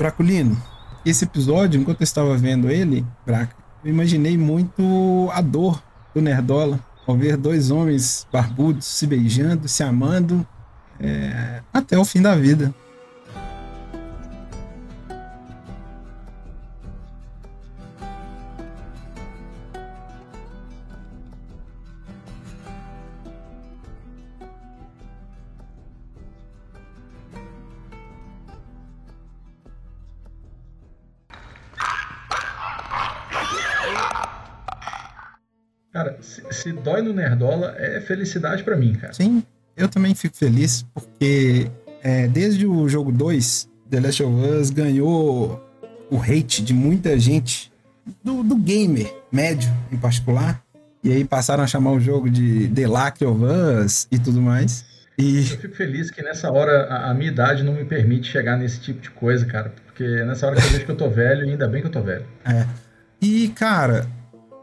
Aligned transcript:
Braculino, 0.00 0.56
esse 1.04 1.26
episódio, 1.26 1.78
enquanto 1.78 2.00
eu 2.00 2.04
estava 2.04 2.34
vendo 2.34 2.70
ele, 2.70 3.04
Braca, 3.26 3.54
eu 3.84 3.90
imaginei 3.90 4.38
muito 4.38 5.28
a 5.30 5.42
dor 5.42 5.82
do 6.14 6.22
Nerdola 6.22 6.80
ao 7.06 7.14
ver 7.14 7.36
dois 7.36 7.70
homens 7.70 8.26
barbudos 8.32 8.86
se 8.86 9.06
beijando, 9.06 9.68
se 9.68 9.82
amando, 9.82 10.46
é, 10.98 11.60
até 11.70 11.98
o 11.98 12.04
fim 12.06 12.22
da 12.22 12.34
vida. 12.34 12.74
Nerdola, 37.20 37.74
é 37.78 38.00
felicidade 38.00 38.62
para 38.62 38.76
mim, 38.76 38.94
cara. 38.94 39.12
Sim, 39.12 39.42
eu 39.76 39.88
também 39.88 40.14
fico 40.14 40.36
feliz 40.36 40.84
porque 40.94 41.70
é, 42.02 42.26
desde 42.28 42.66
o 42.66 42.88
jogo 42.88 43.12
2, 43.12 43.68
The 43.90 44.00
Last 44.00 44.22
of 44.22 44.34
Us 44.34 44.70
ganhou 44.70 45.62
o 46.10 46.20
hate 46.20 46.62
de 46.62 46.74
muita 46.74 47.18
gente, 47.18 47.70
do, 48.24 48.42
do 48.42 48.56
gamer 48.56 49.14
médio 49.30 49.70
em 49.92 49.96
particular. 49.96 50.62
E 51.02 51.12
aí 51.12 51.24
passaram 51.24 51.62
a 51.62 51.66
chamar 51.66 51.92
o 51.92 52.00
jogo 52.00 52.28
de 52.28 52.68
The 52.68 52.86
Last 52.86 53.24
of 53.24 53.40
Us 53.44 54.08
e 54.10 54.18
tudo 54.18 54.40
mais. 54.40 54.84
E... 55.16 55.38
Eu 55.38 55.58
fico 55.58 55.74
feliz 55.74 56.10
que 56.10 56.22
nessa 56.22 56.50
hora 56.50 56.84
a, 56.84 57.10
a, 57.10 57.14
minha 57.14 57.30
idade 57.30 57.62
não 57.62 57.74
me 57.74 57.84
permite 57.84 58.30
chegar 58.30 58.56
nesse 58.56 58.80
tipo 58.80 59.00
de 59.00 59.10
coisa, 59.10 59.44
cara. 59.46 59.72
Porque 59.86 60.04
nessa 60.24 60.46
hora 60.46 60.56
que 60.56 60.62
eu 60.62 60.70
vejo 60.70 60.84
que 60.84 60.90
eu 60.90 60.96
tô 60.96 61.08
velho, 61.08 61.42
ainda 61.42 61.68
bem 61.68 61.80
que 61.80 61.88
eu 61.88 61.92
tô 61.92 62.02
velho. 62.02 62.24
É. 62.44 62.66
E, 63.20 63.48
cara, 63.48 64.06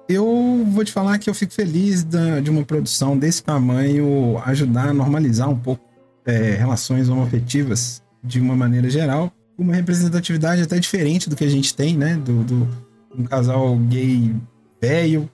eu 0.09 0.65
vou 0.69 0.83
te 0.83 0.91
falar 0.91 1.17
que 1.17 1.29
eu 1.29 1.33
fico 1.33 1.53
feliz 1.53 2.03
da, 2.03 2.39
de 2.39 2.49
uma 2.49 2.63
produção 2.63 3.17
desse 3.17 3.43
tamanho 3.43 4.41
ajudar 4.45 4.89
a 4.89 4.93
normalizar 4.93 5.49
um 5.49 5.57
pouco 5.57 5.83
é, 6.25 6.55
relações 6.55 7.09
homoafetivas 7.09 8.01
de 8.23 8.39
uma 8.39 8.55
maneira 8.55 8.89
geral, 8.89 9.31
uma 9.57 9.73
representatividade 9.73 10.61
até 10.61 10.77
diferente 10.79 11.29
do 11.29 11.35
que 11.35 11.43
a 11.43 11.49
gente 11.49 11.73
tem, 11.73 11.97
né? 11.97 12.15
Do, 12.15 12.43
do 12.43 12.87
um 13.17 13.23
casal 13.23 13.75
gay 13.77 14.35
velho, 14.79 15.29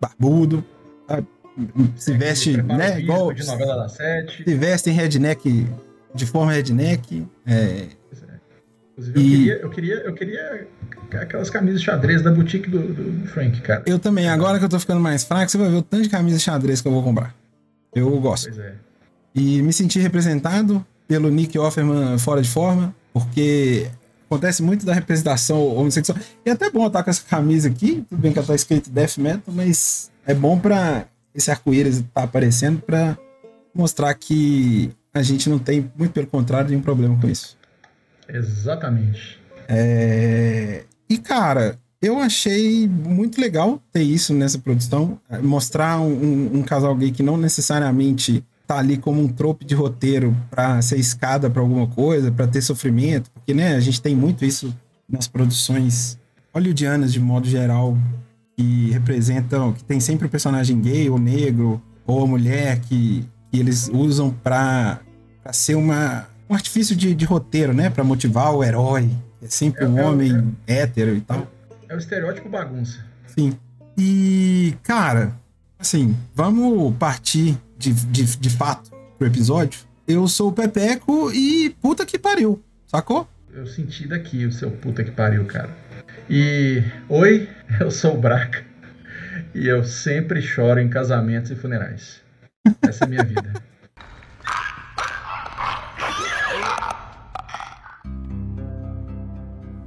barbudo, 0.00 0.64
sabe? 1.08 1.26
se 1.96 2.12
veste, 2.12 2.56
né? 2.62 3.00
Igual 3.00 3.32
sete. 3.88 4.44
Se 4.44 4.54
veste 4.54 4.90
em 4.90 4.92
redneck, 4.92 5.66
de 6.14 6.26
forma 6.26 6.52
redneck. 6.52 7.26
É, 7.46 7.86
Inclusive, 8.98 9.20
e... 9.20 9.48
eu, 9.50 9.68
queria, 9.68 9.94
eu, 9.94 10.14
queria, 10.14 10.34
eu 10.40 11.08
queria 11.10 11.20
aquelas 11.20 11.50
camisas 11.50 11.82
xadrez 11.82 12.22
da 12.22 12.30
boutique 12.30 12.70
do, 12.70 12.78
do, 12.78 13.28
Frank, 13.28 13.60
cara. 13.60 13.82
Eu 13.86 13.98
também. 13.98 14.28
Agora 14.28 14.58
que 14.58 14.64
eu 14.64 14.68
tô 14.68 14.78
ficando 14.80 15.00
mais 15.00 15.22
fraco, 15.22 15.50
você 15.50 15.58
vai 15.58 15.68
ver 15.68 15.76
o 15.76 15.82
tanto 15.82 16.04
de 16.04 16.08
camisas 16.08 16.42
xadrez 16.42 16.80
que 16.80 16.88
eu 16.88 16.92
vou 16.92 17.02
comprar. 17.02 17.34
Eu 17.94 18.10
gosto. 18.20 18.48
Pois 18.48 18.58
é. 18.58 18.74
E 19.34 19.60
me 19.60 19.72
senti 19.72 19.98
representado 19.98 20.84
pelo 21.06 21.28
Nick 21.28 21.58
Offerman 21.58 22.18
fora 22.18 22.40
de 22.40 22.48
forma, 22.48 22.94
porque 23.12 23.86
acontece 24.26 24.62
muito 24.62 24.86
da 24.86 24.94
representação 24.94 25.76
homossexual. 25.76 26.18
E 26.44 26.48
é 26.48 26.52
até 26.52 26.70
bom 26.70 26.86
estar 26.86 27.02
com 27.02 27.10
essa 27.10 27.22
camisa 27.22 27.68
aqui, 27.68 28.04
tudo 28.08 28.18
bem 28.18 28.32
que 28.32 28.38
ela 28.38 28.48
tá 28.48 28.54
escrito 28.54 28.90
Death 28.90 29.18
Metal, 29.18 29.54
mas 29.54 30.10
é 30.26 30.34
bom 30.34 30.58
pra 30.58 31.06
esse 31.34 31.50
arco-íris 31.50 31.98
estar 31.98 32.08
tá 32.12 32.22
aparecendo 32.22 32.80
pra 32.80 33.16
mostrar 33.74 34.12
que 34.14 34.90
a 35.12 35.22
gente 35.22 35.48
não 35.48 35.58
tem, 35.58 35.90
muito 35.96 36.12
pelo 36.12 36.26
contrário, 36.26 36.70
nenhum 36.70 36.82
problema 36.82 37.18
com 37.20 37.28
isso. 37.28 37.56
Exatamente. 38.28 39.38
É... 39.68 40.84
E, 41.08 41.18
cara, 41.18 41.78
eu 42.00 42.18
achei 42.18 42.88
muito 42.88 43.40
legal 43.40 43.80
ter 43.92 44.02
isso 44.02 44.34
nessa 44.34 44.58
produção. 44.58 45.18
Mostrar 45.42 46.00
um, 46.00 46.58
um, 46.58 46.62
casal 46.62 46.94
gay 46.94 47.10
que 47.10 47.22
não 47.22 47.36
necessariamente 47.36 48.44
tá 48.66 48.78
ali 48.78 48.96
como 48.96 49.22
um 49.22 49.28
trope 49.28 49.64
de 49.64 49.74
roteiro 49.74 50.36
para 50.50 50.82
ser 50.82 50.98
escada 50.98 51.48
para 51.48 51.62
alguma 51.62 51.86
coisa, 51.86 52.32
para 52.32 52.46
ter 52.46 52.60
sofrimento, 52.60 53.30
porque, 53.30 53.54
né, 53.54 53.76
a 53.76 53.80
gente 53.80 54.02
tem 54.02 54.14
muito 54.14 54.44
isso 54.44 54.74
nas 55.08 55.28
produções 55.28 56.18
hollywoodianas 56.52 57.12
de 57.12 57.20
modo 57.20 57.48
geral, 57.48 57.96
que 58.56 58.90
representam, 58.90 59.72
que 59.72 59.84
tem 59.84 60.00
sempre 60.00 60.24
o 60.24 60.28
um 60.28 60.30
personagem 60.30 60.80
gay 60.80 61.08
ou 61.08 61.18
negro 61.18 61.80
ou 62.06 62.24
a 62.24 62.26
mulher 62.26 62.80
que, 62.80 63.24
que 63.50 63.60
eles 63.60 63.88
usam 63.92 64.30
para 64.30 65.00
ser 65.52 65.76
uma 65.76 66.26
um 66.48 66.54
artifício 66.54 66.94
de, 66.94 67.14
de 67.14 67.24
roteiro, 67.24 67.72
né? 67.72 67.90
Pra 67.90 68.04
motivar 68.04 68.54
o 68.54 68.62
herói. 68.62 69.10
É 69.42 69.48
sempre 69.48 69.84
é, 69.84 69.88
um 69.88 69.98
é, 69.98 70.04
homem 70.04 70.56
é, 70.66 70.80
hétero 70.80 71.14
e 71.14 71.20
tal. 71.20 71.46
É 71.88 71.94
o 71.94 71.98
estereótipo 71.98 72.48
bagunça. 72.48 73.04
Sim. 73.26 73.56
E, 73.96 74.74
cara, 74.82 75.34
assim, 75.78 76.16
vamos 76.34 76.94
partir 76.96 77.58
de, 77.78 77.92
de, 77.92 78.24
de 78.36 78.50
fato 78.50 78.90
pro 79.18 79.26
episódio. 79.26 79.80
Eu 80.06 80.26
sou 80.28 80.50
o 80.50 80.52
Pepeco 80.52 81.32
e 81.32 81.70
puta 81.80 82.06
que 82.06 82.18
pariu, 82.18 82.62
sacou? 82.86 83.28
Eu 83.52 83.66
senti 83.66 84.06
daqui 84.06 84.44
o 84.44 84.52
seu 84.52 84.70
puta 84.70 85.02
que 85.02 85.10
pariu, 85.10 85.44
cara. 85.46 85.70
E, 86.28 86.82
oi, 87.08 87.48
eu 87.80 87.90
sou 87.90 88.14
o 88.14 88.20
Braca. 88.20 88.64
E 89.54 89.66
eu 89.66 89.84
sempre 89.84 90.42
choro 90.42 90.78
em 90.80 90.88
casamentos 90.88 91.50
e 91.50 91.56
funerais. 91.56 92.20
Essa 92.82 93.04
é 93.04 93.06
a 93.06 93.08
minha 93.08 93.24
vida. 93.24 93.54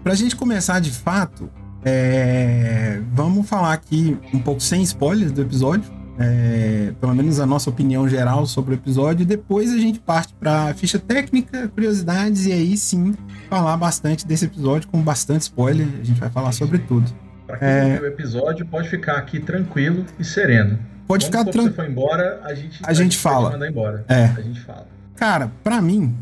Pra 0.09 0.15
gente 0.15 0.35
começar 0.35 0.79
de 0.81 0.89
fato, 0.89 1.51
é... 1.85 2.99
vamos 3.13 3.47
falar 3.47 3.73
aqui 3.73 4.17
um 4.33 4.39
pouco 4.39 4.59
sem 4.59 4.81
spoilers 4.81 5.31
do 5.31 5.39
episódio. 5.39 5.87
É... 6.17 6.93
pelo 6.99 7.13
menos 7.13 7.39
a 7.39 7.45
nossa 7.45 7.69
opinião 7.69 8.09
geral 8.09 8.47
sobre 8.47 8.73
o 8.73 8.75
episódio. 8.75 9.21
E 9.21 9.25
depois 9.27 9.71
a 9.71 9.77
gente 9.77 9.99
parte 9.99 10.33
pra 10.33 10.73
ficha 10.73 10.97
técnica, 10.97 11.67
curiosidades 11.67 12.47
e 12.47 12.51
aí 12.51 12.75
sim 12.75 13.13
falar 13.51 13.77
bastante 13.77 14.25
desse 14.25 14.45
episódio 14.45 14.87
com 14.87 14.99
bastante 14.99 15.41
spoiler. 15.41 15.87
A 16.01 16.03
gente 16.03 16.19
vai 16.19 16.31
falar 16.31 16.53
sobre 16.53 16.79
tudo. 16.79 17.07
Pra 17.45 17.59
quem 17.59 17.67
é... 17.67 17.93
viu 17.93 18.01
o 18.01 18.07
episódio, 18.07 18.65
pode 18.65 18.89
ficar 18.89 19.15
aqui 19.15 19.39
tranquilo 19.39 20.07
e 20.17 20.23
sereno. 20.23 20.79
Pode 21.05 21.25
Quando 21.25 21.37
ficar 21.37 21.43
tranquilo. 21.43 21.67
Se 21.67 21.75
você 21.75 21.83
for 21.83 21.87
embora, 21.87 22.41
a 22.43 22.55
gente, 22.55 22.79
a, 22.83 22.89
a 22.89 22.93
gente, 22.93 23.13
gente 23.13 23.17
fala. 23.19 23.51
mandar 23.51 23.69
embora. 23.69 24.03
É. 24.07 24.25
A 24.35 24.41
gente 24.41 24.59
fala. 24.61 24.87
Cara, 25.15 25.51
para 25.63 25.79
mim, 25.79 26.17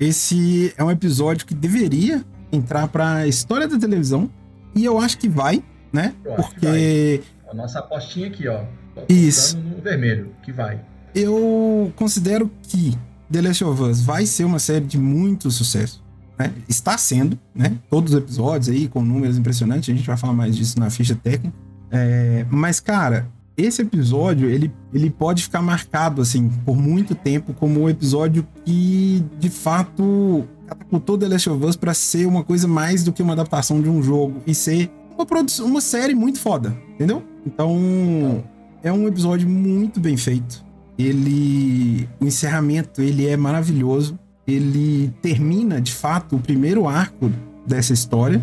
esse 0.00 0.72
é 0.78 0.82
um 0.82 0.90
episódio 0.90 1.44
que 1.44 1.54
deveria 1.54 2.24
entrar 2.52 2.86
pra 2.88 3.26
história 3.26 3.66
da 3.66 3.78
televisão. 3.78 4.30
E 4.74 4.84
eu 4.84 4.98
acho 4.98 5.18
que 5.18 5.28
vai, 5.28 5.62
né? 5.92 6.14
Eu 6.24 6.34
Porque. 6.34 6.66
Vai. 6.66 7.50
A 7.50 7.54
nossa 7.54 7.78
apostinha 7.80 8.28
aqui, 8.28 8.46
ó. 8.48 8.62
Isso. 9.08 9.58
No 9.58 9.80
vermelho, 9.82 10.34
que 10.42 10.52
vai. 10.52 10.80
Eu 11.14 11.92
considero 11.96 12.50
que 12.62 12.96
The 13.30 13.42
Last 13.42 13.64
of 13.64 13.82
Us 13.82 14.00
vai 14.00 14.26
ser 14.26 14.44
uma 14.44 14.58
série 14.58 14.84
de 14.84 14.98
muito 14.98 15.50
sucesso. 15.50 16.02
Né? 16.38 16.52
Está 16.68 16.96
sendo, 16.96 17.38
né? 17.54 17.76
Todos 17.90 18.12
os 18.12 18.18
episódios 18.18 18.68
aí 18.68 18.88
com 18.88 19.02
números 19.02 19.36
impressionantes. 19.36 19.88
A 19.88 19.96
gente 19.96 20.06
vai 20.06 20.16
falar 20.16 20.32
mais 20.32 20.56
disso 20.56 20.78
na 20.78 20.90
ficha 20.90 21.14
técnica. 21.14 21.54
É... 21.90 22.46
Mas, 22.50 22.80
cara, 22.80 23.28
esse 23.56 23.82
episódio 23.82 24.48
ele, 24.48 24.72
ele 24.92 25.10
pode 25.10 25.42
ficar 25.42 25.60
marcado 25.60 26.22
assim 26.22 26.48
por 26.64 26.76
muito 26.76 27.14
tempo 27.14 27.52
como 27.52 27.82
um 27.82 27.88
episódio 27.88 28.46
que 28.64 29.24
de 29.38 29.50
fato 29.50 30.46
catapultou 30.74 31.18
The 31.18 31.28
Last 31.28 31.50
of 31.50 31.64
Us 31.64 31.76
para 31.76 31.94
ser 31.94 32.26
uma 32.26 32.42
coisa 32.42 32.66
mais 32.66 33.04
do 33.04 33.12
que 33.12 33.22
uma 33.22 33.32
adaptação 33.32 33.80
de 33.80 33.88
um 33.88 34.02
jogo 34.02 34.40
e 34.46 34.54
ser 34.54 34.90
uma 35.14 35.26
produção, 35.26 35.66
uma 35.66 35.80
série 35.80 36.14
muito 36.14 36.40
foda, 36.40 36.76
entendeu? 36.94 37.22
Então, 37.46 38.42
é 38.82 38.92
um 38.92 39.06
episódio 39.06 39.48
muito 39.48 40.00
bem 40.00 40.16
feito. 40.16 40.64
Ele, 40.98 42.08
o 42.20 42.26
encerramento, 42.26 43.00
ele 43.02 43.26
é 43.26 43.36
maravilhoso. 43.36 44.18
Ele 44.46 45.12
termina, 45.22 45.80
de 45.80 45.92
fato, 45.92 46.36
o 46.36 46.38
primeiro 46.38 46.88
arco 46.88 47.30
dessa 47.66 47.92
história, 47.92 48.42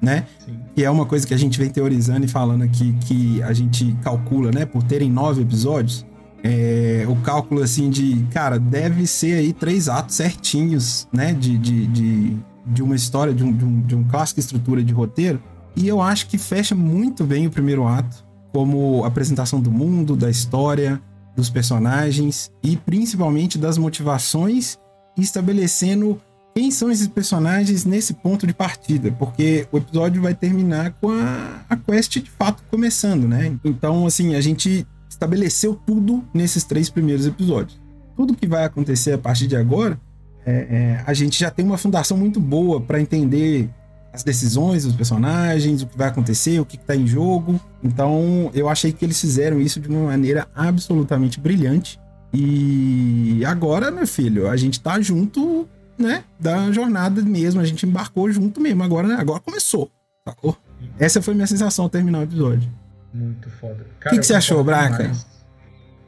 né? 0.00 0.26
Sim. 0.44 0.58
Que 0.74 0.84
é 0.84 0.90
uma 0.90 1.04
coisa 1.04 1.26
que 1.26 1.34
a 1.34 1.36
gente 1.36 1.58
vem 1.58 1.68
teorizando 1.68 2.24
e 2.24 2.28
falando 2.28 2.62
aqui 2.62 2.94
que 3.06 3.42
a 3.42 3.52
gente 3.52 3.96
calcula, 4.02 4.50
né? 4.50 4.64
Por 4.64 4.82
terem 4.82 5.10
nove 5.10 5.42
episódios, 5.42 6.06
é, 6.42 7.04
o 7.08 7.16
cálculo 7.16 7.62
assim 7.62 7.90
de, 7.90 8.24
cara, 8.32 8.58
deve 8.58 9.06
ser 9.06 9.34
aí 9.34 9.52
três 9.52 9.88
atos 9.88 10.16
certinhos, 10.16 11.06
né? 11.12 11.32
De, 11.32 11.58
de, 11.58 11.86
de, 11.86 12.36
de 12.66 12.82
uma 12.82 12.94
história, 12.94 13.34
de 13.34 13.44
um, 13.44 13.52
de, 13.52 13.64
um, 13.64 13.80
de 13.82 13.94
um 13.94 14.04
clássico 14.04 14.40
estrutura 14.40 14.82
de 14.82 14.92
roteiro. 14.92 15.42
E 15.76 15.86
eu 15.86 16.00
acho 16.00 16.26
que 16.26 16.38
fecha 16.38 16.74
muito 16.74 17.24
bem 17.24 17.46
o 17.46 17.50
primeiro 17.50 17.86
ato, 17.86 18.24
como 18.52 19.04
apresentação 19.04 19.60
do 19.60 19.70
mundo, 19.70 20.16
da 20.16 20.28
história, 20.28 21.00
dos 21.36 21.48
personagens 21.48 22.50
e 22.62 22.76
principalmente 22.76 23.56
das 23.56 23.78
motivações, 23.78 24.78
estabelecendo 25.16 26.20
quem 26.54 26.70
são 26.70 26.90
esses 26.90 27.06
personagens 27.06 27.84
nesse 27.84 28.12
ponto 28.12 28.46
de 28.46 28.52
partida, 28.52 29.12
porque 29.12 29.68
o 29.70 29.78
episódio 29.78 30.20
vai 30.20 30.34
terminar 30.34 30.92
com 31.00 31.10
a, 31.10 31.60
a 31.68 31.76
quest 31.76 32.18
de 32.18 32.30
fato 32.30 32.62
começando, 32.68 33.28
né? 33.28 33.56
Então, 33.64 34.04
assim, 34.04 34.34
a 34.34 34.40
gente 34.40 34.84
estabeleceu 35.20 35.78
tudo 35.86 36.24
nesses 36.32 36.64
três 36.64 36.88
primeiros 36.88 37.26
episódios. 37.26 37.78
Tudo 38.16 38.34
que 38.34 38.46
vai 38.46 38.64
acontecer 38.64 39.12
a 39.12 39.18
partir 39.18 39.46
de 39.46 39.54
agora 39.54 40.00
é, 40.46 40.52
é, 40.52 41.04
a 41.06 41.12
gente 41.12 41.38
já 41.38 41.50
tem 41.50 41.64
uma 41.64 41.76
fundação 41.76 42.16
muito 42.16 42.40
boa 42.40 42.80
para 42.80 43.00
entender 43.00 43.68
as 44.12 44.24
decisões 44.24 44.84
dos 44.84 44.96
personagens, 44.96 45.82
o 45.82 45.86
que 45.86 45.96
vai 45.96 46.08
acontecer, 46.08 46.58
o 46.58 46.64
que 46.64 46.76
está 46.76 46.96
em 46.96 47.06
jogo. 47.06 47.60
Então, 47.84 48.50
eu 48.54 48.68
achei 48.68 48.92
que 48.92 49.04
eles 49.04 49.20
fizeram 49.20 49.60
isso 49.60 49.78
de 49.78 49.88
uma 49.88 50.06
maneira 50.06 50.48
absolutamente 50.54 51.38
brilhante. 51.38 52.00
E 52.32 53.44
agora, 53.44 53.90
meu 53.90 54.06
filho, 54.06 54.48
a 54.48 54.56
gente 54.56 54.80
tá 54.80 55.00
junto, 55.00 55.68
né, 55.98 56.24
da 56.38 56.72
jornada 56.72 57.22
mesmo, 57.22 57.60
a 57.60 57.64
gente 57.64 57.86
embarcou 57.86 58.30
junto 58.32 58.60
mesmo. 58.60 58.82
Agora, 58.82 59.06
né, 59.06 59.16
agora 59.18 59.40
começou, 59.40 59.90
sacou? 60.26 60.56
Essa 60.98 61.20
foi 61.20 61.34
minha 61.34 61.46
sensação 61.46 61.84
ao 61.84 61.88
terminar 61.88 62.20
o 62.20 62.22
episódio. 62.22 62.68
Muito 63.12 63.50
foda. 63.50 63.84
O 64.06 64.08
que, 64.10 64.18
que 64.18 64.26
você 64.26 64.34
achou, 64.34 64.62
Braca? 64.62 64.98
Demais. 64.98 65.26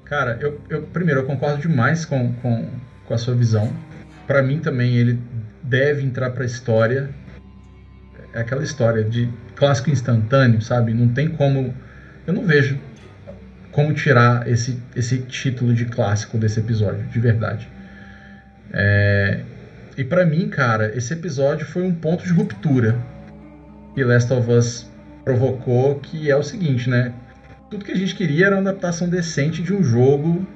Cara, 0.05 0.39
eu, 0.41 0.61
eu 0.69 0.83
primeiro 0.83 1.21
eu 1.21 1.25
concordo 1.25 1.61
demais 1.61 2.05
com, 2.05 2.33
com, 2.35 2.69
com 3.07 3.15
a 3.15 3.19
sua 3.19 3.35
visão. 3.35 3.73
Para 4.27 4.43
mim 4.43 4.61
também 4.61 4.95
ele 4.97 5.19
deve 5.63 6.03
entrar 6.03 6.31
para 6.31 6.43
a 6.43 6.47
história. 6.47 7.11
É 8.35 8.41
aquela 8.41 8.63
história 8.63 9.05
de 9.05 9.29
clássico 9.57 9.91
instantâneo, 9.91 10.61
sabe? 10.61 10.95
Não 10.95 11.09
tem 11.09 11.29
como. 11.29 11.75
Eu 12.27 12.33
não 12.35 12.45
vejo 12.45 12.79
como 13.73 13.93
tirar 13.95 14.47
esse, 14.47 14.81
esse 14.95 15.19
título 15.23 15.75
de 15.75 15.87
clássico 15.87 16.37
desse 16.37 16.61
episódio, 16.61 17.05
de 17.07 17.19
verdade. 17.19 17.69
É, 18.73 19.41
e 19.97 20.05
para 20.05 20.25
mim, 20.25 20.49
cara, 20.49 20.97
esse 20.97 21.13
episódio 21.13 21.67
foi 21.67 21.83
um 21.83 21.95
ponto 21.95 22.25
de 22.25 22.33
ruptura 22.33 22.97
que 23.95 24.05
Last 24.05 24.33
of 24.33 24.51
Us 24.51 24.92
provocou, 25.25 25.97
que 25.97 26.31
é 26.31 26.37
o 26.37 26.43
seguinte, 26.43 26.89
né? 26.89 27.13
Tudo 27.71 27.85
que 27.85 27.93
a 27.93 27.97
gente 27.97 28.15
queria 28.15 28.47
era 28.47 28.57
uma 28.57 28.71
adaptação 28.71 29.09
decente 29.09 29.63
de 29.63 29.73
um 29.73 29.83
jogo, 29.83 30.47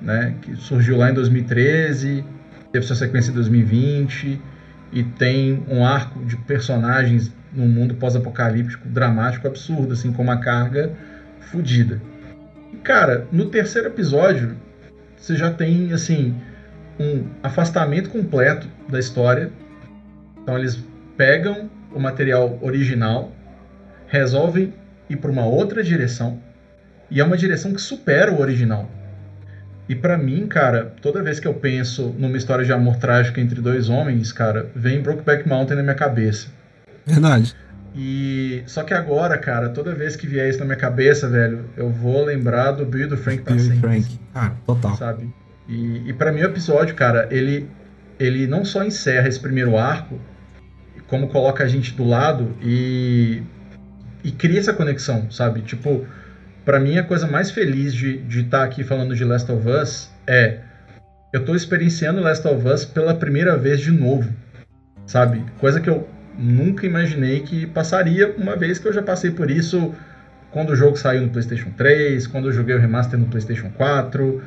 né? 0.00 0.34
Que 0.42 0.56
surgiu 0.56 0.96
lá 0.96 1.10
em 1.10 1.14
2013, 1.14 2.24
teve 2.72 2.84
sua 2.84 2.96
sequência 2.96 3.30
em 3.30 3.34
2020 3.34 4.40
e 4.92 5.02
tem 5.02 5.64
um 5.68 5.84
arco 5.84 6.24
de 6.24 6.36
personagens 6.36 7.32
num 7.52 7.68
mundo 7.68 7.94
pós-apocalíptico 7.94 8.88
dramático 8.88 9.46
absurdo, 9.46 9.92
assim, 9.92 10.12
com 10.12 10.22
uma 10.22 10.38
carga 10.38 10.92
fodida. 11.40 12.00
Cara, 12.82 13.26
no 13.32 13.46
terceiro 13.46 13.88
episódio, 13.88 14.56
você 15.16 15.36
já 15.36 15.50
tem, 15.50 15.92
assim, 15.92 16.34
um 16.98 17.24
afastamento 17.42 18.10
completo 18.10 18.68
da 18.88 18.98
história. 18.98 19.50
Então 20.42 20.58
eles 20.58 20.82
pegam 21.16 21.70
o 21.92 21.98
material 21.98 22.58
original, 22.62 23.32
resolvem 24.10 24.74
ir 25.08 25.16
para 25.16 25.30
uma 25.30 25.46
outra 25.46 25.82
direção, 25.82 26.38
e 27.10 27.20
é 27.20 27.24
uma 27.24 27.36
direção 27.36 27.72
que 27.72 27.80
supera 27.80 28.32
o 28.32 28.40
original. 28.40 28.90
E 29.88 29.94
para 29.94 30.18
mim, 30.18 30.46
cara, 30.46 30.92
toda 31.00 31.22
vez 31.22 31.40
que 31.40 31.48
eu 31.48 31.54
penso 31.54 32.14
numa 32.18 32.36
história 32.36 32.64
de 32.64 32.72
amor 32.72 32.96
trágico 32.96 33.40
entre 33.40 33.60
dois 33.60 33.88
homens, 33.88 34.30
cara, 34.30 34.70
vem 34.74 35.00
Brokeback 35.00 35.48
Mountain 35.48 35.76
na 35.76 35.82
minha 35.82 35.94
cabeça. 35.94 36.48
Verdade. 37.04 37.56
E 37.94 38.62
só 38.66 38.84
que 38.84 38.94
agora, 38.94 39.36
cara, 39.36 39.68
toda 39.70 39.92
vez 39.92 40.14
que 40.14 40.26
vier 40.28 40.48
isso 40.48 40.60
na 40.60 40.64
minha 40.64 40.76
cabeça, 40.76 41.28
velho, 41.28 41.64
eu 41.76 41.90
vou 41.90 42.24
lembrar 42.24 42.72
do 42.72 42.84
Bill 42.84 43.08
do 43.08 43.16
Frank 43.16 43.42
Bill 43.42 43.58
sempre. 43.58 43.80
Frank. 43.80 44.20
Ah, 44.32 44.52
total. 44.64 44.96
Sabe? 44.96 45.32
E, 45.68 46.08
e 46.08 46.12
para 46.12 46.30
mim 46.30 46.42
o 46.42 46.44
episódio, 46.44 46.94
cara, 46.94 47.26
ele 47.30 47.68
ele 48.18 48.46
não 48.46 48.64
só 48.64 48.84
encerra 48.84 49.26
esse 49.28 49.40
primeiro 49.40 49.78
arco, 49.78 50.20
como 51.08 51.28
coloca 51.28 51.64
a 51.64 51.66
gente 51.66 51.94
do 51.94 52.04
lado 52.04 52.54
e 52.62 53.42
e 54.22 54.30
cria 54.30 54.58
essa 54.60 54.72
conexão, 54.72 55.30
sabe? 55.30 55.62
Tipo, 55.62 56.06
para 56.64 56.78
mim 56.78 56.98
a 56.98 57.02
coisa 57.02 57.26
mais 57.26 57.50
feliz 57.50 57.92
de 57.92 58.16
estar 58.16 58.28
de 58.28 58.44
tá 58.44 58.64
aqui 58.64 58.84
falando 58.84 59.14
de 59.14 59.24
Last 59.24 59.50
of 59.50 59.68
Us 59.68 60.10
é 60.26 60.58
eu 61.32 61.44
tô 61.44 61.54
experienciando 61.54 62.20
Last 62.20 62.46
of 62.46 62.66
Us 62.66 62.84
pela 62.84 63.14
primeira 63.14 63.56
vez 63.56 63.80
de 63.80 63.92
novo, 63.92 64.32
sabe? 65.06 65.44
Coisa 65.58 65.80
que 65.80 65.88
eu 65.88 66.08
nunca 66.36 66.86
imaginei 66.86 67.40
que 67.40 67.66
passaria, 67.66 68.34
uma 68.36 68.56
vez 68.56 68.78
que 68.78 68.88
eu 68.88 68.92
já 68.92 69.02
passei 69.02 69.30
por 69.30 69.50
isso 69.50 69.94
quando 70.50 70.70
o 70.70 70.76
jogo 70.76 70.96
saiu 70.96 71.22
no 71.22 71.28
PlayStation 71.28 71.70
3, 71.76 72.26
quando 72.26 72.48
eu 72.48 72.52
joguei 72.52 72.74
o 72.74 72.78
remaster 72.78 73.18
no 73.18 73.26
PlayStation 73.26 73.70
4, 73.70 74.42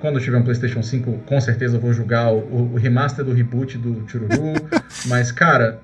quando 0.00 0.16
eu 0.16 0.22
tiver 0.22 0.36
um 0.36 0.42
PlayStation 0.42 0.82
5, 0.82 1.12
com 1.24 1.40
certeza 1.40 1.76
eu 1.76 1.80
vou 1.80 1.92
jogar 1.92 2.30
o, 2.30 2.74
o 2.74 2.76
remaster 2.76 3.24
do 3.24 3.32
reboot 3.32 3.78
do 3.78 4.06
Chururu. 4.06 4.52
Mas, 5.06 5.32
cara, 5.32 5.80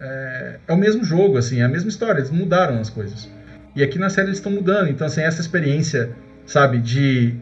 é, 0.00 0.58
é, 0.66 0.72
o 0.72 0.76
mesmo 0.76 1.04
jogo, 1.04 1.38
assim, 1.38 1.60
é 1.60 1.64
a 1.64 1.68
mesma 1.68 1.88
história, 1.88 2.18
eles 2.20 2.30
mudaram 2.30 2.78
as 2.78 2.90
coisas. 2.90 3.30
E 3.74 3.82
aqui 3.82 3.98
na 3.98 4.08
série 4.10 4.28
eles 4.28 4.38
estão 4.38 4.52
mudando, 4.52 4.88
então, 4.88 5.06
assim, 5.06 5.20
essa 5.20 5.40
experiência, 5.40 6.10
sabe, 6.46 6.78
de 6.78 7.34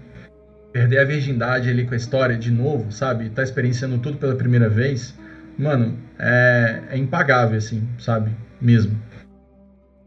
perder 0.72 0.98
a 0.98 1.04
virgindade 1.04 1.70
ali 1.70 1.84
com 1.84 1.94
a 1.94 1.96
história 1.96 2.36
de 2.36 2.50
novo, 2.50 2.90
sabe, 2.90 3.30
tá 3.30 3.42
experienciando 3.42 3.98
tudo 3.98 4.18
pela 4.18 4.34
primeira 4.34 4.68
vez, 4.68 5.14
mano, 5.58 5.98
é, 6.18 6.82
é 6.90 6.98
impagável, 6.98 7.56
assim, 7.56 7.88
sabe? 7.98 8.30
Mesmo. 8.60 9.00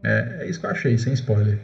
É, 0.02 0.38
é 0.40 0.48
isso 0.48 0.60
que 0.60 0.66
eu 0.66 0.70
achei, 0.70 0.96
sem 0.98 1.12
spoiler. 1.12 1.58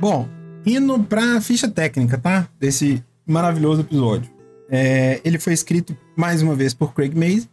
Bom, 0.00 0.28
indo 0.64 0.98
pra 1.04 1.40
ficha 1.40 1.68
técnica, 1.68 2.18
tá? 2.18 2.48
Desse 2.58 3.02
maravilhoso 3.26 3.82
episódio. 3.82 4.30
É, 4.70 5.20
ele 5.24 5.38
foi 5.38 5.52
escrito 5.52 5.96
mais 6.16 6.42
uma 6.42 6.54
vez 6.54 6.72
por 6.72 6.94
Craig 6.94 7.14
Mason, 7.14 7.48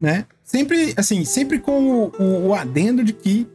né? 0.00 0.26
Sempre, 0.42 0.94
assim, 0.96 1.24
sempre 1.24 1.58
com 1.58 1.90
o, 1.90 2.12
o, 2.18 2.48
o 2.48 2.54
adendo 2.54 3.04
de 3.04 3.12
que 3.12 3.46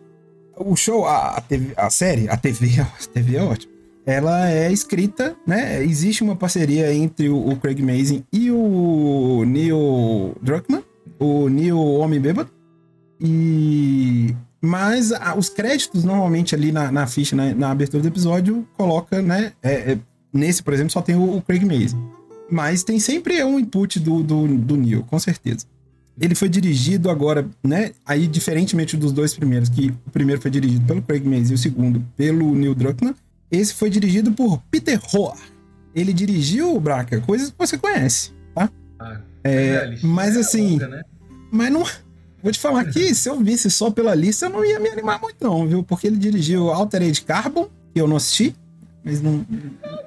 o 0.58 0.76
show, 0.76 1.06
a, 1.06 1.38
a, 1.38 1.42
TV, 1.42 1.74
a 1.76 1.90
série, 1.90 2.30
a 2.30 2.38
TV, 2.38 2.80
a 2.82 2.86
TV 3.14 3.38
é 3.38 3.44
ótimo 3.44 3.72
ela 4.06 4.50
é 4.50 4.72
escrita, 4.72 5.36
né? 5.46 5.84
Existe 5.84 6.24
uma 6.24 6.36
parceria 6.36 6.94
entre 6.94 7.30
o, 7.30 7.50
o 7.50 7.56
Craig 7.58 7.82
Mazin 7.82 8.24
e 8.32 8.52
o 8.52 9.44
Neil 9.46 10.36
Druckmann, 10.42 10.84
o 11.20 11.48
Neil 11.50 11.78
Homem 11.78 12.20
Bêbado. 12.20 12.50
E 13.20 14.36
mas 14.62 15.12
a, 15.12 15.36
os 15.36 15.50
créditos 15.50 16.04
normalmente 16.04 16.54
ali 16.56 16.72
na, 16.72 16.92
na 16.92 17.08
ficha, 17.08 17.36
na, 17.36 17.54
na, 17.54 17.72
abertura 17.72 18.02
do 18.02 18.08
episódio, 18.08 18.68
coloca, 18.78 19.22
né? 19.22 19.54
É, 19.62 19.94
é, 19.94 20.00
nesse, 20.32 20.62
por 20.62 20.74
exemplo, 20.74 20.92
só 20.92 21.02
tem 21.02 21.16
o, 21.16 21.38
o, 21.38 21.42
Craig 21.42 21.66
Mazin. 21.66 21.98
Mas 22.50 22.84
tem 22.84 23.00
sempre 23.00 23.44
um 23.44 23.60
input 23.60 24.00
do, 24.00 24.22
do, 24.22 24.48
do 24.48 24.78
Neil, 24.78 25.04
com 25.04 25.18
certeza. 25.18 25.66
Ele 26.20 26.36
foi 26.36 26.50
dirigido 26.50 27.10
agora, 27.10 27.50
né? 27.64 27.92
Aí, 28.06 28.28
diferentemente 28.28 28.96
dos 28.96 29.12
dois 29.12 29.34
primeiros, 29.34 29.70
que 29.70 29.94
o 30.06 30.12
primeiro 30.12 30.42
foi 30.42 30.52
dirigido 30.52 30.86
pelo 30.86 31.02
Craig 31.02 31.26
Mazin 31.26 31.54
e 31.54 31.56
o 31.56 31.58
segundo 31.58 32.06
pelo 32.16 32.54
Neil 32.54 32.76
Druckmann 32.76 33.16
esse 33.52 33.74
foi 33.74 33.90
dirigido 33.90 34.32
por 34.32 34.62
Peter 34.72 34.98
Hoare. 35.14 35.42
Ele 35.94 36.14
dirigiu, 36.14 36.80
Braca, 36.80 37.20
coisas 37.20 37.50
que 37.50 37.58
você 37.58 37.78
conhece, 37.78 38.32
tá? 38.56 38.70
Ah, 38.98 39.20
é, 39.44 39.66
é 39.66 39.98
mas 40.02 40.38
assim. 40.38 40.72
Longa, 40.72 40.88
né? 40.88 41.04
Mas 41.52 41.72
não. 41.72 41.84
Vou 42.42 42.52
te 42.52 42.60
falar 42.60 42.86
que 42.86 43.14
se 43.14 43.30
eu 43.30 43.40
visse 43.40 43.70
só 43.70 43.92
pela 43.92 44.16
lista, 44.16 44.48
eu 44.48 44.50
não 44.50 44.66
ia 44.66 44.80
me 44.80 44.90
animar 44.90 45.20
muito, 45.22 45.38
não, 45.42 45.68
viu? 45.68 45.84
Porque 45.84 46.08
ele 46.08 46.18
dirigiu 46.18 46.70
Altered 46.70 47.22
Carbon, 47.22 47.70
que 47.94 48.02
eu 48.02 48.08
não 48.08 48.16
assisti, 48.16 48.56
mas 49.04 49.22
não. 49.22 49.46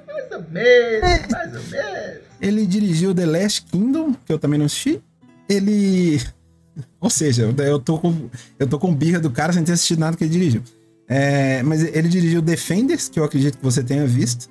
Mais 0.07 0.31
ou 0.31 0.41
menos, 0.51 1.03
é. 1.03 1.27
mais 1.31 1.55
ou 1.55 1.63
menos. 1.63 2.25
Ele 2.41 2.65
dirigiu 2.65 3.15
The 3.15 3.25
Last 3.25 3.63
Kingdom, 3.63 4.13
que 4.25 4.33
eu 4.33 4.37
também 4.37 4.59
não 4.59 4.65
assisti. 4.65 5.01
Ele. 5.47 6.21
Ou 6.99 7.09
seja, 7.09 7.53
eu 7.57 7.79
tô 7.79 7.97
com, 7.97 8.29
eu 8.59 8.67
tô 8.67 8.77
com 8.77 8.93
birra 8.93 9.19
do 9.19 9.31
cara 9.31 9.53
sem 9.53 9.63
ter 9.63 9.71
assistido 9.71 9.99
nada 9.99 10.17
que 10.17 10.23
ele 10.23 10.31
dirigiu. 10.31 10.61
É, 11.07 11.63
mas 11.63 11.83
ele 11.83 12.09
dirigiu 12.09 12.41
Defenders, 12.41 13.07
que 13.07 13.19
eu 13.19 13.23
acredito 13.23 13.57
que 13.57 13.63
você 13.63 13.81
tenha 13.81 14.05
visto. 14.05 14.49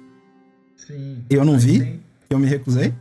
Sim. 0.87 1.25
Eu 1.29 1.45
não 1.45 1.59
vi, 1.59 1.81
sim. 1.81 2.01
eu 2.31 2.39
me 2.39 2.47
recusei. 2.47 2.95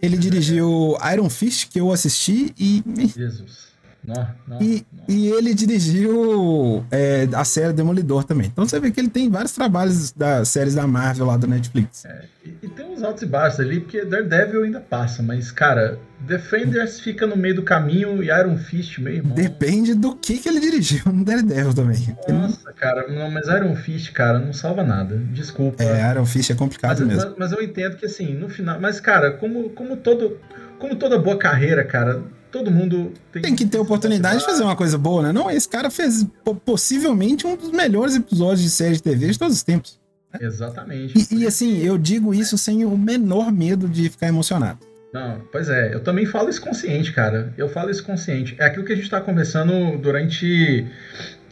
Ele 0.00 0.16
dirigiu 0.16 0.96
Iron 1.12 1.28
Fist, 1.28 1.68
que 1.68 1.80
eu 1.80 1.92
assisti 1.92 2.54
e. 2.58 2.82
Jesus. 3.14 3.66
Não, 4.06 4.28
não, 4.46 4.62
e, 4.62 4.86
não. 4.92 5.04
e 5.08 5.28
ele 5.28 5.52
dirigiu 5.52 6.84
é, 6.90 7.28
a 7.32 7.44
série 7.44 7.72
Demolidor 7.72 8.24
também. 8.24 8.46
Então 8.46 8.66
você 8.66 8.78
vê 8.78 8.90
que 8.90 9.00
ele 9.00 9.10
tem 9.10 9.28
vários 9.28 9.52
trabalhos 9.52 10.12
das 10.12 10.48
séries 10.48 10.74
da 10.74 10.86
Marvel 10.86 11.26
lá 11.26 11.36
da 11.36 11.46
Netflix. 11.46 12.04
É, 12.04 12.24
e, 12.44 12.56
e, 12.62 12.68
tem 12.68 12.86
uns 12.86 13.02
altos 13.02 13.22
e 13.22 13.26
baixos 13.26 13.60
ali, 13.60 13.80
porque 13.80 14.04
Daredevil 14.04 14.62
ainda 14.62 14.80
passa, 14.80 15.22
mas, 15.22 15.50
cara, 15.50 15.98
Defenders 16.20 17.00
fica 17.00 17.26
no 17.26 17.36
meio 17.36 17.56
do 17.56 17.62
caminho 17.62 18.22
e 18.22 18.28
Iron 18.28 18.56
Fist, 18.56 18.98
meu 18.98 19.12
irmão. 19.12 19.34
Depende 19.34 19.94
do 19.94 20.14
que, 20.14 20.38
que 20.38 20.48
ele 20.48 20.60
dirigiu 20.60 21.02
no 21.12 21.24
Daredevil 21.24 21.74
também. 21.74 22.16
Nossa, 22.28 22.72
cara, 22.72 23.08
não, 23.08 23.30
mas 23.30 23.48
Iron 23.48 23.74
Fist, 23.74 24.12
cara, 24.12 24.38
não 24.38 24.52
salva 24.52 24.82
nada. 24.82 25.16
Desculpa. 25.32 25.82
É, 25.82 26.10
Iron 26.10 26.26
Fist 26.26 26.50
é 26.50 26.54
complicado 26.54 27.00
mas, 27.00 27.08
mesmo. 27.08 27.30
Mas, 27.30 27.50
mas 27.50 27.52
eu 27.52 27.62
entendo 27.62 27.96
que, 27.96 28.06
assim, 28.06 28.34
no 28.34 28.48
final. 28.48 28.80
Mas, 28.80 29.00
cara, 29.00 29.32
como, 29.32 29.70
como 29.70 29.96
todo. 29.96 30.38
Como 30.78 30.94
toda 30.94 31.18
boa 31.18 31.38
carreira, 31.38 31.82
cara, 31.82 32.22
todo 32.56 32.70
mundo 32.70 33.12
tem, 33.30 33.42
tem 33.42 33.54
que 33.54 33.66
ter 33.66 33.78
oportunidade 33.78 34.38
de 34.38 34.44
fazer 34.46 34.62
uma 34.62 34.74
coisa 34.74 34.96
boa, 34.96 35.22
né? 35.22 35.32
Não, 35.32 35.50
esse 35.50 35.68
cara 35.68 35.90
fez 35.90 36.26
possivelmente 36.64 37.46
um 37.46 37.54
dos 37.54 37.70
melhores 37.70 38.16
episódios 38.16 38.62
de 38.62 38.70
série 38.70 38.94
de 38.94 39.02
TV 39.02 39.28
de 39.28 39.38
todos 39.38 39.56
os 39.56 39.62
tempos. 39.62 40.00
Né? 40.32 40.46
Exatamente. 40.46 41.28
E, 41.30 41.42
e, 41.42 41.46
assim, 41.46 41.78
eu 41.78 41.98
digo 41.98 42.32
isso 42.32 42.56
sem 42.56 42.84
o 42.84 42.96
menor 42.96 43.52
medo 43.52 43.86
de 43.86 44.08
ficar 44.08 44.28
emocionado. 44.28 44.78
Não, 45.12 45.42
pois 45.52 45.68
é, 45.68 45.94
eu 45.94 46.00
também 46.00 46.24
falo 46.24 46.48
isso 46.48 46.60
consciente, 46.60 47.12
cara. 47.12 47.52
Eu 47.58 47.68
falo 47.68 47.90
isso 47.90 48.04
consciente. 48.04 48.56
É 48.58 48.64
aquilo 48.64 48.84
que 48.84 48.92
a 48.92 48.96
gente 48.96 49.10
tá 49.10 49.20
conversando 49.20 49.98
durante 49.98 50.86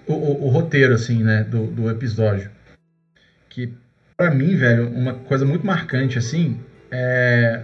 o, 0.06 0.14
o, 0.14 0.46
o 0.46 0.48
roteiro, 0.48 0.94
assim, 0.94 1.22
né, 1.22 1.44
do, 1.44 1.66
do 1.66 1.90
episódio. 1.90 2.50
que 3.50 3.72
para 4.16 4.30
mim, 4.30 4.56
velho, 4.56 4.88
uma 4.88 5.14
coisa 5.14 5.44
muito 5.44 5.66
marcante 5.66 6.18
assim 6.18 6.60
é 6.90 7.62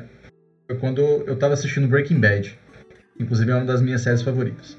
foi 0.71 0.79
quando 0.79 1.01
eu 1.01 1.37
tava 1.37 1.55
assistindo 1.55 1.89
Breaking 1.89 2.21
Bad. 2.21 2.57
Inclusive 3.21 3.50
é 3.50 3.55
uma 3.55 3.65
das 3.65 3.83
minhas 3.83 4.00
séries 4.00 4.23
favoritas. 4.23 4.77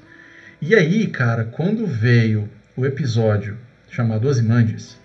E 0.60 0.74
aí, 0.74 1.06
cara, 1.06 1.44
quando 1.44 1.86
veio 1.86 2.48
o 2.76 2.84
episódio 2.84 3.56
chamado 3.88 4.28
Ozymandias, 4.28 4.96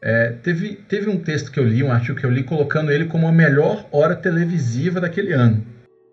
é, 0.00 0.30
teve, 0.42 0.74
teve 0.88 1.08
um 1.08 1.18
texto 1.18 1.52
que 1.52 1.60
eu 1.60 1.64
li, 1.64 1.82
um 1.82 1.92
artigo 1.92 2.18
que 2.18 2.26
eu 2.26 2.30
li, 2.30 2.42
colocando 2.42 2.90
ele 2.90 3.04
como 3.06 3.28
a 3.28 3.32
melhor 3.32 3.86
hora 3.92 4.16
televisiva 4.16 5.00
daquele 5.00 5.32
ano. 5.32 5.64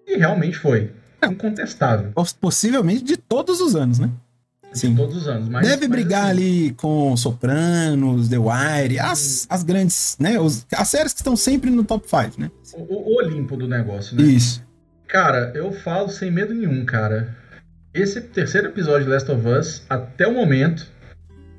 E 0.05 0.17
realmente 0.17 0.57
foi. 0.57 0.91
Incontestável. 1.23 2.11
Possivelmente 2.39 3.03
de 3.03 3.17
todos 3.17 3.59
os 3.61 3.75
anos, 3.75 3.99
né? 3.99 4.09
Sim. 4.71 4.91
De 4.91 4.97
todos 4.97 5.17
os 5.17 5.27
anos. 5.27 5.49
Mas, 5.49 5.67
Deve 5.67 5.87
mas 5.87 5.89
brigar 5.89 6.25
assim, 6.25 6.31
ali 6.31 6.71
com 6.73 7.17
Sopranos, 7.17 8.29
The 8.29 8.37
Wire, 8.37 8.99
as, 8.99 9.47
as 9.49 9.63
grandes, 9.63 10.15
né? 10.19 10.39
Os, 10.39 10.65
as 10.71 10.87
séries 10.87 11.13
que 11.13 11.19
estão 11.19 11.35
sempre 11.35 11.69
no 11.71 11.83
top 11.83 12.07
5, 12.07 12.39
né? 12.39 12.51
O, 12.73 12.93
o 12.93 13.17
Olimpo 13.17 13.57
do 13.57 13.67
negócio, 13.67 14.15
né? 14.15 14.23
Isso. 14.23 14.63
Cara, 15.09 15.51
eu 15.55 15.71
falo 15.71 16.07
sem 16.07 16.29
medo 16.29 16.53
nenhum, 16.53 16.85
cara. 16.85 17.35
Esse 17.91 18.21
terceiro 18.21 18.67
episódio 18.67 19.05
de 19.05 19.09
Last 19.09 19.31
of 19.31 19.47
Us, 19.47 19.83
até 19.89 20.27
o 20.27 20.33
momento, 20.33 20.85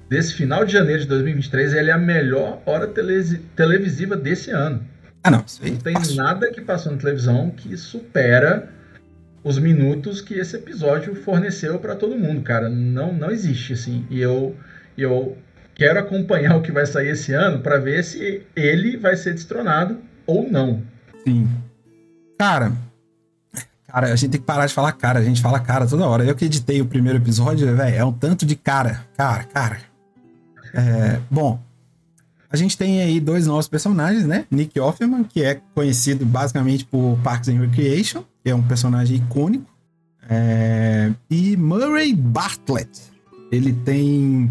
desse 0.09 0.35
final 0.35 0.65
de 0.65 0.73
janeiro 0.73 1.03
de 1.03 1.09
2023, 1.09 1.75
ele 1.75 1.91
é 1.91 1.93
a 1.93 1.99
melhor 1.99 2.63
hora 2.65 2.87
televisiva 3.57 4.17
desse 4.17 4.53
ano. 4.53 4.87
Ah, 5.25 5.33
não. 5.33 5.45
Não 5.63 5.77
tem 5.79 5.95
fácil. 5.95 6.15
nada 6.15 6.53
que 6.53 6.61
passou 6.61 6.93
na 6.93 6.99
televisão 6.99 7.51
que 7.51 7.77
supera 7.77 8.69
os 9.43 9.59
minutos 9.59 10.21
que 10.21 10.35
esse 10.35 10.55
episódio 10.55 11.17
forneceu 11.17 11.81
pra 11.81 11.97
todo 11.97 12.17
mundo, 12.17 12.43
cara. 12.43 12.71
Não, 12.71 13.13
não 13.13 13.33
existe, 13.33 13.73
assim. 13.73 14.07
E 14.09 14.21
eu, 14.21 14.57
eu 14.97 15.37
quero 15.75 15.99
acompanhar 15.99 16.55
o 16.55 16.63
que 16.63 16.71
vai 16.71 16.87
sair 16.87 17.09
esse 17.09 17.33
ano 17.33 17.59
pra 17.59 17.79
ver 17.79 18.05
se 18.05 18.47
ele 18.55 18.97
vai 18.97 19.17
ser 19.17 19.35
destronado 19.35 19.99
ou 20.25 20.49
não. 20.49 20.85
Sim. 21.27 21.49
Cara, 22.39 22.73
cara, 23.91 24.13
a 24.13 24.17
gente 24.17 24.31
tem 24.31 24.41
que 24.41 24.47
parar 24.47 24.67
de 24.67 24.75
falar 24.75 24.93
cara. 24.93 25.19
A 25.19 25.25
gente 25.25 25.43
fala 25.43 25.59
cara 25.61 25.87
toda 25.87 26.07
hora. 26.07 26.25
Eu 26.25 26.35
que 26.35 26.45
editei 26.45 26.81
o 26.81 26.87
primeiro 26.87 27.19
episódio, 27.19 27.75
velho, 27.77 27.97
é 27.97 28.05
um 28.05 28.13
tanto 28.13 28.47
de 28.47 28.57
cara. 28.57 29.05
Cara, 29.17 29.45
cara. 29.45 29.79
É, 30.73 31.19
bom, 31.31 31.61
a 32.51 32.57
gente 32.57 32.77
tem 32.77 33.01
aí 33.03 33.21
dois 33.21 33.47
novos 33.47 33.69
personagens, 33.69 34.25
né? 34.25 34.45
Nick 34.51 34.79
Offerman, 34.79 35.25
que 35.25 35.43
é 35.43 35.61
conhecido 35.75 36.25
basicamente 36.25 36.85
por 36.85 37.19
Parks 37.23 37.49
and 37.49 37.61
Recreation, 37.61 38.25
que 38.43 38.51
é 38.51 38.55
um 38.55 38.63
personagem 38.63 39.17
icônico. 39.17 39.67
É, 40.29 41.13
e 41.29 41.57
Murray 41.57 42.15
Bartlett. 42.15 43.11
Ele 43.51 43.73
tem 43.73 44.51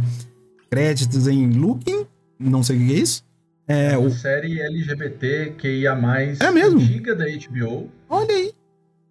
créditos 0.69 1.27
em 1.27 1.51
Looking, 1.51 2.05
não 2.37 2.61
sei 2.63 2.75
o 2.75 2.79
que 2.87 2.93
é 2.93 2.99
isso. 2.99 3.23
É, 3.67 3.97
uma 3.97 4.07
o, 4.07 4.11
série 4.11 4.59
LGBT 4.59 5.53
que 5.57 5.67
ia 5.81 5.93
mais 5.95 6.41
É 6.41 6.51
mesmo? 6.51 6.79
antiga 6.79 7.15
da 7.15 7.25
HBO. 7.25 7.89
olha 8.09 8.33
aí. 8.33 8.51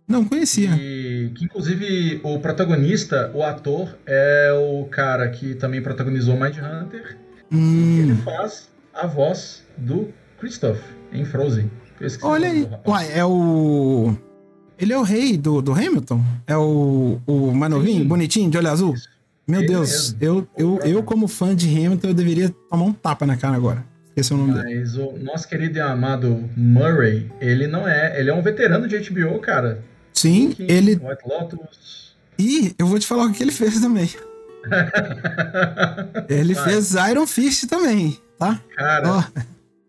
Não 0.09 0.25
conhecia. 0.25 0.71
E 0.71 1.31
que 1.35 1.45
inclusive 1.45 2.21
o 2.25 2.39
protagonista, 2.39 3.31
o 3.35 3.43
ator, 3.43 3.95
é 4.07 4.51
o 4.53 4.87
cara 4.87 5.29
que 5.29 5.55
também 5.55 5.83
protagonizou 5.83 6.35
Mindhunter. 6.35 7.19
Hum. 7.53 8.01
Ele 8.01 8.15
faz 8.23 8.71
a 8.95 9.07
voz 9.07 9.63
do 9.77 10.09
Christoph 10.41 10.81
em 11.13 11.25
Frozen. 11.25 11.71
Olha 12.23 12.49
aí. 12.49 12.69
Uai, 12.87 13.13
é 13.13 13.25
o. 13.25 14.17
Ele 14.79 14.93
é 14.93 14.99
o 14.99 15.03
rei 15.03 15.37
do, 15.37 15.61
do 15.61 15.73
Hamilton? 15.73 16.23
É 16.47 16.57
o, 16.57 17.21
o 17.27 17.53
Manovinho, 17.53 18.03
Sim. 18.03 18.09
bonitinho, 18.09 18.51
de 18.51 18.57
olho 18.57 18.71
azul? 18.71 18.95
Isso. 18.95 19.09
Meu 19.47 19.61
Ele 19.61 19.69
Deus, 19.69 20.13
mesmo. 20.13 20.19
eu, 20.21 20.49
eu, 20.57 20.79
eu, 20.85 21.03
como 21.03 21.27
fã 21.27 21.55
de 21.55 21.67
Hamilton, 21.69 22.09
eu 22.09 22.15
deveria 22.15 22.55
tomar 22.71 22.85
um 22.85 22.93
tapa 22.93 23.27
na 23.27 23.37
cara 23.37 23.57
agora. 23.57 23.85
Esqueci 24.09 24.35
o 24.35 24.37
nome 24.37 24.53
dele. 24.53 24.81
Mas 24.81 24.97
o 24.97 25.13
nosso 25.19 25.49
querido 25.49 25.79
e 25.79 25.81
amado 25.81 26.49
Murray, 26.57 27.31
ele 27.41 27.67
não 27.67 27.89
é. 27.89 28.19
Ele 28.21 28.31
é 28.31 28.35
um 28.35 28.43
veterano 28.43 28.87
de 28.87 28.99
HBO, 28.99 29.39
cara. 29.39 29.83
Sim, 30.13 30.55
ele. 30.59 30.93
White 30.95 31.23
Lotus. 31.27 32.17
E 32.39 32.75
eu 32.79 32.87
vou 32.87 32.99
te 32.99 33.07
falar 33.07 33.25
o 33.27 33.33
que 33.33 33.43
ele 33.43 33.53
fez 33.53 33.81
também. 33.81 34.09
Ele 36.29 36.55
Vai. 36.55 36.65
fez 36.65 36.95
Iron 37.11 37.27
Fist 37.27 37.67
também, 37.69 38.19
tá? 38.39 38.61
Cara, 38.77 39.09
Ó, 39.09 39.25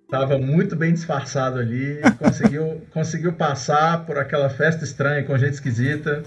tava 0.09 0.37
muito 0.37 0.75
bem 0.75 0.93
disfarçado 0.93 1.59
ali. 1.59 1.99
Conseguiu, 2.17 2.81
conseguiu 2.93 3.33
passar 3.33 4.05
por 4.05 4.17
aquela 4.17 4.49
festa 4.49 4.83
estranha 4.83 5.23
com 5.23 5.37
gente 5.37 5.53
esquisita. 5.53 6.23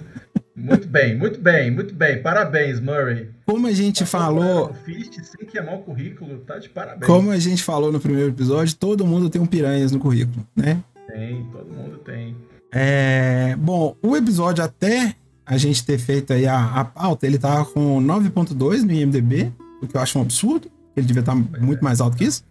Muito 0.55 0.87
bem, 0.87 1.17
muito 1.17 1.41
bem, 1.41 1.71
muito 1.71 1.95
bem. 1.95 2.21
Parabéns, 2.21 2.79
Murray. 2.79 3.31
como 3.47 3.67
a 3.67 3.73
gente 3.73 4.05
falou. 4.05 4.71
O 4.71 4.75
Fist 4.75 5.15
sem 5.23 5.47
queimar 5.47 5.77
o 5.77 5.79
currículo, 5.79 6.39
tá 6.41 6.59
de 6.59 6.69
parabéns. 6.69 7.07
Como 7.07 7.31
a 7.31 7.39
gente 7.39 7.63
falou 7.63 7.91
no 7.91 7.99
primeiro 8.01 8.31
episódio, 8.31 8.77
todo 8.77 9.07
mundo 9.07 9.31
tem 9.31 9.41
um 9.41 9.47
piranhas 9.47 9.93
no 9.93 9.99
currículo, 9.99 10.47
né? 10.55 10.83
Tem, 11.09 11.43
todo 11.51 11.73
mundo 11.73 11.99
tem. 11.99 12.37
É, 12.73 13.55
bom, 13.59 13.95
o 14.03 14.17
episódio 14.17 14.65
até 14.65 15.15
a 15.45 15.59
gente 15.59 15.85
ter 15.85 15.99
feito 15.99 16.33
aí 16.33 16.47
a, 16.47 16.81
a 16.81 16.85
pauta, 16.85 17.27
ele 17.27 17.39
tava 17.39 17.67
com 17.67 18.01
9.2 18.01 18.83
no 18.83 18.93
IMDB, 18.93 19.53
o 19.83 19.87
que 19.87 19.97
eu 19.97 20.01
acho 20.01 20.19
um 20.19 20.23
absurdo. 20.23 20.71
Ele 20.97 21.07
devia 21.07 21.21
estar 21.21 21.35
muito 21.35 21.83
mais 21.83 22.01
alto 22.01 22.17
que 22.17 22.25
isso. 22.25 22.45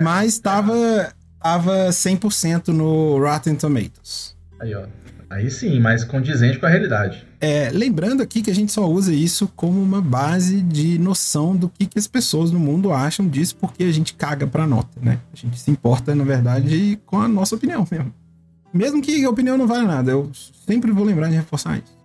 Mas 0.00 0.38
tava, 0.38 1.12
tava 1.40 1.88
100% 1.88 2.68
no 2.68 3.18
Rotten 3.18 3.54
Tomatoes. 3.54 4.36
Aí, 4.60 4.74
ó. 4.74 4.84
Aí 5.28 5.50
sim, 5.50 5.80
mas 5.80 6.04
condizente 6.04 6.58
com 6.58 6.66
a 6.66 6.68
realidade. 6.68 7.26
É, 7.40 7.70
lembrando 7.70 8.22
aqui 8.22 8.42
que 8.42 8.50
a 8.50 8.54
gente 8.54 8.70
só 8.70 8.86
usa 8.86 9.14
isso 9.14 9.50
como 9.56 9.80
uma 9.80 10.00
base 10.00 10.60
de 10.60 10.98
noção 10.98 11.56
do 11.56 11.70
que, 11.70 11.86
que 11.86 11.98
as 11.98 12.06
pessoas 12.06 12.50
no 12.50 12.58
mundo 12.58 12.92
acham 12.92 13.26
disso, 13.26 13.56
porque 13.56 13.84
a 13.84 13.92
gente 13.92 14.12
caga 14.12 14.46
pra 14.46 14.66
nota, 14.66 15.00
né? 15.00 15.18
A 15.32 15.36
gente 15.36 15.58
se 15.58 15.70
importa, 15.70 16.14
na 16.14 16.22
verdade, 16.22 17.00
com 17.06 17.18
a 17.18 17.26
nossa 17.26 17.54
opinião 17.54 17.86
mesmo. 17.90 18.12
Mesmo 18.72 19.02
que 19.02 19.24
a 19.24 19.30
opinião 19.30 19.56
não 19.58 19.66
valha 19.66 19.84
nada, 19.84 20.10
eu 20.10 20.30
sempre 20.66 20.90
vou 20.92 21.04
lembrar 21.04 21.28
de 21.28 21.34
reforçar 21.36 21.78
isso. 21.78 22.02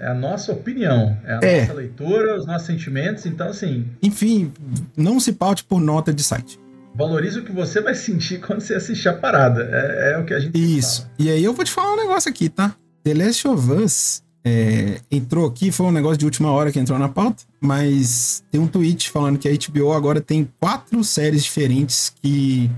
É 0.00 0.08
a 0.08 0.14
nossa 0.14 0.50
opinião, 0.52 1.16
é 1.24 1.34
a 1.34 1.40
É. 1.42 1.60
nossa 1.60 1.74
leitura, 1.74 2.36
os 2.40 2.44
nossos 2.46 2.66
sentimentos. 2.66 3.24
Então, 3.24 3.48
assim, 3.48 3.86
Enfim, 4.02 4.52
não 4.96 5.20
se 5.20 5.32
paute 5.32 5.62
por 5.62 5.80
nota 5.80 6.12
de 6.12 6.24
site. 6.24 6.58
valorize 6.92 7.38
o 7.38 7.44
que 7.44 7.52
você 7.52 7.80
vai 7.80 7.94
sentir 7.94 8.40
quando 8.40 8.60
você 8.60 8.74
assistir 8.74 9.08
a 9.08 9.12
parada. 9.12 9.62
É, 9.72 10.12
é 10.14 10.18
o 10.18 10.24
que 10.24 10.34
a 10.34 10.40
gente 10.40 10.58
Isso. 10.58 11.02
fala. 11.02 11.12
E 11.20 11.30
aí 11.30 11.44
eu 11.44 11.52
vou 11.54 11.64
te 11.64 11.70
falar 11.70 11.92
um 11.92 11.96
negócio 11.96 12.28
aqui, 12.28 12.48
tá? 12.48 12.74
The 13.04 13.14
Last 13.14 13.46
of 13.46 13.70
Us 13.72 14.22
é, 14.44 15.00
entrou 15.08 15.46
aqui, 15.46 15.70
foi 15.70 15.86
um 15.86 15.92
negócio 15.92 16.18
de 16.18 16.24
última 16.24 16.50
hora 16.50 16.72
que 16.72 16.78
entrou 16.80 16.98
na 16.98 17.08
pauta, 17.08 17.44
mas 17.60 18.42
tem 18.50 18.60
um 18.60 18.66
tweet 18.66 19.08
falando 19.08 19.38
que 19.38 19.48
a 19.48 19.52
HBO 19.52 19.92
agora 19.92 20.20
tem 20.20 20.48
quatro 20.58 21.04
séries 21.04 21.44
diferentes 21.44 22.12
que 22.20 22.68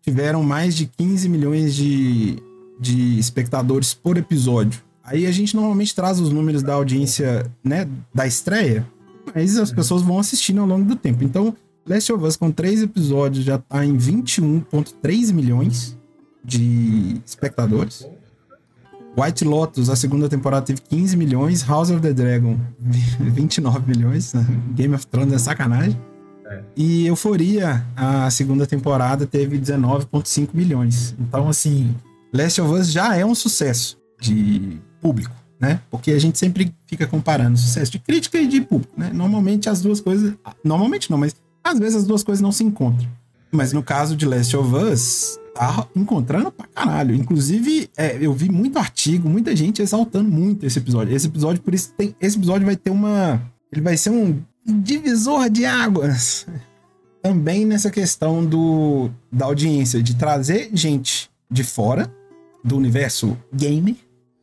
tiveram 0.00 0.42
mais 0.44 0.76
de 0.76 0.86
15 0.86 1.28
milhões 1.28 1.74
de, 1.74 2.36
de 2.80 3.18
espectadores 3.18 3.92
por 3.92 4.16
episódio. 4.16 4.80
Aí 5.04 5.26
a 5.26 5.32
gente 5.32 5.54
normalmente 5.54 5.94
traz 5.94 6.18
os 6.18 6.30
números 6.30 6.62
da 6.62 6.74
audiência, 6.74 7.50
né, 7.62 7.86
da 8.14 8.26
estreia, 8.26 8.86
mas 9.34 9.58
as 9.58 9.72
pessoas 9.72 10.02
vão 10.02 10.18
assistindo 10.18 10.60
ao 10.60 10.66
longo 10.66 10.84
do 10.84 10.96
tempo. 10.96 11.22
Então, 11.22 11.54
Last 11.86 12.12
of 12.12 12.24
Us 12.24 12.36
com 12.36 12.50
três 12.50 12.82
episódios 12.82 13.44
já 13.44 13.58
tá 13.58 13.84
em 13.84 13.96
21,3 13.96 15.32
milhões 15.32 15.98
de 16.44 17.20
espectadores. 17.26 18.06
White 19.16 19.44
Lotus, 19.44 19.90
a 19.90 19.96
segunda 19.96 20.28
temporada 20.28 20.66
teve 20.66 20.80
15 20.82 21.16
milhões. 21.16 21.62
House 21.62 21.90
of 21.90 22.00
the 22.00 22.12
Dragon, 22.12 22.56
29 23.18 23.88
milhões. 23.88 24.32
Game 24.74 24.94
of 24.94 25.06
Thrones 25.06 25.32
é 25.32 25.38
sacanagem. 25.38 26.00
É. 26.46 26.62
E 26.76 27.06
Euforia, 27.06 27.84
a 27.96 28.30
segunda 28.30 28.66
temporada, 28.66 29.26
teve 29.26 29.58
19,5 29.58 30.48
milhões. 30.52 31.14
Então, 31.18 31.48
assim, 31.48 31.94
Last 32.32 32.60
of 32.60 32.72
Us 32.72 32.92
já 32.92 33.16
é 33.16 33.24
um 33.24 33.34
sucesso 33.34 33.98
de 34.20 34.80
público, 35.00 35.34
né? 35.58 35.80
Porque 35.90 36.12
a 36.12 36.18
gente 36.18 36.38
sempre 36.38 36.72
fica 36.86 37.06
comparando 37.06 37.58
sucesso 37.58 37.92
de 37.92 37.98
crítica 37.98 38.38
e 38.38 38.46
de 38.46 38.60
público, 38.60 38.92
né? 38.96 39.10
Normalmente 39.12 39.68
as 39.68 39.80
duas 39.80 40.00
coisas. 40.00 40.34
Normalmente 40.62 41.10
não, 41.10 41.18
mas 41.18 41.34
às 41.64 41.78
vezes 41.78 41.96
as 41.96 42.04
duas 42.04 42.22
coisas 42.22 42.40
não 42.40 42.52
se 42.52 42.64
encontram. 42.64 43.08
Mas 43.52 43.72
no 43.72 43.82
caso 43.82 44.16
de 44.16 44.26
Last 44.26 44.56
of 44.56 44.74
Us, 44.74 45.38
tá 45.54 45.86
encontrando 45.96 46.52
pra 46.52 46.66
caralho. 46.66 47.14
Inclusive, 47.14 47.90
é, 47.96 48.16
eu 48.20 48.32
vi 48.32 48.48
muito 48.48 48.78
artigo, 48.78 49.28
muita 49.28 49.54
gente 49.56 49.82
exaltando 49.82 50.30
muito 50.30 50.64
esse 50.64 50.78
episódio. 50.78 51.14
Esse 51.14 51.26
episódio, 51.26 51.60
por 51.62 51.74
isso, 51.74 51.92
tem. 51.96 52.14
Esse 52.20 52.36
episódio 52.36 52.66
vai 52.66 52.76
ter 52.76 52.90
uma. 52.90 53.42
Ele 53.72 53.82
vai 53.82 53.96
ser 53.96 54.10
um 54.10 54.40
divisor 54.64 55.50
de 55.50 55.64
águas. 55.64 56.46
Também 57.22 57.66
nessa 57.66 57.90
questão 57.90 58.44
do, 58.44 59.10
da 59.30 59.44
audiência, 59.44 60.02
de 60.02 60.14
trazer 60.14 60.70
gente 60.72 61.28
de 61.50 61.62
fora 61.62 62.10
do 62.62 62.76
universo 62.76 63.36
game 63.52 63.98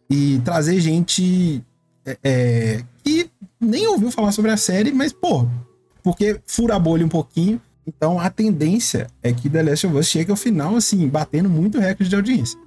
e 0.09 0.39
trazer 0.43 0.79
gente 0.79 1.63
é, 2.05 2.17
é, 2.23 2.83
que 3.03 3.29
nem 3.59 3.87
ouviu 3.87 4.11
falar 4.11 4.31
sobre 4.31 4.51
a 4.51 4.57
série, 4.57 4.91
mas, 4.91 5.11
pô, 5.11 5.47
porque 6.01 6.39
fura 6.45 6.75
a 6.75 6.79
bolha 6.79 7.05
um 7.05 7.09
pouquinho. 7.09 7.61
Então 7.85 8.19
a 8.19 8.29
tendência 8.29 9.07
é 9.23 9.31
que 9.31 9.49
The 9.49 9.63
Last 9.63 9.87
of 9.87 9.97
Us 9.97 10.07
chegue 10.07 10.31
ao 10.31 10.37
final, 10.37 10.75
assim, 10.75 11.07
batendo 11.07 11.49
muito 11.49 11.79
recorde 11.79 12.09
de 12.09 12.15
audiência. 12.15 12.59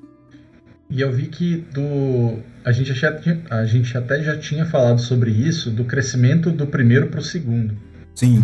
E 0.89 1.01
eu 1.01 1.13
vi 1.13 1.29
que 1.29 1.59
do. 1.73 2.39
A 2.65 2.73
gente, 2.73 2.93
já 2.93 3.17
a 3.51 3.65
gente 3.65 3.97
até 3.97 4.23
já 4.23 4.37
tinha 4.37 4.67
falado 4.67 5.01
sobre 5.01 5.31
isso, 5.31 5.71
do 5.71 5.85
crescimento 5.85 6.51
do 6.51 6.67
primeiro 6.67 7.07
pro 7.07 7.23
segundo. 7.23 7.77
Sim. 8.15 8.43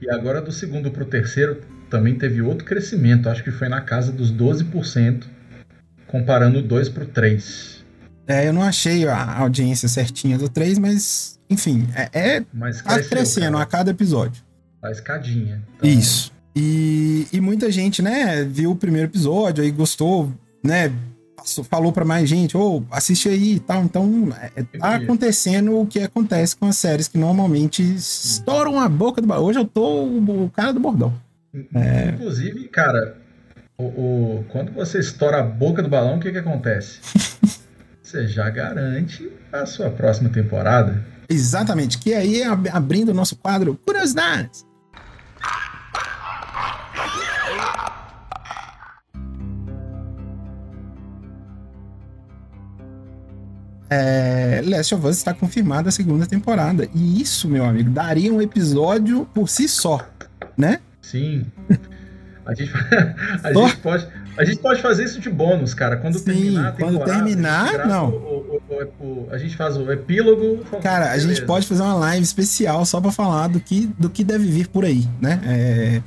E 0.00 0.10
agora 0.10 0.40
do 0.40 0.50
segundo 0.50 0.90
pro 0.90 1.04
terceiro 1.04 1.60
também 1.90 2.16
teve 2.16 2.40
outro 2.42 2.64
crescimento, 2.64 3.28
acho 3.28 3.44
que 3.44 3.50
foi 3.50 3.68
na 3.68 3.80
casa 3.80 4.10
dos 4.10 4.32
12%, 4.32 5.24
comparando 6.06 6.58
o 6.58 6.62
2 6.62 6.88
pro 6.88 7.06
3. 7.06 7.84
É, 8.26 8.48
eu 8.48 8.52
não 8.52 8.62
achei 8.62 9.06
a 9.06 9.38
audiência 9.38 9.88
certinha 9.88 10.36
do 10.36 10.48
3, 10.48 10.78
mas 10.78 11.36
enfim, 11.48 11.88
é, 11.94 12.10
é 12.12 12.44
Mas 12.52 12.82
tá 12.82 12.94
cresceu, 12.94 13.10
crescendo 13.10 13.52
cara. 13.52 13.62
a 13.62 13.66
cada 13.66 13.90
episódio. 13.90 14.42
A 14.82 14.90
escadinha. 14.90 15.62
Então, 15.76 15.88
Isso. 15.88 16.32
E, 16.54 17.28
e 17.32 17.40
muita 17.40 17.70
gente, 17.70 18.02
né, 18.02 18.42
viu 18.44 18.70
o 18.70 18.76
primeiro 18.76 19.08
episódio 19.08 19.62
aí 19.62 19.70
gostou, 19.70 20.32
né, 20.64 20.90
falou 21.70 21.92
pra 21.92 22.04
mais 22.04 22.28
gente, 22.28 22.56
ô, 22.56 22.82
assiste 22.90 23.28
aí 23.28 23.54
e 23.54 23.60
tal. 23.60 23.84
Então, 23.84 24.28
é, 24.40 24.48
tá 24.48 24.60
Entendi. 24.62 25.04
acontecendo 25.04 25.78
o 25.78 25.86
que 25.86 26.00
acontece 26.00 26.56
com 26.56 26.66
as 26.66 26.76
séries 26.76 27.08
que 27.08 27.18
normalmente 27.18 27.82
estouram 27.82 28.80
a 28.80 28.88
boca 28.88 29.20
do... 29.20 29.32
Hoje 29.34 29.58
eu 29.58 29.64
tô 29.64 30.04
o, 30.04 30.44
o 30.44 30.50
cara 30.50 30.72
do 30.72 30.80
bordão. 30.80 31.14
É. 31.74 32.10
Inclusive, 32.14 32.68
cara, 32.68 33.16
o, 33.78 33.84
o- 33.84 34.44
quando 34.48 34.72
você 34.72 34.98
estoura 34.98 35.38
a 35.40 35.42
boca 35.42 35.82
do 35.82 35.88
balão, 35.88 36.16
o 36.16 36.20
que 36.20 36.32
que 36.32 36.38
acontece? 36.38 36.98
você 38.02 38.26
já 38.26 38.48
garante 38.50 39.30
a 39.52 39.66
sua 39.66 39.90
próxima 39.90 40.28
temporada. 40.30 41.04
Exatamente, 41.28 41.98
que 41.98 42.14
aí 42.14 42.40
é 42.42 42.46
ab- 42.46 42.68
abrindo 42.72 43.10
o 43.10 43.14
nosso 43.14 43.36
quadro 43.36 43.78
Curiosidades. 43.84 44.64
É, 53.88 54.62
Last 54.64 54.94
of 54.94 55.06
Us 55.06 55.16
está 55.18 55.32
confirmada 55.32 55.88
a 55.88 55.92
segunda 55.92 56.26
temporada. 56.26 56.88
E 56.94 57.20
isso, 57.20 57.48
meu 57.48 57.64
amigo, 57.64 57.90
daria 57.90 58.32
um 58.32 58.42
episódio 58.42 59.26
por 59.32 59.48
si 59.48 59.68
só, 59.68 60.00
né? 60.56 60.80
Sim. 61.00 61.46
A 62.46 62.54
gente, 62.54 62.72
a 63.42 63.52
Só? 63.52 63.66
gente 63.68 63.76
pode, 63.78 64.06
a 64.38 64.44
gente 64.44 64.58
pode 64.60 64.80
fazer 64.80 65.04
isso 65.04 65.20
de 65.20 65.28
bônus, 65.28 65.74
cara. 65.74 65.96
Quando 65.96 66.18
Sim, 66.18 66.24
terminar 66.24 66.68
a 66.68 66.72
quando 66.72 66.92
temporada, 66.98 67.24
terminar, 67.24 67.80
a 67.80 67.86
não. 67.86 68.08
o- 68.10 68.60
o- 68.70 69.04
o- 69.04 69.28
a 69.30 69.38
gente 69.38 69.56
faz 69.56 69.76
o 69.76 69.90
epílogo. 69.90 70.64
Cara, 70.82 71.10
a 71.12 71.18
gente 71.18 71.42
pode 71.44 71.66
fazer 71.66 71.82
uma 71.82 71.94
live 71.94 72.22
especial 72.22 72.84
só 72.86 73.00
pra 73.00 73.10
falar 73.10 73.48
do 73.48 73.58
que, 73.60 73.86
do 73.98 74.08
que 74.08 74.22
deve 74.22 74.46
vir 74.46 74.68
por 74.68 74.84
aí, 74.84 75.06
né? 75.20 75.40
É, 75.44 76.02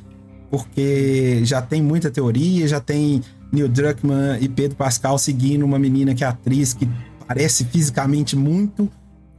porque 0.49 1.41
já 1.43 1.61
tem 1.61 1.81
muita 1.81 2.09
teoria, 2.09 2.67
já 2.67 2.79
tem 2.79 3.21
Neil 3.51 3.67
Druckmann 3.67 4.37
e 4.41 4.47
Pedro 4.47 4.75
Pascal 4.77 5.17
seguindo 5.17 5.63
uma 5.65 5.77
menina 5.79 6.13
que 6.15 6.23
é 6.23 6.27
atriz 6.27 6.73
que 6.73 6.87
parece 7.27 7.65
fisicamente 7.65 8.35
muito 8.35 8.89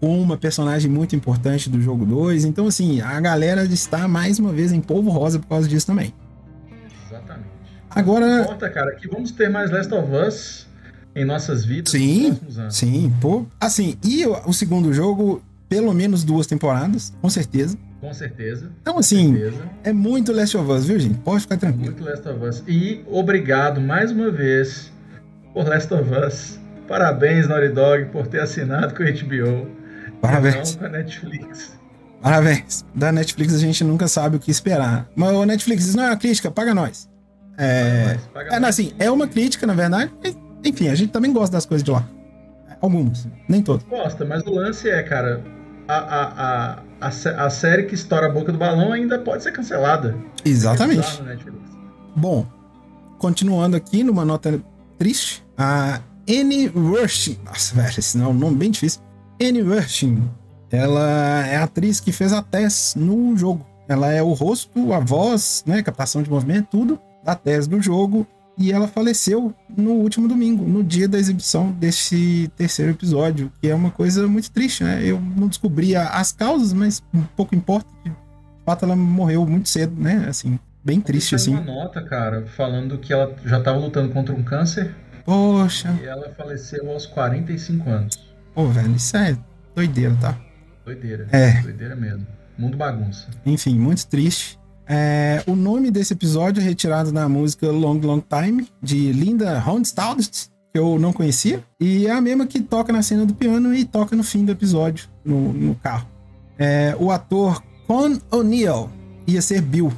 com 0.00 0.20
uma 0.20 0.36
personagem 0.36 0.90
muito 0.90 1.14
importante 1.16 1.68
do 1.68 1.80
jogo 1.80 2.06
2. 2.06 2.44
Então, 2.44 2.66
assim, 2.66 3.00
a 3.00 3.20
galera 3.20 3.64
está 3.64 4.06
mais 4.08 4.38
uma 4.38 4.52
vez 4.52 4.72
em 4.72 4.80
polvo 4.80 5.10
rosa 5.10 5.38
por 5.38 5.46
causa 5.48 5.68
disso 5.68 5.86
também. 5.86 6.14
Agora, 7.90 8.42
Importa, 8.42 8.70
cara, 8.70 8.94
que 8.94 9.08
vamos 9.08 9.30
ter 9.32 9.48
mais 9.50 9.70
Last 9.70 9.92
of 9.92 10.08
Us 10.14 10.66
em 11.14 11.24
nossas 11.24 11.64
vidas 11.64 11.90
Sim, 11.90 12.28
nos 12.28 12.38
próximos 12.38 12.58
anos. 12.58 12.76
sim, 12.76 13.12
pô. 13.20 13.44
Assim, 13.60 13.96
e 14.04 14.24
o, 14.26 14.52
segundo 14.52 14.92
jogo, 14.92 15.42
pelo 15.68 15.92
menos 15.92 16.22
duas 16.22 16.46
temporadas, 16.46 17.12
com 17.20 17.28
certeza. 17.28 17.76
Com 18.00 18.14
certeza. 18.14 18.70
Então, 18.80 18.96
assim, 18.98 19.36
certeza. 19.36 19.62
é 19.84 19.92
muito 19.92 20.32
Last 20.32 20.56
of 20.56 20.70
Us, 20.70 20.86
viu, 20.86 20.98
gente? 20.98 21.18
Pode 21.18 21.42
ficar 21.42 21.56
tranquilo. 21.58 21.86
Muito 21.86 22.04
Last 22.04 22.26
of 22.28 22.44
Us. 22.44 22.62
E 22.66 23.02
obrigado 23.08 23.80
mais 23.80 24.10
uma 24.12 24.30
vez 24.30 24.90
por 25.52 25.66
Last 25.66 25.92
of 25.92 26.08
Us. 26.26 26.58
Parabéns, 26.88 27.46
Naughty 27.48 27.68
Dog, 27.68 28.06
por 28.06 28.26
ter 28.26 28.40
assinado 28.40 28.94
com 28.94 29.02
a 29.02 29.06
HBO. 29.10 29.68
Parabéns. 30.20 30.76
Com 30.76 30.84
a 30.84 30.88
Netflix. 30.88 31.78
Parabéns. 32.22 32.84
Da 32.94 33.10
Netflix 33.12 33.54
a 33.54 33.58
gente 33.58 33.82
nunca 33.84 34.06
sabe 34.08 34.36
o 34.36 34.40
que 34.40 34.50
esperar. 34.50 35.08
Mas 35.16 35.32
o 35.32 35.44
Netflix, 35.44 35.86
isso 35.86 35.96
não 35.96 36.04
é 36.04 36.06
uma 36.10 36.16
crítica, 36.16 36.50
paga 36.50 36.74
nós. 36.74 37.09
É, 37.60 38.18
é, 38.50 38.56
assim, 38.66 38.92
é 38.98 39.10
uma 39.10 39.26
crítica, 39.28 39.66
na 39.66 39.74
verdade. 39.74 40.10
mas, 40.24 40.36
Enfim, 40.64 40.88
a 40.88 40.94
gente 40.94 41.10
também 41.12 41.32
gosta 41.32 41.52
das 41.56 41.66
coisas 41.66 41.84
de 41.84 41.90
lá. 41.90 42.06
Algumas, 42.80 43.28
nem 43.48 43.62
todas. 43.62 43.84
Gosta, 43.86 44.24
mas 44.24 44.42
o 44.46 44.50
lance 44.54 44.88
é, 44.88 45.02
cara, 45.02 45.44
a, 45.86 45.94
a, 45.94 46.22
a, 46.72 46.78
a, 47.00 47.10
sé- 47.10 47.34
a 47.36 47.50
série 47.50 47.82
que 47.84 47.94
estoura 47.94 48.26
a 48.26 48.30
boca 48.30 48.50
do 48.50 48.56
balão 48.58 48.92
ainda 48.92 49.18
pode 49.18 49.42
ser 49.42 49.52
cancelada. 49.52 50.16
Exatamente. 50.44 51.00
Bizarro, 51.00 51.24
Netflix. 51.24 51.58
Bom, 52.16 52.46
continuando 53.18 53.76
aqui 53.76 54.02
numa 54.02 54.24
nota 54.24 54.58
triste, 54.98 55.44
a 55.58 56.00
Annie 56.28 56.68
Rushing. 56.68 57.38
Nossa, 57.44 57.74
velho, 57.74 57.98
esse 57.98 58.16
não 58.16 58.26
é 58.26 58.28
um 58.28 58.34
nome 58.34 58.56
bem 58.56 58.70
difícil. 58.70 59.02
Annie 59.42 59.60
Rushing. 59.62 60.22
Ela 60.70 61.46
é 61.46 61.56
a 61.56 61.64
atriz 61.64 62.00
que 62.00 62.12
fez 62.12 62.32
a 62.32 62.40
Tess 62.42 62.94
no 62.96 63.36
jogo. 63.36 63.66
Ela 63.88 64.12
é 64.12 64.22
o 64.22 64.32
rosto, 64.32 64.92
a 64.94 65.00
voz, 65.00 65.64
né, 65.66 65.82
captação 65.82 66.22
de 66.22 66.30
movimento, 66.30 66.68
tudo 66.70 66.98
da 67.24 67.34
Tess 67.34 67.66
do 67.66 67.80
jogo. 67.80 68.26
E 68.58 68.72
ela 68.72 68.86
faleceu 68.86 69.54
no 69.74 69.92
último 69.92 70.28
domingo, 70.28 70.64
no 70.64 70.84
dia 70.84 71.08
da 71.08 71.18
exibição 71.18 71.70
desse 71.72 72.50
terceiro 72.56 72.92
episódio, 72.92 73.50
que 73.60 73.68
é 73.68 73.74
uma 73.74 73.90
coisa 73.90 74.28
muito 74.28 74.50
triste, 74.50 74.84
né? 74.84 75.00
Eu 75.02 75.18
não 75.18 75.48
descobri 75.48 75.96
as 75.96 76.32
causas, 76.32 76.72
mas 76.74 77.02
pouco 77.34 77.54
importa. 77.54 77.88
De 78.04 78.12
fato, 78.66 78.84
ela 78.84 78.94
morreu 78.94 79.46
muito 79.46 79.68
cedo, 79.68 79.98
né? 79.98 80.26
Assim, 80.28 80.58
bem 80.84 81.00
triste, 81.00 81.34
assim. 81.34 81.52
uma 81.52 81.62
nota, 81.62 82.02
cara, 82.02 82.44
falando 82.48 82.98
que 82.98 83.14
ela 83.14 83.34
já 83.46 83.58
estava 83.58 83.78
lutando 83.78 84.12
contra 84.12 84.34
um 84.34 84.42
câncer 84.42 84.94
Poxa, 85.24 85.96
e 86.02 86.06
ela 86.06 86.28
faleceu 86.30 86.90
aos 86.90 87.06
45 87.06 87.88
anos. 87.88 88.18
pô, 88.54 88.66
velho, 88.68 88.94
isso 88.94 89.16
é 89.16 89.38
doideira, 89.74 90.14
tá? 90.20 90.38
Doideira. 90.84 91.28
É. 91.32 91.62
Doideira 91.62 91.96
mesmo. 91.96 92.26
Mundo 92.58 92.76
bagunça. 92.76 93.28
Enfim, 93.46 93.78
muito 93.78 94.06
triste. 94.06 94.58
É, 94.92 95.44
o 95.46 95.54
nome 95.54 95.88
desse 95.88 96.14
episódio 96.14 96.60
é 96.60 96.64
retirado 96.64 97.12
da 97.12 97.28
música 97.28 97.70
Long 97.70 98.00
Long 98.00 98.20
Time, 98.20 98.66
de 98.82 99.12
Linda 99.12 99.56
Ronstadt, 99.60 100.50
que 100.72 100.78
eu 100.80 100.98
não 100.98 101.12
conhecia. 101.12 101.62
E 101.78 102.08
é 102.08 102.10
a 102.10 102.20
mesma 102.20 102.44
que 102.44 102.60
toca 102.60 102.92
na 102.92 103.00
cena 103.00 103.24
do 103.24 103.32
piano 103.32 103.72
e 103.72 103.84
toca 103.84 104.16
no 104.16 104.24
fim 104.24 104.44
do 104.44 104.50
episódio, 104.50 105.08
no, 105.24 105.52
no 105.52 105.76
carro. 105.76 106.08
É, 106.58 106.96
o 106.98 107.12
ator 107.12 107.62
Con 107.86 108.18
O'Neill 108.32 108.90
ia 109.28 109.40
ser 109.40 109.60
Bill. 109.60 109.92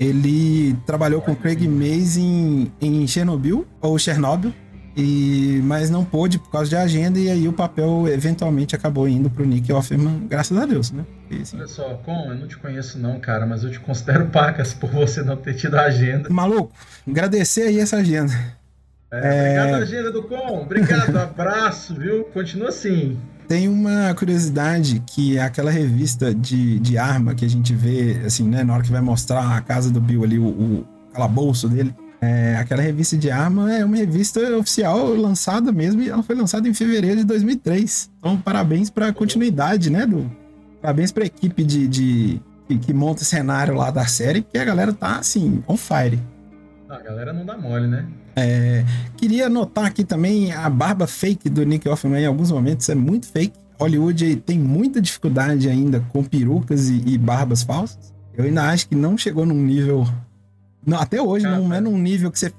Ele 0.00 0.74
trabalhou 0.86 1.20
com 1.20 1.36
Craig 1.36 1.68
Mazin 1.68 2.72
em 2.80 3.06
Chernobyl, 3.06 3.66
ou 3.82 3.98
Chernobyl, 3.98 4.54
e, 4.96 5.60
mas 5.64 5.90
não 5.90 6.06
pôde 6.06 6.38
por 6.38 6.50
causa 6.50 6.70
de 6.70 6.76
agenda, 6.76 7.18
e 7.18 7.28
aí 7.28 7.46
o 7.46 7.52
papel 7.52 8.08
eventualmente 8.08 8.74
acabou 8.74 9.06
indo 9.06 9.28
pro 9.28 9.44
Nick 9.44 9.70
Offerman, 9.70 10.26
graças 10.26 10.56
a 10.56 10.64
Deus, 10.64 10.90
né? 10.90 11.04
Olha 11.54 11.66
só, 11.66 11.94
Com, 12.04 12.30
eu 12.30 12.34
não 12.36 12.46
te 12.46 12.56
conheço 12.56 12.98
não, 12.98 13.18
cara, 13.20 13.46
mas 13.46 13.64
eu 13.64 13.70
te 13.70 13.80
considero 13.80 14.26
pacas 14.32 14.72
por 14.72 14.90
você 14.90 15.22
não 15.22 15.36
ter 15.36 15.54
tido 15.54 15.76
a 15.76 15.82
agenda. 15.82 16.28
Maluco, 16.30 16.72
agradecer 17.06 17.62
aí 17.62 17.78
essa 17.78 17.96
agenda. 17.96 18.32
É, 19.10 19.60
Obrigado, 19.60 19.82
agenda 19.82 20.12
do 20.12 20.22
Com. 20.22 20.62
Obrigado, 20.62 21.16
abraço, 21.18 21.94
viu? 21.94 22.24
Continua 22.24 22.68
assim. 22.68 23.18
Tem 23.48 23.66
uma 23.66 24.14
curiosidade 24.14 25.02
que 25.06 25.38
é 25.38 25.42
aquela 25.42 25.70
revista 25.70 26.34
de, 26.34 26.78
de 26.80 26.98
arma 26.98 27.34
que 27.34 27.46
a 27.46 27.48
gente 27.48 27.74
vê, 27.74 28.20
assim, 28.26 28.46
né, 28.46 28.62
na 28.62 28.74
hora 28.74 28.82
que 28.82 28.92
vai 28.92 29.00
mostrar 29.00 29.56
a 29.56 29.60
casa 29.62 29.90
do 29.90 30.00
Bill 30.00 30.22
ali, 30.22 30.38
o, 30.38 30.48
o 30.48 30.86
calabouço 31.14 31.66
dele. 31.66 31.94
É, 32.20 32.56
aquela 32.56 32.82
revista 32.82 33.16
de 33.16 33.30
arma 33.30 33.72
é 33.72 33.84
uma 33.84 33.96
revista 33.96 34.40
oficial 34.56 35.14
lançada 35.14 35.70
mesmo 35.70 36.02
e 36.02 36.08
ela 36.10 36.22
foi 36.22 36.34
lançada 36.34 36.68
em 36.68 36.74
fevereiro 36.74 37.18
de 37.18 37.24
2003. 37.24 38.10
Então, 38.18 38.36
parabéns 38.36 38.90
para 38.90 39.08
a 39.08 39.12
continuidade, 39.12 39.88
né? 39.88 40.04
Do, 40.04 40.30
parabéns 40.80 41.12
para 41.12 41.24
a 41.24 41.26
equipe 41.26 41.64
de, 41.64 41.88
de 41.88 42.42
que, 42.66 42.78
que 42.78 42.92
monta 42.92 43.22
o 43.22 43.24
cenário 43.24 43.74
lá 43.74 43.90
da 43.90 44.06
série, 44.06 44.42
que 44.42 44.58
a 44.58 44.64
galera 44.64 44.92
tá 44.92 45.18
assim, 45.18 45.62
on 45.66 45.76
fire. 45.76 46.20
A 46.88 46.98
galera 46.98 47.32
não 47.32 47.44
dá 47.44 47.56
mole, 47.56 47.86
né? 47.86 48.06
Queria 49.16 49.48
notar 49.48 49.86
aqui 49.86 50.04
também 50.04 50.52
a 50.52 50.70
barba 50.70 51.06
fake 51.06 51.48
do 51.48 51.64
Nick 51.64 51.88
Offerman 51.88 52.22
em 52.22 52.26
alguns 52.26 52.52
momentos 52.52 52.88
é 52.88 52.94
muito 52.94 53.26
fake. 53.26 53.56
Hollywood 53.78 54.36
tem 54.36 54.58
muita 54.58 55.00
dificuldade 55.00 55.68
ainda 55.68 56.00
com 56.12 56.24
perucas 56.24 56.88
e, 56.88 57.02
e 57.06 57.18
barbas 57.18 57.62
falsas. 57.62 58.12
Eu 58.36 58.44
ainda 58.44 58.68
acho 58.68 58.88
que 58.88 58.94
não 58.94 59.18
chegou 59.18 59.44
num 59.44 59.60
nível. 59.60 60.06
Não, 60.86 60.98
até 60.98 61.20
hoje 61.20 61.44
Cara, 61.44 61.58
não 61.58 61.72
é 61.74 61.80
num 61.80 61.98
nível 61.98 62.30
que 62.30 62.38
você. 62.38 62.52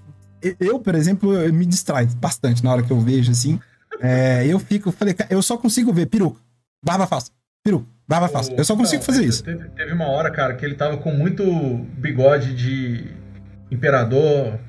Eu, 0.60 0.80
por 0.80 0.96
exemplo, 0.96 1.34
eu 1.34 1.54
me 1.54 1.66
distrai 1.66 2.06
bastante 2.06 2.64
na 2.64 2.72
hora 2.72 2.84
que 2.84 2.92
eu 2.92 3.00
vejo 3.00 3.32
assim. 3.32 3.60
É, 4.02 4.46
eu 4.46 4.60
fico, 4.60 4.92
falei, 4.92 5.16
eu 5.30 5.42
só 5.42 5.58
consigo 5.58 5.92
ver 5.92 6.06
peruca, 6.06 6.40
barba 6.84 7.06
falsa, 7.06 7.32
peruca, 7.64 7.86
barba 8.08 8.28
falsa. 8.28 8.52
Eu 8.54 8.64
só 8.64 8.76
consigo 8.76 9.02
Não, 9.02 9.06
fazer 9.06 9.26
isso. 9.26 9.44
Teve, 9.44 9.70
teve 9.70 9.94
uma 9.94 10.08
hora, 10.08 10.32
cara, 10.32 10.54
que 10.56 10.66
ele 10.66 10.76
tava 10.76 10.98
com 10.98 11.12
muito 11.12 11.44
bigode 11.98 12.56
de 12.56 13.08
imperador 13.72 14.60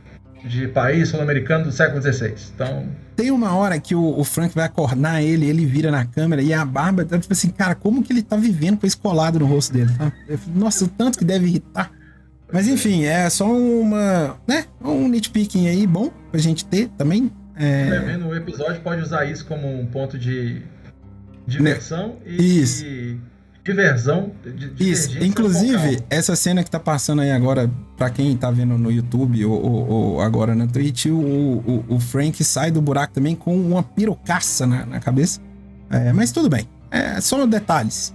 de 0.45 0.69
país 0.69 1.09
sul-americano 1.09 1.65
do 1.65 1.73
século 1.73 2.01
XVI. 2.01 2.35
Então, 2.55 2.87
Tem 3.15 3.31
uma 3.31 3.55
hora 3.55 3.79
que 3.79 3.95
o, 3.95 4.19
o 4.19 4.25
Frank 4.25 4.55
vai 4.55 4.65
acordar 4.65 5.23
ele, 5.23 5.47
ele 5.47 5.67
vira 5.67 5.91
na 5.91 6.07
câmera 6.07 6.41
e 6.41 6.53
a 6.53 6.65
barba, 6.65 7.05
tá, 7.05 7.19
tipo 7.19 7.33
assim, 7.33 7.51
cara, 7.51 7.75
como 7.75 8.03
que 8.03 8.13
ele 8.13 8.23
tá 8.23 8.37
vivendo 8.37 8.79
com 8.79 8.87
esse 8.87 8.97
colado 8.97 9.39
no 9.39 9.47
rosto 9.47 9.73
dele? 9.75 9.91
Tá? 9.97 10.11
Nossa, 10.55 10.85
o 10.87 10.89
tanto 10.89 11.19
que 11.19 11.25
deve 11.25 11.47
irritar. 11.47 11.91
Mas 12.53 12.67
enfim, 12.67 13.05
é 13.05 13.29
só 13.31 13.47
uma, 13.47 14.37
né, 14.49 14.65
um 14.83 15.09
nitpicking 15.09 15.69
aí 15.69 15.87
bom 15.87 16.11
pra 16.33 16.41
gente 16.41 16.65
ter 16.65 16.89
também. 16.97 17.31
é... 17.57 17.89
É, 17.89 18.01
vendo, 18.01 18.27
o 18.27 18.35
episódio 18.35 18.81
pode 18.81 19.03
usar 19.03 19.27
isso 19.27 19.45
como 19.45 19.69
um 19.69 19.87
ponto 19.87 20.19
de 20.19 20.63
diversão 21.51 22.17
e, 22.25 22.61
Isso. 22.61 22.85
e, 22.85 23.19
diversão. 23.65 24.33
Isso, 24.79 25.23
inclusive, 25.23 25.77
vocal. 25.77 26.07
essa 26.09 26.35
cena 26.35 26.65
que 26.65 26.71
tá 26.71 26.81
passando 26.81 27.23
aí 27.23 27.31
agora, 27.31 27.71
pra 27.97 28.11
quem 28.11 28.37
tá 28.37 28.51
vendo 28.51 28.77
no 28.79 28.91
YouTube 28.91 29.45
ou, 29.45 29.63
ou, 29.63 29.89
ou 29.89 30.21
agora 30.21 30.55
na 30.55 30.67
Twitch, 30.67 31.07
o, 31.07 31.13
o, 31.13 31.85
o, 31.89 32.01
Frank 32.01 32.43
sai 32.43 32.71
do 32.71 32.81
buraco 32.81 33.15
também 33.15 33.35
com 33.35 33.55
uma 33.55 33.83
pirocaça 33.83 34.67
na, 34.67 34.87
na 34.87 35.01
cabeça. 35.01 35.41
É, 35.91 36.13
mas 36.13 36.33
tudo 36.33 36.49
bem, 36.49 36.67
é 36.91 37.21
só 37.21 37.45
detalhes. 37.47 38.15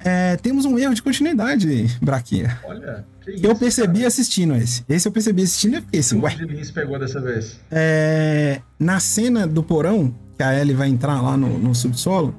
É, 0.00 0.36
temos 0.36 0.64
um 0.64 0.78
erro 0.78 0.94
de 0.94 1.02
continuidade, 1.02 1.98
Braquinha. 2.00 2.60
Olha, 2.64 3.04
que 3.22 3.32
isso, 3.32 3.44
Eu 3.44 3.56
percebi 3.56 3.94
cara. 3.94 4.08
assistindo 4.08 4.54
esse. 4.54 4.84
Esse 4.88 5.08
eu 5.08 5.12
percebi 5.12 5.42
assistindo 5.42 5.78
e 5.78 5.80
fiquei 5.80 6.00
assim, 6.00 6.20
ué. 6.20 6.32
O 6.32 6.72
pegou 6.72 6.98
dessa 6.98 7.20
vez. 7.20 7.58
É, 7.70 8.60
na 8.78 9.00
cena 9.00 9.48
do 9.48 9.64
porão, 9.64 10.14
que 10.36 10.42
a 10.44 10.58
Ellie 10.58 10.76
vai 10.76 10.88
entrar 10.88 11.20
lá 11.20 11.36
no, 11.36 11.58
no 11.58 11.74
subsolo, 11.74 12.32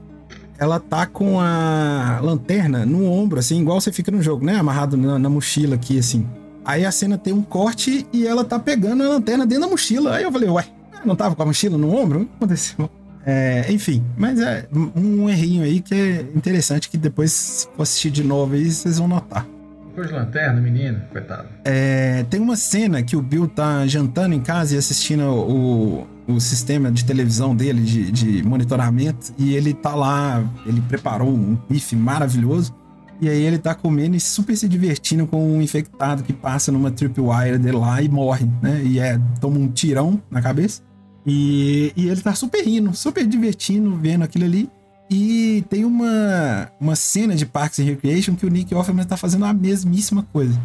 ela 0.57 0.79
tá 0.79 1.05
com 1.05 1.39
a 1.39 2.19
lanterna 2.21 2.85
no 2.85 3.05
ombro, 3.11 3.39
assim, 3.39 3.61
igual 3.61 3.79
você 3.79 3.91
fica 3.91 4.11
no 4.11 4.21
jogo, 4.21 4.45
né? 4.45 4.55
Amarrado 4.55 4.97
na, 4.97 5.19
na, 5.19 5.29
mochila 5.29 5.75
aqui, 5.75 5.99
assim. 5.99 6.27
Aí 6.65 6.85
a 6.85 6.91
cena 6.91 7.17
tem 7.17 7.33
um 7.33 7.41
corte 7.41 8.07
e 8.11 8.27
ela 8.27 8.43
tá 8.43 8.59
pegando 8.59 9.03
a 9.03 9.07
lanterna 9.07 9.45
dentro 9.45 9.65
da 9.65 9.69
mochila. 9.69 10.15
Aí 10.15 10.23
eu 10.23 10.31
falei, 10.31 10.49
ué, 10.49 10.65
não 11.05 11.15
tava 11.15 11.35
com 11.35 11.43
a 11.43 11.45
mochila 11.45 11.77
no 11.77 11.95
ombro? 11.95 12.21
O 12.21 12.25
que 12.25 12.31
aconteceu? 12.37 12.89
É, 13.25 13.65
enfim, 13.69 14.03
mas 14.17 14.39
é 14.39 14.67
um 14.95 15.29
errinho 15.29 15.63
aí 15.63 15.81
que 15.81 15.93
é 15.93 16.21
interessante 16.33 16.89
que 16.89 16.97
depois, 16.97 17.31
se 17.31 17.67
for 17.75 17.83
assistir 17.83 18.09
de 18.09 18.23
novo 18.23 18.55
aí, 18.55 18.71
vocês 18.71 18.99
vão 18.99 19.07
notar. 19.07 19.45
Depois 19.89 20.07
de 20.07 20.13
lanterna, 20.13 20.61
menino, 20.61 21.01
coitado. 21.11 21.49
É, 21.65 22.23
tem 22.29 22.39
uma 22.39 22.55
cena 22.55 23.03
que 23.03 23.17
o 23.17 23.21
Bill 23.21 23.47
tá 23.47 23.85
jantando 23.85 24.33
em 24.33 24.39
casa 24.39 24.75
e 24.75 24.77
assistindo 24.77 25.23
o, 25.23 26.07
o 26.27 26.39
sistema 26.39 26.91
de 26.91 27.05
televisão 27.05 27.55
dele, 27.55 27.81
de, 27.81 28.11
de 28.11 28.43
monitoramento, 28.43 29.33
e 29.37 29.53
ele 29.53 29.73
tá 29.73 29.95
lá, 29.95 30.43
ele 30.65 30.81
preparou 30.81 31.29
um 31.29 31.57
bife 31.69 31.95
maravilhoso, 31.95 32.75
e 33.19 33.27
aí 33.29 33.41
ele 33.41 33.57
tá 33.57 33.73
comendo 33.73 34.15
e 34.15 34.19
super 34.19 34.55
se 34.55 34.67
divertindo 34.67 35.25
com 35.25 35.57
um 35.57 35.61
infectado 35.61 36.21
que 36.21 36.33
passa 36.33 36.71
numa 36.71 36.91
tripwire 36.91 37.57
dele 37.57 37.77
lá 37.77 38.01
e 38.01 38.09
morre, 38.09 38.47
né? 38.61 38.83
E 38.83 38.99
é, 38.99 39.19
toma 39.41 39.57
um 39.57 39.67
tirão 39.67 40.21
na 40.29 40.41
cabeça. 40.41 40.83
E, 41.25 41.91
e 41.95 42.07
ele 42.07 42.21
tá 42.21 42.35
super 42.35 42.63
rindo, 42.63 42.93
super 42.95 43.25
divertindo 43.25 43.95
vendo 43.97 44.23
aquilo 44.23 44.45
ali. 44.45 44.69
E 45.09 45.63
tem 45.69 45.83
uma, 45.83 46.69
uma 46.79 46.95
cena 46.95 47.35
de 47.35 47.45
Parks 47.45 47.79
and 47.79 47.85
Recreation 47.85 48.35
que 48.35 48.45
o 48.45 48.49
Nick 48.49 48.75
Offerman 48.75 49.05
tá 49.05 49.17
fazendo 49.17 49.45
a 49.45 49.53
mesmíssima 49.53 50.21
coisa. 50.31 50.59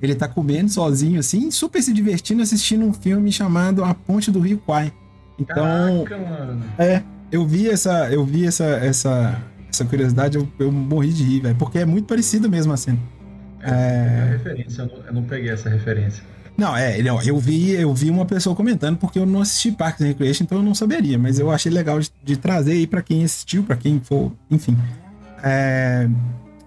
Ele 0.00 0.14
tá 0.14 0.28
comendo 0.28 0.70
sozinho, 0.70 1.18
assim, 1.20 1.50
super 1.50 1.82
se 1.82 1.92
divertindo, 1.92 2.40
assistindo 2.40 2.84
um 2.84 2.92
filme 2.92 3.30
chamado 3.32 3.84
A 3.84 3.92
Ponte 3.92 4.30
do 4.30 4.40
Rio 4.40 4.58
Kwai. 4.58 4.92
Então, 5.38 6.04
Caraca, 6.04 6.18
mano. 6.18 6.64
é, 6.78 7.02
eu 7.30 7.46
vi 7.46 7.68
essa, 7.68 8.10
eu 8.10 8.24
vi 8.24 8.46
essa, 8.46 8.64
essa, 8.64 9.40
essa 9.70 9.84
curiosidade, 9.84 10.36
eu, 10.36 10.48
eu 10.58 10.72
morri 10.72 11.12
de 11.12 11.22
rir, 11.22 11.40
velho, 11.40 11.54
porque 11.56 11.78
é 11.78 11.84
muito 11.84 12.06
parecido 12.06 12.50
mesmo 12.50 12.72
a 12.72 12.76
cena. 12.76 12.98
É, 13.62 13.70
é... 13.70 13.72
é 13.72 14.30
referência, 14.30 14.82
eu 14.82 14.86
não, 14.86 15.06
eu 15.06 15.12
não, 15.14 15.22
peguei 15.22 15.50
essa 15.50 15.68
referência. 15.68 16.22
Não, 16.56 16.76
é, 16.76 17.00
não, 17.02 17.22
eu 17.22 17.38
vi, 17.38 17.70
eu 17.70 17.94
vi 17.94 18.10
uma 18.10 18.26
pessoa 18.26 18.56
comentando 18.56 18.96
porque 18.96 19.18
eu 19.18 19.26
não 19.26 19.42
assisti 19.42 19.70
Parks 19.70 20.00
and 20.00 20.08
Recreation, 20.08 20.44
então 20.44 20.58
eu 20.58 20.64
não 20.64 20.74
saberia, 20.74 21.16
mas 21.16 21.38
eu 21.38 21.50
achei 21.50 21.70
legal 21.70 22.00
de, 22.00 22.10
de 22.24 22.36
trazer 22.36 22.72
aí 22.72 22.86
para 22.86 23.00
quem 23.00 23.24
assistiu, 23.24 23.62
para 23.62 23.76
quem 23.76 24.00
for, 24.00 24.32
enfim. 24.50 24.76
É, 25.42 26.08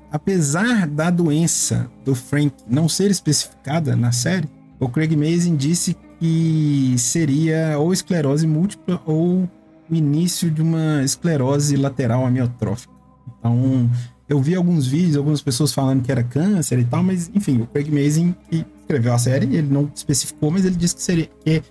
apesar 0.09 0.87
da 0.87 1.09
doença 1.09 1.89
do 2.05 2.15
Frank 2.15 2.53
não 2.69 2.87
ser 2.87 3.11
especificada 3.11 3.95
na 3.95 4.13
série, 4.13 4.47
o 4.79 4.87
Craig 4.87 5.15
Mazin 5.15 5.55
disse 5.55 5.97
que 6.21 6.93
seria 6.99 7.79
ou 7.79 7.91
esclerose 7.91 8.45
múltipla 8.45 9.01
ou 9.07 9.49
o 9.89 9.95
início 9.95 10.51
de 10.51 10.61
uma 10.61 11.03
esclerose 11.03 11.75
lateral 11.75 12.23
amiotrófica. 12.23 12.93
Então, 13.39 13.89
eu 14.29 14.39
vi 14.39 14.53
alguns 14.53 14.85
vídeos, 14.85 15.17
algumas 15.17 15.41
pessoas 15.41 15.73
falando 15.73 16.03
que 16.03 16.11
era 16.11 16.23
câncer 16.23 16.77
e 16.77 16.85
tal, 16.85 17.01
mas 17.01 17.31
enfim, 17.33 17.59
o 17.61 17.65
Craig 17.65 17.89
Mazin 17.89 18.35
que 18.47 18.63
escreveu 18.81 19.13
a 19.13 19.17
série, 19.17 19.47
ele 19.47 19.67
não 19.67 19.91
especificou, 19.93 20.51
mas 20.51 20.63
ele 20.63 20.75
disse 20.75 20.95
que 20.95 21.01
seria 21.01 21.27
que 21.43 21.63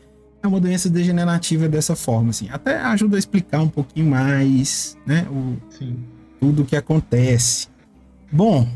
é 0.43 0.47
uma 0.49 0.59
doença 0.59 0.91
degenerativa 0.91 1.69
dessa 1.69 1.95
forma, 1.95 2.31
assim. 2.31 2.49
Até 2.51 2.81
ajuda 2.81 3.15
a 3.15 3.19
explicar 3.21 3.63
um 3.63 3.69
pouquinho 3.69 4.11
mais, 4.11 4.99
né, 5.07 5.29
o 5.31 5.57
Sim. 5.79 5.97
tudo 6.41 6.63
o 6.63 6.65
que 6.65 6.75
acontece. 6.75 7.69
Bom, 8.33 8.67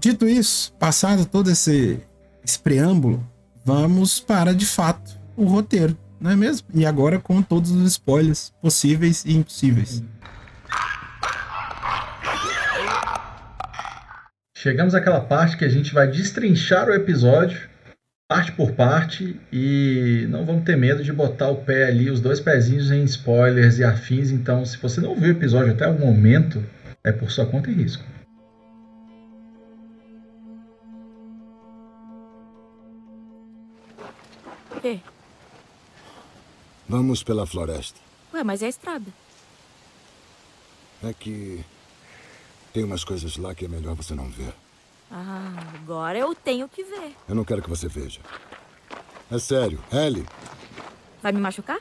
dito 0.00 0.26
isso, 0.26 0.72
passado 0.78 1.26
todo 1.26 1.50
esse, 1.50 1.98
esse 2.42 2.58
preâmbulo, 2.58 3.22
vamos 3.62 4.20
para 4.20 4.54
de 4.54 4.64
fato 4.64 5.17
o 5.38 5.44
roteiro, 5.44 5.96
não 6.20 6.32
é 6.32 6.36
mesmo? 6.36 6.66
E 6.74 6.84
agora 6.84 7.18
com 7.20 7.40
todos 7.40 7.70
os 7.70 7.92
spoilers 7.92 8.52
possíveis 8.60 9.24
e 9.24 9.36
impossíveis. 9.36 10.02
Chegamos 14.56 14.92
àquela 14.92 15.20
parte 15.20 15.56
que 15.56 15.64
a 15.64 15.68
gente 15.68 15.94
vai 15.94 16.08
destrinchar 16.08 16.88
o 16.88 16.92
episódio, 16.92 17.68
parte 18.28 18.50
por 18.50 18.72
parte, 18.72 19.40
e 19.52 20.26
não 20.28 20.44
vamos 20.44 20.64
ter 20.64 20.76
medo 20.76 21.04
de 21.04 21.12
botar 21.12 21.48
o 21.48 21.62
pé 21.62 21.84
ali, 21.84 22.10
os 22.10 22.20
dois 22.20 22.40
pezinhos 22.40 22.90
em 22.90 23.04
spoilers 23.04 23.78
e 23.78 23.84
afins. 23.84 24.32
Então, 24.32 24.64
se 24.66 24.76
você 24.76 25.00
não 25.00 25.14
viu 25.14 25.28
o 25.28 25.36
episódio 25.36 25.72
até 25.72 25.86
o 25.86 25.96
momento, 25.96 26.60
é 27.04 27.12
por 27.12 27.30
sua 27.30 27.46
conta 27.46 27.70
e 27.70 27.74
risco. 27.74 28.04
Ei. 34.82 35.00
Vamos 36.88 37.22
pela 37.22 37.46
floresta. 37.46 38.00
Ué, 38.32 38.42
mas 38.42 38.62
é 38.62 38.66
a 38.66 38.70
estrada. 38.70 39.12
É 41.04 41.12
que 41.12 41.62
tem 42.72 42.82
umas 42.82 43.04
coisas 43.04 43.36
lá 43.36 43.54
que 43.54 43.66
é 43.66 43.68
melhor 43.68 43.94
você 43.94 44.14
não 44.14 44.28
ver. 44.30 44.54
Ah, 45.10 45.52
agora 45.74 46.18
eu 46.18 46.34
tenho 46.34 46.68
que 46.68 46.82
ver. 46.82 47.14
Eu 47.28 47.34
não 47.34 47.44
quero 47.44 47.62
que 47.62 47.68
você 47.68 47.88
veja. 47.88 48.20
É 49.30 49.38
sério, 49.38 49.82
Ellie. 49.92 50.26
Vai 51.22 51.32
me 51.32 51.40
machucar? 51.40 51.78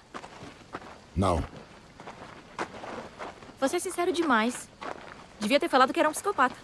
Não. 1.15 1.43
Você 3.59 3.77
é 3.77 3.79
sincero 3.79 4.11
demais. 4.11 4.69
Devia 5.39 5.59
ter 5.59 5.69
falado 5.69 5.93
que 5.93 5.99
era 5.99 6.09
um 6.09 6.13
psicopata. 6.13 6.55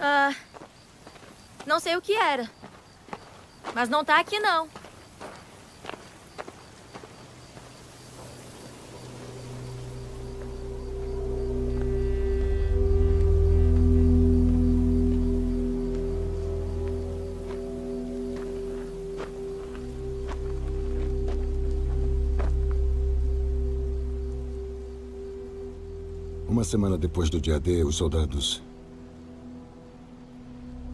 Ah. 0.00 0.34
Não 1.64 1.80
sei 1.80 1.96
o 1.96 2.02
que 2.02 2.12
era. 2.14 2.50
Mas 3.76 3.90
não 3.90 4.02
tá 4.02 4.18
aqui, 4.18 4.38
não. 4.38 4.66
Uma 26.48 26.64
semana 26.64 26.96
depois 26.96 27.28
do 27.28 27.38
dia 27.38 27.60
D, 27.60 27.84
os 27.84 27.96
soldados 27.96 28.62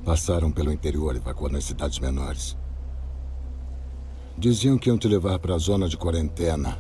passaram 0.05 0.51
pelo 0.51 0.73
interior, 0.73 1.15
evacuando 1.15 1.57
as 1.57 1.65
cidades 1.65 2.01
menores. 2.01 2.61
Diziam 4.43 4.77
que 4.77 4.89
iam 4.89 4.99
te 4.99 5.07
levar 5.07 5.39
para 5.39 5.55
a 5.55 5.59
zona 5.59 5.89
de 5.89 5.97
quarentena. 5.97 6.77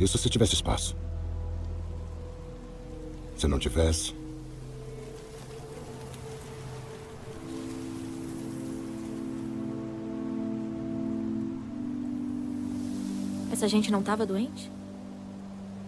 Isso 0.00 0.16
se 0.16 0.30
tivesse 0.30 0.54
espaço. 0.54 0.96
Se 3.36 3.46
não 3.46 3.58
tivesse. 3.58 4.14
Essa 13.52 13.68
gente 13.68 13.92
não 13.92 14.00
estava 14.00 14.24
doente? 14.24 14.72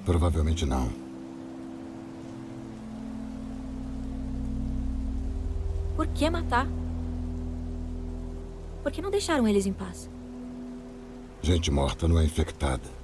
Provavelmente 0.05 0.67
não. 0.67 0.91
Por 5.97 6.07
que 6.09 6.29
matar? 6.29 6.69
Por 8.83 8.93
que 8.93 9.01
não 9.01 9.11
deixaram 9.11 9.49
eles 9.49 9.65
em 9.65 9.73
paz? 9.73 10.11
Gente 11.43 11.71
morta 11.71 12.09
não 12.09 12.19
é 12.19 12.25
infectada. 12.25 12.97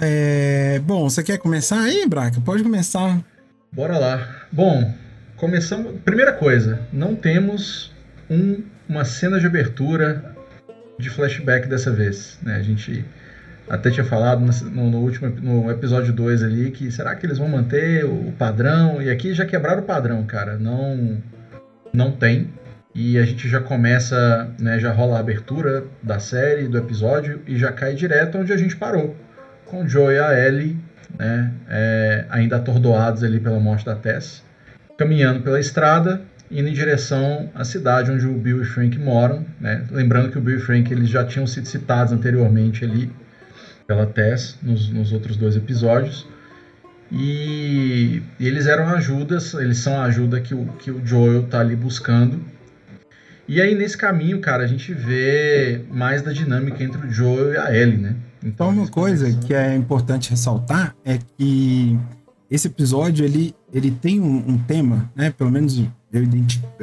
É, 0.00 0.78
bom, 0.80 1.08
você 1.08 1.22
quer 1.22 1.38
começar 1.38 1.80
aí, 1.80 2.06
Braca? 2.06 2.40
Pode 2.40 2.62
começar. 2.62 3.22
Bora 3.72 3.98
lá. 3.98 4.46
Bom, 4.52 4.94
começamos. 5.36 6.00
Primeira 6.04 6.32
coisa, 6.32 6.86
não 6.92 7.14
temos 7.14 7.92
um, 8.30 8.62
uma 8.88 9.04
cena 9.04 9.40
de 9.40 9.46
abertura 9.46 10.34
de 10.98 11.10
flashback 11.10 11.68
dessa 11.68 11.90
vez. 11.90 12.38
Né? 12.42 12.56
A 12.56 12.62
gente 12.62 13.04
até 13.68 13.90
tinha 13.90 14.04
falado 14.04 14.44
no, 14.70 14.90
no, 14.90 14.98
último 14.98 15.28
no 15.28 15.70
episódio 15.70 16.12
2 16.12 16.42
ali 16.42 16.70
que 16.70 16.90
será 16.90 17.14
que 17.14 17.26
eles 17.26 17.38
vão 17.38 17.48
manter 17.48 18.04
o 18.04 18.32
padrão? 18.38 19.02
E 19.02 19.10
aqui 19.10 19.34
já 19.34 19.44
quebraram 19.44 19.82
o 19.82 19.86
padrão, 19.86 20.24
cara. 20.24 20.56
Não 20.56 21.18
não 21.92 22.12
tem. 22.12 22.50
e 22.94 23.18
a 23.18 23.24
gente 23.24 23.48
já 23.48 23.60
começa, 23.60 24.50
né, 24.58 24.78
já 24.78 24.92
rola 24.92 25.16
a 25.16 25.20
abertura 25.20 25.84
da 26.02 26.18
série, 26.18 26.68
do 26.68 26.78
episódio, 26.78 27.42
e 27.46 27.56
já 27.56 27.72
cai 27.72 27.94
direto 27.94 28.38
onde 28.38 28.52
a 28.52 28.56
gente 28.56 28.76
parou, 28.76 29.14
com 29.66 29.86
Joe 29.86 30.14
e 30.14 30.18
a 30.18 30.46
Ellie, 30.46 30.78
né, 31.18 31.52
é, 31.68 32.24
ainda 32.30 32.56
atordoados 32.56 33.22
ali 33.22 33.38
pela 33.38 33.60
morte 33.60 33.84
da 33.84 33.94
Tess, 33.94 34.42
caminhando 34.98 35.40
pela 35.42 35.60
estrada, 35.60 36.22
indo 36.50 36.68
em 36.68 36.72
direção 36.72 37.50
à 37.54 37.64
cidade 37.64 38.10
onde 38.10 38.26
o 38.26 38.32
Bill 38.32 38.62
e 38.62 38.64
Frank 38.64 38.98
moram, 38.98 39.44
né, 39.60 39.84
lembrando 39.90 40.30
que 40.30 40.38
o 40.38 40.40
Bill 40.40 40.56
e 40.56 40.60
Frank 40.60 40.90
eles 40.92 41.08
já 41.08 41.24
tinham 41.24 41.46
sido 41.46 41.66
citados 41.66 42.12
anteriormente 42.12 42.84
ali 42.84 43.10
pela 43.86 44.06
Tess 44.06 44.58
nos, 44.62 44.88
nos 44.88 45.12
outros 45.12 45.36
dois 45.36 45.56
episódios, 45.56 46.26
e, 47.10 48.20
eles 48.40 48.66
eram 48.66 48.88
ajudas, 48.88 49.54
eles 49.54 49.78
são 49.78 50.00
a 50.00 50.04
ajuda 50.04 50.40
que 50.40 50.54
o, 50.54 50.66
que 50.78 50.90
o 50.90 51.06
Joel 51.06 51.44
tá 51.44 51.60
ali 51.60 51.76
buscando, 51.76 52.40
e 53.48 53.60
aí, 53.60 53.76
nesse 53.76 53.96
caminho, 53.96 54.40
cara, 54.40 54.64
a 54.64 54.66
gente 54.66 54.92
vê 54.92 55.84
mais 55.88 56.20
da 56.20 56.32
dinâmica 56.32 56.82
entre 56.82 57.06
o 57.06 57.10
Joel 57.10 57.52
e 57.52 57.56
a 57.56 57.72
Ellie, 57.72 57.96
né? 57.96 58.16
Então, 58.44 58.70
uma 58.70 58.88
coisa 58.88 59.32
que 59.32 59.54
é 59.54 59.74
importante 59.76 60.30
ressaltar 60.30 60.96
é 61.04 61.16
que 61.16 61.96
esse 62.50 62.66
episódio, 62.66 63.24
ele, 63.24 63.54
ele 63.72 63.92
tem 63.92 64.20
um, 64.20 64.36
um 64.48 64.58
tema, 64.58 65.08
né? 65.14 65.30
Pelo 65.30 65.50
menos 65.50 65.78
eu 66.12 66.22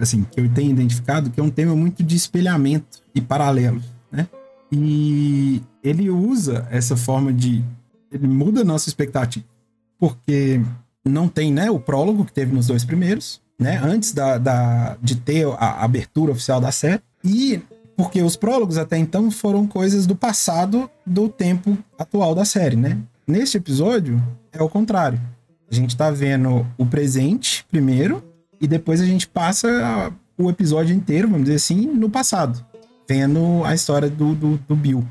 assim, 0.02 0.26
que 0.32 0.40
eu 0.40 0.50
tenho 0.50 0.72
identificado, 0.72 1.30
que 1.30 1.40
é 1.40 1.44
um 1.44 1.50
tema 1.50 1.76
muito 1.76 2.02
de 2.02 2.16
espelhamento 2.16 3.00
e 3.14 3.20
paralelo, 3.20 3.82
né? 4.10 4.28
E 4.72 5.62
ele 5.84 6.10
usa 6.10 6.68
essa 6.72 6.96
forma 6.96 7.34
de... 7.34 7.64
Ele 8.12 8.28
muda 8.28 8.62
a 8.62 8.66
nossa 8.66 8.88
expectativa, 8.88 9.46
porque 10.00 10.62
não 11.06 11.28
tem, 11.28 11.52
né, 11.52 11.70
o 11.70 11.80
prólogo 11.80 12.26
que 12.26 12.32
teve 12.32 12.54
nos 12.54 12.68
dois 12.68 12.86
primeiros, 12.86 13.42
né? 13.60 13.80
Antes 13.84 14.14
da, 14.14 14.38
da, 14.38 14.98
de 15.02 15.16
ter 15.16 15.48
a 15.58 15.84
abertura 15.84 16.32
oficial 16.32 16.62
da 16.62 16.72
série. 16.72 17.02
E 17.24 17.62
porque 17.96 18.22
os 18.22 18.36
prólogos 18.36 18.78
até 18.78 18.98
então 18.98 19.30
foram 19.30 19.68
coisas 19.68 20.06
do 20.06 20.16
passado 20.16 20.90
do 21.06 21.30
tempo 21.30 21.78
atual 21.98 22.34
da 22.34 22.46
série, 22.46 22.76
né? 22.76 22.98
Neste 23.28 23.58
episódio 23.58 24.22
é 24.52 24.62
o 24.62 24.70
contrário. 24.70 25.20
A 25.70 25.74
gente 25.74 25.96
tá 25.96 26.12
vendo 26.12 26.66
o 26.78 26.86
presente 26.86 27.66
primeiro 27.70 28.24
e 28.60 28.68
depois 28.68 29.02
a 29.02 29.06
gente 29.06 29.28
passa 29.28 30.12
o 30.38 30.50
episódio 30.50 30.96
inteiro, 30.96 31.28
vamos 31.28 31.46
dizer 31.46 31.56
assim, 31.56 31.86
no 31.88 32.10
passado, 32.10 32.64
vendo 33.08 33.64
a 33.64 33.74
história 33.74 34.10
do, 34.10 34.36
do, 34.36 34.58
do 34.68 34.76
Bill. 34.76 35.06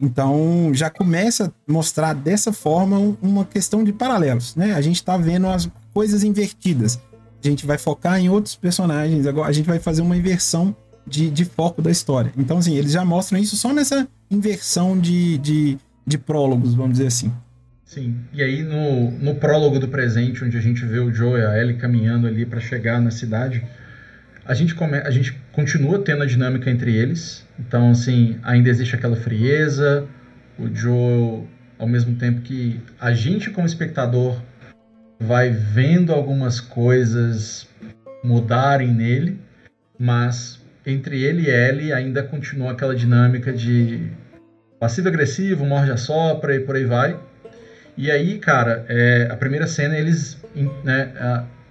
Então 0.00 0.70
já 0.72 0.88
começa 0.88 1.46
a 1.46 1.72
mostrar 1.72 2.14
dessa 2.14 2.52
forma 2.52 3.16
uma 3.20 3.44
questão 3.44 3.82
de 3.82 3.92
paralelos, 3.92 4.54
né? 4.54 4.74
A 4.74 4.80
gente 4.80 5.02
tá 5.02 5.16
vendo 5.16 5.48
as 5.48 5.68
coisas 5.92 6.22
invertidas 6.22 7.00
a 7.44 7.48
gente 7.48 7.66
vai 7.66 7.78
focar 7.78 8.18
em 8.18 8.28
outros 8.28 8.56
personagens, 8.56 9.26
agora 9.26 9.48
a 9.48 9.52
gente 9.52 9.66
vai 9.66 9.78
fazer 9.78 10.02
uma 10.02 10.16
inversão 10.16 10.74
de, 11.06 11.30
de 11.30 11.44
foco 11.44 11.80
da 11.80 11.90
história. 11.90 12.32
Então, 12.36 12.58
assim, 12.58 12.74
eles 12.74 12.92
já 12.92 13.04
mostram 13.04 13.38
isso 13.38 13.56
só 13.56 13.72
nessa 13.72 14.08
inversão 14.30 14.98
de, 14.98 15.38
de, 15.38 15.78
de 16.06 16.18
prólogos, 16.18 16.74
vamos 16.74 16.92
dizer 16.92 17.06
assim. 17.06 17.32
Sim, 17.84 18.16
e 18.34 18.42
aí 18.42 18.62
no, 18.62 19.10
no 19.12 19.34
prólogo 19.36 19.78
do 19.78 19.88
presente, 19.88 20.44
onde 20.44 20.58
a 20.58 20.60
gente 20.60 20.84
vê 20.84 20.98
o 20.98 21.12
Joe 21.12 21.40
e 21.40 21.44
a 21.44 21.58
Ellie 21.58 21.78
caminhando 21.78 22.26
ali 22.26 22.44
para 22.44 22.60
chegar 22.60 23.00
na 23.00 23.10
cidade, 23.10 23.64
a 24.44 24.52
gente, 24.52 24.74
come, 24.74 24.98
a 24.98 25.10
gente 25.10 25.32
continua 25.58 25.98
tendo 25.98 26.22
a 26.22 26.26
dinâmica 26.26 26.70
entre 26.70 26.94
eles. 26.94 27.44
Então, 27.58 27.90
assim, 27.90 28.38
ainda 28.44 28.68
existe 28.68 28.94
aquela 28.94 29.16
frieza, 29.16 30.06
o 30.56 30.72
Joe, 30.72 31.48
ao 31.76 31.88
mesmo 31.88 32.14
tempo 32.14 32.42
que 32.42 32.80
a 33.00 33.12
gente, 33.12 33.50
como 33.50 33.66
espectador, 33.66 34.40
vai 35.18 35.50
vendo 35.50 36.12
algumas 36.12 36.60
coisas 36.60 37.66
mudarem 38.22 38.94
nele, 38.94 39.40
mas 39.98 40.60
entre 40.86 41.24
ele 41.24 41.48
e 41.48 41.50
Ellie 41.50 41.92
ainda 41.92 42.22
continua 42.22 42.70
aquela 42.70 42.94
dinâmica 42.94 43.52
de 43.52 44.12
passivo-agressivo, 44.78 45.66
morde 45.66 45.90
a 45.90 45.96
sopra 45.96 46.54
e 46.54 46.60
por 46.60 46.76
aí 46.76 46.84
vai. 46.84 47.18
E 47.96 48.12
aí, 48.12 48.38
cara, 48.38 48.86
é, 48.88 49.26
a 49.28 49.34
primeira 49.34 49.66
cena 49.66 49.98
eles 49.98 50.40
né, 50.84 51.12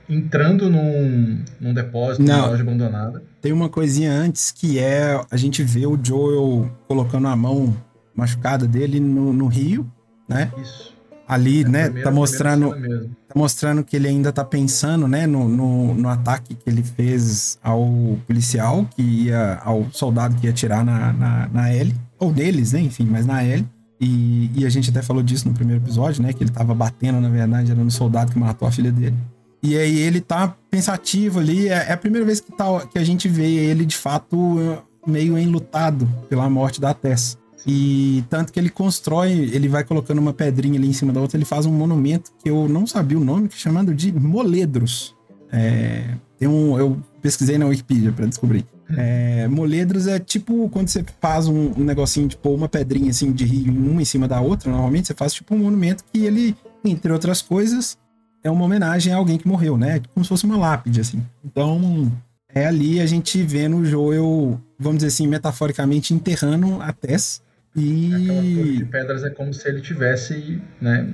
entrando 0.10 0.70
num, 0.70 1.44
num 1.60 1.74
depósito, 1.74 2.24
Não, 2.24 2.38
numa 2.38 2.48
loja 2.48 2.64
abandonada. 2.64 3.24
Tem 3.42 3.52
uma 3.52 3.70
coisinha 3.70 4.12
antes 4.12 4.52
que 4.52 4.80
é 4.80 5.20
a 5.30 5.38
gente 5.38 5.64
vê 5.64 5.86
o 5.86 6.00
Joel 6.02 6.72
colocando 6.88 7.28
a 7.28 7.36
mão 7.36 7.76
machucada 8.16 8.68
dele 8.68 9.00
no, 9.00 9.34
no 9.34 9.48
rio, 9.48 9.86
né? 10.28 10.52
Isso 10.62 10.98
ali, 11.28 11.62
é 11.62 11.68
né? 11.68 11.84
Primeira, 11.86 12.10
tá 12.10 12.16
mostrando, 12.16 12.72
tá 12.72 13.36
mostrando 13.36 13.84
que 13.84 13.96
ele 13.96 14.08
ainda 14.08 14.32
tá 14.32 14.46
pensando, 14.46 15.08
né, 15.08 15.28
no, 15.28 15.50
no, 15.50 15.94
no, 15.94 16.10
ataque 16.10 16.56
que 16.56 16.70
ele 16.70 16.82
fez 16.82 17.60
ao 17.62 18.18
policial 18.26 18.88
que 18.96 19.02
ia, 19.02 19.60
ao 19.64 19.88
soldado 19.92 20.36
que 20.36 20.48
ia 20.48 20.52
atirar 20.52 20.86
na, 20.86 21.12
na, 21.12 21.50
na 21.50 21.70
L, 21.70 21.94
ou 22.18 22.32
deles, 22.32 22.72
né, 22.72 22.80
enfim, 22.80 23.06
mas 23.06 23.26
na 23.26 23.44
L. 23.44 23.66
E, 24.00 24.52
e 24.56 24.66
a 24.66 24.70
gente 24.70 24.92
até 24.92 25.02
falou 25.02 25.24
disso 25.24 25.48
no 25.48 25.54
primeiro 25.54 25.84
episódio, 25.84 26.24
né, 26.24 26.32
que 26.32 26.44
ele 26.44 26.52
tava 26.52 26.74
batendo, 26.74 27.20
na 27.20 27.30
verdade, 27.30 27.72
era 27.72 27.84
no 27.84 27.92
soldado 27.92 28.32
que 28.32 28.40
matou 28.40 28.68
a 28.68 28.72
filha 28.72 28.92
dele. 28.92 29.16
E 29.62 29.78
aí 29.78 30.00
ele 30.00 30.22
tá 30.22 30.56
pensativo 30.70 31.40
ali, 31.40 31.68
é, 31.68 31.88
é 31.90 31.94
a 31.94 31.98
primeira 31.98 32.26
vez 32.26 32.40
que, 32.40 32.52
tá, 32.52 32.86
que 32.86 33.00
a 33.00 33.04
gente 33.04 33.28
vê 33.28 33.48
ele 33.48 33.86
de 33.86 33.98
fato 33.98 34.84
meio 35.06 35.38
enlutado 35.38 36.08
pela 36.30 36.50
morte 36.50 36.80
da 36.80 36.94
Tess. 36.94 37.38
E 37.66 38.24
tanto 38.30 38.54
que 38.54 38.60
ele 38.60 38.70
constrói, 38.70 39.32
ele 39.32 39.68
vai 39.68 39.84
colocando 39.84 40.20
uma 40.20 40.34
pedrinha 40.34 40.80
ali 40.80 40.88
em 40.88 40.94
cima 40.94 41.12
da 41.12 41.20
outra, 41.20 41.38
ele 41.38 41.46
faz 41.46 41.66
um 41.66 41.74
monumento 41.74 42.32
que 42.42 42.50
eu 42.50 42.70
não 42.70 42.86
sabia 42.86 43.18
o 43.18 43.24
nome, 43.24 43.48
é 43.48 43.58
chamado 43.58 43.94
de 43.94 44.12
Moledros. 44.12 45.16
É, 45.52 46.16
tem 46.38 46.48
um, 46.48 46.78
eu 46.78 46.98
pesquisei 47.22 47.58
na 47.58 47.66
Wikipedia 47.66 48.12
para 48.12 48.26
descobrir. 48.26 48.66
É, 48.96 49.50
moledros 49.50 50.08
é 50.08 50.18
tipo 50.18 50.70
quando 50.70 50.88
você 50.88 51.04
faz 51.20 51.48
um, 51.48 51.74
um 51.78 51.84
negocinho, 51.84 52.30
tipo 52.30 52.50
uma 52.50 52.70
pedrinha 52.70 53.10
assim 53.10 53.34
de 53.34 53.44
rio, 53.44 53.74
uma 53.74 54.02
em 54.02 54.06
cima 54.06 54.30
da 54.30 54.40
outra, 54.40 54.72
normalmente 54.72 55.08
você 55.08 55.14
faz 55.14 55.34
tipo 55.34 55.54
um 55.54 55.58
monumento 55.58 56.06
que 56.12 56.26
ele, 56.26 56.56
entre 56.86 57.12
outras 57.12 57.42
coisas, 57.42 57.98
é 58.44 58.52
uma 58.52 58.66
homenagem 58.66 59.14
a 59.14 59.18
alguém 59.18 59.38
que 59.38 59.48
morreu, 59.48 59.78
né? 59.78 60.02
Como 60.14 60.24
se 60.24 60.30
fosse 60.30 60.46
uma 60.46 60.58
lápide, 60.58 61.02
assim. 61.02 61.24
Então, 61.44 62.12
é 62.54 62.66
ali 62.66 63.00
a 63.00 63.06
gente 63.06 63.42
vendo 63.44 63.78
o 63.78 63.86
Joel, 63.86 64.60
vamos 64.80 64.98
dizer 64.98 65.08
assim, 65.08 65.28
metaforicamente 65.28 66.14
enterrando 66.14 66.82
a 66.82 66.92
Tess 66.92 67.42
e. 67.76 68.14
Aquela 68.14 68.42
de 68.42 68.86
pedras 68.86 69.24
é 69.24 69.30
como 69.30 69.54
se 69.54 69.68
ele 69.68 69.82
tivesse, 69.82 70.62
né? 70.82 71.08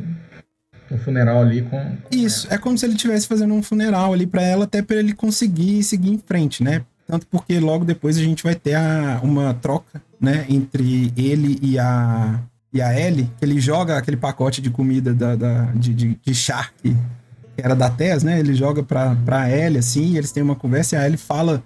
Um 0.91 0.97
funeral 0.97 1.41
ali 1.41 1.61
com. 1.63 1.79
com 1.79 2.15
Isso, 2.15 2.47
ela. 2.47 2.55
é 2.55 2.57
como 2.57 2.77
se 2.77 2.85
ele 2.85 2.93
estivesse 2.93 3.27
fazendo 3.27 3.53
um 3.53 3.63
funeral 3.63 4.13
ali 4.13 4.27
para 4.27 4.43
ela, 4.43 4.65
até 4.65 4.81
para 4.81 4.97
ele 4.97 5.13
conseguir 5.13 5.83
seguir 5.83 6.11
em 6.11 6.17
frente, 6.17 6.63
né? 6.63 6.85
Tanto 7.05 7.27
porque 7.27 7.59
logo 7.59 7.83
depois 7.83 8.17
a 8.17 8.21
gente 8.21 8.43
vai 8.43 8.55
ter 8.55 8.75
a, 8.75 9.19
uma 9.23 9.53
troca, 9.55 10.01
né? 10.19 10.45
Entre 10.47 11.11
ele 11.17 11.59
e 11.61 11.77
a, 11.77 12.39
e 12.73 12.81
a 12.81 12.99
Ellie, 12.99 13.29
que 13.37 13.45
ele 13.45 13.59
joga 13.59 13.97
aquele 13.97 14.17
pacote 14.17 14.59
de 14.59 14.69
comida 14.71 15.13
da, 15.13 15.35
da 15.35 15.65
de, 15.75 15.93
de, 15.93 16.19
de 16.19 16.33
Shark, 16.33 16.73
que 16.81 16.95
era 17.57 17.75
da 17.75 17.89
Tess, 17.89 18.23
né? 18.23 18.39
Ele 18.39 18.55
joga 18.55 18.81
pra, 18.81 19.15
pra 19.23 19.49
Ellie, 19.49 19.77
assim, 19.77 20.13
e 20.13 20.17
eles 20.17 20.31
têm 20.31 20.41
uma 20.41 20.55
conversa 20.55 20.95
e 20.95 20.99
a 20.99 21.05
Ellie 21.05 21.17
fala. 21.17 21.63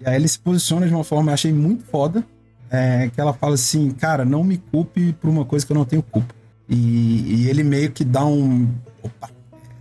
E 0.00 0.08
a 0.08 0.16
Ellie 0.16 0.28
se 0.28 0.38
posiciona 0.38 0.86
de 0.86 0.92
uma 0.92 1.04
forma, 1.04 1.30
eu 1.30 1.34
achei 1.34 1.52
muito 1.52 1.84
foda, 1.84 2.24
é, 2.68 3.08
que 3.14 3.20
ela 3.20 3.32
fala 3.32 3.54
assim, 3.54 3.90
cara, 3.92 4.24
não 4.24 4.42
me 4.42 4.58
culpe 4.58 5.12
por 5.12 5.30
uma 5.30 5.44
coisa 5.44 5.64
que 5.64 5.70
eu 5.70 5.76
não 5.76 5.84
tenho 5.84 6.02
culpa. 6.02 6.34
E, 6.68 7.44
e 7.44 7.48
ele 7.48 7.62
meio 7.62 7.92
que 7.92 8.04
dá 8.04 8.26
um. 8.26 8.68
Opa, 9.02 9.30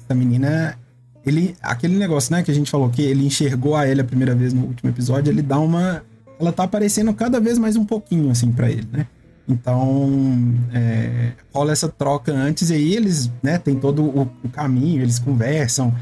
essa 0.04 0.16
menina. 0.16 0.78
Ele, 1.26 1.56
aquele 1.62 1.98
negócio, 1.98 2.32
né, 2.32 2.42
que 2.42 2.52
a 2.52 2.54
gente 2.54 2.72
falou 2.72 2.90
que 2.90 3.02
ele 3.02 3.26
enxergou 3.26 3.76
a 3.76 3.86
ele 3.86 4.00
a 4.00 4.04
primeira 4.04 4.34
vez 4.34 4.54
no 4.54 4.62
último 4.62 4.90
episódio, 4.90 5.30
ele 5.32 5.42
dá 5.42 5.60
uma. 5.60 6.04
Ela 6.40 6.54
tá 6.54 6.64
aparecendo 6.64 7.14
cada 7.14 7.40
vez 7.40 7.58
mais 7.58 7.76
um 7.76 7.84
pouquinho, 7.84 8.30
assim, 8.30 8.52
para 8.52 8.70
ele, 8.70 8.88
né? 8.92 9.08
Então, 9.48 10.54
é, 10.74 11.32
rola 11.54 11.72
essa 11.72 11.88
troca 11.88 12.34
antes, 12.34 12.70
e 12.70 12.74
aí 12.74 12.96
eles, 12.96 13.32
né, 13.42 13.58
tem 13.58 13.76
todo 13.76 14.04
o, 14.04 14.30
o 14.44 14.50
caminho, 14.50 15.02
eles 15.02 15.20
conversam, 15.20 15.96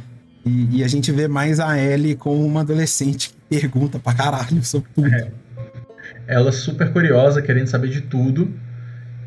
e, 0.44 0.78
e, 0.78 0.84
a 0.84 0.88
gente 0.88 1.12
vê 1.12 1.28
mais 1.28 1.60
a 1.60 1.80
Ellie 1.80 2.16
como 2.16 2.46
uma 2.46 2.62
adolescente 2.62 3.30
que 3.30 3.36
pergunta 3.50 3.98
pra 3.98 4.14
caralho 4.14 4.64
sobre 4.64 4.90
tudo. 4.94 5.08
É 5.08 5.32
ela 6.28 6.52
super 6.52 6.92
curiosa, 6.92 7.42
querendo 7.42 7.68
saber 7.68 7.90
de 7.90 8.02
tudo. 8.02 8.52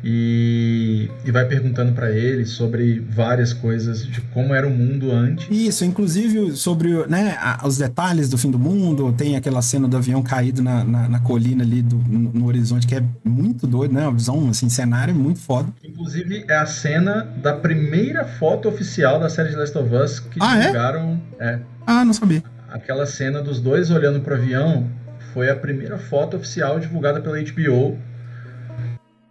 E, 0.03 1.09
e 1.25 1.31
vai 1.31 1.45
perguntando 1.45 1.91
para 1.91 2.09
ele 2.11 2.45
sobre 2.45 2.99
várias 2.99 3.51
coisas 3.51 4.05
de 4.05 4.21
como 4.21 4.53
era 4.53 4.67
o 4.67 4.69
mundo 4.69 5.11
antes. 5.11 5.47
Isso, 5.49 5.83
inclusive 5.83 6.55
sobre 6.55 7.05
né, 7.07 7.37
os 7.63 7.77
detalhes 7.77 8.29
do 8.29 8.37
fim 8.37 8.49
do 8.49 8.59
mundo. 8.59 9.13
Tem 9.13 9.35
aquela 9.35 9.61
cena 9.61 9.87
do 9.87 9.97
avião 9.97 10.23
caído 10.23 10.61
na, 10.61 10.83
na, 10.83 11.09
na 11.09 11.19
colina 11.19 11.63
ali 11.63 11.81
do, 11.81 11.97
no, 11.97 12.31
no, 12.31 12.45
horizonte, 12.47 12.87
que 12.87 12.95
é 12.95 13.03
muito 13.23 13.67
doido, 13.67 13.93
né? 13.93 14.05
A 14.05 14.11
visão, 14.11 14.49
assim, 14.49 14.69
cenário 14.69 15.11
é 15.11 15.17
muito 15.17 15.39
foda. 15.39 15.69
Inclusive, 15.83 16.45
é 16.47 16.55
a 16.55 16.65
cena 16.65 17.27
da 17.41 17.53
primeira 17.53 18.23
foto 18.25 18.69
oficial 18.69 19.19
da 19.19 19.29
série 19.29 19.49
de 19.49 19.55
Last 19.55 19.77
of 19.77 19.93
Us 19.93 20.19
que 20.19 20.39
ah, 20.41 20.55
é? 20.55 20.59
divulgaram. 20.61 21.21
É? 21.39 21.49
é? 21.49 21.59
Ah, 21.85 22.05
não 22.05 22.13
sabia. 22.13 22.43
Aquela 22.69 23.05
cena 23.05 23.41
dos 23.41 23.59
dois 23.59 23.89
olhando 23.89 24.21
pro 24.21 24.35
avião 24.35 24.87
foi 25.33 25.49
a 25.49 25.55
primeira 25.55 25.97
foto 25.97 26.37
oficial 26.37 26.79
divulgada 26.79 27.19
pela 27.19 27.39
HBO 27.41 27.97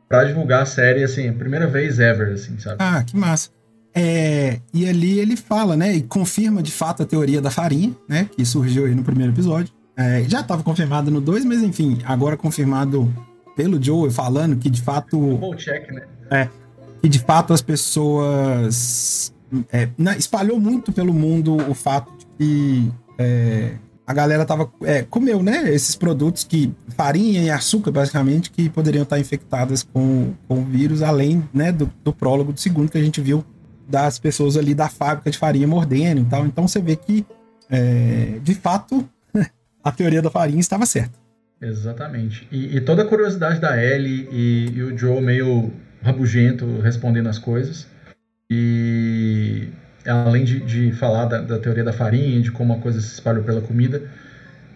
para 0.08 0.24
divulgar 0.24 0.62
a 0.62 0.66
série, 0.66 1.04
assim, 1.04 1.28
a 1.28 1.32
primeira 1.32 1.66
vez 1.66 1.98
ever, 2.00 2.32
assim, 2.32 2.58
sabe? 2.58 2.76
Ah, 2.78 3.02
que 3.04 3.16
massa. 3.16 3.50
É, 3.94 4.60
e 4.72 4.88
ali 4.88 5.18
ele 5.18 5.36
fala, 5.36 5.76
né, 5.76 5.94
e 5.94 6.02
confirma 6.02 6.62
de 6.62 6.70
fato 6.70 7.02
a 7.02 7.06
teoria 7.06 7.40
da 7.40 7.50
farinha, 7.50 7.94
né, 8.08 8.28
que 8.36 8.44
surgiu 8.44 8.86
aí 8.86 8.94
no 8.94 9.02
primeiro 9.02 9.32
episódio. 9.32 9.72
É, 9.96 10.22
já 10.28 10.40
estava 10.40 10.62
confirmado 10.62 11.10
no 11.10 11.20
2, 11.20 11.44
mas 11.44 11.62
enfim, 11.62 11.98
agora 12.04 12.36
confirmado 12.36 13.12
pelo 13.56 13.82
Joe 13.82 14.08
falando 14.12 14.56
que 14.56 14.70
de 14.70 14.80
fato. 14.80 15.18
Bom 15.18 15.56
check, 15.56 15.90
né? 15.90 16.02
É. 16.30 16.48
Que 17.02 17.08
de 17.08 17.18
fato 17.18 17.52
as 17.52 17.60
pessoas. 17.60 19.34
É, 19.72 19.88
espalhou 20.16 20.60
muito 20.60 20.92
pelo 20.92 21.12
mundo 21.12 21.56
o 21.68 21.74
fato 21.74 22.12
de 22.16 22.26
que 22.38 22.92
é, 23.18 23.72
a 24.08 24.14
galera 24.14 24.46
tava. 24.46 24.72
É, 24.84 25.02
comeu, 25.02 25.42
né? 25.42 25.70
Esses 25.70 25.94
produtos 25.94 26.42
que. 26.42 26.72
farinha 26.96 27.42
e 27.42 27.50
açúcar, 27.50 27.90
basicamente, 27.90 28.50
que 28.50 28.70
poderiam 28.70 29.02
estar 29.02 29.20
infectadas 29.20 29.82
com, 29.82 30.32
com 30.48 30.60
o 30.60 30.64
vírus, 30.64 31.02
além 31.02 31.46
né, 31.52 31.70
do, 31.70 31.92
do 32.02 32.10
prólogo 32.10 32.50
do 32.50 32.58
segundo 32.58 32.90
que 32.90 32.96
a 32.96 33.02
gente 33.02 33.20
viu 33.20 33.44
das 33.86 34.18
pessoas 34.18 34.56
ali 34.56 34.74
da 34.74 34.88
fábrica 34.88 35.30
de 35.30 35.36
farinha 35.36 35.68
mordendo 35.68 36.22
e 36.22 36.24
tal. 36.24 36.46
Então 36.46 36.66
você 36.66 36.80
vê 36.80 36.96
que, 36.96 37.26
é, 37.68 38.38
de 38.42 38.54
fato, 38.54 39.06
a 39.84 39.92
teoria 39.92 40.22
da 40.22 40.30
farinha 40.30 40.60
estava 40.60 40.86
certa. 40.86 41.12
Exatamente. 41.60 42.48
E, 42.50 42.78
e 42.78 42.80
toda 42.80 43.02
a 43.02 43.06
curiosidade 43.06 43.60
da 43.60 43.76
Ellie 43.76 44.26
e, 44.32 44.72
e, 44.74 44.82
o 44.84 44.96
Joe 44.96 45.20
meio 45.20 45.70
rabugento 46.02 46.80
respondendo 46.80 47.28
as 47.28 47.38
coisas. 47.38 47.86
E 48.50 49.68
além 50.06 50.44
de, 50.44 50.60
de 50.60 50.92
falar 50.92 51.26
da, 51.26 51.40
da, 51.40 51.58
teoria 51.58 51.84
da 51.84 51.92
farinha, 51.92 52.40
de 52.40 52.50
como 52.50 52.72
a 52.72 52.78
coisa 52.78 53.00
se 53.00 53.12
espalhou 53.12 53.44
pela 53.44 53.60
comida, 53.60 54.02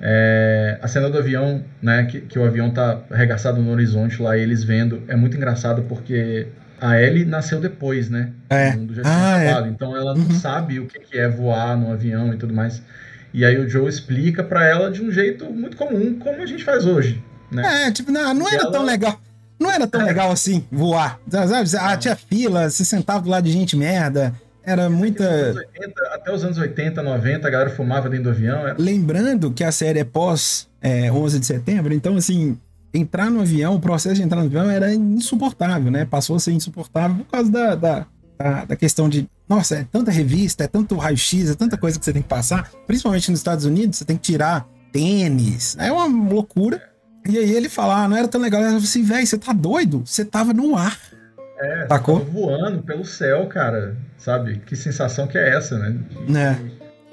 é, 0.01 0.79
a 0.83 0.89
cena 0.89 1.09
do 1.09 1.17
avião, 1.17 1.63
né, 1.81 2.05
que, 2.05 2.21
que 2.23 2.39
o 2.39 2.45
avião 2.45 2.71
tá 2.71 3.01
arregaçado 3.11 3.63
no 3.63 3.71
horizonte 3.71 4.21
lá, 4.21 4.37
eles 4.37 4.65
vendo, 4.65 5.03
é 5.07 5.15
muito 5.15 5.37
engraçado 5.37 5.83
porque 5.83 6.49
a 6.81 7.01
Ellie 7.01 7.25
nasceu 7.25 7.61
depois, 7.61 8.11
né? 8.11 8.33
É. 8.51 8.71
O 8.71 8.79
mundo 8.79 8.95
já 8.95 9.03
tinha 9.03 9.15
ah, 9.15 9.37
acabado, 9.37 9.67
é. 9.67 9.71
então 9.71 9.97
ela 9.97 10.15
não 10.15 10.25
uhum. 10.25 10.33
sabe 10.33 10.81
o 10.81 10.87
que 10.87 11.17
é 11.17 11.29
voar 11.29 11.77
no 11.77 11.93
avião 11.93 12.35
e 12.35 12.37
tudo 12.37 12.53
mais. 12.53 12.83
E 13.33 13.45
aí 13.45 13.57
o 13.57 13.69
Joe 13.69 13.89
explica 13.89 14.43
para 14.43 14.67
ela 14.67 14.91
de 14.91 15.01
um 15.01 15.11
jeito 15.11 15.45
muito 15.47 15.77
comum, 15.77 16.19
como 16.19 16.43
a 16.43 16.47
gente 16.47 16.65
faz 16.65 16.85
hoje. 16.85 17.23
Né? 17.51 17.87
É, 17.87 17.93
tipo, 17.93 18.11
não, 18.11 18.35
não 18.35 18.49
era 18.49 18.63
ela... 18.63 18.73
tão 18.73 18.85
legal. 18.85 19.21
Não 19.61 19.71
era 19.71 19.87
tão 19.87 20.01
é. 20.01 20.05
legal 20.05 20.33
assim, 20.33 20.67
voar. 20.73 21.21
Sabe? 21.29 21.71
Ah, 21.79 21.97
tinha 21.97 22.17
fila, 22.17 22.69
se 22.69 22.85
sentava 22.85 23.21
do 23.21 23.31
lado 23.31 23.45
de 23.45 23.53
gente 23.53 23.77
merda. 23.77 24.35
Era 24.65 24.89
muita. 24.89 25.25
Os 25.51 25.57
80, 25.57 26.01
até 26.13 26.33
os 26.33 26.45
anos 26.45 26.59
80, 26.59 27.03
90, 27.03 27.47
a 27.47 27.51
galera 27.51 27.71
fumava 27.71 28.09
dentro 28.09 28.25
do 28.25 28.31
avião. 28.31 28.67
Era... 28.67 28.77
Lembrando 28.79 29.51
que 29.51 29.65
a 29.65 29.73
série 29.73 30.01
é 30.01 30.05
pós 30.05 30.69
é, 30.81 31.11
11 31.11 31.41
de 31.41 31.47
setembro, 31.47 31.93
então, 31.93 32.17
assim, 32.17 32.59
entrar 32.95 33.31
no 33.31 33.41
avião, 33.41 33.75
o 33.75 33.81
processo 33.81 34.17
de 34.17 34.23
entrar 34.23 34.41
no 34.41 34.47
avião 34.47 34.71
era 34.71 34.93
insuportável, 34.95 35.91
né? 35.91 36.05
Passou 36.05 36.37
a 36.37 36.39
ser 36.39 36.53
insuportável 36.53 37.25
por 37.25 37.31
causa 37.31 37.51
da, 37.51 37.75
da, 37.75 38.07
da, 38.39 38.65
da 38.65 38.77
questão 38.77 39.09
de 39.09 39.29
nossa, 39.49 39.77
é 39.77 39.85
tanta 39.85 40.11
revista, 40.11 40.65
é 40.65 40.67
tanto 40.67 40.97
raio-x, 40.97 41.51
é 41.51 41.55
tanta 41.55 41.77
coisa 41.77 41.99
que 41.99 42.05
você 42.05 42.13
tem 42.13 42.23
que 42.23 42.29
passar. 42.29 42.71
Principalmente 42.87 43.31
nos 43.31 43.41
Estados 43.41 43.67
Unidos, 43.67 43.99
você 43.99 44.05
tem 44.05 44.17
que 44.17 44.23
tirar 44.23 44.67
tênis. 44.91 45.77
É 45.79 45.93
uma 45.93 46.07
loucura. 46.07 46.83
E 47.29 47.37
aí 47.37 47.53
ele 47.53 47.69
fala, 47.69 48.03
ah, 48.03 48.09
não 48.09 48.17
era 48.17 48.27
tão 48.27 48.41
legal. 48.41 48.61
Ele 48.61 48.71
falou 48.71 48.83
assim, 48.83 49.03
velho, 49.03 49.27
você 49.27 49.37
tá 49.37 49.53
doido? 49.53 50.03
Você 50.07 50.25
tava 50.25 50.55
no 50.55 50.75
ar. 50.75 50.99
É, 51.63 51.87
Sacou? 51.89 52.21
Tava 52.21 52.31
voando 52.31 52.83
pelo 52.83 53.05
céu, 53.05 53.47
cara. 53.47 53.97
Sabe? 54.19 54.59
Que 54.67 54.77
sensação 54.77 55.27
que 55.27 55.39
é 55.39 55.57
essa, 55.57 55.79
né? 55.79 55.97
né? 56.29 56.61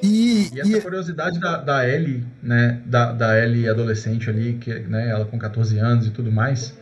E, 0.02 0.50
e 0.54 0.60
essa 0.60 0.78
e... 0.78 0.82
curiosidade 0.82 1.40
da, 1.40 1.58
da 1.58 1.88
Ellie, 1.88 2.26
né? 2.42 2.82
Da, 2.86 3.12
da 3.12 3.40
Ellie 3.40 3.70
adolescente 3.70 4.30
ali, 4.30 4.54
que, 4.54 4.74
né? 4.74 5.10
Ela 5.10 5.26
com 5.26 5.38
14 5.38 5.78
anos 5.78 6.08
e 6.08 6.12
tudo 6.12 6.32
mais 6.32 6.74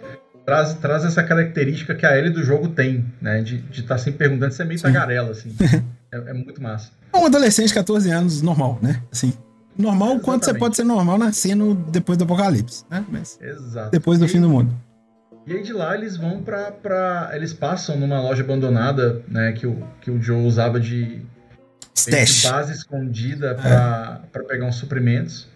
traz, 0.48 0.74
traz 0.76 1.04
essa 1.04 1.22
característica 1.22 1.94
que 1.94 2.06
a 2.06 2.12
L 2.12 2.30
do 2.30 2.42
jogo 2.42 2.70
tem, 2.70 3.06
né? 3.22 3.42
De 3.42 3.62
estar 3.72 3.96
tá 3.96 3.98
sempre 3.98 4.20
perguntando 4.20 4.54
se 4.54 4.62
é 4.62 4.66
meio 4.66 4.80
Sim. 4.80 4.84
tagarela, 4.84 5.32
assim. 5.32 5.54
é, 6.10 6.18
é, 6.18 6.34
muito 6.34 6.64
massa. 6.64 6.90
Um 7.14 7.26
adolescente 7.26 7.68
de 7.68 7.74
14 7.74 8.10
anos 8.10 8.42
normal, 8.42 8.80
né? 8.82 9.04
Assim. 9.12 9.34
Normal 9.78 10.08
Exatamente. 10.08 10.26
quanto 10.26 10.46
você 10.46 10.54
pode 10.54 10.76
ser 10.76 10.86
normal 10.86 11.18
nascendo 11.20 11.76
depois 11.92 12.18
do 12.18 12.24
apocalipse, 12.24 12.86
né? 12.90 13.06
Mas 13.12 13.38
Exato. 13.42 13.92
depois 13.92 14.18
do 14.18 14.26
e, 14.26 14.30
fim 14.30 14.40
do 14.40 14.50
mundo. 14.50 14.74
E 15.48 15.54
aí 15.54 15.64
de 15.64 15.72
lá 15.72 15.96
eles 15.96 16.18
vão 16.18 16.44
pra, 16.44 16.72
pra. 16.72 17.32
Eles 17.34 17.54
passam 17.54 17.98
numa 17.98 18.22
loja 18.22 18.44
abandonada, 18.44 19.22
né? 19.30 19.54
Que 19.54 19.66
o, 19.66 19.82
que 20.02 20.12
o 20.12 20.22
Joe 20.22 20.46
usava 20.46 20.78
de. 20.78 21.22
Stash. 21.96 22.44
base 22.44 22.74
escondida 22.74 23.56
para 23.56 24.22
é. 24.34 24.40
pegar 24.44 24.66
uns 24.66 24.76
suprimentos. 24.76 25.48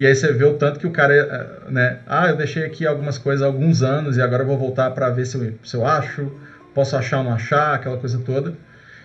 E 0.00 0.06
aí 0.06 0.14
você 0.14 0.32
vê 0.32 0.44
o 0.44 0.54
tanto 0.54 0.80
que 0.80 0.86
o 0.86 0.90
cara, 0.90 1.14
eh, 1.14 1.70
né? 1.70 1.98
Ah, 2.06 2.28
eu 2.28 2.36
deixei 2.36 2.64
aqui 2.64 2.86
algumas 2.86 3.18
coisas 3.18 3.42
há 3.42 3.46
alguns 3.46 3.82
anos 3.82 4.16
e 4.16 4.22
agora 4.22 4.42
eu 4.42 4.46
vou 4.46 4.58
voltar 4.58 4.90
para 4.92 5.10
ver 5.10 5.26
se 5.26 5.36
eu, 5.36 5.54
se 5.62 5.76
eu 5.76 5.86
acho, 5.86 6.32
posso 6.74 6.96
achar 6.96 7.18
ou 7.18 7.24
não 7.24 7.34
achar, 7.34 7.74
aquela 7.74 7.98
coisa 7.98 8.18
toda. 8.18 8.54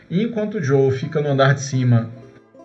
E 0.10 0.24
enquanto 0.24 0.56
o 0.56 0.64
Joe 0.64 0.90
fica 0.92 1.22
no 1.22 1.30
andar 1.30 1.54
de 1.54 1.62
cima 1.62 2.10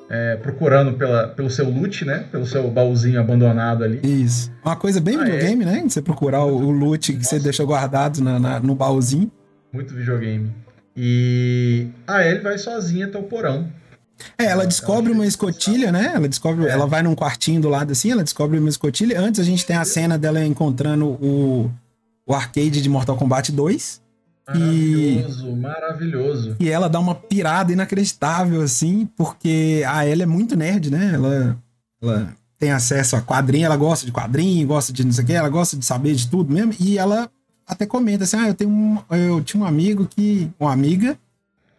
é, 0.09 0.37
procurando 0.37 0.95
pela, 0.95 1.29
pelo 1.29 1.51
seu 1.51 1.69
loot, 1.69 2.05
né? 2.05 2.27
Pelo 2.31 2.47
seu 2.47 2.71
baúzinho 2.71 3.21
abandonado 3.21 3.85
ali. 3.85 4.01
Isso. 4.03 4.51
Uma 4.65 4.77
coisa 4.77 5.01
bem 5.01 5.17
ah, 5.17 5.25
videogame, 5.25 5.63
é. 5.65 5.67
né? 5.67 5.85
Você 5.89 6.03
procurar 6.03 6.45
o, 6.45 6.57
o 6.57 6.71
loot 6.71 7.13
que 7.13 7.19
Nossa. 7.19 7.31
você 7.31 7.41
deixou 7.41 7.67
guardado 7.67 8.21
na, 8.21 8.39
na, 8.39 8.61
no 8.61 8.75
baúzinho. 8.75 9.31
Muito 9.73 9.95
videogame. 9.95 10.53
E 10.97 11.89
a 12.07 12.25
Ellie 12.25 12.43
vai 12.43 12.59
sozinha 12.59 13.07
até 13.07 13.19
o 13.19 13.25
porão. 13.25 13.69
É, 14.39 14.45
ela 14.45 14.65
descobre 14.65 15.11
uma 15.11 15.27
escotilha, 15.27 15.91
né? 15.91 16.13
Ela 16.15 16.29
descobre, 16.29 16.67
é. 16.67 16.71
ela 16.71 16.87
vai 16.87 17.03
num 17.03 17.15
quartinho 17.15 17.61
do 17.61 17.69
lado 17.69 17.91
assim, 17.91 18.13
ela 18.13 18.23
descobre 18.23 18.59
uma 18.59 18.69
escotilha. 18.69 19.19
Antes 19.21 19.41
a 19.41 19.45
gente 19.45 19.67
tem 19.67 19.77
a 19.77 19.85
cena 19.85 20.17
dela 20.17 20.45
encontrando 20.45 21.07
o, 21.07 21.71
o 22.25 22.35
arcade 22.35 22.81
de 22.81 22.89
Mortal 22.89 23.17
Kombat 23.17 23.51
2. 23.51 24.04
Maravilhoso, 24.47 25.49
e, 25.49 25.57
maravilhoso. 25.57 26.57
E 26.61 26.69
ela 26.69 26.89
dá 26.89 27.01
uma 27.01 27.15
pirada 27.15 27.73
inacreditável, 27.73 28.61
assim, 28.61 29.07
porque 29.17 29.83
a 29.87 30.05
ela 30.05 30.23
é 30.23 30.27
muito 30.27 30.55
nerd, 30.55 30.91
né? 30.91 31.13
Ela, 31.15 31.59
ela 32.03 32.35
tem 32.59 32.71
acesso 32.71 33.17
a 33.17 33.23
quadrinho, 33.23 33.65
ela 33.65 33.77
gosta 33.77 34.05
de 34.05 34.13
quadrinho, 34.13 34.67
gosta 34.67 34.93
de 34.93 35.05
não 35.05 35.13
sei 35.13 35.25
o 35.25 35.27
que, 35.27 35.33
ela 35.33 35.49
gosta 35.49 35.77
de 35.77 35.85
saber 35.85 36.15
de 36.15 36.29
tudo 36.29 36.53
mesmo. 36.53 36.75
E 36.79 36.99
ela 36.99 37.31
até 37.67 37.87
comenta 37.87 38.25
assim: 38.25 38.37
ah, 38.37 38.49
eu 38.49 38.55
tenho 38.55 38.71
um, 38.71 38.99
eu 39.11 39.43
tinha 39.43 39.63
um 39.63 39.67
amigo 39.67 40.07
que. 40.07 40.51
Uma 40.61 40.73
amiga. 40.73 41.19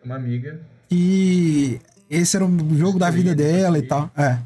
Uma 0.04 0.16
amiga. 0.16 0.60
Que 0.90 1.80
esse 2.10 2.36
era 2.36 2.46
o 2.46 2.78
jogo 2.78 2.98
da 2.98 3.10
vida 3.10 3.36
dela 3.36 3.78
e 3.78 3.84
tal. 3.84 4.10
É. 4.18 4.40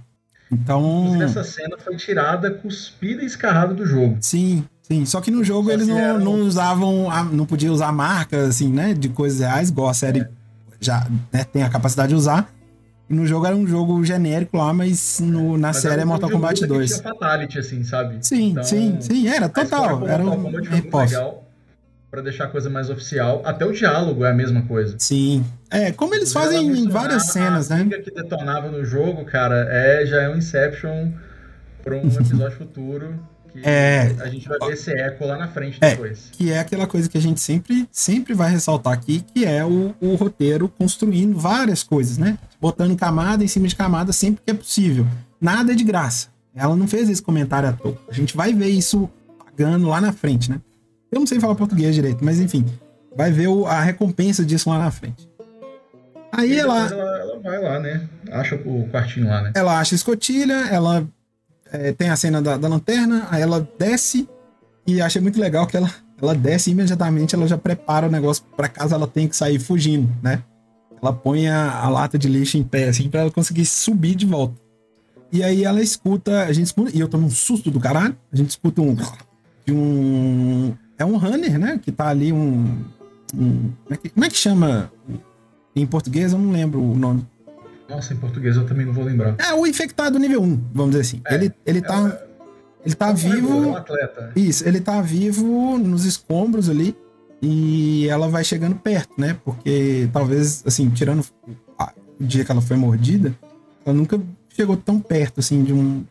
Então. 0.51 1.21
Essa 1.21 1.43
cena 1.43 1.77
foi 1.77 1.95
tirada, 1.95 2.51
cuspida 2.51 3.21
e 3.21 3.25
escarrada 3.25 3.73
do 3.73 3.86
jogo. 3.86 4.17
Sim, 4.21 4.65
sim. 4.91 5.06
Só 5.06 5.21
que 5.21 5.32
no 5.32 5.43
jogo 5.43 5.71
eles 5.71 5.88
não, 5.88 6.19
não 6.19 6.36
usavam. 6.41 7.08
Não 7.32 7.45
podia 7.45 7.71
usar 7.71 7.91
marcas, 7.91 8.49
assim, 8.49 8.71
né? 8.71 8.93
De 8.93 9.10
coisas 9.10 9.39
reais, 9.39 9.69
igual 9.69 9.89
a 9.89 9.93
série 9.93 10.21
é. 10.21 10.30
já 10.80 11.08
né, 11.32 11.43
tem 11.43 11.63
a 11.63 11.69
capacidade 11.69 12.10
de 12.10 12.15
usar. 12.15 12.52
E 13.10 13.13
no 13.13 13.25
jogo 13.25 13.45
era 13.45 13.56
um 13.56 13.65
jogo 13.65 14.04
genérico 14.06 14.58
lá, 14.58 14.71
mas 14.71 15.19
no, 15.19 15.58
na 15.58 15.69
mas 15.69 15.78
série 15.78 16.02
é 16.02 16.06
Mortal 16.06 16.30
Kombat 16.30 16.65
2. 16.65 16.89
Tinha 16.89 17.04
Fatality, 17.04 17.60
assim, 17.60 17.84
sabe? 17.84 18.17
Sim, 18.21 18.52
então, 18.52 18.63
sim, 18.63 18.97
sim. 18.99 19.28
Era 19.28 19.49
total. 19.49 20.08
Era 20.08 20.23
um. 20.23 20.49
Legal 20.52 21.49
para 22.10 22.21
deixar 22.21 22.45
a 22.45 22.47
coisa 22.47 22.69
mais 22.69 22.89
oficial. 22.89 23.41
Até 23.45 23.65
o 23.65 23.71
diálogo 23.71 24.25
é 24.25 24.32
a 24.32 24.34
mesma 24.34 24.63
coisa. 24.63 24.95
Sim. 24.97 25.45
É, 25.69 25.91
como 25.91 26.15
eles 26.15 26.34
fazem 26.34 26.67
em 26.67 26.89
várias 26.89 27.28
cenas, 27.28 27.71
a 27.71 27.78
né? 27.78 27.95
A 27.95 28.02
que 28.02 28.12
detonava 28.12 28.69
no 28.69 28.84
jogo, 28.84 29.23
cara, 29.25 29.67
é 29.69 30.06
já 30.06 30.23
é 30.23 30.30
um 30.30 30.38
Inception 30.38 31.12
para 31.84 31.95
um 31.95 32.08
episódio 32.08 32.58
futuro. 32.58 33.19
Que 33.51 33.62
é, 33.63 34.15
a 34.19 34.27
gente 34.27 34.47
vai 34.47 34.59
ver 34.59 34.73
esse 34.73 34.91
eco 34.91 35.25
lá 35.25 35.38
na 35.38 35.47
frente 35.47 35.77
é, 35.81 35.91
depois. 35.91 36.29
Que 36.31 36.51
é 36.51 36.59
aquela 36.59 36.85
coisa 36.85 37.09
que 37.09 37.17
a 37.17 37.21
gente 37.21 37.39
sempre, 37.39 37.88
sempre 37.91 38.33
vai 38.33 38.51
ressaltar 38.51 38.93
aqui, 38.93 39.21
que 39.33 39.45
é 39.45 39.65
o, 39.65 39.95
o 39.99 40.15
roteiro 40.15 40.69
construindo 40.69 41.38
várias 41.38 41.83
coisas, 41.83 42.17
né? 42.17 42.38
Botando 42.62 42.95
camada 42.95 43.43
em 43.43 43.47
cima 43.47 43.67
de 43.67 43.75
camada 43.75 44.13
sempre 44.13 44.41
que 44.45 44.51
é 44.51 44.53
possível. 44.53 45.05
Nada 45.41 45.71
é 45.71 45.75
de 45.75 45.83
graça. 45.83 46.27
Ela 46.55 46.75
não 46.75 46.88
fez 46.88 47.09
esse 47.09 47.21
comentário 47.21 47.69
à 47.69 47.73
toa. 47.73 47.97
A 48.09 48.13
gente 48.13 48.35
vai 48.35 48.53
ver 48.53 48.69
isso 48.69 49.09
pagando 49.45 49.88
lá 49.88 49.99
na 50.01 50.12
frente, 50.12 50.49
né? 50.51 50.59
Eu 51.12 51.19
não 51.19 51.27
sei 51.27 51.39
falar 51.39 51.55
português 51.55 51.95
direito, 51.95 52.23
mas 52.23 52.39
enfim, 52.39 52.65
vai 53.15 53.31
ver 53.31 53.47
o, 53.47 53.65
a 53.65 53.81
recompensa 53.81 54.45
disso 54.45 54.69
lá 54.69 54.77
na 54.77 54.91
frente. 54.91 55.27
Aí 56.31 56.57
ela, 56.57 56.88
ela, 56.88 57.19
ela. 57.19 57.39
vai 57.39 57.59
lá, 57.59 57.79
né? 57.79 58.07
Acha 58.31 58.55
o 58.55 58.88
quartinho 58.89 59.27
lá, 59.27 59.41
né? 59.41 59.51
Ela 59.55 59.79
acha 59.79 59.95
a 59.95 59.97
escotilha, 59.97 60.67
ela 60.69 61.08
é, 61.71 61.91
tem 61.91 62.09
a 62.09 62.15
cena 62.15 62.41
da, 62.41 62.57
da, 62.57 62.67
lanterna, 62.67 63.27
aí 63.29 63.41
ela 63.41 63.67
desce 63.77 64.27
e 64.85 65.01
achei 65.01 65.21
muito 65.21 65.39
legal 65.39 65.67
que 65.67 65.77
ela, 65.77 65.93
ela 66.21 66.35
desce 66.35 66.71
imediatamente, 66.71 67.35
ela 67.35 67.47
já 67.47 67.57
prepara 67.57 68.07
o 68.07 68.11
negócio 68.11 68.43
para 68.55 68.67
caso 68.67 68.95
ela 68.95 69.07
tenha 69.07 69.29
que 69.29 69.35
sair 69.35 69.59
fugindo, 69.59 70.09
né? 70.21 70.43
Ela 71.01 71.13
põe 71.13 71.47
a, 71.47 71.79
a 71.79 71.89
lata 71.89 72.17
de 72.17 72.27
lixo 72.27 72.57
em 72.57 72.63
pé, 72.63 72.89
assim, 72.89 73.09
pra 73.09 73.21
ela 73.21 73.31
conseguir 73.31 73.65
subir 73.65 74.15
de 74.15 74.25
volta. 74.25 74.55
E 75.31 75.43
aí 75.43 75.63
ela 75.63 75.81
escuta, 75.81 76.43
a 76.43 76.51
gente 76.51 76.65
escuta, 76.65 76.91
e 76.93 76.99
eu 76.99 77.07
tô 77.07 77.17
num 77.17 77.29
susto 77.29 77.69
do 77.69 77.79
caralho, 77.79 78.17
a 78.31 78.35
gente 78.35 78.49
escuta 78.49 78.81
um. 78.81 78.95
De 79.65 79.71
um 79.71 80.75
é 80.99 81.05
um 81.05 81.15
runner, 81.15 81.57
né? 81.57 81.79
Que 81.81 81.91
tá 81.91 82.09
ali 82.09 82.33
um. 82.33 82.83
um 83.33 83.71
como, 83.85 83.91
é 83.91 83.97
que, 83.97 84.09
como, 84.09 84.25
é 84.25 84.29
que, 84.29 84.35
chama? 84.35 84.91
Em 85.73 85.85
português 85.85 86.33
eu 86.33 86.39
não 86.39 86.51
lembro 86.51 86.81
o 86.81 86.95
nome. 86.95 87.25
Nossa, 87.90 88.13
em 88.13 88.17
português 88.17 88.56
eu 88.56 88.65
também 88.65 88.85
não 88.85 88.94
vou 88.94 89.04
lembrar. 89.04 89.35
É 89.40 89.54
o 89.54 89.65
infectado 89.65 90.19
nível 90.19 90.42
1, 90.44 90.63
vamos 90.73 90.92
dizer 90.92 91.02
assim. 91.02 91.21
É, 91.25 91.35
ele, 91.35 91.54
ele 91.65 91.81
tá. 91.81 92.08
É, 92.23 92.27
ele 92.85 92.96
tá 92.96 93.10
é 93.10 93.13
vivo. 93.13 93.50
É 93.50 93.67
um 93.67 93.75
atleta. 93.75 94.31
Isso, 94.35 94.67
ele 94.67 94.79
tá 94.79 95.02
vivo 95.02 95.77
nos 95.77 96.06
escombros 96.06 96.69
ali. 96.69 96.96
E 97.42 98.06
ela 98.10 98.27
vai 98.27 98.44
chegando 98.44 98.75
perto, 98.75 99.13
né? 99.17 99.37
Porque 99.46 100.10
talvez, 100.12 100.62
assim, 100.65 100.90
tirando 100.90 101.25
o 102.19 102.23
dia 102.23 102.44
que 102.44 102.52
ela 102.52 102.62
foi 102.62 102.75
mordida, 102.75 103.33
ela 103.85 103.96
nunca 103.96 104.19
chegou 104.50 104.75
tão 104.75 105.00
perto, 105.00 105.40
assim, 105.40 105.63
de 105.63 105.71
um 105.71 106.04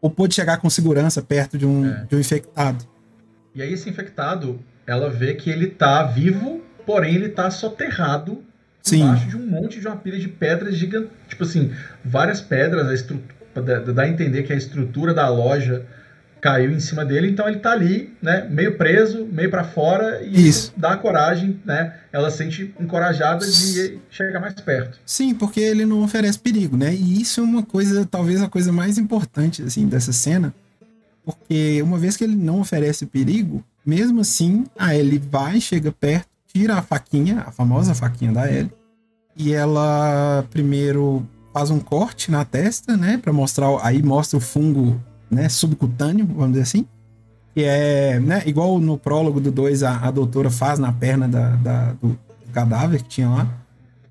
ou 0.00 0.08
pôde 0.10 0.34
chegar 0.34 0.58
com 0.58 0.70
segurança 0.70 1.20
perto 1.20 1.58
de 1.58 1.66
um, 1.66 1.84
É. 1.86 2.04
de 2.08 2.14
um 2.14 2.20
infectado. 2.20 2.84
E 3.52 3.60
aí 3.62 3.72
esse 3.72 3.90
infectado, 3.90 4.60
ela 4.86 5.10
vê 5.10 5.34
que 5.34 5.50
ele 5.50 5.66
tá 5.66 6.04
vivo, 6.04 6.60
porém 6.86 7.16
ele 7.16 7.30
tá 7.30 7.50
soterrado 7.50 8.44
Sim. 8.86 9.02
embaixo 9.02 9.28
de 9.28 9.36
um 9.36 9.46
monte 9.46 9.80
de 9.80 9.86
uma 9.86 9.96
pilha 9.96 10.18
de 10.18 10.28
pedras 10.28 10.76
gigantes. 10.76 11.10
Tipo 11.28 11.42
assim, 11.42 11.72
várias 12.04 12.40
pedras, 12.40 12.88
a 12.88 12.94
estrutura, 12.94 13.34
dá, 13.54 13.80
dá 13.92 14.02
a 14.02 14.08
entender 14.08 14.44
que 14.44 14.52
a 14.52 14.56
estrutura 14.56 15.12
da 15.12 15.28
loja 15.28 15.84
caiu 16.40 16.70
em 16.70 16.78
cima 16.78 17.04
dele, 17.04 17.28
então 17.28 17.48
ele 17.48 17.58
tá 17.58 17.72
ali, 17.72 18.14
né, 18.22 18.46
meio 18.48 18.76
preso, 18.76 19.26
meio 19.26 19.50
pra 19.50 19.64
fora, 19.64 20.22
e 20.22 20.28
isso, 20.48 20.68
Isso. 20.68 20.72
dá 20.76 20.96
coragem, 20.96 21.58
né? 21.64 21.94
Ela 22.12 22.30
se 22.30 22.36
sente 22.36 22.74
encorajada 22.78 23.44
de 23.44 23.98
chegar 24.08 24.38
mais 24.38 24.54
perto. 24.54 25.00
Sim, 25.04 25.34
porque 25.34 25.58
ele 25.58 25.84
não 25.84 26.02
oferece 26.04 26.38
perigo, 26.38 26.76
né? 26.76 26.94
E 26.94 27.20
isso 27.20 27.40
é 27.40 27.42
uma 27.42 27.62
coisa, 27.64 28.06
talvez 28.06 28.40
a 28.42 28.48
coisa 28.48 28.70
mais 28.70 28.96
importante, 28.98 29.62
assim, 29.62 29.88
dessa 29.88 30.12
cena. 30.12 30.54
Porque 31.24 31.82
uma 31.82 31.98
vez 31.98 32.16
que 32.16 32.22
ele 32.22 32.36
não 32.36 32.60
oferece 32.60 33.06
perigo, 33.06 33.64
mesmo 33.84 34.20
assim, 34.20 34.64
a 34.78 34.94
Ellie 34.94 35.18
vai, 35.18 35.60
chega 35.60 35.90
perto, 35.90 36.28
tira 36.56 36.76
a 36.78 36.82
faquinha, 36.82 37.44
a 37.46 37.50
famosa 37.50 37.94
faquinha 37.94 38.32
da 38.32 38.50
Ellie, 38.50 38.72
e 39.36 39.52
ela 39.52 40.42
primeiro 40.50 41.22
faz 41.52 41.70
um 41.70 41.78
corte 41.78 42.30
na 42.30 42.44
testa, 42.46 42.96
né? 42.96 43.18
Pra 43.18 43.30
mostrar, 43.32 43.68
aí 43.82 44.02
mostra 44.02 44.38
o 44.38 44.40
fungo, 44.40 44.98
né, 45.30 45.48
subcutâneo, 45.50 46.26
vamos 46.26 46.52
dizer 46.52 46.62
assim. 46.62 46.86
Que 47.54 47.64
é, 47.64 48.18
né, 48.20 48.42
igual 48.46 48.78
no 48.78 48.96
prólogo 48.96 49.38
do 49.40 49.50
2, 49.50 49.82
a, 49.82 49.98
a 49.98 50.10
doutora 50.10 50.50
faz 50.50 50.78
na 50.78 50.92
perna 50.92 51.28
da, 51.28 51.50
da- 51.56 51.92
do, 51.92 52.08
do 52.08 52.52
cadáver 52.52 53.02
que 53.02 53.08
tinha 53.08 53.28
lá. 53.28 53.48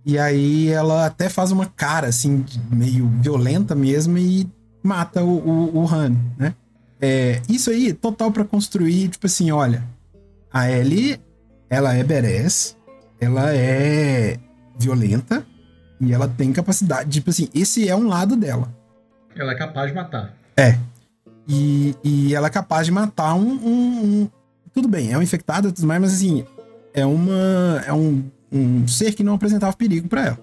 E 0.05 0.19
aí 0.19 0.69
ela 0.69 1.07
até 1.07 1.29
faz 1.29 1.51
uma 1.51 1.65
cara, 1.65 2.07
assim, 2.07 2.45
meio 2.71 3.07
violenta 3.21 3.73
mesmo 3.73 4.17
e 4.19 4.47
mata 4.83 5.23
o, 5.23 5.37
o, 5.37 5.77
o 5.83 5.87
Han, 5.87 6.15
né? 6.37 6.53
É, 7.01 7.41
isso 7.49 7.71
aí, 7.71 7.91
total 7.93 8.31
pra 8.31 8.43
construir, 8.45 9.09
tipo 9.09 9.25
assim, 9.25 9.49
olha, 9.51 9.83
a 10.53 10.69
Ellie, 10.69 11.19
ela 11.69 11.93
é 11.93 12.03
berés, 12.03 12.75
ela 13.19 13.53
é 13.53 14.37
violenta 14.77 15.45
e 15.99 16.13
ela 16.13 16.27
tem 16.27 16.51
capacidade, 16.51 17.09
tipo 17.09 17.29
assim, 17.29 17.47
esse 17.53 17.87
é 17.87 17.95
um 17.95 18.07
lado 18.07 18.35
dela. 18.35 18.71
Ela 19.35 19.51
é 19.53 19.55
capaz 19.55 19.89
de 19.89 19.95
matar. 19.95 20.33
E, 21.47 21.95
e 22.03 22.33
ela 22.35 22.47
é 22.47 22.49
capaz 22.49 22.85
de 22.87 22.91
matar 22.91 23.35
um, 23.35 23.51
um- 23.53 24.03
um- 24.23 24.29
Tudo 24.73 24.87
bem, 24.87 25.11
é 25.13 25.17
um 25.17 25.21
infectado 25.21 25.69
e 25.69 25.71
tudo 25.71 25.87
mais, 25.87 26.01
mas 26.01 26.13
assim, 26.13 26.43
é 26.93 27.05
uma. 27.05 27.81
É 27.85 27.93
um, 27.93 28.23
um 28.51 28.85
ser 28.87 29.13
que 29.13 29.23
não 29.23 29.35
apresentava 29.35 29.73
perigo 29.75 30.07
pra 30.09 30.25
ela. 30.25 30.39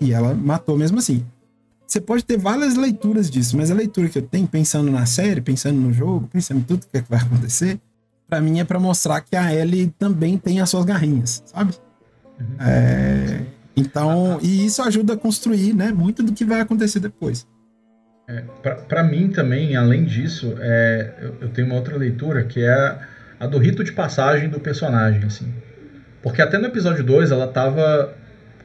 E 0.00 0.12
ela 0.12 0.34
matou 0.34 0.76
mesmo 0.76 0.98
assim. 0.98 1.24
Você 1.86 2.00
pode 2.00 2.24
ter 2.24 2.36
várias 2.36 2.74
leituras 2.74 3.30
disso, 3.30 3.56
mas 3.56 3.70
a 3.70 3.74
leitura 3.74 4.08
que 4.08 4.18
eu 4.18 4.22
tenho, 4.22 4.46
pensando 4.46 4.90
na 4.90 5.06
série, 5.06 5.40
pensando 5.40 5.78
no 5.80 5.92
jogo, 5.92 6.28
pensando 6.30 6.58
em 6.60 6.62
tudo 6.62 6.86
que, 6.86 6.96
é 6.98 7.00
que 7.02 7.08
vai 7.10 7.20
acontecer, 7.20 7.78
pra 8.34 8.40
mim 8.40 8.58
é 8.58 8.64
pra 8.64 8.80
mostrar 8.80 9.20
que 9.20 9.36
a 9.36 9.54
Ellie 9.54 9.94
também 9.96 10.36
tem 10.36 10.60
as 10.60 10.68
suas 10.68 10.84
garrinhas, 10.84 11.40
sabe? 11.46 11.72
É, 12.58 13.42
então, 13.76 14.40
e 14.42 14.66
isso 14.66 14.82
ajuda 14.82 15.12
a 15.12 15.16
construir, 15.16 15.72
né, 15.72 15.92
muito 15.92 16.20
do 16.20 16.32
que 16.32 16.44
vai 16.44 16.60
acontecer 16.60 16.98
depois. 16.98 17.46
Pra- 18.60 18.74
Pra 18.74 19.02
mim 19.04 19.28
também, 19.30 19.76
além 19.76 20.04
disso, 20.04 20.54
é, 20.58 21.14
eu, 21.20 21.36
eu 21.42 21.48
tenho 21.50 21.68
uma 21.68 21.76
outra 21.76 21.96
leitura 21.96 22.42
que 22.42 22.60
é 22.64 22.98
a 23.38 23.46
do 23.46 23.58
rito 23.58 23.84
de 23.84 23.92
passagem 23.92 24.48
do 24.48 24.58
personagem, 24.58 25.22
assim. 25.24 25.54
Porque 26.20 26.42
até 26.42 26.58
no 26.58 26.66
episódio 26.66 27.04
2 27.04 27.30
ela 27.30 27.46
tava 27.46 28.14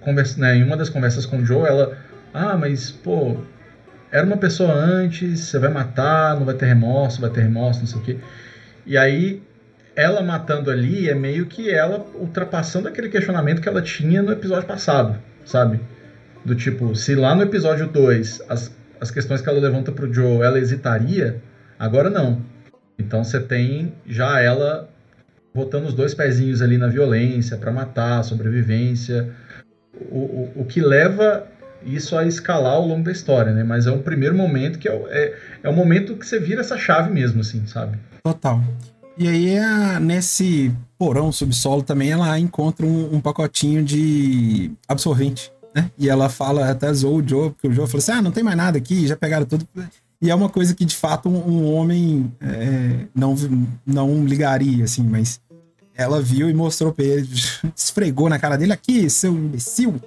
conversa, 0.01 0.39
né, 0.39 0.55
em 0.55 0.63
uma 0.63 0.77
das 0.77 0.89
conversas 0.89 1.27
com 1.27 1.37
o 1.39 1.45
Joe, 1.45 1.67
ela, 1.67 1.95
ah, 2.33 2.57
mas 2.57 2.89
pô, 2.89 3.37
era 4.11 4.25
uma 4.25 4.37
pessoa 4.37 4.71
antes, 4.73 5.41
você 5.41 5.59
vai 5.59 5.69
matar, 5.69 6.35
não 6.37 6.45
vai 6.45 6.55
ter 6.55 6.65
remorso, 6.65 7.21
vai 7.21 7.29
ter 7.29 7.41
remorso, 7.41 7.81
não 7.81 7.87
sei 7.87 7.99
o 7.99 8.03
quê. 8.03 8.17
E 8.85 8.97
aí 8.97 9.43
ela 9.99 10.21
matando 10.21 10.71
ali 10.71 11.09
é 11.09 11.13
meio 11.13 11.45
que 11.45 11.69
ela 11.69 12.05
ultrapassando 12.15 12.87
aquele 12.87 13.09
questionamento 13.09 13.61
que 13.61 13.67
ela 13.67 13.81
tinha 13.81 14.21
no 14.21 14.31
episódio 14.31 14.65
passado, 14.65 15.19
sabe? 15.45 15.81
Do 16.45 16.55
tipo, 16.55 16.95
se 16.95 17.15
lá 17.15 17.35
no 17.35 17.43
episódio 17.43 17.85
2 17.85 18.43
as, 18.47 18.73
as 19.01 19.11
questões 19.11 19.41
que 19.41 19.49
ela 19.49 19.59
levanta 19.59 19.91
pro 19.91 20.11
Joe 20.11 20.41
ela 20.41 20.57
hesitaria, 20.57 21.41
agora 21.77 22.09
não. 22.09 22.41
Então 22.97 23.25
você 23.25 23.41
tem 23.41 23.93
já 24.07 24.39
ela 24.39 24.89
botando 25.53 25.87
os 25.87 25.93
dois 25.93 26.13
pezinhos 26.13 26.61
ali 26.61 26.77
na 26.77 26.87
violência, 26.87 27.57
pra 27.57 27.69
matar, 27.69 28.23
sobrevivência. 28.23 29.29
O, 30.09 30.19
o, 30.19 30.51
o 30.61 30.65
que 30.65 30.79
leva 30.79 31.45
isso 31.85 32.17
a 32.17 32.25
escalar 32.25 32.73
ao 32.73 32.87
longo 32.87 33.03
da 33.03 33.11
história, 33.11 33.51
né? 33.51 33.65
Mas 33.65 33.85
é 33.85 33.91
um 33.91 34.01
primeiro 34.01 34.35
momento 34.35 34.79
que 34.79 34.87
é, 34.87 34.93
é, 35.09 35.37
é 35.63 35.69
o 35.69 35.73
momento 35.73 36.15
que 36.15 36.25
você 36.25 36.39
vira 36.39 36.61
essa 36.61 36.77
chave 36.77 37.11
mesmo, 37.11 37.41
assim, 37.41 37.65
sabe? 37.67 37.97
Total. 38.23 38.61
E 39.19 39.27
aí, 39.27 39.57
a- 39.57 39.99
nesse 39.99 40.73
porão 40.97 41.29
subsolo 41.29 41.83
também, 41.83 42.11
ela 42.11 42.39
encontra 42.39 42.85
um, 42.85 43.15
um 43.15 43.19
pacotinho 43.19 43.83
de 43.83 44.71
absorvente, 44.87 45.51
né? 45.75 45.91
E 45.97 46.07
ela 46.07 46.29
fala, 46.29 46.71
até 46.71 46.91
zoou 46.93 47.17
o 47.17 47.27
Joe, 47.27 47.49
porque 47.49 47.67
o 47.67 47.73
Joe 47.73 47.85
falou 47.85 47.97
assim, 47.99 48.11
ah, 48.13 48.21
não 48.21 48.31
tem 48.31 48.43
mais 48.45 48.55
nada 48.55 48.77
aqui, 48.77 49.05
já 49.05 49.17
pegaram 49.17 49.45
tudo. 49.45 49.67
E 50.21 50.29
é 50.29 50.35
uma 50.35 50.47
coisa 50.47 50.73
que, 50.73 50.85
de 50.85 50.95
fato, 50.95 51.27
um, 51.27 51.35
um 51.49 51.73
homem 51.73 52.31
é, 52.39 53.07
não, 53.13 53.35
não 53.85 54.25
ligaria, 54.25 54.85
assim, 54.85 55.03
mas 55.03 55.41
ela 55.93 56.21
viu 56.21 56.49
e 56.49 56.53
mostrou 56.53 56.93
pra 56.93 57.03
ele, 57.03 57.27
esfregou 57.75 58.29
na 58.29 58.39
cara 58.39 58.57
dele, 58.57 58.71
aqui, 58.71 59.09
seu 59.09 59.33
imbecil, 59.33 59.99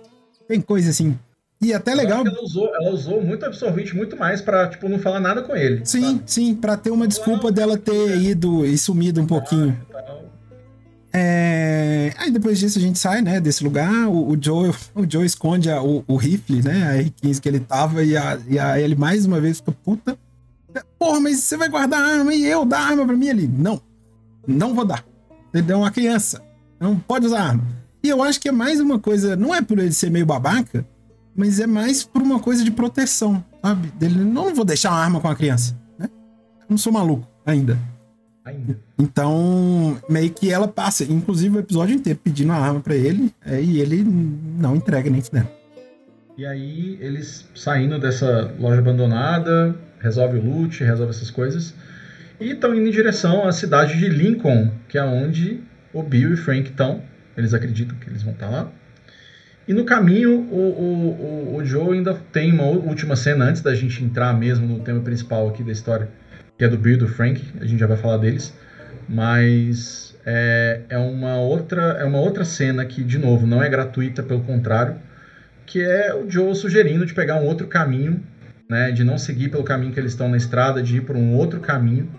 tem 0.49 0.59
coisa 0.59 0.89
assim. 0.89 1.19
E 1.63 1.73
até 1.73 1.95
legal... 1.95 2.27
Ela 2.27 2.43
usou, 2.43 2.69
ela 2.75 2.91
usou 2.91 3.23
muito 3.23 3.47
absorvente, 3.47 3.95
muito 3.95 4.17
mais 4.17 4.41
pra, 4.43 4.69
tipo, 4.69 4.89
não 4.89 4.99
falar 4.99 5.21
nada 5.21 5.43
com 5.43 5.55
ele. 5.55 5.87
Sim, 5.87 6.03
sabe? 6.03 6.23
sim, 6.27 6.55
pra 6.57 6.77
ter 6.77 6.91
uma 6.91 7.07
desculpa 7.07 7.53
dela 7.53 7.79
ter 7.79 8.19
ido 8.21 8.67
e 8.67 8.77
sumido 8.77 9.21
um 9.21 9.27
pouquinho. 9.27 9.79
Então, 9.89 10.23
É... 11.13 12.13
Aí 12.19 12.31
depois 12.31 12.59
disso 12.59 12.79
a 12.79 12.83
gente 12.83 12.99
sai, 12.99 13.23
né, 13.23 13.41
desse 13.41 13.63
lugar. 13.63 14.09
O, 14.09 14.31
o 14.33 14.39
Joe, 14.43 14.71
o 14.95 15.09
Joe 15.09 15.25
esconde 15.25 15.71
a- 15.71 15.83
o, 15.83 16.03
o 16.07 16.17
rifle, 16.17 16.63
né, 16.63 16.83
a 16.91 17.03
R15 17.05 17.41
que 17.41 17.49
ele 17.49 17.61
tava 17.61 18.03
e 18.03 18.17
a, 18.17 18.39
e 18.49 18.59
a 18.59 18.81
ele 18.81 18.95
mais 18.97 19.25
uma 19.25 19.41
vez 19.41 19.59
fica 19.59 19.73
puta. 19.85 20.19
Porra, 20.99 21.21
mas 21.21 21.37
você 21.41 21.57
vai 21.57 21.69
guardar 21.69 22.01
a 22.03 22.19
arma 22.19 22.35
e 22.35 22.45
eu 22.47 22.65
dar 22.65 22.79
a 22.81 22.87
arma 22.87 23.07
pra 23.07 23.17
mim 23.17 23.29
ali? 23.29 23.47
Não, 23.47 23.81
não 24.47 24.75
vou 24.75 24.85
dar. 24.87 25.05
Ele 25.53 25.71
é 25.71 25.77
uma 25.77 25.91
criança, 25.91 26.43
não 26.81 26.97
pode 26.99 27.27
usar 27.27 27.41
arma. 27.43 27.65
E 28.03 28.09
eu 28.09 28.23
acho 28.23 28.41
que 28.41 28.49
é 28.49 28.53
mais 28.53 28.81
uma 28.81 28.99
coisa, 28.99 29.37
não 29.37 29.55
é 29.55 29.61
por 29.61 29.79
ele 29.79 29.93
ser 29.93 30.11
meio 30.11 30.25
babaca, 30.25 30.85
mas 31.35 31.61
é 31.61 31.67
mais 31.67 32.05
por 32.05 32.23
uma 32.23 32.39
coisa 32.39 32.65
de 32.65 32.71
proteção, 32.71 33.45
sabe? 33.63 33.89
Dele, 33.99 34.23
não 34.25 34.55
vou 34.55 34.65
deixar 34.65 34.91
uma 34.91 34.99
arma 34.99 35.21
com 35.21 35.29
a 35.29 35.35
criança, 35.35 35.79
né? 35.99 36.09
Eu 36.61 36.67
não 36.71 36.79
sou 36.79 36.93
maluco 36.93 37.27
ainda. 37.45 37.79
ainda. 38.45 38.79
Então, 38.99 39.99
meio 40.09 40.31
que 40.31 40.51
ela 40.51 40.69
passa, 40.69 41.05
inclusive 41.05 41.57
o 41.57 41.61
episódio 41.61 41.95
inteiro 41.95 42.21
pedindo 42.23 42.53
a 42.53 42.57
arma 42.57 42.81
pra 42.81 42.95
ele, 42.95 43.33
é, 43.45 43.61
e 43.61 43.81
ele 43.81 44.05
não 44.05 44.77
entrega 44.77 45.11
nem 45.11 45.21
fudendo. 45.21 45.49
E 46.37 46.47
aí, 46.47 46.99
eles 47.01 47.47
saindo 47.55 47.99
dessa 47.99 48.55
loja 48.59 48.81
abandonada, 48.81 49.77
resolve 50.01 50.39
o 50.39 50.45
loot, 50.45 50.83
resolve 50.83 51.11
essas 51.11 51.31
coisas, 51.31 51.75
e 52.41 52.51
estão 52.51 52.75
indo 52.75 52.89
em 52.89 52.91
direção 52.91 53.47
à 53.47 53.53
cidade 53.53 53.99
de 53.99 54.09
Lincoln, 54.09 54.71
que 54.89 54.99
é 54.99 55.05
onde 55.05 55.61
o 55.93 56.03
Bill 56.03 56.35
e 56.35 56.37
Frank 56.37 56.71
estão. 56.71 57.03
Eles 57.37 57.55
acreditam 57.55 57.97
que 57.99 58.09
eles 58.09 58.23
vão 58.23 58.33
estar 58.33 58.49
lá. 58.49 58.71
E 59.73 59.75
no 59.75 59.87
caminho, 59.87 60.41
o, 60.51 61.55
o, 61.55 61.57
o, 61.57 61.65
Joe 61.65 61.97
ainda 61.97 62.13
tem 62.31 62.53
uma 62.53 62.65
última 62.65 63.17
cena 63.17 63.47
antes 63.47 63.63
da 63.63 63.75
gente 63.75 64.05
entrar 64.05 64.31
mesmo 64.35 64.67
no 64.67 64.81
tema 64.81 65.01
principal 65.01 65.49
aqui 65.49 65.63
da 65.63 65.73
história, 65.73 66.11
que 66.59 66.65
é 66.67 66.69
do 66.69 66.77
Bill 66.77 66.93
e 66.93 66.97
do 66.99 67.09
Frank, 67.09 67.43
a 67.59 67.65
gente 67.65 67.81
já 67.81 67.87
vai 67.87 67.97
falar 67.97 68.19
deles. 68.19 68.55
Mas 69.09 70.15
é, 70.27 70.83
é, 70.91 70.99
uma 70.99 71.39
outra, 71.39 71.97
é 71.99 72.05
uma 72.05 72.21
outra 72.21 72.45
cena 72.45 72.85
que, 72.85 73.03
de 73.03 73.17
novo, 73.17 73.47
não 73.47 73.63
é 73.63 73.69
gratuita, 73.71 74.23
pelo 74.23 74.43
contrário, 74.43 74.97
que 75.65 75.81
é 75.81 76.15
o 76.15 76.31
Joe 76.31 76.55
sugerindo 76.55 77.07
de 77.07 77.15
pegar 77.15 77.37
um 77.37 77.47
outro 77.47 77.67
caminho, 77.67 78.23
né, 78.69 78.93
de 78.93 79.03
não 79.03 79.17
seguir 79.17 79.49
pelo 79.49 79.65
caminho 79.65 79.95
que 79.95 79.99
eles 79.99 80.13
estão 80.13 80.29
na 80.29 80.37
estrada, 80.37 80.83
de 80.83 80.99
ir 80.99 81.01
por 81.01 81.17
um 81.17 81.35
outro 81.35 81.61
caminho, 81.61 82.11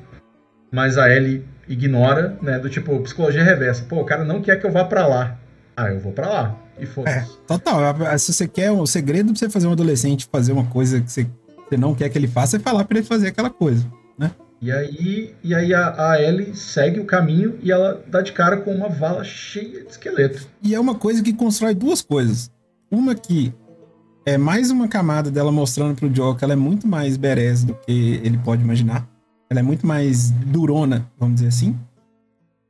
mas 0.72 0.98
a 0.98 1.08
Ellie 1.08 1.46
ignora, 1.70 2.36
né, 2.42 2.58
do 2.58 2.68
tipo, 2.68 3.00
psicologia 3.02 3.44
reversa. 3.44 3.86
Pô, 3.88 3.98
o 3.98 4.06
cara 4.06 4.24
não 4.24 4.42
quer 4.42 4.60
que 4.60 4.66
eu 4.66 4.72
vá 4.72 4.84
pra 4.86 5.06
lá. 5.06 5.38
Ah, 5.78 5.92
eu 5.92 6.00
vou 6.00 6.14
pra 6.14 6.28
lá. 6.28 6.63
E 6.80 6.84
É, 6.84 6.86
foda-se. 6.88 7.38
total. 7.48 7.80
Se 8.20 8.34
você 8.34 8.48
quer 8.48 8.72
um 8.72 8.86
segredo 8.86 9.28
pra 9.32 9.36
você 9.40 9.50
fazer 9.50 9.68
um 9.68 9.72
adolescente 9.72 10.28
fazer 10.32 10.52
uma 10.52 10.66
coisa 10.66 11.00
que 11.02 11.12
você, 11.12 11.28
você 11.70 11.78
não 11.78 11.94
quer 11.94 12.10
que 12.10 12.18
ele 12.18 12.28
faça, 12.28 12.58
é 12.58 12.60
falar 12.60 12.84
pra 12.86 12.98
ele 12.98 13.08
fazer 13.08 13.28
aquela 13.28 13.50
coisa. 13.50 13.86
E 14.62 14.72
aí, 14.72 15.36
e 15.44 15.54
aí 15.54 15.74
a, 15.74 16.12
a 16.12 16.22
Ellie 16.22 16.56
segue 16.56 16.98
o 17.02 17.04
caminho 17.06 17.60
e 17.62 17.70
ela 17.70 18.02
dá 18.08 18.22
de 18.22 18.32
cara 18.32 18.56
com 18.62 18.72
uma 18.74 18.88
vala 18.88 19.22
cheia 19.22 19.84
de 19.84 19.90
esqueleto. 19.92 20.48
E 20.62 20.74
é 20.74 20.80
uma 20.80 20.96
coisa 20.96 21.22
que 21.22 21.34
constrói 21.34 21.76
duas 21.76 22.02
coisas. 22.02 22.50
Uma 22.90 23.14
que 23.14 23.54
é 24.26 24.38
mais 24.38 24.72
uma 24.72 24.88
camada 24.88 25.30
dela 25.30 25.52
mostrando 25.52 25.98
pro 25.98 26.16
Joe 26.16 26.38
que 26.38 26.46
ela 26.46 26.54
é 26.54 26.56
muito 26.56 26.88
mais 26.88 27.18
badass 27.18 27.66
do 27.66 27.74
que 27.74 28.22
ele 28.24 28.38
pode 28.38 28.64
imaginar. 28.64 29.06
Ela 29.50 29.60
é 29.60 29.64
muito 29.64 29.86
mais 29.86 30.32
durona, 30.32 31.12
vamos 31.20 31.36
dizer 31.36 31.50
assim. 31.50 31.78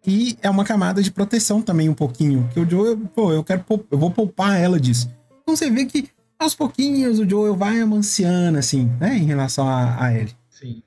E 0.06 0.38
é 0.42 0.50
uma 0.50 0.66
camada 0.66 1.02
de 1.02 1.12
proteção 1.12 1.62
também 1.62 1.88
um 1.88 1.94
pouquinho. 1.94 2.50
Que 2.54 2.60
o 2.60 2.70
Joe, 2.70 2.98
pô, 3.16 3.32
eu 3.32 3.44
quero 3.44 3.64
eu 3.90 3.98
vou 3.98 4.12
poupar 4.12 4.60
ela 4.60 4.80
disso. 4.80 5.10
Então 5.42 5.56
você 5.56 5.70
vê 5.70 5.86
que 5.86 6.10
aos 6.38 6.54
pouquinhos 6.54 7.20
o 7.20 7.30
Joe 7.30 7.56
vai 7.56 7.80
amanciando, 7.80 8.58
assim, 8.58 8.92
né? 9.00 9.16
Em 9.18 9.26
relação 9.26 9.68
a, 9.68 10.04
a 10.04 10.14
Ellie. 10.14 10.36
Sim. 10.50 10.84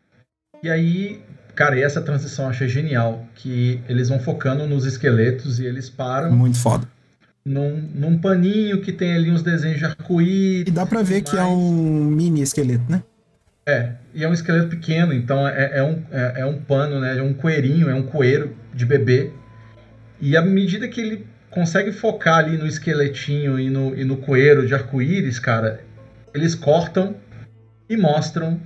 E 0.63 0.69
aí, 0.69 1.23
cara, 1.55 1.79
e 1.79 1.83
essa 1.83 2.03
transição 2.03 2.47
eu 2.47 2.51
achei 2.51 2.69
genial, 2.69 3.25
que 3.35 3.81
eles 3.89 4.09
vão 4.09 4.19
focando 4.19 4.67
nos 4.67 4.85
esqueletos 4.85 5.59
e 5.61 5.65
eles 5.65 5.89
param 5.89 6.31
Muito 6.33 6.59
foda. 6.59 6.87
num, 7.45 7.89
num 7.95 8.19
paninho 8.19 8.83
que 8.83 8.93
tem 8.93 9.15
ali 9.15 9.31
uns 9.31 9.43
desenhos 9.43 9.79
de 9.79 9.85
arco-íris. 9.87 10.69
E 10.69 10.71
dá 10.71 10.85
pra 10.85 11.03
ver 11.03 11.23
que 11.23 11.37
é 11.37 11.45
um 11.45 12.05
mini 12.05 12.43
esqueleto, 12.43 12.85
né? 12.91 13.03
É, 13.69 13.95
e 14.15 14.23
é 14.23 14.29
um 14.29 14.33
esqueleto 14.33 14.69
pequeno, 14.69 15.13
então 15.13 15.47
é, 15.49 15.79
é 15.79 15.83
um, 15.83 16.03
é, 16.13 16.41
é 16.43 16.47
um 16.47 16.61
pano, 16.61 17.01
né? 17.01 17.19
É 17.19 17.23
um 17.23 17.35
coelhinho, 17.35 17.89
é 17.91 17.95
um 17.95 18.03
coeiro 18.05 18.55
de 18.77 18.85
bebê. 18.87 19.31
E 20.21 20.37
à 20.37 20.43
medida 20.43 20.87
que 20.87 21.01
ele 21.01 21.27
consegue 21.51 21.91
focar 21.91 22.39
ali 22.39 22.57
no 22.59 22.67
esqueletinho 22.67 23.59
e 23.59 23.71
no, 23.71 23.97
e 23.97 24.05
no 24.05 24.19
coeiro 24.19 24.67
de 24.67 24.75
arco-íris, 24.75 25.39
cara, 25.39 25.81
eles 26.35 26.55
cortam 26.55 27.17
e 27.89 27.97
mostram 27.97 28.61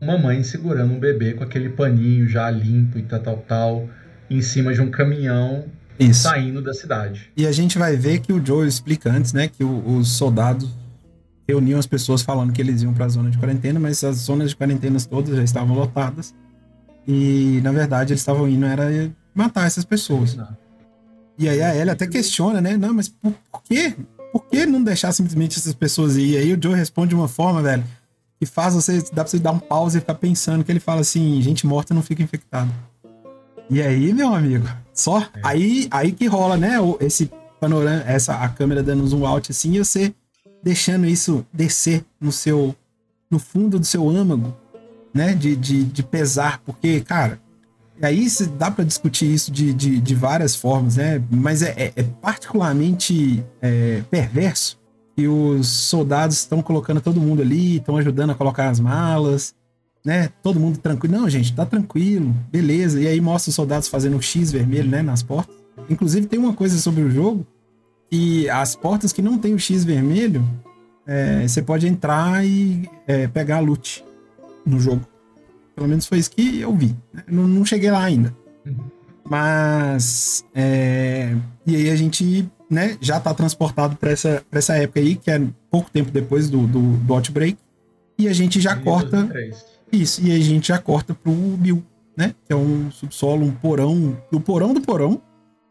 uma 0.00 0.18
mãe 0.18 0.42
segurando 0.42 0.92
um 0.92 0.98
bebê 0.98 1.32
com 1.32 1.44
aquele 1.44 1.68
paninho 1.68 2.28
já 2.28 2.50
limpo 2.50 2.98
e 2.98 3.02
tal, 3.02 3.20
tal, 3.20 3.36
tal, 3.48 3.88
em 4.28 4.42
cima 4.42 4.74
de 4.74 4.80
um 4.80 4.90
caminhão 4.90 5.64
Isso. 5.98 6.22
saindo 6.22 6.60
da 6.60 6.74
cidade. 6.74 7.30
E 7.36 7.46
a 7.46 7.52
gente 7.52 7.78
vai 7.78 7.96
ver 7.96 8.18
que 8.18 8.32
o 8.32 8.44
Joe 8.44 8.66
explica 8.66 9.10
antes, 9.10 9.32
né, 9.32 9.48
que 9.48 9.62
o- 9.62 9.96
os 9.98 10.08
soldados 10.08 10.68
reuniam 11.48 11.78
as 11.78 11.86
pessoas 11.86 12.22
falando 12.22 12.52
que 12.52 12.60
eles 12.60 12.82
iam 12.82 12.92
para 12.92 13.04
a 13.04 13.08
zona 13.08 13.30
de 13.30 13.38
quarentena, 13.38 13.78
mas 13.78 14.02
as 14.02 14.16
zonas 14.16 14.50
de 14.50 14.56
quarentena 14.56 14.98
todas 15.08 15.36
já 15.36 15.44
estavam 15.44 15.74
lotadas. 15.76 16.34
E 17.06 17.60
na 17.62 17.70
verdade 17.70 18.12
eles 18.12 18.20
estavam 18.20 18.48
indo 18.48 18.64
era 18.66 18.90
matar 19.34 19.66
essas 19.66 19.84
pessoas. 19.84 20.34
Não. 20.34 20.48
E 21.38 21.48
aí 21.48 21.60
a 21.60 21.74
Ellie 21.74 21.90
até 21.90 22.06
questiona, 22.06 22.60
né? 22.60 22.76
Não, 22.76 22.94
mas 22.94 23.08
por, 23.08 23.32
por 23.50 23.62
quê? 23.62 23.94
Por 24.32 24.46
que 24.46 24.66
não 24.66 24.82
deixar 24.82 25.12
simplesmente 25.12 25.58
essas 25.58 25.74
pessoas 25.74 26.16
ir? 26.16 26.30
E 26.30 26.36
aí 26.36 26.52
o 26.52 26.58
Joe 26.60 26.74
responde 26.74 27.10
de 27.10 27.14
uma 27.14 27.28
forma, 27.28 27.62
velho, 27.62 27.84
que 28.38 28.46
faz 28.46 28.74
você. 28.74 29.00
Dá 29.12 29.24
pra 29.24 29.26
você 29.26 29.38
dar 29.38 29.52
um 29.52 29.58
pause 29.58 29.98
e 29.98 30.00
ficar 30.00 30.14
pensando 30.14 30.64
que 30.64 30.72
ele 30.72 30.80
fala 30.80 31.00
assim: 31.00 31.40
gente 31.42 31.66
morta 31.66 31.94
não 31.94 32.02
fica 32.02 32.22
infectada. 32.22 32.70
E 33.70 33.80
aí, 33.80 34.12
meu 34.12 34.34
amigo, 34.34 34.68
só 34.92 35.26
aí, 35.42 35.88
aí 35.90 36.12
que 36.12 36.26
rola, 36.26 36.56
né? 36.56 36.74
Esse 37.00 37.30
panorama, 37.58 38.02
essa 38.06 38.34
a 38.36 38.48
câmera 38.48 38.82
dando 38.82 39.02
um 39.02 39.06
zoom 39.06 39.26
out 39.26 39.50
assim, 39.50 39.72
e 39.72 39.78
você 39.78 40.14
deixando 40.62 41.06
isso 41.06 41.46
descer 41.52 42.04
no 42.20 42.30
seu, 42.30 42.74
no 43.30 43.38
fundo 43.38 43.78
do 43.78 43.86
seu 43.86 44.08
âmago, 44.08 44.54
né? 45.12 45.34
De, 45.34 45.56
de, 45.56 45.84
de 45.84 46.02
pesar, 46.02 46.60
porque, 46.64 47.00
cara, 47.00 47.40
e 48.00 48.04
aí 48.04 48.26
dá 48.58 48.70
pra 48.70 48.84
discutir 48.84 49.32
isso 49.32 49.50
de, 49.52 49.72
de, 49.72 50.00
de 50.00 50.14
várias 50.14 50.56
formas, 50.56 50.96
né? 50.96 51.22
Mas 51.30 51.62
é, 51.62 51.74
é- 51.76 51.92
é 51.96 52.02
particularmente 52.02 53.44
é, 53.62 54.02
perverso 54.10 54.78
que 55.16 55.28
os 55.28 55.68
soldados 55.68 56.38
estão 56.38 56.60
colocando 56.60 57.00
todo 57.00 57.20
mundo 57.20 57.40
ali, 57.40 57.76
estão 57.76 57.96
ajudando 57.96 58.30
a 58.30 58.34
colocar 58.34 58.68
as 58.68 58.80
malas, 58.80 59.54
né? 60.04 60.28
Todo 60.42 60.58
mundo 60.58 60.78
tranquilo. 60.78 61.16
Não, 61.16 61.28
gente, 61.30 61.54
tá 61.54 61.64
tranquilo, 61.64 62.34
beleza. 62.50 63.00
E 63.00 63.06
aí 63.06 63.20
mostra 63.20 63.50
os 63.50 63.54
soldados 63.54 63.86
fazendo 63.88 64.16
um 64.16 64.20
X 64.20 64.50
vermelho, 64.50 64.88
né, 64.90 65.02
nas 65.02 65.22
portas. 65.22 65.54
Inclusive 65.88 66.26
tem 66.26 66.38
uma 66.38 66.52
coisa 66.52 66.78
sobre 66.78 67.02
o 67.02 67.10
jogo 67.10 67.46
que 68.10 68.48
as 68.50 68.74
portas 68.76 69.12
que 69.12 69.22
não 69.22 69.38
tem 69.38 69.54
o 69.54 69.58
X 69.58 69.84
vermelho, 69.84 70.44
é, 71.06 71.46
você 71.46 71.62
pode 71.62 71.86
entrar 71.86 72.44
e 72.44 72.88
é, 73.06 73.26
pegar 73.28 73.56
a 73.58 73.60
loot 73.60 74.04
no 74.66 74.78
jogo. 74.80 75.06
Pelo 75.74 75.88
menos 75.88 76.06
foi 76.06 76.18
isso 76.18 76.30
que 76.30 76.60
eu 76.60 76.74
vi. 76.74 76.94
né? 77.12 77.22
Não, 77.28 77.46
não 77.46 77.64
cheguei 77.64 77.90
lá 77.90 78.04
ainda. 78.04 78.34
Uhum. 78.64 78.76
Mas. 79.28 80.44
é, 80.54 81.34
e 81.66 81.76
aí 81.76 81.90
a 81.90 81.96
gente 81.96 82.48
né, 82.70 82.96
já 83.00 83.18
tá 83.18 83.32
transportado 83.32 83.96
para 83.96 84.10
essa, 84.10 84.44
pra 84.50 84.58
essa 84.58 84.74
época 84.76 85.00
aí, 85.00 85.16
que 85.16 85.30
é 85.30 85.40
pouco 85.70 85.90
tempo 85.90 86.10
depois 86.10 86.48
do, 86.50 86.66
do, 86.66 86.96
do 86.98 87.14
Outbreak. 87.14 87.58
E 88.18 88.28
a 88.28 88.32
gente 88.32 88.60
já 88.60 88.76
corta. 88.76 89.24
2003. 89.24 89.74
Isso, 89.92 90.26
e 90.26 90.32
a 90.32 90.38
gente 90.40 90.68
já 90.68 90.78
corta 90.78 91.14
pro 91.14 91.32
Bill, 91.32 91.82
né? 92.16 92.34
Que 92.46 92.52
é 92.52 92.56
um 92.56 92.90
subsolo, 92.90 93.44
um 93.44 93.52
porão, 93.52 94.16
do 94.30 94.40
porão 94.40 94.74
do 94.74 94.80
porão, 94.80 95.20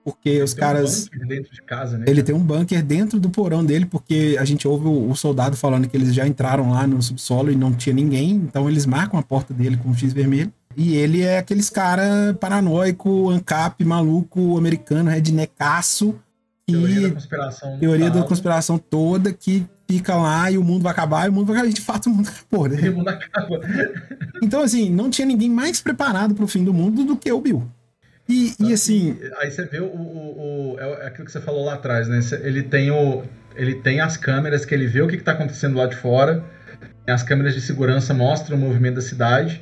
porque 0.03 0.41
os 0.41 0.53
Tem 0.53 0.63
um 0.63 0.67
caras. 0.67 1.05
bunker 1.09 1.27
dentro 1.27 1.51
de 1.53 1.61
casa, 1.61 1.97
né? 1.97 2.05
Ele 2.07 2.15
cara? 2.21 2.25
tem 2.25 2.35
um 2.35 2.43
bunker 2.43 2.83
dentro 2.83 3.19
do 3.19 3.29
porão 3.29 3.63
dele, 3.63 3.85
porque 3.85 4.35
a 4.39 4.43
gente 4.45 4.67
ouve 4.67 4.87
o, 4.87 5.09
o 5.09 5.15
soldado 5.15 5.55
falando 5.55 5.87
que 5.87 5.95
eles 5.95 6.13
já 6.13 6.27
entraram 6.27 6.71
lá 6.71 6.85
no 6.85 7.01
subsolo 7.01 7.51
e 7.51 7.55
não 7.55 7.73
tinha 7.73 7.95
ninguém, 7.95 8.31
então 8.31 8.69
eles 8.69 8.85
marcam 8.85 9.19
a 9.19 9.23
porta 9.23 9.53
dele 9.53 9.77
com 9.77 9.89
um 9.89 9.95
X 9.95 10.11
vermelho. 10.13 10.51
E 10.75 10.95
ele 10.95 11.21
é 11.21 11.37
aqueles 11.37 11.69
cara 11.69 12.35
paranoico, 12.39 13.29
ancap, 13.29 13.83
maluco, 13.85 14.57
americano, 14.57 15.09
redneckaço, 15.09 16.15
Teoria 16.65 17.01
da 17.01 17.07
que 17.09 17.13
conspiração. 17.15 17.77
teoria 17.77 18.05
da 18.07 18.13
talo. 18.15 18.25
conspiração 18.27 18.77
toda, 18.77 19.33
que 19.33 19.65
fica 19.85 20.15
lá 20.15 20.49
e 20.49 20.57
o 20.57 20.63
mundo 20.63 20.83
vai 20.83 20.93
acabar, 20.93 21.25
e 21.25 21.29
o 21.29 21.33
mundo 21.33 21.47
vai 21.47 21.55
acabar, 21.57 21.69
e 21.69 21.73
de 21.73 21.81
fato 21.81 22.07
o 22.07 22.09
mundo 22.09 22.29
acabou, 22.33 22.67
né? 22.69 22.79
E 22.81 22.89
o 22.89 22.95
mundo 22.95 23.07
acaba. 23.09 23.59
Então, 24.41 24.61
assim, 24.61 24.89
não 24.89 25.09
tinha 25.09 25.25
ninguém 25.25 25.49
mais 25.49 25.81
preparado 25.81 26.33
pro 26.33 26.47
fim 26.47 26.63
do 26.63 26.73
mundo 26.73 27.03
do 27.03 27.17
que 27.17 27.31
o 27.31 27.41
Bill. 27.41 27.63
E, 28.27 28.53
e 28.59 28.71
assim, 28.73 29.17
Aí 29.39 29.51
você 29.51 29.65
vê 29.65 29.79
o, 29.79 29.85
o, 29.85 30.73
o- 30.75 30.79
é 30.79 31.07
aquilo 31.07 31.25
que 31.25 31.31
você 31.31 31.41
falou 31.41 31.65
lá 31.65 31.73
atrás, 31.73 32.07
né? 32.07 32.19
Ele 32.41 32.63
tem 32.63 32.89
o. 32.91 33.23
Ele 33.55 33.75
tem 33.75 33.99
as 33.99 34.17
câmeras 34.17 34.65
que 34.65 34.73
ele 34.73 34.87
vê 34.87 35.01
o 35.01 35.07
que, 35.07 35.15
está 35.15 35.33
acontecendo 35.33 35.77
lá 35.77 35.85
de 35.85 35.95
fora. 35.95 36.43
As 37.07 37.21
câmeras 37.21 37.53
de 37.53 37.61
segurança 37.61 38.13
mostram 38.13 38.57
o 38.57 38.59
movimento 38.59 38.95
da 38.95 39.01
cidade. 39.01 39.61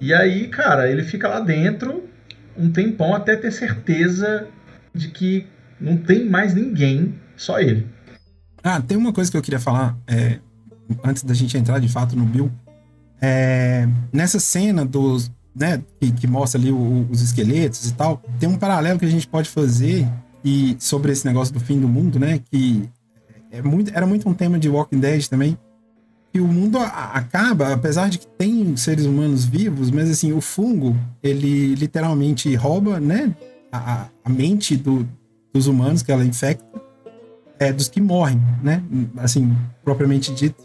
E 0.00 0.12
aí, 0.12 0.48
cara, 0.48 0.88
ele 0.90 1.02
fica 1.02 1.28
lá 1.28 1.40
dentro 1.40 2.08
um 2.56 2.70
tempão 2.70 3.14
até 3.14 3.34
ter 3.34 3.50
certeza 3.50 4.46
de 4.94 5.08
que 5.08 5.46
não 5.80 5.96
tem 5.96 6.28
mais 6.28 6.54
ninguém, 6.54 7.18
só 7.36 7.58
ele. 7.58 7.86
Ah, 8.62 8.80
tem 8.80 8.96
uma 8.96 9.12
coisa 9.12 9.30
que 9.30 9.36
eu 9.36 9.42
queria 9.42 9.58
falar 9.58 9.96
é, 10.06 10.38
antes 11.02 11.22
da 11.24 11.34
gente 11.34 11.56
entrar 11.56 11.78
de 11.80 11.88
fato 11.88 12.14
no 12.14 12.24
Bill. 12.24 12.52
É, 13.20 13.88
nessa 14.12 14.38
cena 14.38 14.84
dos, 14.84 15.30
né, 15.54 15.82
que, 16.00 16.10
que 16.12 16.26
mostra 16.26 16.60
ali 16.60 16.70
o- 16.72 17.06
os 17.10 17.20
esqueletos 17.20 17.88
e 17.88 17.94
tal, 17.94 18.22
tem 18.40 18.48
um 18.48 18.56
paralelo 18.56 18.98
que 18.98 19.04
a 19.04 19.10
gente 19.10 19.26
pode 19.28 19.48
fazer 19.48 20.08
e 20.44 20.76
sobre 20.78 21.12
esse 21.12 21.26
negócio 21.26 21.52
do 21.54 21.60
fim 21.60 21.78
do 21.80 21.86
mundo, 21.88 22.18
né? 22.18 22.40
Que 22.50 22.88
é 23.50 23.60
muito, 23.62 23.92
era 23.94 24.06
muito 24.06 24.28
um 24.28 24.34
tema 24.34 24.58
de 24.58 24.68
Walking 24.68 24.98
Dead 24.98 25.26
também. 25.28 25.56
Que 26.32 26.40
o 26.40 26.48
mundo 26.48 26.78
acaba, 26.78 27.72
apesar 27.74 28.08
de 28.08 28.18
que 28.18 28.26
tem 28.26 28.74
seres 28.76 29.04
humanos 29.04 29.44
vivos, 29.44 29.90
mas 29.90 30.10
assim, 30.10 30.32
o 30.32 30.40
fungo, 30.40 30.96
ele 31.22 31.74
literalmente 31.74 32.54
rouba, 32.54 32.98
né? 32.98 33.34
A, 33.70 33.92
a- 33.92 34.08
a 34.24 34.28
mente 34.30 34.74
do- 34.76 35.06
dos 35.52 35.66
humanos 35.66 36.02
que 36.02 36.10
ela 36.10 36.24
infecta 36.24 36.64
é, 37.58 37.72
dos 37.72 37.86
que 37.88 38.00
morrem, 38.00 38.40
né? 38.62 38.82
Assim, 39.18 39.54
propriamente 39.84 40.32
dito. 40.34 40.64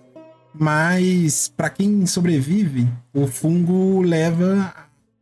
Mas 0.60 1.51
para 1.55 1.70
quem 1.70 2.05
sobrevive, 2.05 2.88
o 3.14 3.28
fungo 3.28 4.01
leva 4.01 4.74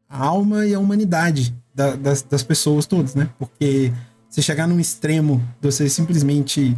a 0.09 0.23
alma 0.25 0.65
e 0.65 0.73
a 0.73 0.79
humanidade 0.79 1.55
da- 1.73 1.95
das, 1.95 2.21
das 2.21 2.43
pessoas 2.43 2.85
todas, 2.85 3.15
né? 3.15 3.29
Porque 3.37 3.91
se 4.29 4.41
chegar 4.41 4.67
num 4.67 4.79
extremo 4.79 5.41
de 5.61 5.71
você 5.71 5.89
simplesmente 5.89 6.75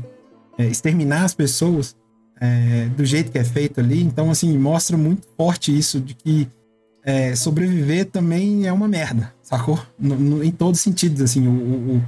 é, 0.57 0.65
exterminar 0.65 1.23
as 1.23 1.33
pessoas 1.35 1.95
é, 2.39 2.85
do 2.95 3.03
jeito 3.05 3.31
que 3.31 3.37
é 3.39 3.43
feito 3.43 3.79
ali, 3.79 4.01
então 4.03 4.29
assim 4.29 4.57
mostra 4.57 4.95
muito 4.97 5.27
forte 5.35 5.75
isso 5.75 5.99
de 5.99 6.13
que 6.13 6.47
é, 7.03 7.35
sobreviver 7.35 8.05
também 8.07 8.67
é 8.67 8.73
uma 8.73 8.87
merda, 8.87 9.33
sacou? 9.41 9.79
No- 9.97 10.15
no- 10.19 10.43
em 10.43 10.51
todos 10.51 10.79
os 10.79 10.83
sentidos, 10.83 11.21
assim, 11.21 11.47
o, 11.47 11.51
o- 11.95 12.03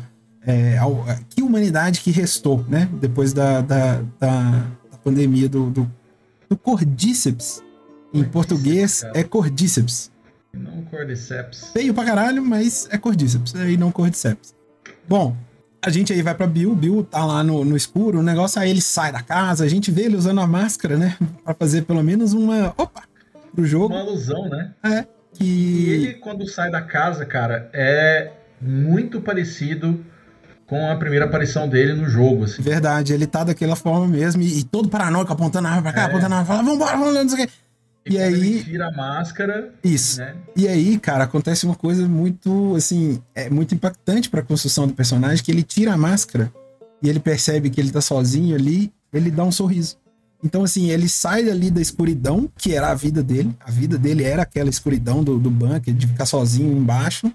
é, 0.46 0.78
ao- 0.78 1.06
que 1.30 1.42
humanidade 1.42 2.02
que 2.02 2.12
restou, 2.12 2.64
né? 2.68 2.88
Depois 3.00 3.34
da, 3.34 3.62
da, 3.62 4.02
da 4.20 4.66
pandemia 5.04 5.48
do, 5.50 5.70
do, 5.70 5.92
do 6.50 6.58
cordíceps. 6.58 7.64
Em 8.12 8.24
Cordíceps, 8.24 8.32
português 8.32 9.02
cara. 9.02 9.20
é 9.20 9.24
cordíceps. 9.24 10.12
Não 10.52 10.82
Cordyceps. 10.86 11.70
Feio 11.72 11.94
pra 11.94 12.04
caralho, 12.04 12.44
mas 12.44 12.88
é 12.90 12.98
cordíceps, 12.98 13.56
aí 13.56 13.78
não 13.78 13.92
cordyceps. 13.92 14.56
Bom, 15.08 15.38
a 15.80 15.92
gente 15.92 16.12
aí 16.12 16.24
vai 16.24 16.34
pra 16.34 16.48
Bill, 16.48 16.74
Bill 16.76 17.04
tá 17.04 17.24
lá 17.24 17.44
no, 17.44 17.64
no 17.64 17.78
escuro, 17.78 18.20
o 18.20 18.24
negócio 18.24 18.60
aí 18.60 18.72
ele 18.72 18.82
sai 18.82 19.12
da 19.12 19.22
casa, 19.22 19.64
a 19.64 19.68
gente 19.68 19.92
vê 19.92 20.06
ele 20.06 20.16
usando 20.18 20.42
a 20.42 20.48
máscara, 20.48 20.98
né? 20.98 21.16
Pra 21.44 21.54
fazer 21.54 21.84
pelo 21.84 22.04
menos 22.04 22.34
uma. 22.34 22.74
Opa! 22.78 23.04
Pro 23.54 23.64
jogo. 23.66 23.94
Uma 23.94 24.02
alusão, 24.02 24.50
né? 24.50 24.74
É. 24.84 25.06
E 25.36 25.38
Que. 25.38 25.90
ele, 25.92 26.14
quando 26.16 26.48
sai 26.48 26.72
da 26.72 26.82
casa, 26.82 27.26
cara, 27.28 27.70
é 27.72 28.32
muito 28.60 29.22
parecido 29.22 30.04
com 30.70 30.90
a 30.90 30.96
primeira 30.96 31.26
aparição 31.26 31.68
dele 31.68 31.94
no 31.94 32.08
jogo, 32.08 32.44
assim. 32.44 32.62
Verdade, 32.62 33.12
ele 33.12 33.26
tá 33.26 33.44
daquela 33.44 33.76
forma 33.76 34.08
mesmo, 34.08 34.42
e, 34.42 34.60
e 34.60 34.64
todo 34.64 34.88
paranoico, 34.88 35.34
apontando 35.34 35.68
a 35.68 35.72
arma 35.72 35.82
pra 35.82 35.94
cá, 35.94 36.02
É. 36.04 36.06
apontando 36.06 36.36
a 36.36 36.38
arma 36.40 36.54
lá, 36.56 36.62
vambora, 36.62 36.98
vamos 36.98 37.14
lá, 37.14 37.24
não 37.24 37.30
sei 37.30 37.44
o 37.44 37.48
quê. 37.48 37.54
E 38.06 38.12
quando 38.14 38.22
aí- 38.24 38.34
Ele 38.34 38.64
tira 38.64 38.88
a 38.88 38.92
máscara, 38.92 39.74
Isso. 39.84 40.20
né? 40.20 40.36
E 40.56 40.68
aí, 40.68 40.98
cara, 41.00 41.24
acontece 41.26 41.66
uma 41.66 41.76
coisa 41.76 42.08
muito, 42.08 42.76
assim, 42.76 43.20
é 43.36 43.50
muito 43.50 43.74
impactante 43.76 44.30
pra 44.30 44.42
construção 44.42 44.88
do 44.88 44.94
personagem, 44.94 45.44
que 45.44 45.52
ele 45.52 45.64
tira 45.64 45.94
a 45.94 45.98
máscara 45.98 46.52
e 47.04 47.10
ele 47.10 47.20
percebe 47.20 47.70
que 47.70 47.82
ele 47.82 47.92
tá 47.92 48.00
sozinho 48.02 48.56
ali, 48.56 48.92
ele 49.12 49.30
dá 49.32 49.44
um 49.44 49.52
sorriso. 49.52 49.98
Então, 50.44 50.64
assim, 50.64 50.90
ele 50.90 51.10
sai 51.10 51.50
ali 51.50 51.70
da 51.70 51.82
escuridão, 51.82 52.50
que 52.58 52.74
era 52.74 52.90
a 52.92 52.96
vida 52.96 53.22
dele. 53.22 53.54
A 53.60 53.70
vida 53.70 53.98
dele 53.98 54.24
era 54.24 54.44
aquela 54.44 54.70
escuridão 54.70 55.22
do, 55.24 55.38
do 55.38 55.50
bunker, 55.52 55.94
de 55.94 56.08
ficar 56.08 56.26
sozinho 56.26 56.72
embaixo. 56.78 57.30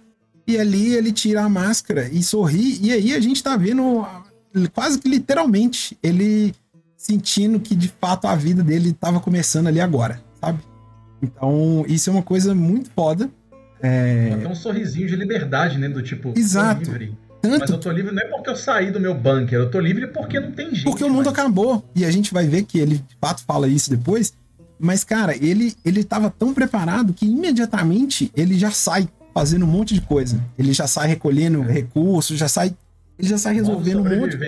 E 0.47 0.59
ali 0.59 0.95
ele 0.95 1.13
tira 1.13 1.43
a 1.43 1.49
máscara 1.49 2.09
e 2.13 2.23
sorri. 2.23 2.79
E 2.83 2.93
aí 2.93 3.15
a 3.15 3.21
gente 3.21 3.43
tá 3.43 3.57
vendo, 3.57 4.07
quase 4.73 4.99
que 4.99 5.09
literalmente, 5.09 5.97
ele 6.03 6.55
sentindo 6.97 7.61
que 7.61 7.75
de 7.75 7.89
fato 8.01 8.27
a 8.27 8.35
vida 8.35 8.63
dele 8.63 8.93
tava 8.93 9.21
começando 9.21 9.67
ali 9.67 9.81
agora, 9.81 10.23
sabe? 10.41 10.61
Então, 11.23 11.85
isso 11.89 12.11
é 12.11 12.13
uma 12.13 12.23
coisa 12.23 12.55
muito 12.55 12.91
foda. 12.91 13.31
É... 13.83 14.33
Até 14.35 14.49
um 14.49 14.55
sorrisinho 14.55 15.07
de 15.07 15.17
liberdade, 15.17 15.79
né? 15.79 15.89
Do 15.89 16.03
tipo, 16.03 16.33
Exato. 16.37 16.91
Tanto 17.41 17.61
Mas 17.61 17.69
eu 17.69 17.79
tô 17.79 17.91
livre 17.91 18.11
não 18.11 18.23
é 18.23 18.27
porque 18.27 18.49
eu 18.49 18.57
saí 18.57 18.91
do 18.91 18.99
meu 18.99 19.15
bunker, 19.15 19.59
eu 19.59 19.71
tô 19.71 19.79
livre 19.79 20.07
porque 20.07 20.41
não 20.41 20.51
tem 20.51 20.75
gente. 20.75 20.85
Porque 20.85 21.05
o 21.05 21.11
mundo 21.11 21.27
mais. 21.27 21.39
acabou. 21.39 21.85
E 21.95 22.03
a 22.03 22.11
gente 22.11 22.33
vai 22.33 22.47
ver 22.47 22.65
que 22.65 22.79
ele 22.79 22.97
de 22.97 23.17
fato 23.21 23.45
fala 23.45 23.69
isso 23.69 23.91
depois. 23.91 24.33
Mas, 24.79 25.05
cara, 25.05 25.37
ele, 25.37 25.75
ele 25.85 26.03
tava 26.03 26.31
tão 26.31 26.55
preparado 26.55 27.13
que 27.13 27.27
imediatamente 27.27 28.33
ele 28.35 28.59
já 28.59 28.71
sai 28.71 29.07
fazendo 29.35 29.65
um 29.65 29.69
monte 29.69 29.93
de 29.95 30.01
coisa. 30.01 30.41
Ele 30.59 30.73
já 30.73 30.87
sai 30.87 31.09
recolhendo 31.09 31.61
recursos, 31.63 32.39
já 32.39 32.49
sai. 32.49 32.73
Ele 33.19 33.29
já 33.29 33.37
sai 33.39 33.55
resolvendo 33.55 34.01
um 34.01 34.21
monte. 34.21 34.39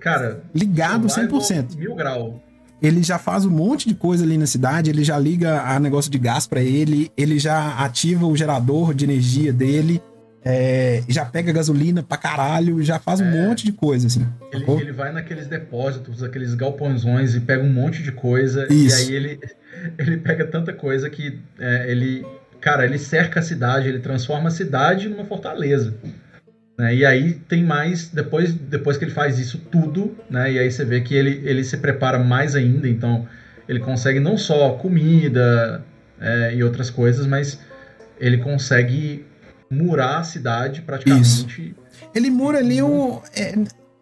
cara. 0.00 0.42
Ligado 0.54 1.08
survival 1.10 1.40
100%. 1.40 1.76
Mil 1.76 1.94
grau. 1.94 2.42
Ele 2.82 3.02
já 3.02 3.18
faz 3.18 3.46
um 3.46 3.50
monte 3.50 3.88
de 3.88 3.94
coisa 3.94 4.24
ali 4.24 4.36
na 4.36 4.46
cidade, 4.46 4.90
ele 4.90 5.04
já 5.04 5.18
liga 5.18 5.62
a 5.62 5.78
negócio 5.80 6.10
de 6.10 6.18
gás 6.18 6.46
pra 6.46 6.60
ele, 6.60 7.10
ele 7.16 7.38
já 7.38 7.78
ativa 7.78 8.26
o 8.26 8.36
gerador 8.36 8.92
de 8.92 9.04
energia 9.06 9.52
dele, 9.54 10.02
é, 10.44 11.02
já 11.08 11.24
pega 11.24 11.50
gasolina 11.50 12.02
pra 12.02 12.18
caralho, 12.18 12.82
já 12.82 12.98
faz 12.98 13.20
um 13.20 13.24
É. 13.24 13.46
monte 13.46 13.64
de 13.64 13.72
coisa, 13.72 14.06
assim. 14.08 14.26
Ele, 14.52 14.64
ele 14.82 14.92
vai 14.92 15.10
naqueles 15.12 15.46
depósitos, 15.46 16.22
aqueles 16.22 16.52
galpõezões 16.54 17.34
e 17.34 17.40
pega 17.40 17.62
um 17.62 17.72
monte 17.72 18.02
de 18.02 18.12
coisa. 18.12 18.66
Isso. 18.70 19.00
E 19.00 19.08
aí 19.08 19.14
ele, 19.14 19.40
ele 19.96 20.16
pega 20.18 20.44
tanta 20.46 20.72
coisa 20.72 21.08
que 21.08 21.38
é, 21.58 21.90
ele. 21.90 22.26
Cara, 22.64 22.86
ele 22.86 22.96
cerca 22.96 23.40
a 23.40 23.42
cidade, 23.42 23.90
ele 23.90 23.98
transforma 23.98 24.48
a 24.48 24.50
cidade 24.50 25.06
numa 25.06 25.26
fortaleza. 25.26 25.94
né? 26.78 26.94
E 26.94 27.04
aí 27.04 27.34
tem 27.34 27.62
mais. 27.62 28.08
Depois, 28.08 28.54
depois 28.54 28.96
que 28.96 29.04
ele 29.04 29.10
faz 29.10 29.38
isso 29.38 29.58
tudo, 29.70 30.16
né? 30.30 30.50
E 30.50 30.58
aí 30.58 30.72
você 30.72 30.82
vê 30.82 31.02
que 31.02 31.14
ele, 31.14 31.42
ele 31.44 31.62
se 31.62 31.76
prepara 31.76 32.18
mais 32.18 32.56
ainda. 32.56 32.88
Então 32.88 33.28
ele 33.68 33.80
consegue 33.80 34.18
não 34.18 34.38
só 34.38 34.70
comida 34.76 35.84
é, 36.18 36.54
e 36.54 36.64
outras 36.64 36.88
coisas, 36.88 37.26
mas 37.26 37.60
ele 38.18 38.38
consegue 38.38 39.26
murar 39.70 40.20
a 40.20 40.24
cidade 40.24 40.80
praticamente. 40.80 41.76
Ele 42.14 42.30
mura 42.30 42.60
ali 42.60 42.80
o. 42.80 43.20
é, 43.36 43.52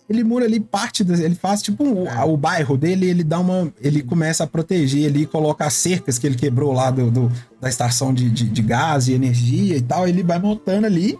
ele 0.08 0.22
mura 0.24 0.44
ali 0.44 0.60
parte 0.60 1.02
das. 1.04 1.20
Ele 1.20 1.34
faz 1.34 1.62
tipo 1.62 1.84
o, 1.84 2.06
É. 2.06 2.24
o 2.24 2.36
bairro 2.36 2.76
dele, 2.76 3.06
ele 3.06 3.24
dá 3.24 3.38
uma. 3.40 3.72
Ele 3.80 4.02
começa 4.02 4.44
a 4.44 4.46
proteger 4.46 5.08
ali, 5.08 5.26
coloca 5.26 5.64
as 5.64 5.74
cercas 5.74 6.18
que 6.18 6.26
ele 6.26 6.36
quebrou 6.36 6.72
lá 6.72 6.90
do, 6.90 7.10
do- 7.10 7.32
da 7.60 7.68
estação 7.68 8.12
de, 8.12 8.28
de, 8.30 8.48
de 8.48 8.62
gás 8.62 9.08
e 9.08 9.12
energia 9.12 9.76
e 9.76 9.80
tal. 9.80 10.06
Ele 10.06 10.22
vai 10.22 10.38
montando 10.38 10.86
ali. 10.86 11.18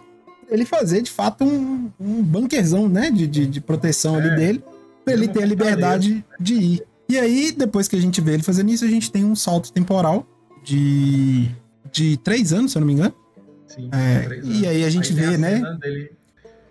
Ele 0.49 0.65
fazer 0.65 1.01
de 1.01 1.09
fato 1.09 1.43
um, 1.43 1.89
um 1.99 2.21
bunkerzão, 2.21 2.87
né? 2.87 3.09
De, 3.09 3.25
de, 3.25 3.47
de 3.47 3.61
proteção 3.61 4.15
ali 4.15 4.29
É. 4.29 4.35
dele. 4.35 4.63
Pra 5.03 5.13
ele 5.13 5.27
ter 5.27 5.43
a 5.43 5.45
liberdade 5.45 6.23
de 6.39 6.53
ir. 6.53 6.83
E 7.09 7.17
aí, 7.19 7.51
depois 7.51 7.87
que 7.87 7.95
a 7.95 7.99
gente 8.01 8.21
vê 8.21 8.33
ele 8.33 8.43
fazendo 8.43 8.69
isso, 8.71 8.85
a 8.85 8.87
gente 8.87 9.11
tem 9.11 9.23
um 9.25 9.35
salto 9.35 9.71
temporal 9.71 10.25
de. 10.63 11.49
de 11.91 12.17
três 12.17 12.53
anos, 12.53 12.71
se 12.71 12.77
eu 12.77 12.81
não 12.81 12.87
me 12.87 12.93
engano. 12.93 13.13
Sim, 13.67 13.89
É, 13.91 14.39
e 14.43 14.67
aí 14.67 14.83
a 14.85 14.89
gente 14.89 15.13
tem 15.15 15.29
vê, 15.29 15.37
né? 15.37 15.61
dele- 15.81 16.11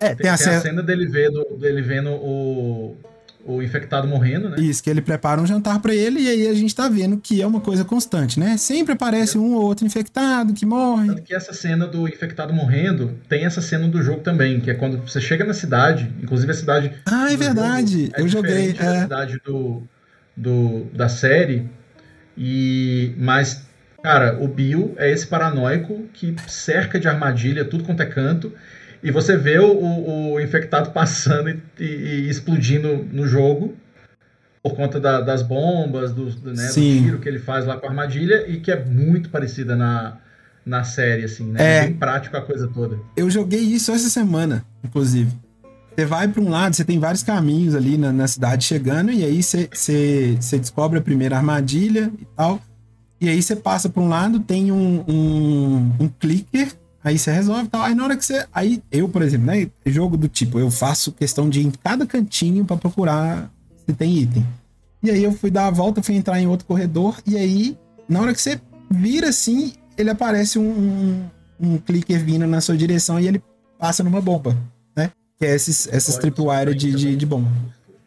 É, 0.03 0.09
tem, 0.09 0.17
tem 0.17 0.31
a 0.31 0.37
tem 0.37 0.47
a 0.47 0.51
cena. 0.51 0.61
cena 0.61 0.83
dele, 0.83 1.07
vendo, 1.07 1.45
dele 1.59 1.83
vendo 1.83 2.11
o, 2.11 2.97
o 3.45 3.63
infectado 3.63 4.07
morrendo, 4.07 4.49
né? 4.49 4.57
Isso, 4.59 4.83
que 4.83 4.89
ele 4.89 5.01
prepara 5.01 5.41
um 5.41 5.47
jantar 5.47 5.81
pra 5.81 5.95
ele 5.95 6.21
e 6.21 6.29
aí 6.29 6.49
a 6.49 6.55
gente 6.55 6.75
tá 6.75 6.89
vendo 6.89 7.17
que 7.17 7.43
é 7.43 7.47
uma 7.47 7.61
coisa 7.61 7.85
constante, 7.85 8.39
né? 8.39 8.57
Sempre 8.57 8.93
aparece 8.93 9.37
um 9.37 9.55
ou 9.55 9.63
outro 9.63 9.85
infectado 9.87 10.53
que 10.53 10.65
morre. 10.65 11.09
Tanto 11.09 11.23
que 11.23 11.35
essa 11.35 11.53
cena 11.53 11.87
do 11.87 12.09
infectado 12.09 12.53
morrendo 12.53 13.19
tem 13.29 13.45
essa 13.45 13.61
cena 13.61 13.89
do 13.89 14.03
jogo 14.03 14.21
também, 14.21 14.61
que 14.61 14.71
é 14.71 14.75
quando 14.75 14.99
você 14.99 15.21
chega 15.21 15.45
na 15.45 15.55
cidade, 15.55 16.11
inclusive 16.23 16.51
a 16.51 16.55
cidade. 16.55 16.93
Ah, 17.07 17.33
é 17.33 17.37
verdade. 17.37 18.11
é 18.15 18.21
Eu 18.21 18.29
joguei. 18.29 18.77
É. 18.79 19.03
cidade 19.03 19.41
do, 19.45 19.83
do, 20.37 20.85
da 20.93 21.09
série. 21.09 21.69
E, 22.37 23.13
mas, 23.19 23.63
cara, 24.03 24.39
o 24.41 24.49
Bill 24.49 24.95
é 24.97 25.11
esse 25.11 25.27
paranoico 25.27 26.07
que 26.15 26.35
cerca 26.47 26.99
de 26.99 27.09
armadilha 27.09 27.65
tudo 27.65 27.85
quanto 27.85 28.03
é 28.03 28.07
canto. 28.07 28.53
E 29.03 29.11
você 29.11 29.37
vê 29.37 29.59
o, 29.59 29.73
o- 29.73 30.33
o 30.35 30.41
infectado 30.41 30.91
passando 30.93 31.51
e, 31.51 31.61
e- 31.79 31.85
e 31.85 32.29
explodindo 32.31 33.05
no 33.13 33.27
jogo 33.27 33.75
por 34.63 34.75
conta 34.77 35.01
da- 35.01 35.21
das 35.21 35.43
bombas, 35.43 36.13
dos, 36.13 36.37
do, 36.37 36.53
né, 36.55 36.69
do 36.69 36.73
tiro 37.03 37.19
que 37.19 37.29
ele 37.29 37.41
faz 37.41 37.65
lá 37.67 37.77
com 37.77 37.87
a 37.87 37.89
armadilha 37.91 38.49
e 38.49 38.61
que 38.61 38.71
é 38.71 38.85
muito 38.85 39.29
parecida 39.29 39.75
na, 39.75 40.19
na 40.65 40.85
série, 40.85 41.25
assim, 41.25 41.51
né? 41.51 41.79
É. 41.79 41.81
Bem 41.87 41.95
prático 41.95 42.37
a 42.37 42.41
coisa 42.43 42.69
toda. 42.69 42.97
Eu 43.17 43.29
joguei 43.29 43.61
isso 43.61 43.91
essa 43.91 44.09
semana, 44.09 44.65
inclusive. 44.85 45.33
Você 45.97 46.07
vai 46.07 46.27
pra 46.29 46.41
um 46.41 46.49
lado, 46.49 46.75
você 46.75 46.85
tem 46.85 46.99
vários 46.99 47.23
caminhos 47.25 47.75
ali 47.75 47.99
na, 47.99 48.13
na 48.13 48.27
cidade 48.29 48.65
chegando, 48.65 49.11
e 49.11 49.25
aí 49.25 49.43
você, 49.43 49.69
você, 49.71 50.37
você 50.41 50.59
descobre 50.59 50.99
a 50.99 51.03
primeira 51.03 51.37
armadilha 51.37 52.11
e 52.21 52.25
tal. 52.37 52.61
E 53.21 53.29
aí 53.29 53.43
você 53.43 53.55
passa 53.57 53.89
pra 53.89 54.03
um 54.03 54.09
lado, 54.09 54.41
tem 54.41 54.73
um, 54.73 55.05
um, 55.09 55.93
um 56.01 56.09
clicker, 56.09 56.69
aí 57.05 57.19
você 57.19 57.31
resolve 57.33 57.65
e 57.65 57.69
tal. 57.69 57.83
Aí 57.83 57.95
na 57.95 58.05
hora 58.05 58.17
que 58.17 58.25
você. 58.25 58.47
Aí 58.53 58.83
eu, 58.91 59.09
por 59.09 59.23
exemplo, 59.23 59.47
né? 59.47 59.69
Jogo 59.87 60.17
do 60.17 60.29
tipo, 60.29 60.59
eu 60.59 60.71
faço 60.71 61.13
questão 61.13 61.49
de 61.49 61.61
ir 61.61 61.67
em 61.67 61.71
cada 61.71 62.07
cantinho 62.07 62.65
pra 62.65 62.77
procurar 62.77 63.51
se 63.87 63.93
tem 63.95 64.17
item. 64.19 64.47
E 65.03 65.11
aí 65.11 65.23
eu 65.25 65.33
fui 65.33 65.51
dar 65.51 65.67
a 65.67 65.71
volta, 65.71 66.03
fui 66.03 66.15
entrar 66.15 66.41
em 66.41 66.47
outro 66.47 66.67
corredor, 66.67 67.21
e 67.27 67.37
aí, 67.37 67.77
na 68.09 68.21
hora 68.21 68.33
que 68.33 68.41
você 68.41 68.61
vira 68.89 69.31
assim, 69.31 69.73
ele 69.99 70.11
aparece 70.11 70.59
um, 70.61 70.71
um, 70.71 71.25
um 71.61 71.79
clicker 71.79 72.25
vindo 72.25 72.47
na 72.47 72.61
sua 72.61 72.77
direção 72.77 73.19
e 73.19 73.27
ele 73.27 73.43
passa 73.79 74.05
numa 74.05 74.21
bomba, 74.21 74.57
né? 74.97 75.11
Que 75.39 75.47
é 75.47 75.55
esses, 75.57 75.89
essas 75.91 76.17
tripwire 76.19 76.73
de, 76.75 76.93
de, 76.95 77.17
de 77.17 77.27
bomba. 77.27 77.51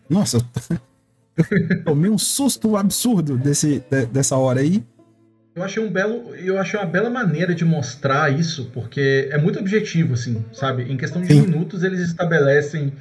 Nossa, 0.10 0.38
eu 1.38 1.84
tomei 1.84 2.10
um 2.10 2.18
susto 2.18 2.78
absurdo 2.78 3.38
desse, 3.38 3.84
de- 3.91 4.06
dessa 4.06 4.38
hora 4.38 4.62
aí. 4.62 4.82
Eu 5.56 5.64
achei 5.64 5.82
um 5.82 5.89
belo, 5.89 6.36
eu 6.36 6.58
achei 6.60 6.78
uma 6.78 6.86
bela 6.86 7.10
maneira 7.10 7.56
de 7.56 7.64
mostrar 7.64 8.30
isso, 8.30 8.70
porque 8.74 9.30
é 9.32 9.38
muito 9.38 9.58
objetivo, 9.58 10.14
assim, 10.14 10.43
sabe? 10.51 10.84
Em 10.91 10.97
questão 10.97 11.22
de 11.22 11.28
Sim. 11.30 11.43
minutos 11.43 11.82
eles 11.82 12.01
estabelecem 12.01 12.91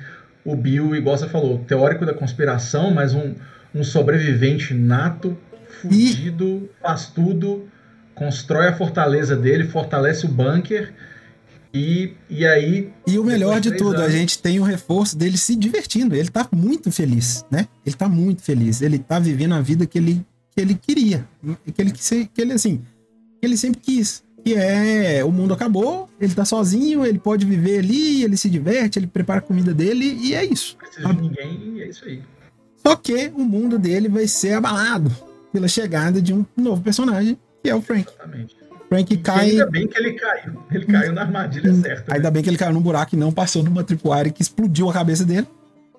o 0.44 0.54
Bill, 0.54 0.94
igual 0.94 1.18
você 1.18 1.28
falou, 1.28 1.58
teórico 1.66 2.06
da 2.06 2.14
conspiração, 2.14 2.92
mas 2.92 3.12
um, 3.12 3.34
um 3.74 3.82
sobrevivente 3.82 4.72
nato, 4.72 5.36
fudido, 5.80 6.68
faz 6.80 7.06
tudo, 7.06 7.66
constrói 8.14 8.68
a 8.68 8.76
fortaleza 8.76 9.34
dele, 9.34 9.64
fortalece 9.64 10.24
o 10.24 10.28
bunker 10.28 10.92
e, 11.72 12.12
e 12.30 12.46
aí 12.46 12.92
E 13.04 13.18
o 13.18 13.24
melhor 13.24 13.58
de 13.60 13.72
tudo, 13.72 13.96
a 13.96 14.04
anos. 14.04 14.12
gente 14.12 14.38
tem 14.38 14.60
o 14.60 14.62
reforço 14.62 15.18
dele 15.18 15.36
se 15.36 15.56
divertindo. 15.56 16.14
Ele 16.14 16.28
tá 16.28 16.46
muito 16.52 16.92
feliz, 16.92 17.44
né? 17.50 17.66
Ele 17.84 17.96
tá 17.96 18.08
muito 18.08 18.42
feliz. 18.42 18.80
Ele 18.80 18.96
tá 18.96 19.18
vivendo 19.18 19.54
a 19.54 19.60
vida 19.60 19.84
que 19.84 19.98
ele, 19.98 20.24
que 20.54 20.60
ele 20.60 20.74
queria. 20.74 21.26
Que 21.74 21.82
ele, 21.82 21.92
que 21.92 22.40
ele, 22.40 22.52
assim, 22.52 22.78
que 23.40 23.46
ele 23.46 23.56
sempre 23.56 23.80
quis. 23.80 24.22
Que 24.44 24.54
é, 24.54 25.24
o 25.24 25.32
mundo 25.32 25.54
acabou, 25.54 26.08
ele 26.20 26.34
tá 26.34 26.44
sozinho, 26.44 27.04
ele 27.04 27.18
pode 27.18 27.46
viver 27.46 27.78
ali, 27.78 28.22
ele 28.22 28.36
se 28.36 28.50
diverte, 28.50 28.98
ele 28.98 29.06
prepara 29.06 29.38
a 29.38 29.42
comida 29.42 29.72
dele 29.72 30.04
e 30.20 30.34
é 30.34 30.44
isso. 30.44 30.76
não 30.78 30.86
precisa 30.86 31.14
de 31.14 31.22
ninguém 31.22 31.78
e 31.78 31.82
é 31.82 31.88
isso 31.88 32.04
aí. 32.04 32.22
Só 32.86 32.94
que 32.94 33.32
o 33.34 33.40
mundo 33.42 33.78
dele 33.78 34.06
vai 34.08 34.28
ser 34.28 34.52
abalado 34.52 35.10
pela 35.50 35.66
chegada 35.66 36.20
de 36.20 36.34
um 36.34 36.44
novo 36.56 36.82
personagem, 36.82 37.38
que 37.62 37.70
é 37.70 37.74
o 37.74 37.80
Frank. 37.80 38.06
Exatamente. 38.06 38.56
Frank 38.90 39.14
E 39.14 39.16
cai. 39.16 39.50
ainda 39.52 39.66
bem 39.70 39.88
que 39.88 39.98
ele 39.98 40.12
caiu. 40.12 40.52
Ele 40.70 40.84
caiu 40.86 41.12
na 41.14 41.22
armadilha 41.22 41.72
certa. 41.76 42.10
né? 42.10 42.16
Ainda 42.16 42.30
bem 42.30 42.42
que 42.42 42.50
ele 42.50 42.58
caiu 42.58 42.74
num 42.74 42.82
buraco 42.82 43.14
e 43.14 43.18
não 43.18 43.32
passou 43.32 43.62
numa 43.62 43.82
tripwire 43.82 44.30
que 44.30 44.42
explodiu 44.42 44.90
a 44.90 44.92
cabeça 44.92 45.24
dele. 45.24 45.48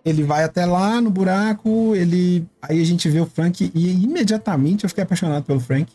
Ele 0.06 0.22
vai 0.24 0.44
até 0.44 0.66
lá 0.66 1.02
no 1.02 1.10
buraco, 1.10 1.96
ele. 1.96 2.46
Aí 2.62 2.80
a 2.80 2.86
gente 2.86 3.10
vê 3.10 3.20
o 3.20 3.26
Frank 3.26 3.72
e 3.74 4.04
imediatamente 4.04 4.84
eu 4.84 4.90
fiquei 4.90 5.04
apaixonado 5.04 5.44
pelo 5.44 5.60
Frank. 5.60 5.92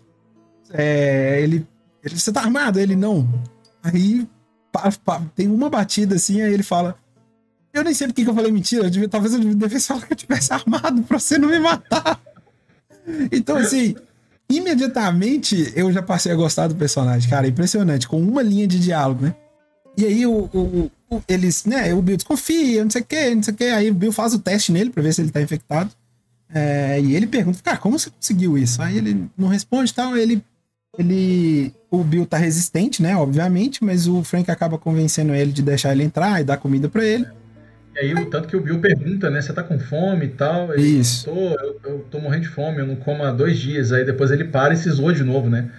É, 0.72 1.40
ele, 1.40 1.64
ele. 2.04 2.18
Você 2.18 2.32
tá 2.32 2.40
armado? 2.40 2.80
Ele 2.80 2.96
não. 2.96 3.28
Aí 3.82 4.26
pá, 4.72 4.90
pá, 5.04 5.22
tem 5.36 5.46
uma 5.48 5.70
batida 5.70 6.16
assim, 6.16 6.40
aí 6.42 6.52
ele 6.52 6.64
fala. 6.64 6.96
Eu 7.72 7.84
nem 7.84 7.94
sei 7.94 8.08
porque 8.08 8.24
que 8.24 8.30
eu 8.30 8.34
falei 8.34 8.50
mentira. 8.50 8.84
Eu 8.86 8.90
devia, 8.90 9.08
talvez 9.08 9.32
eu 9.32 9.38
devesse 9.54 9.86
falar 9.88 10.04
que 10.04 10.12
eu 10.12 10.16
tivesse 10.16 10.52
armado 10.52 11.02
pra 11.02 11.18
você 11.20 11.38
não 11.38 11.48
me 11.48 11.60
matar. 11.60 12.20
Então, 13.30 13.56
assim, 13.58 13.94
imediatamente 14.50 15.72
eu 15.76 15.92
já 15.92 16.02
passei 16.02 16.32
a 16.32 16.36
gostar 16.36 16.66
do 16.68 16.74
personagem, 16.74 17.28
cara. 17.30 17.46
Impressionante, 17.46 18.08
com 18.08 18.20
uma 18.20 18.42
linha 18.42 18.66
de 18.66 18.78
diálogo, 18.80 19.22
né? 19.24 19.34
E 19.96 20.04
aí 20.04 20.26
o, 20.26 20.48
o- 20.52 20.58
o- 20.58 20.90
eles, 21.28 21.64
né, 21.64 21.92
o 21.92 22.02
Bill 22.02 22.16
desconfia, 22.16 22.82
não 22.82 22.90
sei 22.90 23.02
o 23.02 23.04
que, 23.04 23.34
não 23.34 23.42
sei 23.42 23.54
o 23.54 23.56
que. 23.56 23.64
Aí 23.64 23.90
o 23.90 23.94
Bill 23.94 24.12
faz 24.12 24.34
o 24.34 24.38
teste 24.38 24.72
nele 24.72 24.90
pra 24.90 25.02
ver 25.02 25.12
se 25.12 25.20
ele 25.20 25.30
tá 25.30 25.40
infectado. 25.40 25.90
É, 26.52 27.00
e 27.00 27.14
ele 27.14 27.26
pergunta, 27.26 27.60
cara, 27.62 27.78
como 27.78 27.98
você 27.98 28.10
conseguiu 28.10 28.58
isso? 28.58 28.82
Aí 28.82 28.98
ele 28.98 29.28
não 29.36 29.48
responde 29.48 29.90
e 29.90 29.94
tal, 29.94 30.16
ele. 30.16 30.42
Ele. 30.98 31.72
O 31.90 32.02
Bill 32.02 32.26
tá 32.26 32.36
resistente, 32.36 33.00
né? 33.02 33.16
Obviamente, 33.16 33.82
mas 33.84 34.08
o 34.08 34.22
Frank 34.24 34.50
acaba 34.50 34.76
convencendo 34.76 35.34
ele 35.34 35.52
de 35.52 35.62
deixar 35.62 35.92
ele 35.92 36.02
entrar 36.02 36.40
e 36.40 36.44
dar 36.44 36.56
comida 36.56 36.88
pra 36.88 37.04
ele. 37.04 37.26
E 37.94 37.98
aí, 37.98 38.14
o 38.14 38.26
tanto 38.26 38.48
que 38.48 38.56
o 38.56 38.60
Bill 38.60 38.80
pergunta, 38.80 39.30
né? 39.30 39.40
Você 39.40 39.52
tá 39.52 39.62
com 39.62 39.78
fome 39.78 40.26
e 40.26 40.28
tal? 40.30 40.72
Ele, 40.72 40.82
Isso. 40.82 41.24
Tô, 41.24 41.34
eu, 41.34 41.80
eu 41.84 42.06
tô 42.10 42.20
morrendo 42.20 42.42
de 42.42 42.48
fome, 42.48 42.78
eu 42.78 42.86
não 42.86 42.96
como 42.96 43.22
há 43.22 43.32
dois 43.32 43.58
dias. 43.58 43.92
Aí 43.92 44.04
depois 44.04 44.30
ele 44.30 44.44
para 44.44 44.74
e 44.74 44.76
se 44.76 44.90
zoa 44.90 45.12
de 45.12 45.24
novo, 45.24 45.48
né? 45.48 45.70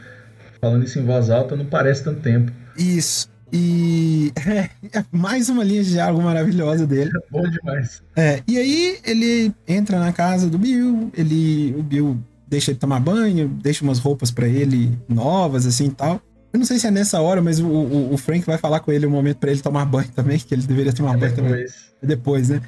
Falando 0.59 0.83
isso 0.83 0.99
em 0.99 1.05
voz 1.05 1.29
alta, 1.29 1.55
não 1.55 1.65
parece 1.65 2.03
tanto 2.03 2.21
tempo. 2.21 2.51
Isso. 2.77 3.30
E 3.53 4.31
é, 4.47 4.69
é 4.97 5.05
mais 5.11 5.49
uma 5.49 5.63
linha 5.63 5.83
de 5.83 5.91
diálogo 5.91 6.23
maravilhosa 6.23 6.87
dele. 6.87 7.11
Bom 7.29 7.43
demais. 7.43 8.01
É, 8.15 8.41
e 8.47 8.57
aí 8.57 8.99
ele 9.05 9.53
entra 9.67 9.99
na 9.99 10.13
casa 10.13 10.47
do 10.49 10.57
Bill, 10.57 11.11
ele, 11.17 11.75
o 11.77 11.83
Bill 11.83 12.17
deixa 12.47 12.71
ele 12.71 12.79
tomar 12.79 12.99
banho, 12.99 13.47
deixa 13.47 13.83
umas 13.83 13.99
roupas 13.99 14.31
para 14.31 14.47
ele 14.47 14.97
novas, 15.07 15.65
assim 15.65 15.87
e 15.87 15.91
tal. 15.91 16.21
Eu 16.53 16.59
não 16.59 16.65
sei 16.65 16.79
se 16.79 16.87
é 16.87 16.91
nessa 16.91 17.21
hora, 17.21 17.41
mas 17.41 17.59
o, 17.59 17.65
o, 17.67 18.13
o 18.13 18.17
Frank 18.17 18.45
vai 18.45 18.57
falar 18.57 18.81
com 18.81 18.91
ele 18.91 19.05
um 19.05 19.09
momento 19.09 19.37
para 19.37 19.51
ele 19.51 19.61
tomar 19.61 19.85
banho 19.85 20.09
também, 20.13 20.37
que 20.37 20.53
ele 20.53 20.63
deveria 20.63 20.91
tomar 20.93 21.15
É 21.15 21.17
banho 21.17 21.35
também. 21.35 21.51
depois. 21.51 21.75
Depois, 22.01 22.49
né? 22.49 22.61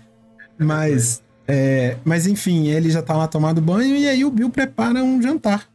Mas, 0.57 1.21
é, 1.47 1.97
mas 2.05 2.27
enfim, 2.27 2.67
ele 2.67 2.89
já 2.89 3.01
tá 3.01 3.15
lá 3.15 3.27
tomando 3.27 3.59
banho 3.61 3.95
e 3.95 4.07
aí 4.07 4.23
o 4.23 4.31
Bill 4.31 4.49
prepara 4.49 5.03
um 5.03 5.21
jantar. 5.21 5.67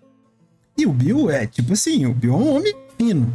E 0.76 0.86
o 0.86 0.92
Bill 0.92 1.30
é 1.30 1.46
tipo 1.46 1.72
assim, 1.72 2.06
o 2.06 2.14
Bill 2.14 2.32
é 2.32 2.36
um 2.36 2.56
homem 2.56 2.74
fino? 2.96 3.30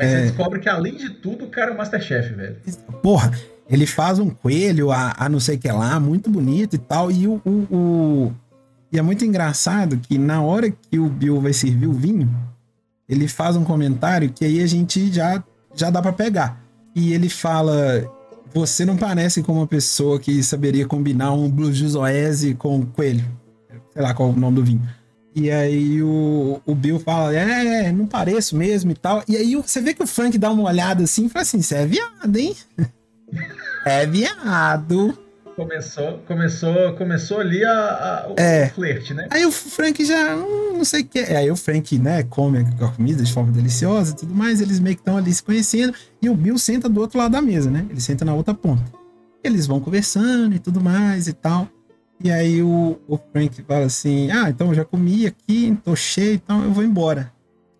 Aí 0.00 0.06
É. 0.06 0.10
você 0.10 0.22
descobre 0.28 0.58
que, 0.60 0.68
além 0.68 0.96
de 0.96 1.10
tudo, 1.10 1.44
o 1.44 1.48
cara 1.48 1.70
é 1.70 1.74
o 1.74 1.76
Masterchef, 1.76 2.32
velho. 2.34 2.56
Porra, 3.02 3.30
ele 3.68 3.86
faz 3.86 4.18
um 4.18 4.30
coelho 4.30 4.90
a, 4.90 5.14
a 5.16 5.28
não 5.28 5.38
sei 5.38 5.56
o 5.56 5.58
que 5.58 5.70
lá, 5.70 6.00
muito 6.00 6.30
bonito 6.30 6.74
e 6.74 6.78
tal. 6.78 7.10
E 7.10 7.26
o, 7.28 7.40
o, 7.44 7.50
o- 7.70 8.32
E 8.92 8.98
é 8.98 9.02
muito 9.02 9.24
engraçado 9.24 9.96
que 9.98 10.18
na 10.18 10.42
hora 10.42 10.70
que 10.70 10.98
o 10.98 11.08
Bill 11.08 11.40
vai 11.40 11.52
servir 11.52 11.86
o 11.86 11.92
vinho, 11.92 12.28
ele 13.08 13.28
faz 13.28 13.56
um 13.56 13.64
comentário 13.64 14.30
que 14.32 14.44
aí 14.44 14.62
a 14.62 14.66
gente 14.66 15.12
já, 15.12 15.42
já 15.74 15.90
dá 15.90 16.00
pra 16.02 16.12
pegar. 16.12 16.60
E 16.94 17.12
ele 17.12 17.28
fala: 17.28 17.74
Você 18.54 18.84
não 18.84 18.96
parece 18.96 19.42
com 19.42 19.52
uma 19.52 19.66
pessoa 19.66 20.18
que 20.18 20.42
saberia 20.42 20.86
combinar 20.86 21.32
um 21.32 21.48
Blue 21.50 21.72
Juice 21.72 21.96
Oese 21.96 22.54
com 22.54 22.84
coelho. 22.86 23.24
Sei 23.92 24.02
lá 24.02 24.12
qual 24.14 24.30
é 24.30 24.32
o 24.32 24.36
nome 24.36 24.56
do 24.56 24.64
vinho. 24.64 24.82
E 25.34 25.50
aí 25.50 26.02
o, 26.02 26.60
o 26.66 26.74
Bill 26.74 26.98
fala, 26.98 27.34
é, 27.34 27.92
não 27.92 28.06
pareço 28.06 28.56
mesmo 28.56 28.90
e 28.90 28.94
tal. 28.94 29.22
E 29.28 29.36
aí 29.36 29.56
o- 29.56 29.62
você 29.62 29.80
vê 29.80 29.94
que 29.94 30.02
o 30.02 30.06
Frank 30.06 30.36
dá 30.36 30.50
uma 30.50 30.64
olhada 30.64 31.04
assim 31.04 31.26
e 31.26 31.28
fala 31.28 31.42
assim, 31.42 31.62
você 31.62 31.76
é 31.76 31.86
viado, 31.86 32.36
hein? 32.36 32.56
é 33.86 34.06
viado. 34.06 35.16
Começou, 35.56 36.18
começou, 36.26 36.92
começou 36.94 37.38
ali 37.40 37.64
a, 37.64 37.70
a- 37.72 38.26
o 38.30 38.34
É. 38.40 38.70
flerte, 38.70 39.12
né? 39.12 39.28
Aí 39.30 39.44
o 39.44 39.52
Frank 39.52 40.02
já, 40.04 40.34
hum, 40.36 40.78
não 40.78 40.84
sei 40.84 41.02
o 41.02 41.04
que. 41.06 41.18
Aí 41.18 41.50
o 41.50 41.56
Frank, 41.56 41.98
né, 41.98 42.22
come 42.24 42.58
a 42.80 42.88
comida 42.88 43.22
de 43.22 43.32
forma 43.32 43.52
deliciosa 43.52 44.12
e 44.12 44.16
tudo 44.16 44.34
mais. 44.34 44.60
Eles 44.60 44.80
meio 44.80 44.96
que 44.96 45.02
estão 45.02 45.16
ali 45.16 45.32
se 45.34 45.42
conhecendo. 45.42 45.92
E 46.22 46.28
o 46.30 46.34
Bill 46.34 46.58
senta 46.58 46.88
do 46.88 47.00
outro 47.00 47.18
lado 47.18 47.32
da 47.32 47.42
mesa, 47.42 47.70
né? 47.70 47.86
Ele 47.90 48.00
senta 48.00 48.24
na 48.24 48.32
outra 48.34 48.54
ponta. 48.54 48.82
Eles 49.44 49.66
vão 49.66 49.80
conversando 49.80 50.54
e 50.54 50.58
tudo 50.58 50.80
mais 50.80 51.28
e 51.28 51.32
tal. 51.34 51.68
E 52.22 52.30
aí 52.30 52.62
o, 52.62 52.98
o 53.08 53.18
Frank 53.32 53.62
fala 53.62 53.86
assim: 53.86 54.30
Ah, 54.30 54.50
então 54.50 54.68
eu 54.68 54.74
já 54.74 54.84
comi 54.84 55.26
aqui, 55.26 55.76
tô 55.84 55.96
cheio, 55.96 56.34
então 56.34 56.62
eu 56.64 56.72
vou 56.72 56.84
embora. 56.84 57.32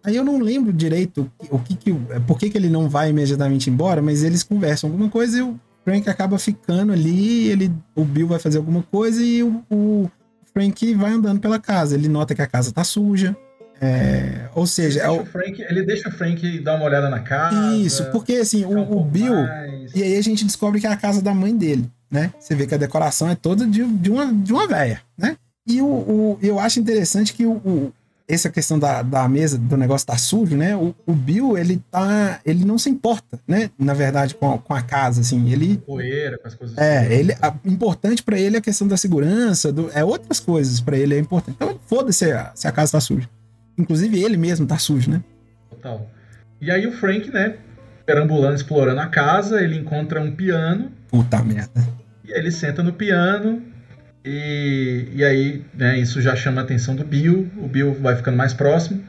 Aí 0.03 0.17
eu 0.17 0.25
não 0.25 0.39
lembro 0.39 0.73
direito 0.73 1.31
o 1.51 1.59
que 1.59 1.77
que, 1.77 1.93
por 2.27 2.39
que, 2.39 2.49
que 2.49 2.57
ele 2.57 2.71
não 2.71 2.89
vai 2.89 3.11
imediatamente 3.11 3.69
embora, 3.69 4.01
mas 4.01 4.23
eles 4.25 4.43
conversam 4.43 4.89
alguma 4.89 5.11
coisa 5.11 5.39
e 5.39 5.43
o 5.43 5.61
Frank 5.85 6.09
acaba 6.09 6.39
ficando 6.39 6.93
ali, 6.93 7.49
ele, 7.49 7.71
o 7.95 8.03
Bill 8.05 8.27
vai 8.27 8.39
fazer 8.39 8.57
alguma 8.59 8.83
coisa 8.83 9.23
e 9.23 9.43
o, 9.43 9.63
o 9.71 10.11
Frank 10.55 10.95
vai 10.95 11.13
andando 11.13 11.39
pela 11.39 11.59
casa. 11.59 11.95
Ele 11.95 12.09
nota 12.09 12.35
que 12.35 12.41
a 12.41 12.47
casa 12.47 12.73
tá 12.73 12.83
suja. 12.83 13.37
É, 13.83 14.49
ou 14.55 14.67
seja, 14.67 15.01
é 15.01 15.07
Deixa 15.07 15.21
o- 15.21 15.23
o 15.23 15.27
Frank- 15.27 15.61
ele 15.69 15.83
deixa 15.85 16.09
o 16.09 16.13
Frank 16.13 16.61
dar 16.61 16.77
uma 16.77 16.85
olhada 16.87 17.09
na 17.11 17.21
casa. 17.21 17.77
isso, 17.77 18.05
porque 18.11 18.35
assim, 18.35 18.59
ficar 18.63 18.69
um 18.75 18.83
o, 18.83 19.01
o 19.01 19.05
Bill. 19.05 19.35
mais- 19.35 19.95
E 19.95 20.03
aí 20.03 20.17
a 20.17 20.23
gente 20.23 20.45
descobre 20.47 20.81
que 20.81 20.87
é 20.87 20.91
a 20.91 20.97
casa 20.97 21.21
da 21.23 21.35
mãe 21.35 21.55
dele, 21.57 21.91
né? 22.11 22.33
Você 22.39 22.55
vê 22.55 22.67
que 22.67 22.75
a 22.75 22.79
decoração 22.79 23.29
é 23.31 23.35
toda 23.35 23.67
de, 23.67 23.85
de 23.85 24.11
uma, 24.11 24.33
de 24.33 24.53
uma 24.53 24.67
véia, 24.67 25.01
né? 25.17 25.37
E 25.67 25.81
o, 25.81 25.87
o- 25.87 26.39
eu 26.43 26.59
acho 26.59 26.81
interessante 26.81 27.33
que 27.33 27.47
o, 27.47 27.53
o- 27.53 27.93
essa 28.27 28.49
questão 28.49 28.79
da, 28.79 29.03
da 29.03 29.29
mesa, 29.29 29.59
do 29.59 29.77
negócio 29.77 30.07
tá 30.07 30.17
sujo, 30.17 30.57
né? 30.57 30.77
O, 30.77 30.95
o 31.05 31.13
Bill, 31.13 31.59
ele 31.59 31.83
tá. 31.91 32.39
Ele 32.47 32.65
não 32.65 32.79
se 32.79 32.89
importa, 32.89 33.41
né? 33.47 33.71
Na 33.77 33.93
verdade, 33.93 34.37
com 34.37 34.53
a, 34.55 34.59
com 34.59 34.73
a 34.73 34.81
casa, 34.83 35.21
assim. 35.21 35.51
Ele. 35.53 35.79
Poeira, 35.79 36.39
com 36.39 36.47
as 36.47 36.55
coisas. 36.55 36.79
É, 36.79 37.13
ele, 37.13 37.33
a- 37.43 37.53
importante 37.65 38.23
pra 38.23 38.39
ele 38.39 38.55
é 38.55 38.59
a 38.61 38.63
questão 38.63 38.87
da 38.87 38.97
segurança, 38.97 39.73
do, 39.73 39.91
é 39.93 40.05
outras 40.05 40.39
coisas 40.39 40.81
pra 40.81 40.97
ele 40.97 41.15
é 41.17 41.19
importante. 41.19 41.57
Então, 41.57 41.79
foda-se 41.87 42.19
se 42.25 42.31
a, 42.33 42.53
se 42.55 42.69
a 42.69 42.73
casa 42.73 42.93
tá 42.93 43.01
suja. 43.01 43.29
Inclusive, 43.77 44.23
ele 44.23 44.37
mesmo 44.37 44.65
tá 44.67 44.79
sujo, 44.79 45.11
né? 45.11 45.21
Total. 45.69 46.07
E 46.61 46.71
aí 46.71 46.87
o 46.87 46.93
Frank, 46.93 47.31
né, 47.33 47.57
perambulando, 48.07 48.55
explorando 48.55 49.01
a 49.01 49.07
casa, 49.09 49.61
ele 49.61 49.77
encontra 49.77 50.21
um 50.21 50.31
piano, 50.37 50.93
Puta 51.09 51.43
merda. 51.43 51.85
E 52.31 52.39
ele 52.39 52.51
senta 52.51 52.83
no 52.83 52.93
piano, 52.93 53.63
e, 54.25 55.09
e 55.15 55.25
aí, 55.25 55.63
né, 55.75 55.99
isso 55.99 56.21
já 56.21 56.37
chama 56.37 56.61
a 56.61 56.65
atenção 56.65 56.95
do 56.95 57.05
Bill, 57.05 57.49
o 57.57 57.67
Bill 57.67 57.95
vai 57.95 58.17
ficando 58.17 58.37
mais 58.37 58.53
próximo, 58.53 59.03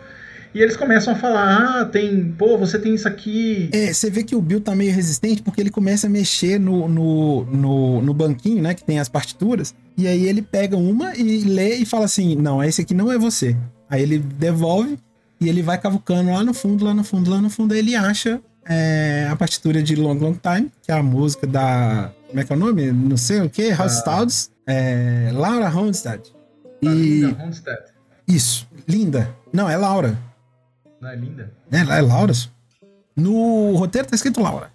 e 0.54 0.60
eles 0.60 0.76
começam 0.76 1.14
a 1.14 1.16
falar, 1.16 1.82
ah, 1.82 1.86
tem, 1.86 2.34
pô, 2.38 2.58
você 2.58 2.78
tem 2.78 2.94
isso 2.94 3.08
aqui, 3.08 3.70
É, 3.72 3.94
você 3.94 4.10
vê 4.10 4.22
que 4.22 4.36
o 4.36 4.42
Bill 4.42 4.60
tá 4.60 4.76
meio 4.76 4.94
resistente 4.94 5.42
porque 5.42 5.62
ele 5.62 5.70
começa 5.70 6.08
a 6.08 6.10
mexer 6.10 6.60
no, 6.60 6.90
no, 6.90 7.46
no, 7.46 8.02
no 8.02 8.14
banquinho, 8.14 8.62
né? 8.62 8.74
Que 8.74 8.84
tem 8.84 9.00
as 9.00 9.08
partituras. 9.08 9.74
E 9.98 10.08
aí 10.08 10.26
ele 10.26 10.42
pega 10.42 10.76
uma 10.76 11.16
e 11.16 11.44
lê 11.46 11.76
e 11.76 11.86
fala 11.86 12.04
assim: 12.04 12.36
Não, 12.36 12.62
esse 12.62 12.82
aqui 12.82 12.94
não 12.94 13.10
é 13.10 13.18
você. 13.18 13.56
Aí 13.90 14.02
ele 14.02 14.20
devolve 14.20 14.98
e 15.40 15.48
ele 15.48 15.62
vai 15.62 15.80
cavucando 15.80 16.32
lá 16.32 16.44
no 16.44 16.54
fundo, 16.54 16.84
lá 16.84 16.94
no 16.94 17.04
fundo, 17.04 17.32
lá 17.32 17.42
no 17.42 17.50
fundo. 17.50 17.74
Aí 17.74 17.80
ele 17.80 17.96
acha 17.96 18.42
é, 18.68 19.28
a 19.30 19.36
partitura 19.36 19.82
de 19.82 19.96
Long 19.96 20.16
Long 20.16 20.34
Time, 20.36 20.70
que 20.84 20.92
é 20.92 20.96
a 20.96 21.04
música 21.04 21.48
da. 21.48 22.12
Como 22.32 22.40
é 22.40 22.44
que 22.44 22.52
é 22.52 22.56
o 22.56 22.60
nome? 22.60 22.92
Não 22.92 23.18
sei 23.18 23.42
o 23.42 23.50
que, 23.50 23.70
House 23.72 23.98
Stouds. 24.00 24.52
É, 24.66 25.30
Laura 25.34 25.68
Ronstadt. 25.70 26.32
tá 26.32 26.38
E. 26.82 27.22
linda, 27.22 27.44
Homestead, 27.44 27.84
Isso, 28.28 28.68
linda. 28.88 29.30
Não, 29.54 29.70
é 29.70 29.76
Laura. 29.78 30.18
não 31.00 31.10
é 31.10 31.16
linda? 31.16 31.52
É, 31.72 31.80
é 31.80 32.02
Laura. 32.02 32.34
No 33.16 33.76
roteiro 33.76 34.08
tá 34.08 34.16
escrito 34.16 34.42
Laura. 34.42 34.72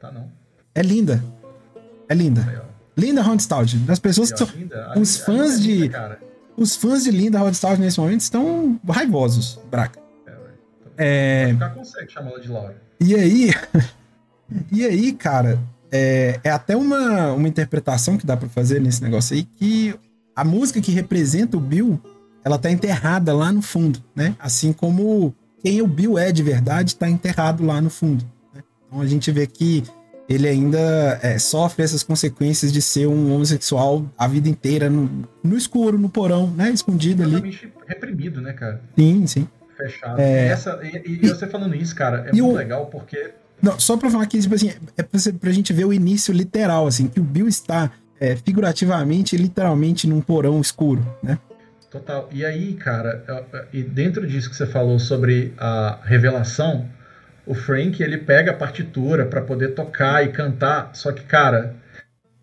Tá 0.00 0.10
não. 0.10 0.30
É 0.74 0.82
linda. 0.82 1.22
É 2.08 2.14
linda. 2.14 2.64
Linda 2.96 3.20
Ronstadt. 3.22 3.76
Das 3.78 3.98
pessoas 3.98 4.32
que 4.32 4.38
são. 4.38 4.48
linda, 4.56 4.92
os 4.98 5.18
fãs 5.18 5.56
é 5.56 5.58
de- 5.60 5.78
linda. 5.82 6.18
Os 6.56 6.74
fãs 6.74 7.04
de 7.04 7.10
Linda 7.10 7.38
Ronstadt 7.38 7.78
nesse 7.78 8.00
momento 8.00 8.20
estão 8.22 8.80
raivosos, 8.88 9.60
Braca. 9.70 10.00
É. 10.96 11.50
O 11.54 11.58
cara 11.58 11.74
consegue 11.74 12.10
chamá-la 12.10 12.38
de 12.38 12.48
Laura. 12.48 12.76
E 12.98 13.14
aí. 13.14 13.50
e 14.72 14.86
aí, 14.86 15.12
cara, 15.12 15.58
é, 15.92 16.40
é 16.44 16.50
até 16.50 16.76
uma, 16.76 17.32
uma 17.32 17.48
interpretação 17.48 18.16
que 18.16 18.26
dá 18.26 18.36
pra 18.36 18.48
fazer 18.48 18.80
nesse 18.80 19.02
negócio 19.02 19.34
aí 19.36 19.44
que 19.44 19.94
a 20.34 20.44
música 20.44 20.80
que 20.80 20.90
representa 20.92 21.56
o 21.56 21.60
Bill, 21.60 22.00
ela 22.44 22.58
tá 22.58 22.70
enterrada 22.70 23.32
lá 23.34 23.50
no 23.52 23.62
fundo, 23.62 24.02
né? 24.14 24.34
Assim 24.38 24.72
como 24.72 25.34
quem 25.62 25.80
o 25.82 25.86
Bill 25.86 26.18
é 26.18 26.30
de 26.32 26.42
verdade 26.42 26.94
tá 26.96 27.08
enterrado 27.08 27.64
lá 27.64 27.80
no 27.80 27.88
fundo. 27.90 28.24
né? 28.54 28.62
Então 28.86 29.00
a 29.00 29.06
gente 29.06 29.30
vê 29.32 29.46
que 29.46 29.82
ele 30.28 30.48
ainda 30.48 31.18
é, 31.22 31.38
sofre 31.38 31.84
essas 31.84 32.02
consequências 32.02 32.72
de 32.72 32.82
ser 32.82 33.06
um 33.06 33.32
homossexual 33.32 34.04
a 34.18 34.26
vida 34.26 34.48
inteira 34.48 34.90
no, 34.90 35.26
no 35.42 35.56
escuro, 35.56 35.96
no 35.98 36.08
porão, 36.08 36.50
né? 36.50 36.70
Escondido 36.70 37.22
ali. 37.22 37.58
Reprimido, 37.86 38.40
né, 38.40 38.52
cara? 38.52 38.82
Sim, 38.98 39.26
sim. 39.26 39.48
Fechado. 39.76 40.20
E, 40.20 40.22
essa, 40.24 40.80
e, 40.82 41.20
e 41.22 41.28
você 41.28 41.46
falando 41.46 41.74
isso, 41.76 41.94
cara, 41.94 42.24
é 42.26 42.30
É. 42.30 42.34
E 42.34 42.42
muito 42.42 42.54
o- 42.54 42.56
legal 42.58 42.86
porque 42.86 43.30
Não, 43.62 43.78
só 43.80 43.96
pra 43.96 44.10
falar 44.10 44.26
que, 44.26 44.38
tipo 44.38 44.54
assim, 44.54 44.72
é 44.96 45.02
pra, 45.02 45.18
pra 45.40 45.50
gente 45.52 45.72
ver 45.72 45.84
o 45.86 45.92
início 45.92 46.32
literal, 46.32 46.86
assim, 46.86 47.08
que 47.08 47.18
o 47.20 47.24
Bill 47.24 47.48
está 47.48 47.90
é, 48.20 48.36
figurativamente 48.36 49.34
e 49.34 49.38
literalmente 49.38 50.06
num 50.06 50.20
porão 50.20 50.60
escuro, 50.60 51.04
né? 51.22 51.38
Total. 51.90 52.28
E 52.32 52.44
aí, 52.44 52.74
cara, 52.74 53.24
eu- 53.28 53.58
eu- 53.58 53.64
e 53.72 53.82
dentro 53.82 54.26
disso 54.26 54.50
que 54.50 54.56
você 54.56 54.66
falou 54.66 54.98
sobre 54.98 55.52
a 55.58 55.98
revelação, 56.04 56.88
o 57.46 57.54
Frank 57.54 58.02
ele 58.02 58.18
pega 58.18 58.50
a 58.50 58.54
partitura 58.54 59.24
pra 59.26 59.40
poder 59.40 59.68
tocar 59.74 60.24
e 60.24 60.28
cantar, 60.32 60.90
só 60.94 61.12
que, 61.12 61.22
cara, 61.24 61.76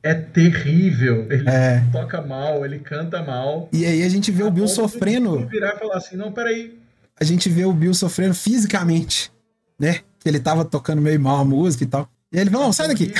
é 0.01 0.13
terrível. 0.13 1.27
Ele 1.29 1.47
É. 1.49 1.83
toca 1.91 2.21
mal, 2.21 2.65
ele 2.65 2.79
canta 2.79 3.21
mal. 3.21 3.69
E 3.71 3.85
aí 3.85 4.03
a 4.03 4.09
gente 4.09 4.31
vê 4.31 4.43
o 4.43 4.51
Bill 4.51 4.65
A 4.65 4.67
ponto 4.67 4.75
do 4.81 4.89
sofrendo, 4.89 5.37
Bill 5.37 5.47
virar 5.47 5.75
e 5.75 5.79
falar 5.79 5.97
assim, 5.97 6.15
não, 6.15 6.31
peraí, 6.31 6.77
a 7.19 7.23
gente 7.23 7.49
vê 7.49 7.65
o 7.65 7.73
Bill 7.73 7.93
sofrendo 7.93 8.33
fisicamente, 8.33 9.31
né? 9.79 9.99
Que 10.23 10.29
ele 10.29 10.39
tava 10.39 10.63
tocando 10.63 11.01
meio 11.01 11.19
mal 11.19 11.39
a 11.41 11.45
música 11.45 11.83
e 11.83 11.87
tal. 11.87 12.09
E 12.31 12.39
ele 12.39 12.49
falou, 12.49 12.65
não, 12.67 12.73
sai 12.73 12.87
daqui. 12.87 13.11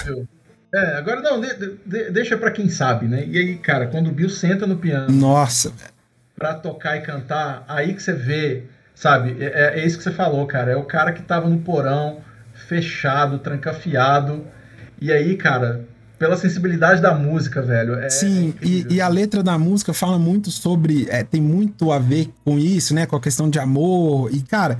É, 0.73 0.97
agora 0.97 1.21
não, 1.21 1.39
de- 1.39 1.77
de- 1.85 2.09
deixa 2.09 2.35
pra 2.37 2.49
quem 2.49 2.67
sabe, 2.69 3.05
né? 3.07 3.25
E 3.27 3.37
aí, 3.37 3.57
cara, 3.57 3.87
quando 3.87 4.07
o 4.07 4.11
Bill 4.11 4.29
senta 4.29 4.65
no 4.65 4.77
piano 4.77 5.11
Nossa, 5.11 5.69
velho. 5.69 5.91
pra 6.35 6.55
tocar 6.55 6.97
e 6.97 7.01
cantar, 7.01 7.63
aí 7.67 7.93
que 7.93 8.01
você 8.01 8.13
vê, 8.13 8.63
sabe? 8.95 9.35
É, 9.39 9.45
é- 9.45 9.79
é 9.81 9.85
isso 9.85 9.97
que 9.97 10.03
você 10.03 10.11
falou, 10.11 10.47
cara. 10.47 10.71
É 10.71 10.75
o 10.75 10.83
cara 10.85 11.11
que 11.13 11.21
tava 11.21 11.47
no 11.47 11.59
porão, 11.59 12.21
fechado, 12.67 13.37
trancafiado. 13.39 14.45
E 14.99 15.11
aí, 15.11 15.35
cara, 15.37 15.85
pela 16.17 16.37
sensibilidade 16.37 17.01
da 17.01 17.13
música, 17.13 17.61
velho. 17.61 17.95
É, 17.95 18.09
Sim, 18.09 18.55
é 18.61 18.65
e, 18.65 18.87
e 18.95 19.01
a 19.01 19.07
letra 19.07 19.43
da 19.43 19.57
música 19.59 19.93
fala 19.93 20.17
muito 20.17 20.49
sobre. 20.49 21.05
é, 21.09 21.23
tem 21.23 21.41
muito 21.41 21.91
a 21.91 21.99
ver 21.99 22.29
com 22.43 22.57
isso, 22.57 22.95
né? 22.95 23.05
Com 23.05 23.15
a 23.15 23.21
questão 23.21 23.49
de 23.49 23.59
amor. 23.59 24.33
E, 24.33 24.41
cara, 24.41 24.79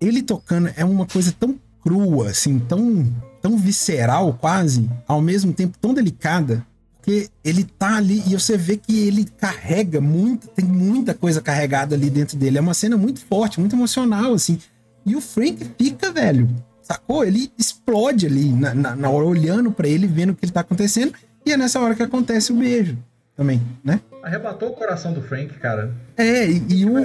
ele 0.00 0.22
tocando 0.22 0.70
é 0.76 0.84
uma 0.84 1.06
coisa 1.06 1.32
tão 1.32 1.58
crua, 1.82 2.30
assim, 2.30 2.58
tão, 2.58 3.06
tão 3.40 3.56
visceral 3.56 4.32
quase, 4.34 4.88
ao 5.06 5.20
mesmo 5.20 5.52
tempo 5.52 5.78
tão 5.80 5.94
delicada. 5.94 6.64
Porque 6.96 7.28
ele 7.44 7.62
tá 7.62 7.96
ali 7.96 8.20
e 8.26 8.34
você 8.34 8.56
vê 8.56 8.76
que 8.76 9.06
ele 9.06 9.24
carrega 9.24 10.00
muito, 10.00 10.48
tem 10.48 10.64
muita 10.64 11.14
coisa 11.14 11.40
carregada 11.40 11.94
ali 11.94 12.10
dentro 12.10 12.36
dele. 12.36 12.58
É 12.58 12.60
uma 12.60 12.74
cena 12.74 12.96
muito 12.96 13.20
forte, 13.20 13.60
muito 13.60 13.76
emocional, 13.76 14.34
assim. 14.34 14.58
E 15.04 15.14
o 15.14 15.20
Frank 15.20 15.64
fica, 15.78 16.10
velho, 16.10 16.48
sacou? 16.82 17.24
Ele 17.24 17.52
explode 17.56 18.26
ali 18.26 18.52
na, 18.52 18.74
na, 18.74 18.96
na 18.96 19.08
hora, 19.08 19.24
olhando 19.24 19.70
pra 19.70 19.86
ele, 19.86 20.08
vendo 20.08 20.30
o 20.30 20.34
que 20.34 20.44
ele 20.44 20.52
tá 20.52 20.60
acontecendo. 20.60 21.12
E 21.44 21.52
é 21.52 21.56
nessa 21.56 21.78
hora 21.78 21.94
que 21.94 22.02
acontece 22.02 22.52
o 22.52 22.56
beijo. 22.56 22.98
também, 23.36 23.62
né? 23.84 24.00
Arrebatou 24.22 24.70
o 24.70 24.72
coração 24.72 25.12
do 25.12 25.22
Frank, 25.22 25.54
cara. 25.60 25.94
É, 26.16 26.50
e, 26.50 26.64
e 26.68 26.84
o, 26.86 26.96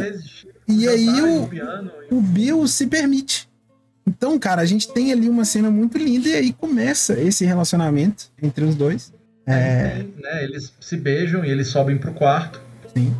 e 0.71 0.87
aí 0.87 1.21
o, 1.21 1.49
o 2.17 2.21
Bill 2.21 2.67
se 2.67 2.87
permite. 2.87 3.49
Então, 4.05 4.37
cara, 4.39 4.61
a 4.61 4.65
gente 4.65 4.91
tem 4.91 5.11
ali 5.11 5.29
uma 5.29 5.45
cena 5.45 5.69
muito 5.69 5.97
linda 5.97 6.27
e 6.27 6.33
aí 6.33 6.53
começa 6.53 7.19
esse 7.19 7.45
relacionamento 7.45 8.25
entre 8.41 8.65
os 8.65 8.75
dois. 8.75 9.13
É... 9.45 10.03
Né, 10.17 10.43
eles 10.43 10.73
se 10.79 10.97
beijam 10.97 11.43
e 11.45 11.49
eles 11.49 11.67
sobem 11.67 11.97
pro 11.97 12.13
quarto. 12.13 12.61
Sim. 12.95 13.15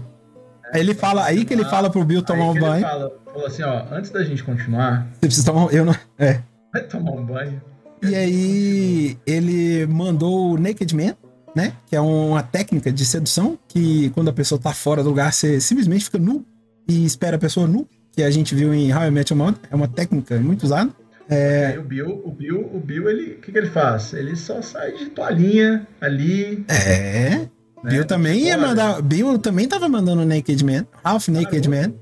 Aí 0.74 0.80
ele 0.80 0.94
fala, 0.94 1.26
aí 1.26 1.44
que 1.44 1.54
ele 1.54 1.66
fala 1.66 1.90
pro 1.90 2.04
Bill 2.04 2.22
tomar 2.22 2.50
um 2.50 2.54
banho. 2.54 2.76
Ele 2.76 2.82
fala, 2.82 3.12
falou 3.26 3.48
assim, 3.48 3.64
ó, 3.64 3.86
antes 3.92 4.10
da 4.12 4.24
gente 4.24 4.44
continuar. 4.44 5.08
Você 5.14 5.28
precisa 5.28 5.46
tomar. 5.46 5.74
Eu 5.74 5.86
não. 5.86 5.96
É. 6.18 6.42
Vai 6.72 6.84
tomar 6.84 7.12
um 7.12 7.26
banho. 7.26 7.62
E 8.02 8.16
aí 8.16 9.18
ele 9.26 9.86
mandou 9.86 10.54
o 10.54 10.58
Naked 10.58 10.96
Man, 10.96 11.16
né? 11.56 11.74
Que 11.88 11.96
é 11.96 12.02
uma 12.02 12.42
técnica 12.42 12.92
de 12.92 13.06
sedução 13.06 13.60
que 13.68 14.10
quando 14.12 14.30
a 14.30 14.34
pessoa 14.34 14.60
tá 14.60 14.74
fora 14.74 15.04
do 15.04 15.10
lugar, 15.10 15.32
você 15.32 15.60
simplesmente 15.60 16.06
fica 16.06 16.18
nu 16.18 16.46
e 16.88 17.06
espera 17.06 17.36
a 17.36 17.40
pessoa 17.40 17.68
nu, 17.68 17.88
que 18.12 18.24
a 18.24 18.32
gente 18.32 18.54
viu 18.54 18.74
em 18.74 18.94
How 18.94 19.06
I 19.06 19.12
Met 19.12 19.32
Your 19.32 19.44
Mother. 19.44 19.62
É 19.70 19.76
uma 19.76 19.88
técnica 19.88 20.40
muito 20.40 20.64
usada. 20.64 20.92
É... 21.30 21.78
o 21.80 21.84
Bill, 21.84 22.22
o 22.26 22.32
Bill, 22.32 22.70
o 22.74 22.80
Bill, 22.80 23.10
ele, 23.10 23.32
o 23.34 23.38
que, 23.38 23.52
que 23.52 23.58
ele 23.58 23.70
faz? 23.70 24.14
Ele 24.14 24.36
só 24.36 24.62
sai 24.62 24.92
de 24.92 25.06
toalhinha 25.08 25.88
ali. 26.02 26.66
É. 26.68 27.48
Né? 27.84 27.92
Bill 27.92 28.06
também 28.06 28.46
ia 28.46 28.58
mandar. 28.58 29.02
Bill 29.02 29.40
também 29.40 29.68
tava 29.68 29.90
mandando 29.90 30.26
Naked 30.26 30.64
Man, 30.64 30.86
Half 31.04 31.30
Naked 31.30 31.68
Man. 31.70 31.94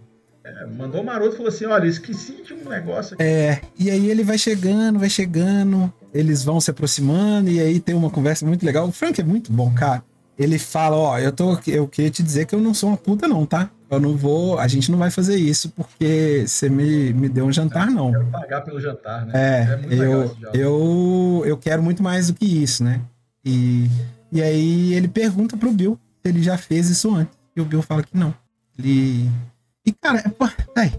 É, 0.44 0.66
mandou 0.66 1.02
o 1.02 1.06
maroto 1.06 1.34
e 1.34 1.38
falou 1.38 1.50
assim: 1.50 1.66
olha, 1.66 1.88
esqueci 1.88 2.44
de 2.44 2.54
um 2.54 2.68
negócio 2.68 3.14
aqui. 3.14 3.24
É, 3.24 3.62
e 3.78 3.90
aí 3.90 4.10
ele 4.10 4.24
vai 4.24 4.38
chegando, 4.38 5.00
vai 5.00 5.10
chegando, 5.10 5.94
eles 6.14 6.44
vão 6.44 6.60
se 6.60 6.72
aproximando, 6.72 7.50
e 7.50 7.60
aí 7.60 7.80
tem 7.80 7.96
uma 7.96 8.10
conversa 8.10 8.46
muito 8.46 8.66
legal. 8.66 8.88
O 8.88 8.92
Frank 8.92 9.22
é 9.22 9.24
muito 9.24 9.52
bom, 9.52 9.72
cara. 9.74 10.04
Ele 10.38 10.58
fala: 10.58 10.98
Ó, 10.98 11.20
eu 11.20 11.32
tô. 11.32 11.58
Eu 11.68 11.88
queria 11.88 12.12
te 12.12 12.24
dizer 12.24 12.46
que 12.46 12.56
eu 12.56 12.60
não 12.60 12.74
sou 12.74 12.90
uma 12.90 12.98
puta, 12.98 13.28
não, 13.28 13.46
tá? 13.46 13.70
Eu 13.90 14.00
não 14.00 14.16
vou. 14.16 14.60
A 14.60 14.68
gente 14.68 14.92
não 14.92 15.00
vai 15.00 15.10
fazer 15.10 15.36
isso 15.36 15.70
porque 15.70 16.44
você 16.46 16.70
me, 16.70 17.12
me 17.14 17.28
deu 17.28 17.46
um 17.46 17.52
jantar, 17.52 17.88
não. 17.88 18.14
Eu 18.14 18.20
quero 18.20 18.32
pagar 18.32 18.62
pelo 18.62 18.80
jantar, 18.80 19.26
né? 19.26 19.32
É, 19.34 19.80
é 19.92 19.94
eu, 19.94 20.38
eu, 20.54 21.44
eu 21.46 21.58
quero 21.58 21.82
muito 21.82 22.04
mais 22.04 22.28
do 22.28 22.34
que 22.34 22.46
isso, 22.46 22.84
né? 22.84 23.02
E 23.44 23.90
e 24.32 24.42
aí 24.42 24.94
ele 24.94 25.08
pergunta 25.08 25.58
pro 25.58 25.72
Bill 25.72 26.00
se 26.22 26.32
ele 26.32 26.44
já 26.44 26.58
fez 26.58 26.90
isso 26.90 27.14
antes. 27.14 27.38
E 27.56 27.62
o 27.62 27.66
Bill 27.66 27.82
fala 27.82 28.04
que 28.04 28.16
não. 28.16 28.34
Ele. 28.78 29.30
E, 29.86 29.92
cara, 29.92 30.20
é, 30.20 30.32
ai. 30.78 30.94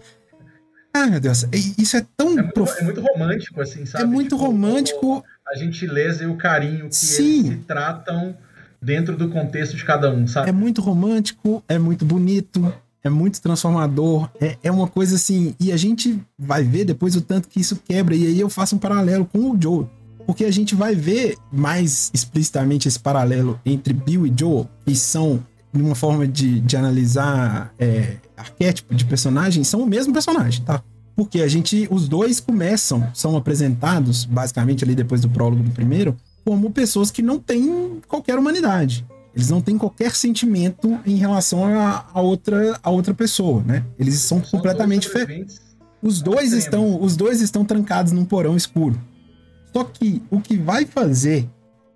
Ai, 0.92 1.08
meu 1.08 1.20
Deus, 1.20 1.46
isso 1.78 1.96
é 1.96 2.04
tão 2.16 2.36
é 2.36 2.42
muito, 2.42 2.64
é 2.64 2.82
muito 2.82 3.00
romântico, 3.00 3.60
assim, 3.60 3.86
sabe? 3.86 4.02
É 4.02 4.06
muito 4.06 4.34
tipo, 4.34 4.44
romântico. 4.44 5.24
A 5.46 5.56
gentileza 5.56 6.24
e 6.24 6.26
o 6.26 6.36
carinho 6.36 6.88
que 6.88 6.96
Sim. 6.96 7.46
eles 7.46 7.58
se 7.60 7.64
tratam 7.64 8.36
dentro 8.82 9.16
do 9.16 9.28
contexto 9.28 9.76
de 9.76 9.84
cada 9.84 10.12
um, 10.12 10.26
sabe? 10.26 10.48
É 10.48 10.52
muito 10.52 10.80
romântico, 10.80 11.62
é 11.68 11.78
muito 11.78 12.04
bonito, 12.04 12.72
é 13.02 13.10
muito 13.10 13.40
transformador, 13.40 14.28
é, 14.40 14.56
é 14.62 14.70
uma 14.70 14.86
coisa 14.86 15.16
assim. 15.16 15.54
E 15.58 15.72
a 15.72 15.76
gente 15.76 16.20
vai 16.38 16.62
ver 16.62 16.84
depois 16.84 17.16
o 17.16 17.20
tanto 17.20 17.48
que 17.48 17.60
isso 17.60 17.80
quebra. 17.86 18.14
E 18.14 18.26
aí 18.26 18.40
eu 18.40 18.48
faço 18.48 18.76
um 18.76 18.78
paralelo 18.78 19.24
com 19.24 19.50
o 19.50 19.58
Joe 19.60 19.86
porque 20.30 20.44
a 20.44 20.50
gente 20.52 20.76
vai 20.76 20.94
ver 20.94 21.36
mais 21.52 22.08
explicitamente 22.14 22.86
esse 22.86 23.00
paralelo 23.00 23.60
entre 23.66 23.92
Bill 23.92 24.28
e 24.28 24.32
Joel, 24.36 24.68
que 24.86 24.94
são, 24.94 25.44
numa 25.72 25.96
forma 25.96 26.24
de, 26.24 26.60
de 26.60 26.76
analisar 26.76 27.74
é, 27.76 28.16
arquétipo 28.36 28.94
de 28.94 29.04
personagem, 29.04 29.64
são 29.64 29.82
o 29.82 29.86
mesmo 29.86 30.12
personagem, 30.12 30.62
tá? 30.62 30.82
Porque 31.16 31.40
a 31.40 31.48
gente, 31.48 31.88
os 31.90 32.08
dois 32.08 32.38
começam, 32.38 33.10
são 33.12 33.36
apresentados, 33.36 34.24
basicamente 34.24 34.84
ali 34.84 34.94
depois 34.94 35.20
do 35.20 35.28
prólogo 35.28 35.64
do 35.64 35.70
primeiro, 35.70 36.16
como 36.44 36.70
pessoas 36.70 37.10
que 37.10 37.22
não 37.22 37.38
têm 37.38 38.00
qualquer 38.08 38.38
humanidade. 38.38 39.06
Eles 39.34 39.48
não 39.48 39.60
têm 39.60 39.78
qualquer 39.78 40.14
sentimento 40.14 40.98
em 41.06 41.16
relação 41.16 41.64
a, 41.64 42.06
a 42.12 42.20
outra, 42.20 42.78
a 42.82 42.90
outra 42.90 43.14
pessoa, 43.14 43.62
né? 43.62 43.84
Eles 43.98 44.14
são, 44.16 44.42
são 44.42 44.50
completamente 44.50 45.02
diferentes. 45.02 45.60
Os 46.02 46.20
dois 46.20 46.52
estão, 46.52 47.00
os 47.00 47.16
dois 47.16 47.40
estão 47.40 47.64
trancados 47.64 48.12
num 48.12 48.24
porão 48.24 48.56
escuro. 48.56 49.00
Só 49.72 49.84
que 49.84 50.22
o 50.30 50.40
que 50.40 50.56
vai 50.56 50.84
fazer 50.84 51.48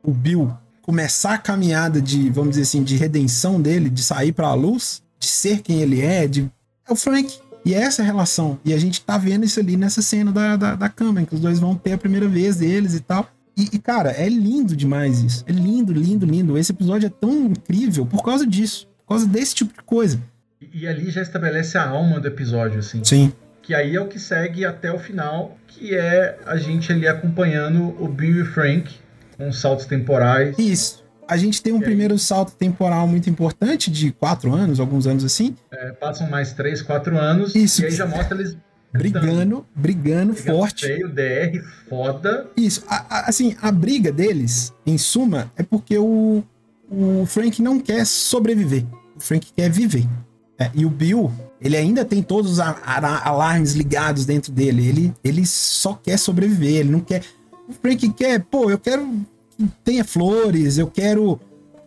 o 0.02 0.12
Bill 0.12 0.52
começar 0.82 1.34
a 1.34 1.38
caminhada 1.38 2.00
de, 2.00 2.30
vamos 2.30 2.50
dizer 2.50 2.62
assim, 2.62 2.84
de 2.84 2.96
redenção 2.96 3.60
dele, 3.60 3.88
de 3.88 4.02
sair 4.02 4.32
para 4.32 4.48
a 4.48 4.54
luz, 4.54 5.02
de 5.18 5.26
ser 5.26 5.60
quem 5.62 5.80
ele 5.80 6.02
é, 6.02 6.28
de 6.28 6.50
é 6.86 6.92
o 6.92 6.96
Frank. 6.96 7.38
E 7.64 7.72
é 7.72 7.78
essa 7.78 8.02
relação. 8.02 8.58
E 8.62 8.74
a 8.74 8.78
gente 8.78 9.00
tá 9.00 9.16
vendo 9.16 9.44
isso 9.44 9.58
ali 9.58 9.76
nessa 9.76 10.02
cena 10.02 10.30
da, 10.30 10.56
da, 10.56 10.74
da 10.74 10.88
câmera, 10.90 11.26
que 11.26 11.34
os 11.34 11.40
dois 11.40 11.58
vão 11.58 11.74
ter 11.74 11.92
a 11.92 11.98
primeira 11.98 12.28
vez 12.28 12.56
deles 12.56 12.94
e 12.94 13.00
tal. 13.00 13.26
E, 13.56 13.70
e, 13.72 13.78
cara, 13.78 14.10
é 14.10 14.28
lindo 14.28 14.76
demais 14.76 15.20
isso. 15.20 15.44
É 15.46 15.52
lindo, 15.52 15.92
lindo, 15.92 16.26
lindo. 16.26 16.58
Esse 16.58 16.72
episódio 16.72 17.06
é 17.06 17.10
tão 17.10 17.46
incrível 17.46 18.04
por 18.04 18.22
causa 18.22 18.46
disso. 18.46 18.88
Por 19.06 19.10
causa 19.10 19.26
desse 19.26 19.54
tipo 19.54 19.72
de 19.72 19.82
coisa. 19.82 20.20
E, 20.60 20.80
e 20.80 20.88
ali 20.88 21.10
já 21.10 21.22
estabelece 21.22 21.78
a 21.78 21.88
alma 21.88 22.18
do 22.18 22.26
episódio, 22.26 22.80
assim. 22.80 23.02
Sim. 23.04 23.32
Que 23.62 23.74
aí 23.74 23.96
é 23.96 24.00
o 24.00 24.08
que 24.08 24.18
segue 24.18 24.64
até 24.64 24.92
o 24.92 24.98
final, 24.98 25.56
que 25.66 25.94
é 25.94 26.38
a 26.44 26.56
gente 26.56 26.92
ali 26.92 27.06
acompanhando 27.06 27.94
o 28.02 28.08
Bill 28.08 28.42
e 28.42 28.44
Frank 28.44 28.94
com 29.36 29.50
saltos 29.52 29.86
temporais. 29.86 30.58
Isso. 30.58 31.04
A 31.26 31.36
gente 31.38 31.62
tem 31.62 31.72
um 31.72 31.80
primeiro 31.80 32.18
salto 32.18 32.52
temporal 32.52 33.08
muito 33.08 33.30
importante, 33.30 33.90
de 33.90 34.12
quatro 34.12 34.52
anos, 34.52 34.78
alguns 34.78 35.06
anos 35.06 35.24
assim. 35.24 35.56
É, 35.72 35.92
passam 35.92 36.28
mais 36.28 36.52
três, 36.52 36.82
quatro 36.82 37.18
anos. 37.18 37.54
Isso. 37.54 37.82
E 37.82 37.86
aí 37.86 37.90
já 37.92 38.06
mostra 38.06 38.36
eles 38.38 38.56
brigando, 38.94 39.66
brigando, 39.74 40.34
forte. 40.34 40.86
Feio, 40.86 41.08
DR, 41.08 41.60
foda. 41.88 42.48
Isso. 42.56 42.84
A, 42.88 43.18
a, 43.18 43.28
assim, 43.28 43.56
a 43.60 43.72
briga 43.72 44.12
deles, 44.12 44.72
em 44.86 44.96
suma, 44.96 45.52
é 45.56 45.62
porque 45.62 45.98
o, 45.98 46.44
o 46.88 47.26
Frank 47.26 47.60
não 47.60 47.80
quer 47.80 48.06
sobreviver. 48.06 48.84
O 49.16 49.20
Frank 49.20 49.52
quer 49.54 49.68
viver. 49.68 50.06
É, 50.58 50.70
e 50.72 50.86
o 50.86 50.90
Bill, 50.90 51.32
ele 51.60 51.76
ainda 51.76 52.04
tem 52.04 52.22
todos 52.22 52.52
os 52.52 52.60
alarmes 52.60 53.72
ligados 53.72 54.24
dentro 54.24 54.52
dele. 54.52 54.86
Ele, 54.86 55.14
ele 55.24 55.44
só 55.46 55.94
quer 55.94 56.16
sobreviver, 56.16 56.76
ele 56.76 56.90
não 56.90 57.00
quer. 57.00 57.22
O 57.68 57.72
Frank 57.72 58.08
quer, 58.10 58.40
pô, 58.44 58.70
eu 58.70 58.78
quero 58.78 59.26
que 59.56 59.68
tenha 59.82 60.04
flores, 60.04 60.78
eu 60.78 60.86
quero. 60.86 61.40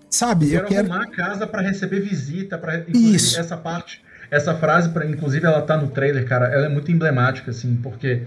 Sabe? 0.10 0.54
Eu 0.54 0.64
quero, 0.64 0.66
eu 0.66 0.68
quero... 0.68 0.92
arrumar 0.92 1.06
a 1.06 1.12
casa 1.12 1.48
para 1.48 1.62
receber 1.62 2.00
visita, 2.02 2.58
para 2.58 2.86
Isso. 2.90 3.38
essa 3.40 3.58
parte, 3.58 4.02
essa 4.30 4.56
frase, 4.56 4.90
pra, 4.90 5.06
inclusive 5.06 5.46
ela 5.46 5.62
tá 5.62 5.78
no 5.78 5.88
trailer, 5.88 6.26
cara, 6.26 6.48
ela 6.48 6.66
é 6.66 6.70
muito 6.70 6.92
emblemática, 6.92 7.52
assim, 7.52 7.76
porque 7.82 8.24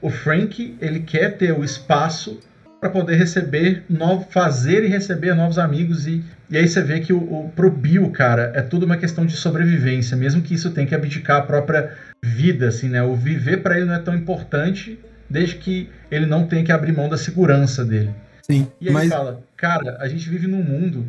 o 0.00 0.10
Frank, 0.10 0.76
ele 0.80 1.00
quer 1.00 1.36
ter 1.36 1.52
o 1.52 1.64
espaço 1.64 2.40
para 2.80 2.90
poder 2.90 3.16
receber, 3.16 3.82
novo, 3.88 4.26
fazer 4.30 4.84
e 4.84 4.88
receber 4.88 5.34
novos 5.34 5.58
amigos. 5.58 6.06
E, 6.06 6.24
e 6.48 6.56
aí 6.56 6.68
você 6.68 6.80
vê 6.80 7.00
que 7.00 7.12
o, 7.12 7.18
o, 7.18 7.52
pro 7.54 7.70
Bill, 7.70 8.08
cara, 8.10 8.52
é 8.54 8.62
tudo 8.62 8.86
uma 8.86 8.96
questão 8.96 9.26
de 9.26 9.36
sobrevivência, 9.36 10.16
mesmo 10.16 10.42
que 10.42 10.54
isso 10.54 10.70
tenha 10.70 10.86
que 10.86 10.94
abdicar 10.94 11.38
a 11.38 11.42
própria 11.42 11.92
vida, 12.22 12.68
assim, 12.68 12.88
né? 12.88 13.02
O 13.02 13.14
viver 13.14 13.58
para 13.58 13.76
ele 13.76 13.86
não 13.86 13.94
é 13.94 13.98
tão 13.98 14.14
importante, 14.14 14.98
desde 15.28 15.56
que 15.56 15.90
ele 16.10 16.26
não 16.26 16.46
tenha 16.46 16.64
que 16.64 16.72
abrir 16.72 16.92
mão 16.92 17.08
da 17.08 17.18
segurança 17.18 17.84
dele. 17.84 18.14
Sim. 18.42 18.68
E 18.80 18.88
aí 18.88 18.94
mas... 18.94 19.04
ele 19.04 19.12
fala, 19.12 19.42
cara, 19.56 19.96
a 20.00 20.08
gente 20.08 20.28
vive 20.30 20.46
num 20.46 20.62
mundo 20.62 21.04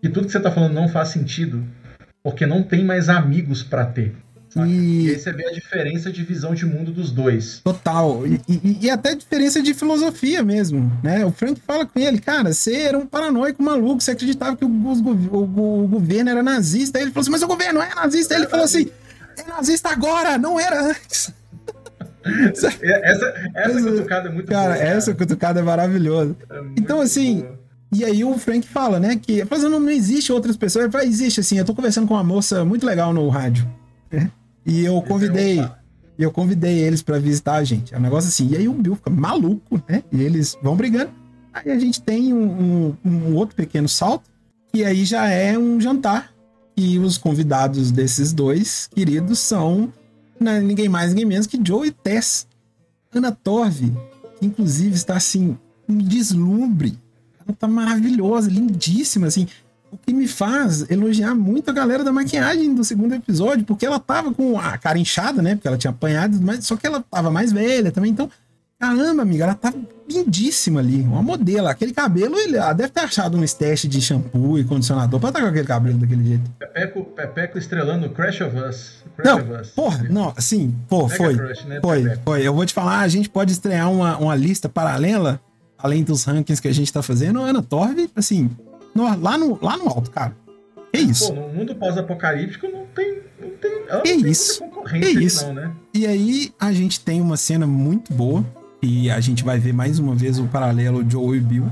que 0.00 0.08
tudo 0.08 0.26
que 0.26 0.32
você 0.32 0.40
tá 0.40 0.50
falando 0.50 0.72
não 0.72 0.88
faz 0.88 1.08
sentido, 1.08 1.64
porque 2.22 2.46
não 2.46 2.62
tem 2.62 2.84
mais 2.84 3.08
amigos 3.08 3.62
para 3.62 3.84
ter. 3.84 4.14
E... 4.56 5.06
e 5.06 5.10
aí 5.10 5.18
você 5.18 5.32
vê 5.32 5.46
a 5.46 5.52
diferença 5.52 6.12
de 6.12 6.22
visão 6.22 6.54
de 6.54 6.66
mundo 6.66 6.92
dos 6.92 7.10
dois. 7.10 7.60
Total. 7.64 8.26
E, 8.26 8.40
e, 8.48 8.78
e, 8.82 8.90
até 8.90 9.14
diferença 9.14 9.62
de 9.62 9.72
filosofia 9.72 10.42
mesmo, 10.42 10.92
né? 11.02 11.24
O 11.24 11.32
Frank 11.32 11.60
fala 11.66 11.86
com 11.86 11.98
ele, 11.98 12.18
cara, 12.18 12.52
você 12.52 12.82
era 12.82 12.98
um 12.98 13.06
paranoico 13.06 13.62
maluco, 13.62 14.02
você 14.02 14.10
acreditava 14.10 14.56
que 14.56 14.64
o, 14.64 14.68
o, 14.68 15.84
o 15.84 15.88
governo 15.88 16.30
era 16.30 16.42
nazista. 16.42 16.98
Aí 16.98 17.04
ele 17.04 17.12
falou 17.12 17.22
assim, 17.22 17.30
mas 17.30 17.42
o 17.42 17.46
governo 17.46 17.80
é 17.80 17.94
nazista. 17.94 18.34
Aí 18.34 18.40
ele 18.40 18.48
falou 18.48 18.64
assim, 18.64 18.90
é 19.38 19.44
nazista 19.44 19.88
agora, 19.88 20.36
não 20.36 20.60
era 20.60 20.90
antes. 20.90 21.32
essa, 22.52 22.68
essa, 22.82 23.50
essa 23.54 23.82
cutucada 23.82 24.28
é 24.28 24.32
muito 24.32 24.48
cara, 24.48 24.68
boa. 24.68 24.78
Cara, 24.78 24.90
essa 24.90 25.14
cutucada 25.14 25.60
é 25.60 25.62
maravilhosa. 25.62 26.36
É 26.50 26.60
então, 26.76 27.00
assim, 27.00 27.40
boa. 27.40 27.61
E 27.94 28.04
aí 28.04 28.24
o 28.24 28.38
Frank 28.38 28.66
fala, 28.66 28.98
né, 28.98 29.16
que 29.16 29.44
fazendo 29.44 29.78
não 29.78 29.90
existe 29.90 30.32
outras 30.32 30.56
pessoas. 30.56 30.84
Ele 30.84 30.92
fala, 30.92 31.04
existe 31.04 31.40
assim, 31.40 31.58
eu 31.58 31.64
tô 31.64 31.74
conversando 31.74 32.08
com 32.08 32.14
uma 32.14 32.24
moça 32.24 32.64
muito 32.64 32.86
legal 32.86 33.12
no 33.12 33.28
rádio. 33.28 33.70
Né? 34.10 34.30
E 34.64 34.84
eu 34.84 35.00
convidei. 35.02 35.60
E 36.18 36.22
eu 36.22 36.30
convidei 36.30 36.78
eles 36.78 37.02
para 37.02 37.18
visitar 37.18 37.54
a 37.54 37.64
gente. 37.64 37.94
É 37.94 37.98
um 37.98 38.00
negócio 38.00 38.28
assim. 38.28 38.48
E 38.50 38.56
aí 38.56 38.68
o 38.68 38.72
Bill 38.72 38.96
fica 38.96 39.10
maluco, 39.10 39.82
né? 39.88 40.02
E 40.12 40.22
eles 40.22 40.56
vão 40.62 40.76
brigando. 40.76 41.10
Aí 41.52 41.70
a 41.70 41.78
gente 41.78 42.00
tem 42.00 42.32
um, 42.32 42.96
um, 43.04 43.10
um 43.10 43.34
outro 43.34 43.56
pequeno 43.56 43.88
salto, 43.88 44.30
que 44.72 44.84
aí 44.84 45.04
já 45.04 45.28
é 45.28 45.58
um 45.58 45.80
jantar. 45.80 46.32
E 46.76 46.98
os 46.98 47.18
convidados 47.18 47.90
desses 47.90 48.32
dois 48.32 48.88
queridos 48.94 49.38
são 49.38 49.92
né, 50.40 50.60
ninguém 50.60 50.88
mais, 50.88 51.10
ninguém 51.10 51.26
menos 51.26 51.46
que 51.46 51.60
Joe 51.62 51.88
e 51.88 51.90
Tess. 51.90 52.46
Ana 53.14 53.32
Torv, 53.32 53.92
que 54.38 54.46
inclusive 54.46 54.94
está 54.94 55.16
assim, 55.16 55.56
um 55.86 55.98
deslumbre. 55.98 56.98
Ela 57.46 57.56
tá 57.58 57.68
maravilhosa, 57.68 58.50
lindíssima, 58.50 59.26
assim 59.26 59.46
o 59.92 59.98
que 59.98 60.12
me 60.14 60.26
faz 60.26 60.90
elogiar 60.90 61.34
muito 61.34 61.68
a 61.68 61.72
galera 61.72 62.02
da 62.02 62.10
maquiagem 62.10 62.74
do 62.74 62.82
segundo 62.82 63.14
episódio, 63.14 63.66
porque 63.66 63.84
ela 63.84 64.00
tava 64.00 64.32
com 64.32 64.58
a 64.58 64.78
cara 64.78 64.98
inchada, 64.98 65.42
né? 65.42 65.54
Porque 65.54 65.68
ela 65.68 65.76
tinha 65.76 65.90
apanhado, 65.90 66.40
mas 66.40 66.64
só 66.64 66.76
que 66.76 66.86
ela 66.86 67.04
tava 67.10 67.30
mais 67.30 67.52
velha 67.52 67.92
também. 67.92 68.10
Então, 68.10 68.30
caramba, 68.80 69.20
amiga, 69.20 69.44
ela 69.44 69.54
tá 69.54 69.70
lindíssima 70.08 70.80
ali. 70.80 71.02
Uma 71.02 71.22
modelo. 71.22 71.68
Aquele 71.68 71.92
cabelo, 71.92 72.38
ele 72.38 72.56
ela 72.56 72.72
deve 72.72 72.88
ter 72.88 73.00
achado 73.00 73.36
um 73.36 73.44
teste 73.44 73.86
de 73.86 74.00
shampoo 74.00 74.58
e 74.58 74.64
condicionador 74.64 75.20
pra 75.20 75.28
estar 75.28 75.42
com 75.42 75.48
aquele 75.48 75.66
cabelo 75.66 75.98
daquele 75.98 76.24
jeito. 76.24 76.50
Pepeco, 76.58 77.04
Pepeco 77.04 77.58
estrelando 77.58 78.08
Crash 78.08 78.40
of 78.40 78.56
Us. 78.56 79.02
Crash 79.14 79.26
não, 79.26 79.40
of 79.42 79.60
Us. 79.60 79.68
porra, 79.68 80.02
não, 80.08 80.32
assim, 80.34 80.74
pô, 80.88 81.02
Mega 81.02 81.16
foi. 81.16 81.36
Crush, 81.36 81.64
né, 81.66 81.80
Foi, 81.82 82.02
Pepeco? 82.02 82.22
foi. 82.24 82.46
Eu 82.46 82.54
vou 82.54 82.64
te 82.64 82.72
falar, 82.72 83.00
a 83.00 83.08
gente 83.08 83.28
pode 83.28 83.52
estrear 83.52 83.92
uma, 83.92 84.16
uma 84.16 84.34
lista 84.34 84.70
paralela, 84.70 85.38
além 85.82 86.02
dos 86.02 86.24
rankings 86.24 86.60
que 86.60 86.68
a 86.68 86.72
gente 86.74 86.92
tá 86.92 87.02
fazendo. 87.02 87.40
Ana 87.40 87.62
Torv, 87.62 88.08
assim, 88.14 88.50
no- 88.94 89.04
lá, 89.20 89.36
no, 89.36 89.58
lá 89.60 89.76
no 89.76 89.88
alto, 89.88 90.10
cara. 90.10 90.34
Que 90.92 91.00
isso? 91.00 91.32
Pô, 91.32 91.40
no 91.40 91.48
mundo 91.48 91.74
pós-apocalíptico 91.74 92.66
não 92.68 92.84
tem. 92.94 93.18
Não 93.40 93.50
tem 93.50 93.72
ela 93.88 93.96
não 93.96 94.02
tem 94.02 94.20
isso? 94.30 94.60
concorrência 94.60 95.10
ali 95.10 95.24
isso? 95.24 95.46
não, 95.46 95.54
né? 95.54 95.72
E 95.94 96.06
aí 96.06 96.52
a 96.60 96.72
gente 96.72 97.00
tem 97.00 97.20
uma 97.20 97.36
cena 97.36 97.66
muito 97.66 98.12
boa. 98.12 98.44
E 98.84 99.08
a 99.10 99.20
gente 99.20 99.44
vai 99.44 99.58
ver 99.60 99.72
mais 99.72 99.98
uma 100.00 100.14
vez 100.14 100.38
o 100.40 100.46
paralelo 100.46 101.08
Joe 101.08 101.36
e 101.36 101.40
Bill. 101.40 101.66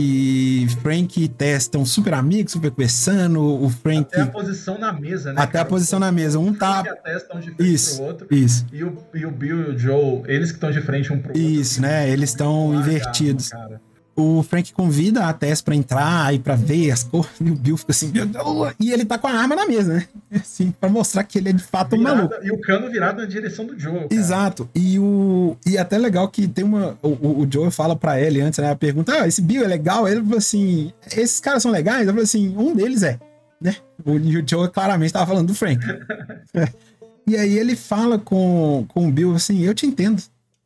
E 0.00 0.66
Frank 0.80 1.20
e 1.22 1.28
Tess 1.28 1.64
estão 1.64 1.84
super 1.84 2.14
amigos, 2.14 2.52
super 2.52 2.70
conversando. 2.70 3.42
O 3.42 3.68
Frank. 3.68 4.06
Até 4.12 4.20
a 4.20 4.26
posição 4.26 4.78
na 4.78 4.92
mesa, 4.92 5.32
né? 5.32 5.42
Até 5.42 5.58
a 5.58 5.62
cara? 5.62 5.64
posição 5.64 5.98
na 5.98 6.12
mesa. 6.12 6.38
Um 6.38 6.54
tá. 6.54 6.84
e 6.86 6.88
a 6.88 6.94
Tess 6.94 7.22
estão 7.22 7.40
de 7.40 7.50
frente 7.50 7.74
Isso, 7.74 7.96
pro 7.96 8.04
outro. 8.04 8.26
isso. 8.30 8.66
E 8.72 8.84
o, 8.84 8.96
e 9.14 9.26
o 9.26 9.30
Bill 9.30 9.62
e 9.62 9.74
o 9.74 9.78
Joe, 9.78 10.22
eles 10.26 10.50
que 10.50 10.56
estão 10.56 10.70
de 10.70 10.80
frente 10.80 11.12
um 11.12 11.18
pro 11.18 11.30
outro. 11.30 11.42
Isso, 11.42 11.82
né? 11.82 12.08
Eles 12.08 12.30
estão 12.30 12.72
a 12.72 12.76
invertidos. 12.76 13.48
cara. 13.48 13.80
O 14.20 14.42
Frank 14.42 14.72
convida 14.72 15.26
a 15.26 15.32
Tess 15.32 15.62
pra 15.62 15.76
entrar 15.76 16.34
e 16.34 16.40
pra 16.40 16.56
ver 16.56 16.90
as 16.90 17.04
cores. 17.04 17.30
E 17.40 17.50
o 17.50 17.54
Bill 17.54 17.76
fica 17.76 17.92
assim, 17.92 18.08
meu 18.08 18.26
Deus. 18.26 18.74
E 18.80 18.90
ele 18.92 19.04
tá 19.04 19.16
com 19.16 19.28
a 19.28 19.30
arma 19.32 19.54
na 19.54 19.64
mesa, 19.64 19.94
né? 19.94 20.06
Assim, 20.34 20.72
pra 20.72 20.88
mostrar 20.88 21.22
que 21.22 21.38
ele 21.38 21.50
é 21.50 21.52
de 21.52 21.62
fato 21.62 21.94
um 21.94 22.02
maluco. 22.02 22.34
E 22.42 22.50
o 22.50 22.60
cano 22.60 22.90
virado 22.90 23.20
na 23.22 23.26
direção 23.28 23.64
do 23.64 23.78
Joe. 23.78 23.92
cara. 23.94 24.08
Exato. 24.10 24.68
E 24.74 24.98
o 24.98 25.56
e 25.64 25.78
até 25.78 25.96
legal 25.96 26.28
que 26.28 26.48
tem 26.48 26.64
uma 26.64 26.98
o, 27.00 27.42
o- 27.42 27.48
Joe 27.50 27.70
fala 27.70 27.94
pra 27.94 28.20
ele 28.20 28.40
antes, 28.40 28.58
né, 28.58 28.70
a 28.70 28.76
pergunta: 28.76 29.12
"Ah, 29.22 29.28
esse 29.28 29.40
Bill 29.40 29.62
é 29.62 29.68
legal?" 29.68 30.08
Ele 30.08 30.20
falou 30.20 30.38
assim: 30.38 30.92
"Esses 31.16 31.38
caras 31.38 31.62
são 31.62 31.70
legais?" 31.70 32.00
Eu 32.06 32.12
falei 32.12 32.24
assim: 32.24 32.54
"Um 32.58 32.74
deles 32.74 33.04
é", 33.04 33.18
né? 33.60 33.76
O, 34.04 34.16
e 34.18 34.36
o 34.36 34.44
Joe 34.46 34.68
claramente 34.68 35.12
tava 35.12 35.26
falando 35.26 35.46
do 35.46 35.54
Frank. 35.54 35.80
e 37.26 37.36
aí 37.36 37.56
ele 37.56 37.76
fala 37.76 38.18
com, 38.18 38.84
com 38.88 39.06
o 39.08 39.12
Bill 39.12 39.34
assim: 39.34 39.60
"Eu 39.62 39.74
te 39.74 39.86
entendo. 39.86 40.20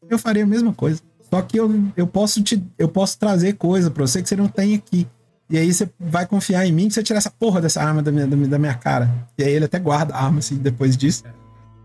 Eu 0.09 0.19
faria 0.19 0.43
a 0.43 0.47
mesma 0.47 0.73
coisa. 0.73 1.01
Só 1.33 1.41
que 1.41 1.59
eu, 1.59 1.85
eu 1.97 2.07
posso 2.07 2.43
te 2.43 2.63
eu 2.79 2.89
posso 2.89 3.19
trazer 3.19 3.55
coisa 3.55 3.91
pra 3.91 4.07
você 4.07 4.23
que 4.23 4.29
você 4.29 4.37
não 4.37 4.49
tem 4.49 4.75
aqui." 4.75 5.07
E 5.49 5.59
aí 5.59 5.73
você 5.73 5.89
vai 6.01 6.27
confiar 6.27 6.67
em 6.67 6.73
mim 6.73 6.89
que 6.89 6.95
você 6.95 7.03
tirar 7.03 7.19
essa 7.19 7.31
porra 7.31 7.61
dessa 7.61 7.83
arma 7.83 8.03
da 8.03 8.11
minha, 8.11 8.27
da 8.27 8.59
minha, 8.59 8.75
cara. 8.75 9.11
E 9.37 9.45
aí 9.45 9.53
ele 9.53 9.67
até 9.67 9.79
guarda 9.79 10.15
a 10.15 10.25
arma, 10.25 10.39
assim, 10.39 10.57
depois 10.57 10.97
disso. 10.97 11.25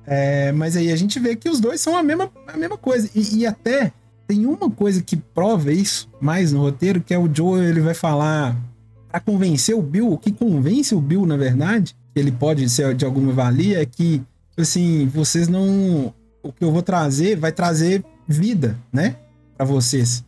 É, 0.05 0.53
mas 0.53 0.77
aí 0.77 0.89
a 0.89 0.95
gente 0.95 1.19
vê 1.19 1.35
que 1.35 1.49
os 1.49 1.59
dois 1.59 1.81
são 1.81 1.97
a 1.97 2.01
mesma, 2.01 2.31
a 2.47 2.55
mesma 2.55 2.77
coisa. 2.77 3.09
E, 3.13 3.39
e 3.39 3.45
até 3.45 3.91
tem 4.25 4.45
uma 4.45 4.71
coisa 4.71 5.01
que 5.01 5.17
prova 5.17 5.71
isso 5.71 6.09
mais 6.21 6.53
no 6.53 6.61
roteiro, 6.61 7.01
que 7.01 7.13
é 7.13 7.19
o 7.19 7.29
Joe, 7.33 7.61
ele 7.61 7.81
vai 7.81 7.93
falar 7.93 8.55
pra 9.09 9.19
convencer 9.19 9.75
o 9.75 9.81
Bill, 9.81 10.13
o 10.13 10.17
que 10.17 10.31
convence 10.31 10.95
o 10.95 11.01
Bill, 11.01 11.25
na 11.25 11.35
verdade, 11.35 11.93
que 12.13 12.19
ele 12.19 12.31
pode 12.31 12.69
ser 12.69 12.95
de 12.95 13.03
alguma 13.03 13.33
valia, 13.33 13.81
é 13.81 13.85
que, 13.85 14.21
assim, 14.57 15.07
vocês 15.07 15.47
não... 15.47 16.13
O 16.43 16.53
que 16.53 16.63
eu 16.63 16.71
vou 16.71 16.81
trazer 16.81 17.35
vai 17.35 17.51
trazer 17.51 18.03
vida, 18.27 18.77
né? 18.93 19.15
Pra 19.57 19.65
vocês. 19.65 20.23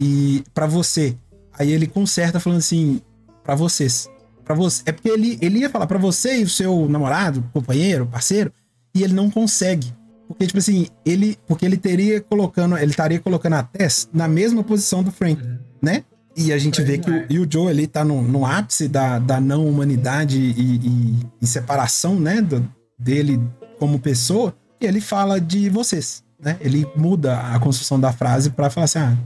E 0.00 0.42
pra 0.54 0.66
você. 0.66 1.16
Aí 1.58 1.72
ele 1.72 1.86
conserta 1.86 2.38
falando 2.40 2.58
assim, 2.58 3.00
pra 3.44 3.54
vocês. 3.54 4.08
Pra 4.44 4.54
você. 4.54 4.82
É 4.86 4.92
porque 4.92 5.08
ele, 5.08 5.38
ele 5.40 5.58
ia 5.58 5.70
falar 5.70 5.86
pra 5.86 5.98
você 5.98 6.40
e 6.40 6.44
o 6.44 6.48
seu 6.48 6.88
namorado, 6.88 7.44
companheiro, 7.52 8.06
parceiro, 8.06 8.52
e 8.94 9.02
ele 9.02 9.12
não 9.12 9.30
consegue. 9.30 9.92
Porque, 10.26 10.46
tipo 10.46 10.58
assim, 10.58 10.86
ele. 11.04 11.36
Porque 11.46 11.66
ele 11.66 11.76
teria 11.76 12.20
colocando. 12.20 12.76
Ele 12.78 12.90
estaria 12.90 13.18
colocando 13.20 13.54
a 13.54 13.62
Tess 13.62 14.08
na 14.12 14.28
mesma 14.28 14.62
posição 14.62 15.02
do 15.02 15.10
Frank, 15.10 15.42
né? 15.82 16.04
E 16.36 16.52
a 16.52 16.58
gente 16.58 16.80
Uhum. 16.80 16.86
Vê 16.86 16.98
que 16.98 17.10
não 17.10 17.16
o, 17.18 17.20
é. 17.22 17.26
e 17.28 17.38
o 17.40 17.46
Joe 17.52 17.68
ali 17.68 17.86
tá 17.88 18.04
no, 18.04 18.22
no 18.22 18.46
ápice 18.46 18.86
da, 18.86 19.18
da 19.18 19.40
não 19.40 19.66
humanidade 19.66 20.38
e, 20.38 20.76
e- 20.76 21.26
e 21.42 21.46
separação, 21.46 22.18
né? 22.18 22.40
do- 22.40 22.66
dele 22.98 23.40
como 23.78 23.98
pessoa. 23.98 24.54
E 24.80 24.86
ele 24.86 25.00
fala 25.00 25.40
de 25.40 25.68
vocês, 25.68 26.22
né? 26.42 26.56
Ele 26.60 26.86
muda 26.96 27.38
a 27.38 27.58
construção 27.60 27.98
da 28.00 28.12
frase 28.12 28.50
pra 28.50 28.70
falar 28.70 28.84
assim, 28.84 28.98
ah. 28.98 29.16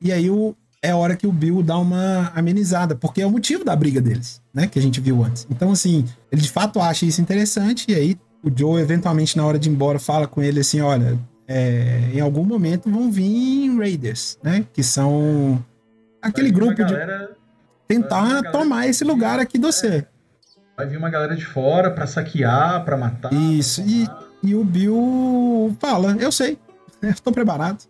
E 0.00 0.12
aí 0.12 0.28
o, 0.30 0.54
é 0.82 0.90
a 0.90 0.96
hora 0.96 1.16
que 1.16 1.26
o 1.26 1.32
Bill 1.32 1.62
dá 1.62 1.78
uma 1.78 2.30
amenizada, 2.34 2.94
porque 2.94 3.22
é 3.22 3.26
o 3.26 3.30
motivo 3.30 3.64
da 3.64 3.74
briga 3.74 4.00
deles, 4.00 4.40
né? 4.52 4.66
Que 4.66 4.78
a 4.78 4.82
gente 4.82 5.00
viu 5.00 5.22
antes. 5.24 5.46
Então, 5.50 5.70
assim, 5.72 6.04
ele 6.30 6.42
de 6.42 6.50
fato 6.50 6.80
acha 6.80 7.06
isso 7.06 7.20
interessante, 7.20 7.86
e 7.90 7.94
aí 7.94 8.16
o 8.42 8.50
Joe, 8.54 8.80
eventualmente, 8.80 9.36
na 9.36 9.46
hora 9.46 9.58
de 9.58 9.68
ir 9.68 9.72
embora, 9.72 9.98
fala 9.98 10.26
com 10.26 10.42
ele 10.42 10.60
assim: 10.60 10.80
olha, 10.80 11.18
é, 11.48 12.10
em 12.12 12.20
algum 12.20 12.44
momento 12.44 12.90
vão 12.90 13.10
vir 13.10 13.74
Raiders, 13.78 14.38
né? 14.42 14.66
Que 14.72 14.82
são 14.82 15.64
aquele 16.20 16.50
grupo 16.50 16.74
de 16.74 16.82
galera- 16.82 17.30
vir 17.30 17.36
tentar 17.86 18.42
tomar 18.50 18.86
esse 18.86 19.04
lugar 19.04 19.38
aqui 19.38 19.58
do 19.58 19.70
você. 19.72 20.06
Vai 20.76 20.86
vir 20.86 20.96
uma 20.98 21.08
galera 21.08 21.36
de 21.36 21.44
fora 21.46 21.90
pra 21.90 22.06
saquear, 22.06 22.84
pra 22.84 22.96
matar. 22.96 23.28
pra 23.28 23.38
Isso, 23.38 23.80
e, 23.86 24.06
tomar. 24.06 24.23
E 24.44 24.54
o 24.54 24.62
Bill 24.64 25.74
fala, 25.80 26.16
eu 26.20 26.30
sei, 26.30 26.58
eu 27.02 27.14
tô 27.22 27.32
preparado. 27.32 27.84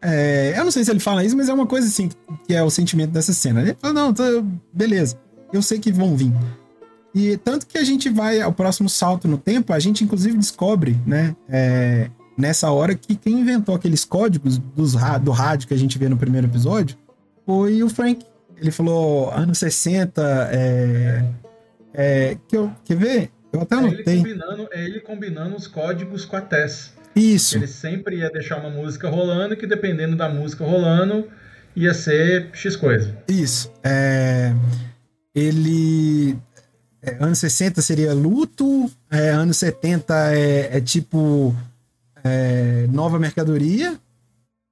É, 0.00 0.54
eu 0.56 0.64
não 0.64 0.70
sei 0.70 0.84
se 0.84 0.90
ele 0.90 1.00
fala 1.00 1.24
isso, 1.24 1.36
mas 1.36 1.48
é 1.48 1.52
uma 1.52 1.66
coisa 1.66 1.86
assim, 1.88 2.08
que 2.46 2.54
é 2.54 2.62
o 2.62 2.70
sentimento 2.70 3.10
dessa 3.10 3.32
cena. 3.32 3.60
Ele 3.62 3.76
fala, 3.80 3.92
não, 3.94 4.14
tô- 4.14 4.44
beleza, 4.72 5.18
eu 5.52 5.60
sei 5.60 5.78
que 5.78 5.90
vão 5.90 6.16
vir. 6.16 6.32
E 7.14 7.36
tanto 7.38 7.66
que 7.66 7.78
a 7.78 7.84
gente 7.84 8.08
vai 8.08 8.40
ao 8.40 8.52
próximo 8.52 8.88
salto 8.88 9.26
no 9.26 9.36
tempo, 9.38 9.72
a 9.72 9.78
gente 9.78 10.04
inclusive 10.04 10.36
descobre, 10.36 10.96
né, 11.04 11.34
é, 11.48 12.10
nessa 12.36 12.70
hora 12.70 12.94
que 12.94 13.16
quem 13.16 13.40
inventou 13.40 13.74
aqueles 13.74 14.04
códigos 14.04 14.58
dos, 14.58 14.92
do 15.22 15.30
rádio 15.32 15.66
que 15.66 15.74
a 15.74 15.78
gente 15.78 15.98
vê 15.98 16.08
no 16.08 16.16
primeiro 16.16 16.46
episódio 16.46 16.96
foi 17.44 17.82
o 17.82 17.88
Frank. 17.88 18.24
Ele 18.56 18.70
falou, 18.70 19.30
anos 19.32 19.58
60, 19.58 20.22
é, 20.52 21.24
é, 21.94 22.36
que 22.46 22.56
eu, 22.56 22.70
quer 22.84 22.96
ver? 22.96 23.30
Eu 23.52 23.62
até 23.62 23.76
É 23.76 23.78
ele, 23.78 23.86
anotei. 23.94 24.16
combinando, 24.18 24.68
é 24.72 24.84
ele 24.84 25.00
combinando 25.00 25.56
os 25.56 25.66
códigos 25.66 26.24
com 26.24 26.36
a 26.36 26.40
Tess. 26.40 26.92
Isso. 27.14 27.56
Ele 27.56 27.66
sempre 27.66 28.18
ia 28.18 28.30
deixar 28.30 28.58
uma 28.58 28.70
música 28.70 29.08
rolando, 29.08 29.56
que 29.56 29.66
dependendo 29.66 30.14
da 30.16 30.28
música 30.28 30.64
rolando, 30.64 31.26
ia 31.74 31.92
ser 31.94 32.50
X 32.52 32.76
coisa. 32.76 33.16
Isso. 33.26 33.72
É, 33.82 34.52
ele. 35.34 36.36
é, 37.02 37.16
anos 37.20 37.38
60 37.38 37.80
seria 37.82 38.12
luto, 38.12 38.90
é, 39.10 39.30
anos 39.30 39.56
70 39.56 40.14
é, 40.34 40.76
é 40.76 40.80
tipo 40.80 41.54
é, 42.22 42.86
nova 42.90 43.18
mercadoria. 43.18 43.98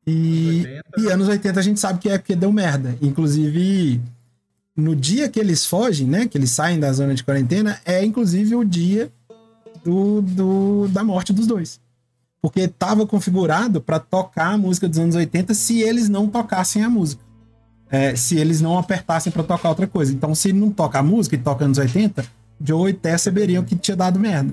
E, 0.06 0.58
80. 0.58 0.82
e 0.98 1.12
anos 1.12 1.28
80 1.28 1.58
a 1.58 1.62
gente 1.62 1.80
sabe 1.80 1.98
que 1.98 2.08
é 2.08 2.16
porque 2.18 2.36
deu 2.36 2.52
merda. 2.52 2.94
Inclusive, 3.02 4.00
no 4.76 4.94
dia 4.94 5.28
que 5.28 5.40
eles 5.40 5.64
fogem, 5.64 6.06
né? 6.06 6.26
Que 6.26 6.36
eles 6.36 6.50
saem 6.50 6.78
da 6.78 6.92
zona 6.92 7.14
de 7.14 7.24
quarentena, 7.24 7.78
é 7.84 8.04
inclusive 8.04 8.54
o 8.54 8.64
dia 8.64 9.10
do, 9.84 10.20
do- 10.22 10.88
da 10.88 11.02
morte 11.02 11.32
dos 11.32 11.46
dois. 11.46 11.80
Porque 12.42 12.60
estava 12.60 13.06
configurado 13.06 13.80
para 13.80 13.98
tocar 13.98 14.52
a 14.54 14.58
música 14.58 14.88
dos 14.88 14.98
anos 14.98 15.14
80 15.16 15.54
se 15.54 15.80
eles 15.80 16.08
não 16.08 16.28
tocassem 16.28 16.82
a 16.84 16.90
música. 16.90 17.22
É, 17.90 18.14
se 18.16 18.36
eles 18.36 18.60
não 18.60 18.76
apertassem 18.78 19.32
para 19.32 19.42
tocar 19.42 19.68
outra 19.68 19.86
coisa. 19.86 20.12
Então, 20.12 20.34
se 20.34 20.52
não 20.52 20.70
toca 20.70 20.98
a 20.98 21.02
música 21.02 21.36
e 21.36 21.38
toca 21.38 21.64
anos 21.64 21.78
80, 21.78 22.24
Joe 22.60 22.90
e 22.90 22.92
Tess 22.94 23.22
saberiam 23.22 23.62
que 23.64 23.76
tinha 23.76 23.96
dado 23.96 24.18
merda. 24.18 24.52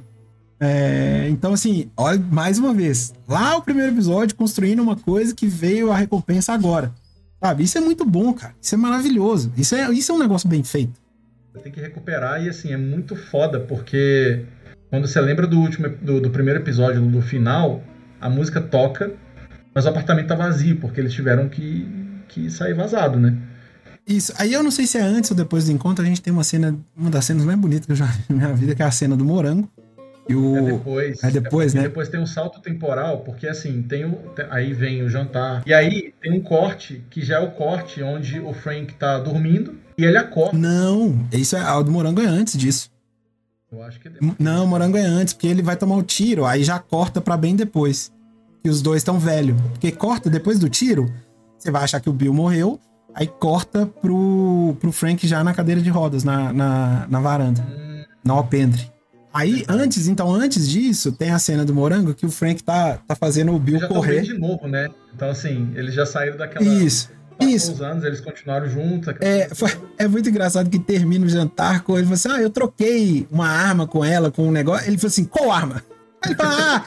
É, 0.60 1.28
então, 1.30 1.52
assim, 1.54 1.90
olha, 1.98 2.20
mais 2.32 2.58
uma 2.58 2.74
vez, 2.74 3.14
lá 3.28 3.58
o 3.58 3.62
primeiro 3.62 3.92
episódio 3.92 4.36
construindo 4.36 4.82
uma 4.82 4.96
coisa 4.96 5.34
que 5.36 5.46
veio 5.48 5.92
a 5.92 5.98
recompensa 5.98 6.54
agora. 6.54 6.94
Sabe? 7.44 7.64
Isso 7.64 7.78
é 7.78 7.82
muito 7.82 8.06
bom, 8.06 8.34
cara. 8.34 8.56
Isso 8.62 8.74
é 8.74 8.78
maravilhoso. 8.78 9.52
Isso 9.58 9.76
é, 9.76 9.92
isso 9.92 10.14
é 10.14 10.16
um 10.16 10.20
negócio 10.20 10.48
bem 10.48 10.64
feito. 10.64 10.94
Tem 11.62 11.74
que 11.74 11.82
recuperar 11.82 12.42
e 12.42 12.48
assim, 12.48 12.72
é 12.72 12.78
muito 12.78 13.18
foda, 13.18 13.60
porque 13.60 14.46
quando 14.90 15.08
você 15.08 15.20
lembra 15.20 15.46
do 15.46 15.60
último 15.60 15.90
do, 15.90 16.22
do 16.22 16.30
primeiro 16.30 16.62
episódio, 16.62 17.02
do 17.02 17.22
final, 17.22 17.84
a 18.22 18.30
música 18.30 18.62
toca, 18.62 19.12
mas 19.76 19.86
o 19.86 19.90
apartamento 19.90 20.28
tá 20.28 20.36
vazio, 20.36 20.78
porque 20.78 21.02
eles 21.02 21.12
tiveram 21.12 21.50
que, 21.50 21.86
que 22.30 22.50
sair 22.50 22.74
vazado, 22.74 23.20
né? 23.20 23.38
Isso. 24.08 24.34
Aí 24.38 24.54
eu 24.54 24.64
não 24.64 24.72
sei 24.72 24.88
se 24.88 24.98
é 24.98 25.02
antes 25.02 25.30
ou 25.30 25.36
depois 25.36 25.66
do 25.66 25.72
encontro, 25.74 26.04
a 26.04 26.08
gente 26.08 26.22
tem 26.22 26.32
uma 26.32 26.46
cena, 26.46 26.78
uma 26.96 27.10
das 27.10 27.26
cenas 27.26 27.44
mais 27.44 27.60
bonitas 27.60 27.86
que 27.86 27.92
eu 27.92 27.96
já 27.98 28.06
vi 28.06 28.24
na 28.30 28.36
minha 28.36 28.54
vida, 28.54 28.74
que 28.74 28.82
é 28.82 28.86
a 28.86 28.92
cena 28.92 29.18
do 29.18 29.26
morango. 29.26 29.70
E 30.28 30.36
o. 30.36 30.56
É 30.58 30.62
depois. 30.62 31.24
é 31.24 31.32
depois, 31.32 31.72
porque 31.72 31.78
né? 31.78 31.90
Depois 31.90 32.10
tem 32.10 32.20
um 32.20 32.26
salto 32.26 32.62
temporal, 32.62 33.20
porque 33.20 33.48
assim, 33.48 33.82
tem 33.82 34.06
o, 34.06 34.18
aí 34.50 34.74
vem 34.74 35.04
o 35.04 35.10
jantar. 35.10 35.64
E 35.66 35.74
aí 35.74 36.14
tem 36.22 36.32
um 36.32 36.42
corte, 36.42 37.04
que 37.10 37.22
já 37.24 37.38
é 37.38 37.40
o 37.40 37.52
corte 37.52 38.02
onde 38.02 38.40
o 38.40 38.54
Frank 38.54 38.94
tá 38.94 39.20
dormindo 39.20 39.76
e 39.98 40.06
ele 40.06 40.18
acorda. 40.18 40.58
Não, 40.58 41.28
isso 41.32 41.56
é. 41.56 41.72
O 41.74 41.84
do 41.84 41.92
morango 41.92 42.22
é 42.22 42.26
antes 42.26 42.58
disso. 42.58 42.90
Eu 43.72 43.82
acho 43.84 44.00
que 44.00 44.08
é 44.08 44.12
depois. 44.12 44.34
Não, 44.40 44.66
o 44.66 44.68
morango 44.68 44.98
é 44.98 45.02
antes, 45.04 45.34
porque 45.34 45.48
ele 45.48 45.62
vai 45.62 45.76
tomar 45.76 45.96
o 45.98 46.04
tiro, 46.04 46.46
aí 46.46 46.64
já 46.64 46.80
corta 46.80 47.20
pra 47.20 47.36
bem 47.36 47.56
depois. 47.56 48.12
E 48.64 48.70
os 48.70 48.82
dois 48.82 49.02
estão 49.02 49.20
velhos. 49.20 49.60
Porque 49.72 49.92
corta 49.92 50.30
depois 50.30 50.58
do 50.58 50.70
tiro, 50.70 51.12
você 51.58 51.70
vai 51.70 51.84
achar 51.84 52.00
que 52.00 52.10
o 52.10 52.14
Bill 52.14 52.34
morreu, 52.34 52.80
aí 53.14 53.28
corta 53.28 53.86
pro, 53.86 54.78
pro 54.80 54.92
Frank 54.92 55.28
já 55.28 55.44
na 55.44 55.54
cadeira 55.54 55.82
de 55.82 55.90
rodas, 55.90 56.24
na, 56.24 56.54
na, 56.54 57.08
na 57.10 57.20
varanda, 57.20 57.62
Hum, 57.62 58.04
na 58.24 58.34
alpendre. 58.34 58.93
Aí, 59.34 59.66
antes, 59.68 60.08
então, 60.08 60.32
antes 60.32 60.70
disso, 60.70 61.12
tem 61.12 61.32
a 61.32 61.40
cena 61.40 61.66
do 61.66 61.74
morango 61.74 62.14
que 62.14 62.26
o 62.26 62.30
Frank 62.30 62.64
tá, 62.64 63.00
tá 63.08 63.16
fazendo 63.16 63.52
o 63.52 63.58
Bill 63.58 63.80
já 63.80 63.88
correr. 63.88 64.22
de 64.22 64.38
novo, 64.38 64.68
né? 64.68 64.90
Então, 65.16 65.30
assim, 65.30 65.72
eles 65.76 65.94
já 65.96 66.06
saíram 66.06 66.38
daquela. 66.38 66.64
Isso. 66.64 67.10
Isso. 67.42 67.84
Anos, 67.84 68.04
eles 68.04 68.22
continuaram 68.22 68.70
juntos. 68.70 69.14
É, 69.20 69.50
foi, 69.54 69.70
é 69.98 70.08
muito 70.08 70.30
engraçado 70.30 70.70
que 70.70 70.78
termina 70.78 71.26
o 71.26 71.30
jantar 71.30 71.82
com 71.82 71.94
ele. 71.94 72.02
Ele 72.02 72.16
fala 72.16 72.36
assim: 72.36 72.42
Ah, 72.42 72.44
eu 72.44 72.50
troquei 72.52 73.28
uma 73.32 73.48
arma 73.48 73.88
com 73.88 74.06
ela, 74.06 74.32
com 74.32 74.48
um 74.48 74.52
negócio. 74.52 74.88
Ele 74.88 74.98
falou 74.98 75.10
assim: 75.10 75.26
Qual 75.26 75.52
arma? 75.52 75.84
Aí 76.22 76.32
ele 76.32 76.36
fala: 76.36 76.76
Ah, 76.76 76.86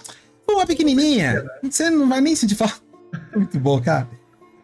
uma 0.49 0.67
pequenininha. 0.67 1.45
Você 1.63 1.91
não 1.91 2.09
vai 2.09 2.21
nem 2.21 2.37
sentir 2.37 2.55
falta. 2.55 2.77
Muito 3.35 3.59
bom, 3.59 3.81
cara. 3.81 4.09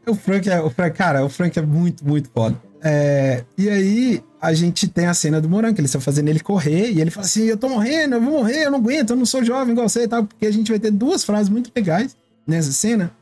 O 0.07 0.15
Frank 0.15 0.49
é, 0.49 0.61
o 0.61 0.71
Frank, 0.71 0.97
cara, 0.97 1.25
o 1.25 1.29
Frank 1.29 1.59
é 1.59 1.63
muito, 1.63 2.07
muito 2.07 2.31
foda. 2.31 2.57
É, 2.83 3.45
e 3.57 3.69
aí, 3.69 4.23
a 4.43 4.53
gente 4.53 4.89
tem 4.89 5.07
a 5.07 5.15
cena 5.15 5.41
do 5.41 5.49
Morango, 5.49 5.77
que 5.77 5.81
eles 5.81 5.91
estão 5.91 6.01
fazendo 6.01 6.29
ele 6.29 6.41
correr, 6.41 6.91
e 6.91 7.01
ele 7.01 7.13
fala 7.13 7.25
assim: 7.25 7.45
Eu 7.45 7.57
tô 7.57 7.69
morrendo, 7.69 8.17
eu 8.17 8.21
vou 8.21 8.33
morrer, 8.33 8.65
eu 8.65 8.73
não 8.73 8.79
aguento, 8.81 9.11
eu 9.11 9.17
não 9.17 9.25
sou 9.25 9.45
jovem 9.45 9.73
igual 9.73 9.89
você 9.89 10.03
e 10.03 10.09
tal, 10.09 10.25
porque 10.25 10.45
a 10.45 10.51
gente 10.51 10.69
vai 10.69 10.81
ter 10.81 10.91
duas 10.91 11.23
frases 11.23 11.49
muito 11.49 11.71
legais 11.75 12.17
nessa 12.45 12.73
cena. 12.73 13.13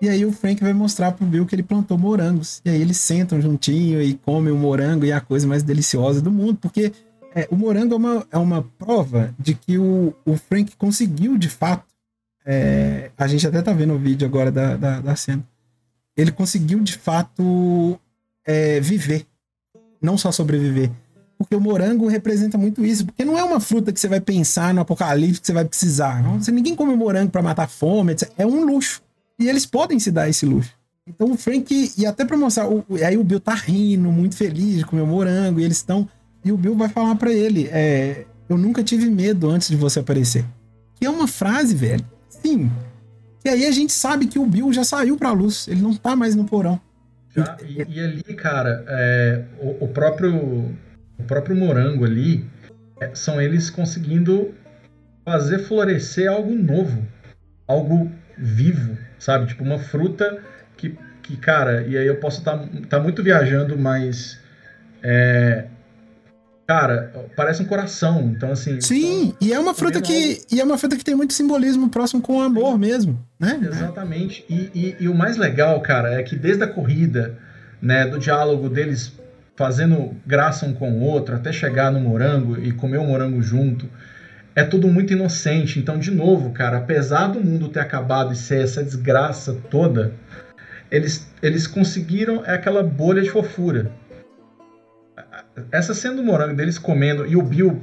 E 0.00 0.08
aí 0.08 0.26
o 0.26 0.30
Frank 0.30 0.62
vai 0.62 0.74
mostrar 0.74 1.12
pro 1.12 1.26
Bill 1.26 1.46
que 1.46 1.54
ele 1.54 1.62
plantou 1.62 1.96
morangos. 1.96 2.60
E 2.64 2.70
aí 2.70 2.80
eles 2.80 2.98
sentam 2.98 3.40
juntinho 3.40 4.00
e 4.00 4.14
comem 4.14 4.52
o 4.52 4.56
morango 4.56 5.06
e 5.06 5.10
é 5.10 5.14
a 5.14 5.20
coisa 5.20 5.46
mais 5.46 5.62
deliciosa 5.62 6.20
do 6.20 6.30
mundo, 6.30 6.58
porque 6.60 6.92
é, 7.34 7.48
o 7.50 7.56
morango 7.56 7.94
é 7.94 7.96
uma, 7.96 8.26
é 8.32 8.38
uma 8.38 8.62
prova 8.78 9.34
de 9.38 9.54
que 9.54 9.78
o, 9.78 10.14
o 10.24 10.36
Frank 10.36 10.76
conseguiu 10.76 11.38
de 11.38 11.48
fato. 11.48 11.84
É, 12.44 13.10
a 13.16 13.26
gente 13.26 13.46
até 13.46 13.60
tá 13.60 13.72
vendo 13.72 13.94
o 13.94 13.98
vídeo 13.98 14.26
agora 14.26 14.52
da, 14.52 14.76
da, 14.76 15.00
da 15.00 15.16
cena. 15.16 15.42
Ele 16.16 16.30
conseguiu 16.30 16.78
de 16.80 16.96
fato 16.96 17.98
é, 18.44 18.80
viver, 18.80 19.26
não 20.00 20.18
só 20.18 20.30
sobreviver. 20.32 20.90
Porque 21.38 21.54
o 21.54 21.60
morango 21.60 22.08
representa 22.08 22.58
muito 22.58 22.84
isso. 22.84 23.06
Porque 23.06 23.24
não 23.24 23.38
é 23.38 23.44
uma 23.44 23.60
fruta 23.60 23.92
que 23.92 24.00
você 24.00 24.08
vai 24.08 24.20
pensar 24.20 24.74
no 24.74 24.80
apocalipse 24.80 25.40
que 25.40 25.46
você 25.46 25.52
vai 25.52 25.64
precisar. 25.64 26.20
Você, 26.38 26.50
ninguém 26.50 26.74
come 26.74 26.96
morango 26.96 27.30
para 27.30 27.40
matar 27.40 27.68
fome, 27.68 28.12
etc. 28.12 28.30
É 28.36 28.44
um 28.44 28.64
luxo. 28.64 29.00
E 29.38 29.48
eles 29.48 29.64
podem 29.64 30.00
se 30.00 30.10
dar 30.10 30.28
esse 30.28 30.44
luxo. 30.44 30.72
Então 31.06 31.30
o 31.30 31.36
Frank, 31.36 31.92
e 31.96 32.04
até 32.04 32.24
pra 32.24 32.36
mostrar, 32.36 32.68
o, 32.68 32.84
aí 33.04 33.16
o 33.16 33.24
Bill 33.24 33.40
tá 33.40 33.54
rindo, 33.54 34.10
muito 34.10 34.36
feliz 34.36 34.78
de 34.78 34.84
comer 34.84 35.02
o 35.02 35.06
morango, 35.06 35.60
e 35.60 35.64
eles 35.64 35.78
estão. 35.78 36.08
E 36.44 36.50
o 36.50 36.56
Bill 36.56 36.74
vai 36.74 36.88
falar 36.88 37.14
para 37.14 37.32
ele: 37.32 37.68
é, 37.72 38.26
Eu 38.48 38.58
nunca 38.58 38.82
tive 38.82 39.08
medo 39.08 39.48
antes 39.48 39.68
de 39.68 39.76
você 39.76 40.00
aparecer. 40.00 40.44
Que 40.96 41.06
é 41.06 41.10
uma 41.10 41.28
frase, 41.28 41.74
velho. 41.74 42.04
Sim. 42.28 42.70
E 43.44 43.48
aí 43.48 43.64
a 43.64 43.70
gente 43.70 43.92
sabe 43.92 44.26
que 44.26 44.38
o 44.38 44.44
Bill 44.44 44.72
já 44.72 44.82
saiu 44.82 45.16
pra 45.16 45.30
luz, 45.30 45.68
ele 45.68 45.80
não 45.80 45.94
tá 45.94 46.16
mais 46.16 46.34
no 46.34 46.44
porão. 46.44 46.80
E, 47.66 47.98
e, 47.98 48.00
ali, 48.00 48.22
cara, 48.34 48.84
é, 48.88 49.44
o, 49.60 49.84
o, 49.84 49.88
próprio, 49.88 50.34
o 51.18 51.22
próprio 51.26 51.56
morango 51.56 52.04
ali 52.04 52.44
é, 53.00 53.14
são 53.14 53.40
eles 53.40 53.70
conseguindo 53.70 54.54
fazer 55.24 55.58
florescer 55.60 56.30
algo 56.30 56.54
novo, 56.54 57.06
algo 57.66 58.10
vivo, 58.36 58.96
sabe? 59.18 59.46
Tipo, 59.46 59.64
uma 59.64 59.78
fruta 59.78 60.42
que, 60.76 60.96
que 61.22 61.36
cara, 61.36 61.82
e 61.82 61.96
aí 61.96 62.06
eu 62.06 62.16
posso 62.16 62.38
estar 62.38 62.58
tá, 62.58 62.68
tá 62.88 63.00
muito 63.00 63.22
viajando, 63.22 63.78
mas. 63.78 64.40
É, 65.02 65.66
cara, 66.68 67.10
parece 67.34 67.62
um 67.62 67.64
coração. 67.64 68.30
Então, 68.36 68.52
assim. 68.52 68.78
Sim, 68.80 69.34
e 69.40 69.52
é 69.54 69.58
uma 69.58 69.74
fruta 69.74 70.02
que. 70.02 70.42
E 70.52 70.60
é 70.60 70.64
uma 70.64 70.76
fruta 70.76 70.96
que 70.96 71.04
tem 71.04 71.14
muito 71.14 71.32
simbolismo 71.32 71.88
próximo 71.88 72.20
com 72.20 72.36
o 72.36 72.42
amor 72.42 72.74
Sim. 72.74 72.78
mesmo, 72.78 73.26
né? 73.40 73.58
Exatamente. 73.62 74.44
E, 74.50 74.70
e, 74.74 74.96
e, 75.00 75.08
o 75.08 75.14
mais 75.14 75.38
legal, 75.38 75.80
cara, 75.80 76.12
é 76.12 76.22
que 76.22 76.36
desde 76.36 76.62
a 76.62 76.66
corrida, 76.66 77.38
né, 77.80 78.06
do 78.06 78.18
diálogo 78.18 78.68
deles 78.68 79.12
fazendo 79.56 80.14
graça 80.24 80.66
um 80.66 80.74
com 80.74 80.92
o 80.92 81.00
outro, 81.00 81.34
até 81.34 81.50
chegar 81.50 81.90
no 81.90 81.98
morango 81.98 82.60
e 82.60 82.70
comer 82.70 82.98
o 82.98 83.04
morango 83.04 83.42
junto 83.42 83.88
é 84.54 84.62
tudo 84.62 84.88
muito 84.88 85.12
inocente. 85.12 85.78
Então, 85.78 85.98
de 85.98 86.10
novo, 86.10 86.50
cara, 86.50 86.78
apesar 86.78 87.28
do 87.28 87.40
mundo 87.40 87.68
ter 87.68 87.80
acabado 87.80 88.32
e 88.32 88.36
ser 88.36 88.62
essa 88.62 88.84
desgraça 88.84 89.56
toda, 89.70 90.12
eles, 90.90 91.28
eles 91.42 91.66
conseguiram 91.66 92.44
é 92.44 92.54
aquela 92.54 92.82
bolha 92.82 93.22
de 93.22 93.30
fofura. 93.30 93.90
Essa 95.70 95.94
cena 95.94 96.16
do 96.16 96.22
morango 96.22 96.54
deles 96.54 96.78
comendo 96.78 97.26
e 97.26 97.36
o 97.36 97.42
Bill 97.42 97.80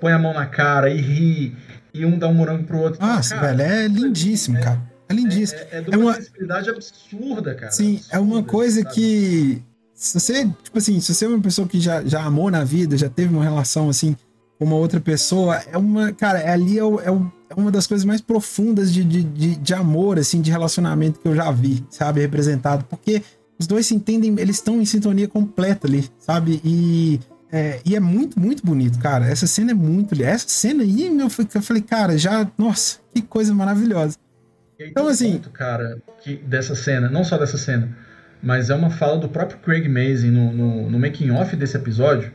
põe 0.00 0.12
a 0.12 0.18
mão 0.18 0.34
na 0.34 0.46
cara 0.46 0.90
e 0.90 1.00
ri, 1.00 1.56
e 1.92 2.04
um 2.04 2.18
dá 2.18 2.28
um 2.28 2.34
morango 2.34 2.64
pro 2.64 2.78
outro. 2.78 3.00
Nossa, 3.00 3.34
cara, 3.34 3.54
velho, 3.54 3.62
é 3.62 3.86
lindíssimo, 3.88 4.58
é, 4.58 4.60
cara. 4.60 4.82
É 5.08 5.14
lindíssimo. 5.14 5.60
É, 5.60 5.68
é, 5.70 5.78
é 5.78 5.80
de 5.80 5.90
uma, 5.90 5.96
é 5.96 5.98
uma 5.98 6.14
sensibilidade 6.14 6.70
absurda, 6.70 7.54
cara. 7.54 7.72
Sim, 7.72 7.96
absurda, 7.96 8.16
é 8.16 8.18
uma 8.18 8.42
coisa 8.42 8.82
sabe? 8.82 8.94
que. 8.94 9.62
Se 9.94 10.20
você, 10.20 10.44
tipo 10.62 10.76
assim, 10.76 11.00
se 11.00 11.14
você 11.14 11.24
é 11.24 11.28
uma 11.28 11.40
pessoa 11.40 11.68
que 11.68 11.80
já, 11.80 12.04
já 12.04 12.22
amou 12.22 12.50
na 12.50 12.64
vida, 12.64 12.96
já 12.96 13.08
teve 13.08 13.32
uma 13.32 13.44
relação 13.44 13.88
assim 13.88 14.16
uma 14.58 14.76
outra 14.76 15.00
pessoa, 15.00 15.56
é 15.70 15.76
uma. 15.76 16.12
Cara, 16.12 16.38
é 16.38 16.50
ali 16.50 16.78
é, 16.78 16.84
o, 16.84 17.00
é, 17.00 17.10
o, 17.10 17.30
é, 17.50 17.54
uma 17.54 17.70
das 17.70 17.86
coisas 17.86 18.04
mais 18.04 18.20
profundas 18.20 18.92
de, 18.92 19.04
de, 19.04 19.22
de, 19.22 19.56
de, 19.56 19.74
amor, 19.74 20.18
assim, 20.18 20.40
de 20.40 20.50
relacionamento 20.50 21.20
que 21.20 21.28
eu 21.28 21.34
já 21.34 21.50
vi, 21.50 21.84
sabe? 21.90 22.20
Representado. 22.20 22.84
Porque 22.84 23.22
os 23.58 23.66
dois 23.66 23.86
se 23.86 23.94
entendem, 23.94 24.34
eles 24.38 24.56
estão 24.56 24.80
em 24.80 24.84
sintonia 24.84 25.28
completa 25.28 25.86
ali, 25.86 26.08
sabe? 26.18 26.60
E. 26.64 27.20
É, 27.52 27.80
e 27.84 27.94
é 27.94 28.00
muito, 28.00 28.38
muito 28.40 28.66
bonito, 28.66 28.98
cara. 28.98 29.26
Essa 29.26 29.46
cena 29.46 29.70
é 29.70 29.74
muito. 29.74 30.20
Essa 30.20 30.48
cena 30.48 30.82
aí, 30.82 31.08
meu, 31.08 31.28
eu 31.28 31.62
falei, 31.62 31.82
cara, 31.82 32.18
já. 32.18 32.50
Nossa, 32.58 32.98
que 33.14 33.22
coisa 33.22 33.54
maravilhosa. 33.54 34.16
então, 34.78 35.06
assim. 35.06 35.34
Ponto, 35.34 35.50
cara, 35.50 36.02
que 36.22 36.36
dessa 36.36 36.74
cena, 36.74 37.08
não 37.08 37.22
só 37.22 37.38
dessa 37.38 37.56
cena, 37.56 37.96
mas 38.42 38.70
é 38.70 38.74
uma 38.74 38.90
fala 38.90 39.18
do 39.18 39.28
próprio 39.28 39.58
Craig 39.60 39.88
Mazin 39.88 40.32
no, 40.32 40.52
no, 40.52 40.90
no 40.90 40.98
making-off 40.98 41.54
desse 41.54 41.76
episódio, 41.76 42.32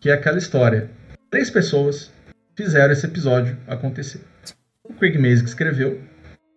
que 0.00 0.08
é 0.08 0.14
aquela 0.14 0.38
história 0.38 0.90
três 1.32 1.48
pessoas 1.48 2.12
fizeram 2.54 2.92
esse 2.92 3.06
episódio 3.06 3.56
acontecer. 3.66 4.20
O 4.84 4.92
Craig 4.92 5.16
Mazin 5.16 5.42
que 5.42 5.48
escreveu 5.48 6.02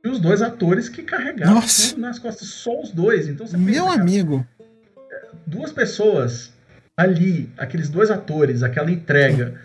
e 0.05 0.07
os 0.07 0.19
dois 0.19 0.43
atores 0.43 0.87
que 0.87 1.01
carregaram 1.01 1.55
Nossa. 1.55 1.89
tudo 1.89 2.01
nas 2.01 2.19
costas, 2.19 2.47
só 2.47 2.79
os 2.79 2.91
dois. 2.91 3.27
Então 3.27 3.47
você 3.47 3.57
Meu 3.57 3.85
pensa, 3.85 4.01
amigo. 4.01 4.47
Cara, 5.09 5.29
duas 5.47 5.71
pessoas 5.71 6.53
ali, 6.95 7.49
aqueles 7.57 7.89
dois 7.89 8.11
atores, 8.11 8.61
aquela 8.61 8.91
entrega, 8.91 9.59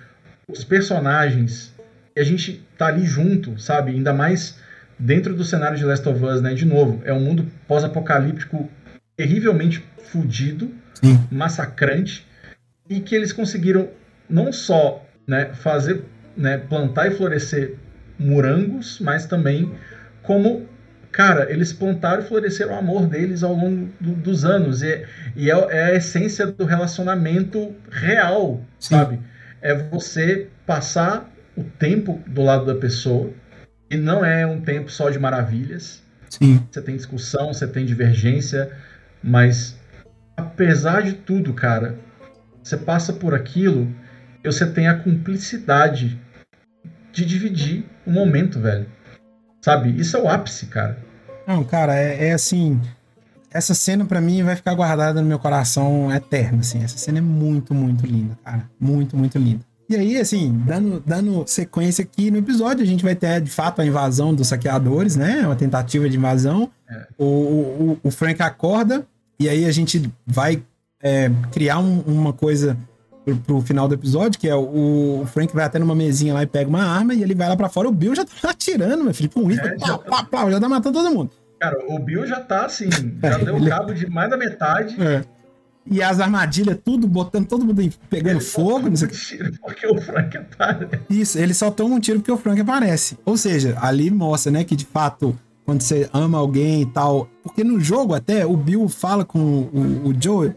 os 0.48 0.64
personagens, 0.64 1.74
e 2.16 2.20
a 2.20 2.24
gente 2.24 2.66
tá 2.78 2.86
ali 2.86 3.04
junto, 3.04 3.58
sabe? 3.60 3.92
Ainda 3.92 4.14
mais 4.14 4.56
dentro 4.98 5.34
do 5.34 5.44
cenário 5.44 5.76
de 5.76 5.84
Last 5.84 6.08
of 6.08 6.24
Us, 6.24 6.40
né? 6.40 6.54
De 6.54 6.64
novo, 6.64 7.02
é 7.04 7.12
um 7.12 7.20
mundo 7.20 7.46
pós-apocalíptico 7.68 8.68
terrivelmente 9.16 9.84
fudido, 10.04 10.72
Sim. 10.94 11.22
massacrante, 11.30 12.26
e 12.88 12.98
que 13.00 13.14
eles 13.14 13.32
conseguiram 13.32 13.90
não 14.28 14.52
só 14.52 15.04
né, 15.26 15.52
fazer, 15.52 16.02
né, 16.34 16.56
plantar 16.56 17.08
e 17.08 17.10
florescer 17.10 17.76
morangos, 18.18 18.98
mas 19.00 19.26
também 19.26 19.72
como, 20.30 20.64
cara, 21.10 21.50
eles 21.50 21.72
plantaram 21.72 22.22
e 22.22 22.24
floresceram 22.24 22.74
o 22.74 22.78
amor 22.78 23.08
deles 23.08 23.42
ao 23.42 23.52
longo 23.52 23.90
do, 24.00 24.12
dos 24.12 24.44
anos. 24.44 24.80
E, 24.80 25.04
e 25.34 25.50
é, 25.50 25.54
é, 25.54 25.84
a 25.86 25.94
essência 25.96 26.46
do 26.46 26.64
relacionamento 26.64 27.74
real, 27.90 28.64
Sim. 28.78 28.94
sabe? 28.94 29.20
É 29.60 29.74
você 29.74 30.46
passar 30.64 31.28
o 31.56 31.64
tempo 31.64 32.22
do 32.28 32.42
lado 32.42 32.64
da 32.64 32.76
pessoa, 32.76 33.32
e 33.90 33.96
não 33.96 34.24
é 34.24 34.46
um 34.46 34.60
tempo 34.60 34.88
só 34.88 35.10
de 35.10 35.18
maravilhas. 35.18 36.00
Sim. 36.28 36.64
Você 36.70 36.80
tem 36.80 36.94
discussão, 36.94 37.52
você 37.52 37.66
tem 37.66 37.84
divergência, 37.84 38.70
mas 39.20 39.76
apesar 40.36 41.02
de 41.02 41.14
tudo, 41.14 41.52
cara, 41.52 41.98
você 42.62 42.76
passa 42.76 43.12
por 43.12 43.34
aquilo 43.34 43.92
você 44.44 44.64
tem 44.64 44.86
a 44.86 44.94
cumplicidade 44.94 46.18
de 47.12 47.24
dividir 47.26 47.84
o 48.06 48.12
momento, 48.12 48.60
velho. 48.60 48.86
Sabe? 49.60 49.90
Isso 50.00 50.16
é 50.16 50.22
o 50.22 50.28
ápice, 50.28 50.66
cara. 50.66 50.98
Não, 51.46 51.64
cara, 51.64 51.94
é, 51.96 52.28
é 52.28 52.32
assim. 52.32 52.80
Essa 53.52 53.74
cena 53.74 54.04
para 54.04 54.20
mim 54.20 54.42
vai 54.42 54.54
ficar 54.54 54.74
guardada 54.74 55.20
no 55.20 55.26
meu 55.26 55.38
coração 55.38 56.12
eterno, 56.14 56.60
assim. 56.60 56.82
Essa 56.82 56.96
cena 56.96 57.18
é 57.18 57.22
muito, 57.22 57.74
muito 57.74 58.06
linda, 58.06 58.38
cara. 58.44 58.70
Muito, 58.78 59.16
muito 59.16 59.38
linda. 59.38 59.60
E 59.88 59.96
aí, 59.96 60.16
assim, 60.18 60.52
dando, 60.64 61.02
dando 61.04 61.44
sequência 61.48 62.04
aqui 62.04 62.30
no 62.30 62.38
episódio, 62.38 62.84
a 62.84 62.86
gente 62.86 63.02
vai 63.02 63.16
ter, 63.16 63.40
de 63.40 63.50
fato, 63.50 63.82
a 63.82 63.84
invasão 63.84 64.32
dos 64.32 64.46
saqueadores, 64.46 65.16
né? 65.16 65.44
Uma 65.44 65.56
tentativa 65.56 66.08
de 66.08 66.16
invasão. 66.16 66.70
É. 66.88 67.06
O, 67.18 67.24
o, 67.24 67.98
o, 68.04 68.10
Frank 68.12 68.40
acorda, 68.40 69.04
e 69.36 69.48
aí 69.48 69.64
a 69.64 69.72
gente 69.72 70.08
vai 70.24 70.62
é, 71.02 71.28
criar 71.50 71.80
um, 71.80 72.02
uma 72.02 72.32
coisa 72.32 72.78
pro, 73.34 73.36
pro, 73.36 73.60
final 73.60 73.88
do 73.88 73.94
episódio, 73.94 74.38
que 74.38 74.48
é 74.48 74.54
o, 74.54 75.20
o, 75.22 75.26
Frank 75.26 75.54
vai 75.54 75.64
até 75.64 75.78
numa 75.78 75.94
mesinha 75.94 76.34
lá 76.34 76.42
e 76.42 76.46
pega 76.46 76.68
uma 76.68 76.82
arma 76.82 77.14
e 77.14 77.22
ele 77.22 77.34
vai 77.34 77.48
lá 77.48 77.56
para 77.56 77.68
fora. 77.68 77.88
O 77.88 77.92
Bill 77.92 78.14
já 78.14 78.24
tá 78.24 78.50
atirando, 78.50 79.04
meu 79.04 79.14
filho, 79.14 79.30
com 79.30 79.40
um 79.40 79.50
é, 79.50 79.78
já, 79.78 79.98
pá, 79.98 80.24
pá, 80.24 80.50
já 80.50 80.60
tá 80.60 80.68
matando 80.68 80.98
todo 80.98 81.14
mundo. 81.14 81.30
Cara, 81.60 81.76
o 81.88 81.98
Bill 81.98 82.26
já 82.26 82.40
tá 82.40 82.64
assim, 82.64 82.88
já 83.22 83.38
deu 83.38 83.56
ele... 83.56 83.68
cabo 83.68 83.92
de 83.92 84.08
mais 84.08 84.30
da 84.30 84.36
metade. 84.36 84.96
É. 85.00 85.24
E 85.90 86.02
as 86.02 86.20
armadilhas, 86.20 86.78
tudo, 86.84 87.06
botando 87.06 87.46
todo 87.46 87.64
mundo 87.64 87.82
pegando 88.08 88.36
ele 88.36 88.40
fogo. 88.40 88.88
Não 88.88 88.96
sei 88.96 89.08
um 89.08 89.10
tiro 89.10 89.52
porque 89.60 89.86
o 89.86 90.00
Frank 90.00 90.36
aparece. 90.36 91.00
Isso, 91.08 91.38
ele 91.38 91.54
só 91.54 91.70
toma 91.70 91.94
um 91.96 92.00
tiro 92.00 92.20
porque 92.20 92.30
o 92.30 92.36
Frank 92.36 92.60
aparece. 92.60 93.18
Ou 93.24 93.36
seja, 93.36 93.76
ali 93.80 94.10
mostra, 94.10 94.52
né, 94.52 94.62
que 94.62 94.76
de 94.76 94.84
fato, 94.84 95.36
quando 95.64 95.80
você 95.80 96.08
ama 96.12 96.38
alguém 96.38 96.82
e 96.82 96.86
tal. 96.86 97.28
Porque 97.42 97.64
no 97.64 97.80
jogo 97.80 98.14
até, 98.14 98.44
o 98.44 98.56
Bill 98.56 98.88
fala 98.88 99.24
com 99.24 99.38
o, 99.38 100.08
o 100.08 100.14
Joe 100.18 100.52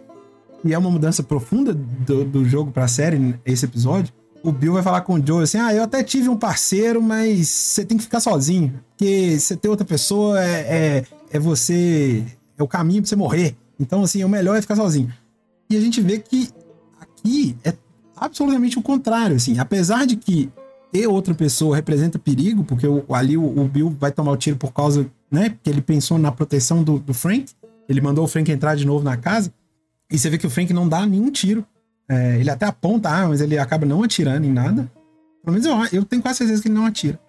e 0.63 0.73
é 0.73 0.77
uma 0.77 0.89
mudança 0.89 1.21
profunda 1.23 1.73
do, 1.73 2.23
do 2.23 2.45
jogo 2.45 2.71
pra 2.71 2.87
série, 2.87 3.35
esse 3.45 3.65
episódio, 3.65 4.13
o 4.43 4.51
Bill 4.51 4.73
vai 4.73 4.83
falar 4.83 5.01
com 5.01 5.15
o 5.15 5.25
Joe 5.25 5.43
assim: 5.43 5.57
Ah, 5.57 5.73
eu 5.73 5.83
até 5.83 6.03
tive 6.03 6.27
um 6.27 6.35
parceiro, 6.35 7.01
mas 7.01 7.47
você 7.47 7.85
tem 7.85 7.97
que 7.97 8.03
ficar 8.03 8.19
sozinho. 8.19 8.73
Porque 8.89 9.39
você 9.39 9.55
ter 9.55 9.69
outra 9.69 9.85
pessoa 9.85 10.43
é, 10.43 10.59
é, 10.59 11.05
é 11.31 11.39
você. 11.39 12.23
É 12.57 12.61
o 12.61 12.67
caminho 12.67 13.01
pra 13.01 13.09
você 13.09 13.15
morrer. 13.15 13.55
Então, 13.79 14.03
assim, 14.03 14.23
o 14.23 14.29
melhor 14.29 14.57
é 14.57 14.61
ficar 14.61 14.75
sozinho. 14.75 15.11
E 15.69 15.77
a 15.77 15.79
gente 15.79 16.01
vê 16.01 16.19
que 16.19 16.49
aqui 16.99 17.55
é 17.63 17.73
absolutamente 18.15 18.77
o 18.77 18.81
contrário, 18.81 19.37
assim. 19.37 19.57
Apesar 19.57 20.05
de 20.05 20.17
que 20.17 20.51
ter 20.91 21.07
outra 21.07 21.33
pessoa 21.33 21.75
representa 21.75 22.19
perigo, 22.19 22.63
porque 22.63 22.85
o, 22.85 23.03
ali 23.09 23.35
o, 23.35 23.43
o, 23.43 23.67
Bill 23.67 23.89
vai 23.99 24.11
tomar 24.11 24.31
o 24.31 24.37
tiro 24.37 24.57
por 24.57 24.71
causa, 24.71 25.07
né? 25.31 25.49
Porque 25.49 25.69
ele 25.69 25.81
pensou 25.81 26.19
na 26.19 26.31
proteção 26.31 26.83
do, 26.83 26.99
do, 26.99 27.13
Frank. 27.13 27.45
Ele 27.89 27.99
mandou 27.99 28.23
o 28.23 28.27
Frank 28.27 28.51
entrar 28.51 28.75
de 28.75 28.85
novo 28.85 29.03
na 29.03 29.17
casa. 29.17 29.51
E 30.13 30.17
você 30.19 30.29
vê 30.29 30.37
que 30.37 30.45
o 30.45 30.49
Frank 30.49 30.71
não 30.71 30.87
dá 30.87 31.05
nenhum 31.05 31.31
tiro. 31.31 31.65
É, 32.07 32.37
ele 32.39 32.49
até 32.49 32.67
aponta 32.67 33.09
a 33.09 33.13
arma, 33.13 33.29
mas 33.29 33.41
ele 33.41 33.57
acaba 33.57 33.85
não 33.85 34.03
atirando 34.03 34.45
em 34.45 34.51
nada. 34.51 34.89
Pelo 35.43 35.57
menos 35.57 35.65
eu, 35.65 35.99
eu 35.99 36.05
tenho 36.05 36.21
quase 36.21 36.37
certeza 36.37 36.61
que 36.61 36.67
ele 36.67 36.75
não 36.75 36.85
atira. 36.85 37.19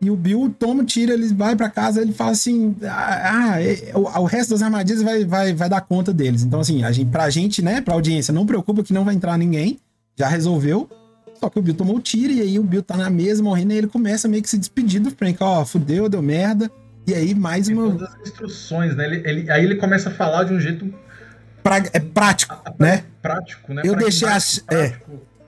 E 0.00 0.10
o 0.10 0.16
Bill 0.16 0.52
toma 0.58 0.82
o 0.82 0.84
tiro, 0.84 1.12
ele 1.12 1.32
vai 1.32 1.54
para 1.54 1.70
casa, 1.70 2.02
ele 2.02 2.12
fala 2.12 2.32
assim: 2.32 2.74
ah, 2.82 3.52
ah 3.52 3.62
é, 3.62 3.92
o, 3.94 4.00
o, 4.00 4.24
resto 4.24 4.50
das 4.50 4.60
armadilhas 4.60 5.00
vai, 5.00 5.24
vai, 5.24 5.54
vai 5.54 5.68
dar 5.68 5.80
conta 5.82 6.12
deles. 6.12 6.42
Então, 6.42 6.58
assim, 6.58 6.82
a 6.82 6.90
gente, 6.90 7.08
pra 7.08 7.30
gente, 7.30 7.62
né, 7.62 7.80
pra 7.80 7.94
audiência, 7.94 8.34
não 8.34 8.44
preocupa 8.44 8.82
que 8.82 8.92
não 8.92 9.04
vai 9.04 9.14
entrar 9.14 9.38
ninguém, 9.38 9.78
já 10.16 10.26
resolveu. 10.26 10.90
Só 11.38 11.48
que 11.48 11.60
o 11.60 11.62
Bill 11.62 11.74
tomou 11.74 11.96
o 11.96 12.00
tiro 12.00 12.32
e 12.32 12.40
aí 12.40 12.58
o 12.58 12.64
Bill 12.64 12.82
tá 12.82 12.96
na 12.96 13.08
mesa 13.08 13.42
morrendo 13.42 13.72
e 13.72 13.78
ele 13.78 13.86
começa 13.86 14.26
meio 14.26 14.42
que 14.42 14.50
se 14.50 14.58
despedir 14.58 15.00
do 15.00 15.12
Frank. 15.12 15.38
Ó, 15.40 15.62
oh, 15.62 15.64
fudeu, 15.64 16.08
deu 16.08 16.20
merda. 16.20 16.68
E 17.06 17.14
aí, 17.14 17.34
mais 17.34 17.68
uma. 17.68 17.92
Todas 17.92 18.14
as 18.14 18.28
instruções, 18.28 18.96
né? 18.96 19.06
Ele, 19.06 19.28
ele, 19.28 19.50
aí 19.50 19.64
ele 19.64 19.76
começa 19.76 20.08
a 20.08 20.12
falar 20.12 20.44
de 20.44 20.52
um 20.52 20.58
jeito. 20.58 20.92
Pra, 21.62 21.78
é 21.78 22.00
prático, 22.00 22.54
a, 22.54 22.70
a, 22.70 22.74
né? 22.78 23.04
Prático, 23.20 23.72
né? 23.72 23.82
Eu 23.84 23.96
deixei 23.96 24.28
as. 24.28 24.64
É, 24.70 24.96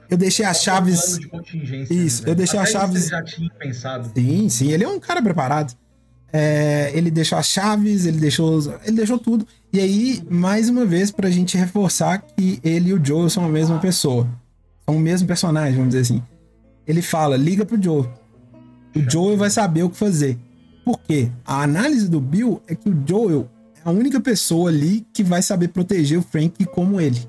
eu 0.08 0.16
deixei 0.16 0.44
as 0.44 0.62
chaves. 0.62 1.18
De 1.18 1.94
Isso, 1.94 2.22
né, 2.22 2.30
eu 2.30 2.34
deixei 2.34 2.58
Até 2.58 2.68
as 2.68 2.72
chaves. 2.72 3.08
Já 3.08 3.22
tinha 3.22 3.50
pensado. 3.50 4.10
Sim, 4.14 4.48
sim, 4.48 4.72
ele 4.72 4.84
é 4.84 4.88
um 4.88 5.00
cara 5.00 5.20
preparado. 5.22 5.74
É, 6.32 6.90
ele 6.94 7.10
deixou 7.10 7.38
as 7.38 7.46
chaves, 7.46 8.06
ele 8.06 8.18
deixou, 8.18 8.60
ele 8.84 8.96
deixou 8.96 9.18
tudo. 9.18 9.46
E 9.72 9.80
aí, 9.80 10.22
mais 10.28 10.68
uma 10.68 10.84
vez, 10.84 11.10
pra 11.10 11.30
gente 11.30 11.56
reforçar 11.56 12.18
que 12.18 12.58
ele 12.64 12.90
e 12.90 12.92
o 12.92 13.04
Joe 13.04 13.30
são 13.30 13.44
a 13.44 13.48
mesma 13.48 13.78
pessoa. 13.78 14.28
São 14.84 14.96
o 14.96 15.00
mesmo 15.00 15.26
personagem, 15.26 15.74
vamos 15.74 15.90
dizer 15.90 16.00
assim. 16.00 16.22
Ele 16.86 17.02
fala: 17.02 17.36
liga 17.36 17.64
pro 17.64 17.80
Joe. 17.80 18.08
O 18.94 19.10
Joel 19.10 19.36
vai 19.36 19.50
saber 19.50 19.82
o 19.82 19.90
que 19.90 19.96
fazer. 19.96 20.38
Por 20.84 21.00
quê? 21.00 21.30
A 21.44 21.62
análise 21.62 22.08
do 22.08 22.20
Bill 22.20 22.62
é 22.68 22.74
que 22.74 22.88
o 22.88 23.02
Joel 23.06 23.48
é 23.53 23.53
a 23.84 23.90
única 23.90 24.20
pessoa 24.20 24.70
ali 24.70 25.06
que 25.12 25.22
vai 25.22 25.42
saber 25.42 25.68
proteger 25.68 26.18
o 26.18 26.22
Frank 26.22 26.64
como 26.66 27.00
ele. 27.00 27.28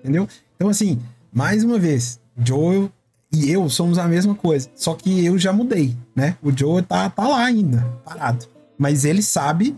Entendeu? 0.00 0.28
Então, 0.56 0.68
assim, 0.68 1.00
mais 1.32 1.62
uma 1.62 1.78
vez, 1.78 2.20
Joel 2.44 2.90
e 3.32 3.50
eu 3.50 3.68
somos 3.68 3.98
a 3.98 4.06
mesma 4.06 4.34
coisa. 4.34 4.68
Só 4.74 4.94
que 4.94 5.24
eu 5.24 5.38
já 5.38 5.52
mudei, 5.52 5.96
né? 6.14 6.36
O 6.42 6.56
Joel 6.56 6.82
tá, 6.82 7.08
tá 7.10 7.26
lá 7.26 7.44
ainda, 7.44 7.80
parado. 8.04 8.46
Mas 8.78 9.04
ele 9.04 9.22
sabe 9.22 9.76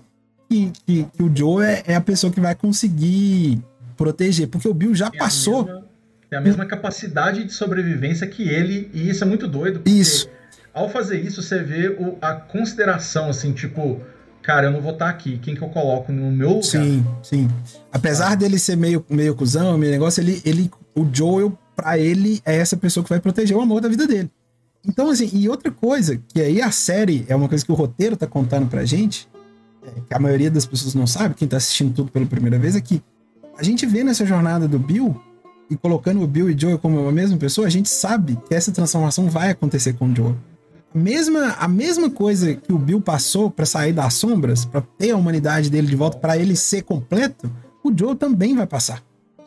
que, 0.49 0.73
que, 0.85 1.05
que 1.05 1.23
o 1.23 1.35
Joel 1.35 1.63
é, 1.63 1.83
é, 1.87 1.95
a 1.95 2.01
pessoa 2.01 2.33
que 2.33 2.41
vai 2.41 2.55
conseguir 2.55 3.63
proteger. 3.97 4.49
Porque 4.49 4.69
o 4.69 4.75
Bill 4.75 4.95
já 4.95 5.11
passou. 5.11 5.61
A 5.61 5.65
mesma, 5.65 5.85
tem 6.31 6.39
a 6.39 6.43
mesma 6.43 6.67
capacidade 6.67 7.45
de 7.45 7.53
sobrevivência 7.53 8.27
que 8.27 8.49
ele, 8.49 8.91
e 8.93 9.09
isso 9.09 9.25
é 9.25 9.27
muito 9.27 9.47
doido. 9.49 9.83
Isso. 9.87 10.29
Ao 10.75 10.91
fazer 10.91 11.21
isso, 11.21 11.43
você 11.43 11.63
vê 11.63 11.89
o, 11.89 12.19
a 12.21 12.35
consideração, 12.35 13.31
assim, 13.31 13.53
tipo, 13.53 14.03
cara, 14.47 14.69
eu 14.69 14.71
não 14.71 14.81
vou 14.81 14.93
estar 14.93 15.07
tá 15.07 15.11
aqui, 15.11 15.39
quem 15.39 15.57
que 15.57 15.63
eu 15.63 15.69
coloco 15.69 16.13
no 16.13 16.31
meu 16.31 16.49
lugar? 16.51 16.63
Sim, 16.63 17.05
sim. 17.21 17.49
Apesar 17.93 18.33
ah. 18.33 18.35
dele 18.37 18.61
ser 18.61 18.77
meio, 18.77 19.05
meio 19.11 19.35
cuzão, 19.35 19.77
meio 19.77 19.91
negócio, 19.91 20.21
ele, 20.21 20.41
ele, 20.45 20.71
o 20.95 21.05
Joel, 21.13 21.59
para 21.75 21.99
ele, 21.99 22.41
é 22.47 22.57
essa 22.57 22.77
pessoa 22.77 23.03
que 23.03 23.11
vai 23.11 23.19
proteger 23.19 23.57
o 23.57 23.61
amor 23.61 23.81
da 23.81 23.89
vida 23.89 24.07
dele. 24.07 24.31
Então, 24.87 25.11
assim, 25.11 25.29
e 25.33 25.49
outra 25.49 25.73
coisa, 25.73 26.17
que 26.29 26.41
aí 26.41 26.63
a 26.63 26.71
série 26.71 27.27
é 27.29 27.35
uma 27.35 27.49
coisa 27.49 27.65
que 27.65 27.73
o 27.73 27.75
roteiro 27.75 28.17
tá 28.17 28.25
contando 28.25 28.69
pra 28.69 28.85
gente, 28.85 29.29
é, 29.85 30.01
que 30.09 30.15
a 30.15 30.19
maioria 30.21 30.49
das 30.51 30.65
pessoas 30.65 30.95
não 30.95 31.09
sabe, 31.09 31.35
quem 31.35 31.49
tá 31.49 31.57
assistindo 31.57 31.93
tudo 31.93 32.13
pela 32.13 32.25
primeira 32.25 32.57
vez, 32.57 32.77
é 32.77 32.81
que 32.81 33.03
a 33.59 33.65
gente 33.65 33.85
vê 33.85 34.05
nessa 34.05 34.25
jornada 34.25 34.69
do 34.69 34.79
Bill, 34.79 35.21
e 35.69 35.75
colocando 35.75 36.23
o 36.23 36.27
Bill 36.27 36.49
e 36.49 36.57
Joel 36.57 36.79
como 36.79 37.09
a 37.09 37.11
mesma 37.11 37.37
pessoa, 37.37 37.67
a 37.67 37.71
gente 37.71 37.89
sabe 37.89 38.39
que 38.47 38.55
essa 38.55 38.71
transformação 38.71 39.29
vai 39.29 39.51
acontecer 39.51 39.95
com 39.95 40.09
o 40.09 40.15
Joel. 40.15 40.37
Mesma, 40.95 41.57
a 41.59 41.69
mesma 41.69 42.09
coisa 42.09 42.55
que 42.55 42.73
o 42.73 42.79
Bill 42.79 43.01
passou 43.01 43.51
para 43.51 43.67
sair 43.67 43.93
das 43.93 44.15
sombras, 44.15 44.65
para 44.65 44.81
ter 44.81 45.11
a 45.11 45.17
humanidade 45.17 45.69
dele 45.69 45.87
de 45.87 45.97
volta, 45.97 46.19
para 46.19 46.39
ele 46.39 46.57
ser 46.57 46.83
completo, 46.83 47.51
o 47.85 47.93
Joel 47.97 48.17
também 48.17 48.55
vai 48.55 48.67
passar. 48.67 49.03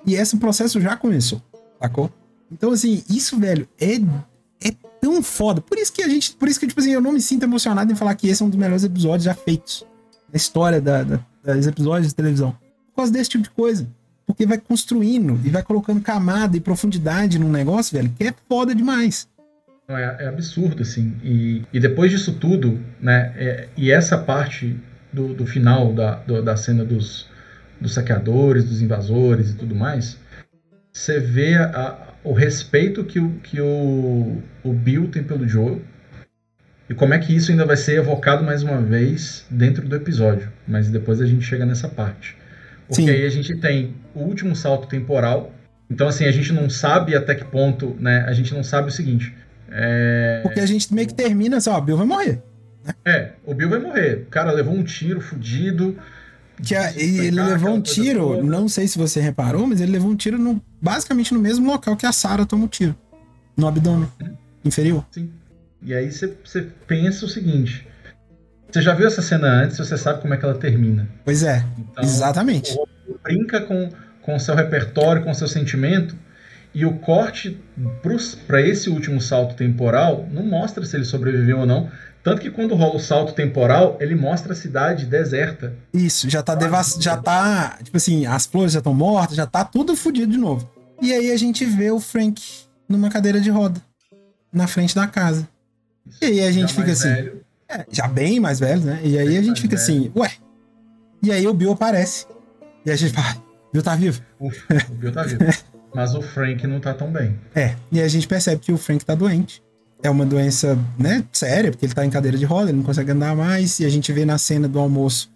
E 0.05 0.15
esse 0.15 0.37
processo 0.37 0.79
já 0.79 0.95
começou, 0.95 1.41
sacou? 1.81 2.11
Então, 2.51 2.71
assim, 2.71 3.03
isso, 3.09 3.37
velho, 3.39 3.67
é, 3.79 3.95
é 4.61 4.73
tão 4.99 5.21
foda. 5.21 5.61
Por 5.61 5.77
isso 5.77 5.91
que 5.91 6.01
a 6.01 6.07
gente. 6.07 6.33
Por 6.33 6.47
isso 6.47 6.59
que, 6.59 6.67
tipo 6.67 6.79
assim, 6.79 6.91
eu 6.91 7.01
não 7.01 7.11
me 7.11 7.21
sinto 7.21 7.43
emocionado 7.43 7.91
em 7.91 7.95
falar 7.95 8.15
que 8.15 8.27
esse 8.27 8.41
é 8.41 8.45
um 8.45 8.49
dos 8.49 8.57
melhores 8.57 8.83
episódios 8.83 9.23
já 9.23 9.33
feitos 9.33 9.85
na 10.31 10.37
história 10.37 10.81
da, 10.81 11.03
da, 11.03 11.19
dos 11.43 11.67
episódios 11.67 12.09
de 12.09 12.15
televisão. 12.15 12.51
Por 12.89 12.97
causa 12.97 13.11
desse 13.11 13.29
tipo 13.31 13.43
de 13.43 13.49
coisa. 13.49 13.87
Porque 14.25 14.45
vai 14.45 14.59
construindo 14.59 15.39
e 15.43 15.49
vai 15.49 15.63
colocando 15.63 16.01
camada 16.01 16.55
e 16.55 16.59
profundidade 16.59 17.39
num 17.39 17.49
negócio, 17.49 17.97
velho, 17.97 18.13
que 18.15 18.25
é 18.25 18.33
foda 18.47 18.75
demais. 18.75 19.27
É, 19.89 20.25
é 20.25 20.27
absurdo, 20.27 20.83
assim. 20.83 21.15
E, 21.23 21.63
e 21.73 21.79
depois 21.79 22.11
disso 22.11 22.33
tudo, 22.33 22.79
né? 23.01 23.33
É, 23.35 23.67
e 23.75 23.91
essa 23.91 24.17
parte 24.17 24.77
do, 25.11 25.33
do 25.33 25.45
final 25.45 25.93
da, 25.93 26.15
do, 26.15 26.43
da 26.43 26.55
cena 26.55 26.85
dos, 26.85 27.27
dos 27.81 27.93
saqueadores, 27.93 28.63
dos 28.63 28.81
invasores 28.81 29.49
e 29.49 29.55
tudo 29.55 29.73
mais, 29.73 30.19
você 30.93 31.19
vê 31.19 31.55
a, 31.55 32.13
o 32.23 32.33
respeito 32.33 33.03
que, 33.03 33.19
o, 33.19 33.31
que 33.41 33.59
o, 33.59 34.41
o 34.63 34.73
Bill 34.73 35.07
tem 35.07 35.23
pelo 35.23 35.47
Joe 35.47 35.81
e 36.89 36.93
como 36.93 37.13
é 37.13 37.19
que 37.19 37.35
isso 37.35 37.51
ainda 37.51 37.65
vai 37.65 37.77
ser 37.77 37.97
evocado 37.97 38.43
mais 38.43 38.63
uma 38.63 38.81
vez 38.81 39.45
dentro 39.49 39.87
do 39.87 39.95
episódio. 39.95 40.51
Mas 40.67 40.89
depois 40.89 41.21
a 41.21 41.25
gente 41.25 41.45
chega 41.45 41.65
nessa 41.65 41.87
parte. 41.87 42.35
Porque 42.87 43.03
Sim. 43.03 43.09
aí 43.09 43.25
a 43.25 43.29
gente 43.29 43.55
tem 43.55 43.95
o 44.13 44.21
último 44.21 44.55
salto 44.55 44.87
temporal. 44.87 45.53
Então, 45.89 46.07
assim, 46.07 46.25
a 46.25 46.31
gente 46.31 46.51
não 46.51 46.69
sabe 46.69 47.15
até 47.15 47.35
que 47.35 47.45
ponto, 47.45 47.95
né? 47.99 48.23
A 48.27 48.33
gente 48.33 48.53
não 48.53 48.63
sabe 48.63 48.89
o 48.89 48.91
seguinte. 48.91 49.33
É... 49.71 50.39
Porque 50.43 50.59
a 50.59 50.65
gente 50.65 50.93
meio 50.93 51.07
que 51.07 51.13
termina 51.13 51.57
assim, 51.57 51.69
ó, 51.69 51.77
o 51.77 51.81
Bill 51.81 51.97
vai 51.97 52.05
morrer. 52.05 52.41
Né? 52.83 52.93
É, 53.05 53.31
o 53.45 53.53
Bill 53.53 53.69
vai 53.69 53.79
morrer. 53.79 54.25
O 54.27 54.29
cara 54.29 54.51
levou 54.51 54.73
um 54.73 54.83
tiro 54.83 55.21
fudido. 55.21 55.97
Que 56.61 56.75
a, 56.75 56.91
ele 56.95 57.31
levou 57.31 57.73
um 57.73 57.81
tiro, 57.81 58.35
toda. 58.35 58.43
não 58.43 58.67
sei 58.67 58.87
se 58.87 58.97
você 58.97 59.21
reparou, 59.21 59.65
mas 59.65 59.79
ele 59.79 59.93
levou 59.93 60.11
um 60.11 60.15
tiro 60.15 60.37
no, 60.37 60.61
basicamente 60.81 61.33
no 61.33 61.39
mesmo 61.39 61.65
local 61.65 61.95
que 61.95 62.05
a 62.05 62.11
Sarah 62.11 62.45
toma 62.45 62.65
o 62.65 62.67
tiro. 62.67 62.95
No 63.55 63.67
abdômen 63.67 64.09
inferior. 64.63 65.05
Sim. 65.11 65.31
E 65.81 65.93
aí 65.93 66.11
você 66.11 66.27
pensa 66.85 67.25
o 67.25 67.29
seguinte: 67.29 67.87
você 68.69 68.81
já 68.81 68.93
viu 68.93 69.07
essa 69.07 69.21
cena 69.21 69.47
antes, 69.47 69.77
você 69.77 69.97
sabe 69.97 70.21
como 70.21 70.33
é 70.33 70.37
que 70.37 70.43
ela 70.43 70.55
termina. 70.55 71.07
Pois 71.23 71.43
é, 71.43 71.63
então, 71.77 72.03
exatamente. 72.03 72.77
Brinca 73.23 73.61
com 73.61 73.89
com 74.29 74.35
o 74.35 74.39
seu 74.39 74.53
repertório, 74.53 75.23
com 75.23 75.31
o 75.31 75.35
seu 75.35 75.47
sentimento, 75.47 76.15
e 76.73 76.85
o 76.85 76.99
corte 76.99 77.59
para 78.47 78.61
esse 78.61 78.89
último 78.89 79.19
salto 79.19 79.55
temporal 79.55 80.27
não 80.31 80.43
mostra 80.45 80.85
se 80.85 80.95
ele 80.95 81.05
sobreviveu 81.05 81.59
ou 81.59 81.65
não, 81.65 81.89
tanto 82.23 82.41
que 82.41 82.51
quando 82.51 82.75
rola 82.75 82.95
o 82.95 82.99
salto 82.99 83.33
temporal, 83.33 83.97
ele 83.99 84.13
mostra 84.13 84.53
a 84.53 84.55
cidade 84.55 85.05
deserta. 85.05 85.73
Isso, 85.93 86.29
já 86.29 86.43
tá 86.43 86.53
devast... 86.53 87.01
já 87.01 87.17
tá, 87.17 87.79
tipo 87.81 87.95
assim, 87.97 88.25
as 88.25 88.45
flores 88.45 88.73
já 88.73 88.79
estão 88.79 88.93
mortas, 88.93 89.35
já 89.35 89.47
tá 89.47 89.63
tudo 89.63 89.95
fodido 89.95 90.31
de 90.31 90.37
novo. 90.37 90.69
E 91.01 91.13
aí 91.13 91.31
a 91.31 91.37
gente 91.37 91.65
vê 91.65 91.89
o 91.91 91.99
Frank 91.99 92.41
numa 92.87 93.09
cadeira 93.09 93.39
de 93.39 93.49
roda, 93.49 93.81
na 94.51 94.67
frente 94.67 94.93
da 94.93 95.07
casa. 95.07 95.47
Isso, 96.05 96.19
e 96.23 96.25
aí 96.25 96.47
a 96.47 96.51
gente 96.51 96.73
fica 96.73 96.91
assim, 96.91 97.09
é, 97.69 97.85
já 97.89 98.07
bem 98.07 98.39
mais 98.39 98.59
velho, 98.59 98.81
né? 98.81 98.99
E 99.03 99.17
aí 99.17 99.27
bem 99.29 99.37
a 99.37 99.41
gente 99.41 99.61
fica 99.61 99.77
velho. 99.77 99.83
assim, 99.83 100.11
ué. 100.15 100.31
E 101.23 101.31
aí 101.31 101.47
o 101.47 101.53
Bill 101.53 101.71
aparece. 101.71 102.25
E 102.85 102.91
a 102.91 102.95
gente 102.95 103.13
fala, 103.13 103.41
Bill 103.71 103.83
tá 103.83 103.95
vivo. 103.95 104.21
Ufa, 104.39 104.87
o 104.89 104.93
Bill 104.95 105.11
tá 105.11 105.23
vivo. 105.23 105.39
Mas 105.93 106.13
o 106.13 106.21
Frank 106.21 106.65
não 106.67 106.79
tá 106.79 106.93
tão 106.93 107.11
bem. 107.11 107.35
É, 107.55 107.75
e 107.91 108.01
a 108.01 108.07
gente 108.07 108.27
percebe 108.27 108.61
que 108.61 108.71
o 108.71 108.77
Frank 108.77 109.03
tá 109.03 109.15
doente 109.15 109.61
é 110.01 110.09
uma 110.09 110.25
doença, 110.25 110.79
né, 110.97 111.23
séria, 111.31 111.71
porque 111.71 111.85
ele 111.85 111.93
tá 111.93 112.05
em 112.05 112.09
cadeira 112.09 112.37
de 112.37 112.45
roda, 112.45 112.69
ele 112.69 112.77
não 112.77 112.85
consegue 112.85 113.11
andar 113.11 113.35
mais, 113.35 113.79
e 113.79 113.85
a 113.85 113.89
gente 113.89 114.11
vê 114.11 114.25
na 114.25 114.37
cena 114.37 114.67
do 114.67 114.79
almoço, 114.79 115.29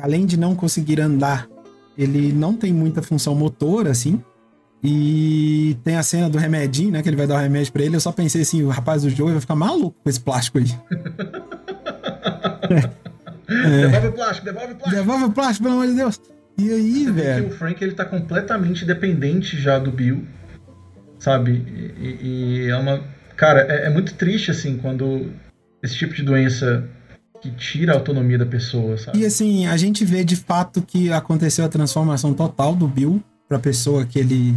além 0.00 0.24
de 0.24 0.36
não 0.36 0.54
conseguir 0.54 1.00
andar, 1.00 1.46
ele 1.96 2.32
não 2.32 2.54
tem 2.54 2.72
muita 2.72 3.02
função 3.02 3.34
motora, 3.34 3.90
assim, 3.90 4.22
e 4.82 5.76
tem 5.84 5.96
a 5.96 6.02
cena 6.02 6.30
do 6.30 6.38
remedinho, 6.38 6.92
né, 6.92 7.02
que 7.02 7.08
ele 7.08 7.16
vai 7.16 7.26
dar 7.26 7.34
o 7.36 7.38
remédio 7.38 7.72
pra 7.72 7.82
ele, 7.82 7.96
eu 7.96 8.00
só 8.00 8.12
pensei 8.12 8.42
assim, 8.42 8.62
o 8.62 8.68
rapaz 8.68 9.02
do 9.02 9.10
jogo 9.10 9.32
vai 9.32 9.40
ficar 9.40 9.54
maluco 9.54 9.96
com 10.02 10.08
esse 10.08 10.20
plástico 10.20 10.58
aí. 10.58 10.66
é. 13.48 13.88
Devolve 13.88 14.08
o 14.08 14.12
plástico, 14.12 14.44
devolve 14.46 14.72
o 14.72 14.76
plástico. 14.76 14.96
Devolve 14.96 15.24
o 15.24 15.30
plástico, 15.30 15.62
pelo 15.64 15.74
amor 15.74 15.86
de 15.88 15.94
Deus. 15.94 16.20
E 16.58 16.70
aí, 16.70 17.04
Você 17.04 17.12
velho? 17.12 17.48
o 17.48 17.50
Frank, 17.50 17.82
ele 17.82 17.92
tá 17.92 18.04
completamente 18.04 18.84
dependente 18.84 19.60
já 19.60 19.78
do 19.78 19.90
Bill, 19.90 20.24
sabe? 21.18 21.62
E, 21.98 22.64
e 22.66 22.70
é 22.70 22.76
uma 22.76 23.02
Cara, 23.36 23.66
é, 23.68 23.86
é 23.86 23.90
muito 23.90 24.14
triste, 24.14 24.50
assim, 24.50 24.78
quando 24.78 25.30
esse 25.82 25.94
tipo 25.94 26.14
de 26.14 26.22
doença 26.22 26.88
que 27.42 27.50
tira 27.50 27.92
a 27.92 27.96
autonomia 27.96 28.38
da 28.38 28.46
pessoa, 28.46 28.96
sabe? 28.96 29.18
E 29.18 29.26
assim, 29.26 29.66
a 29.66 29.76
gente 29.76 30.04
vê 30.04 30.24
de 30.24 30.34
fato 30.34 30.80
que 30.80 31.12
aconteceu 31.12 31.64
a 31.64 31.68
transformação 31.68 32.32
total 32.32 32.74
do 32.74 32.88
Bill 32.88 33.22
pra 33.46 33.58
pessoa 33.58 34.06
que 34.06 34.18
ele 34.18 34.56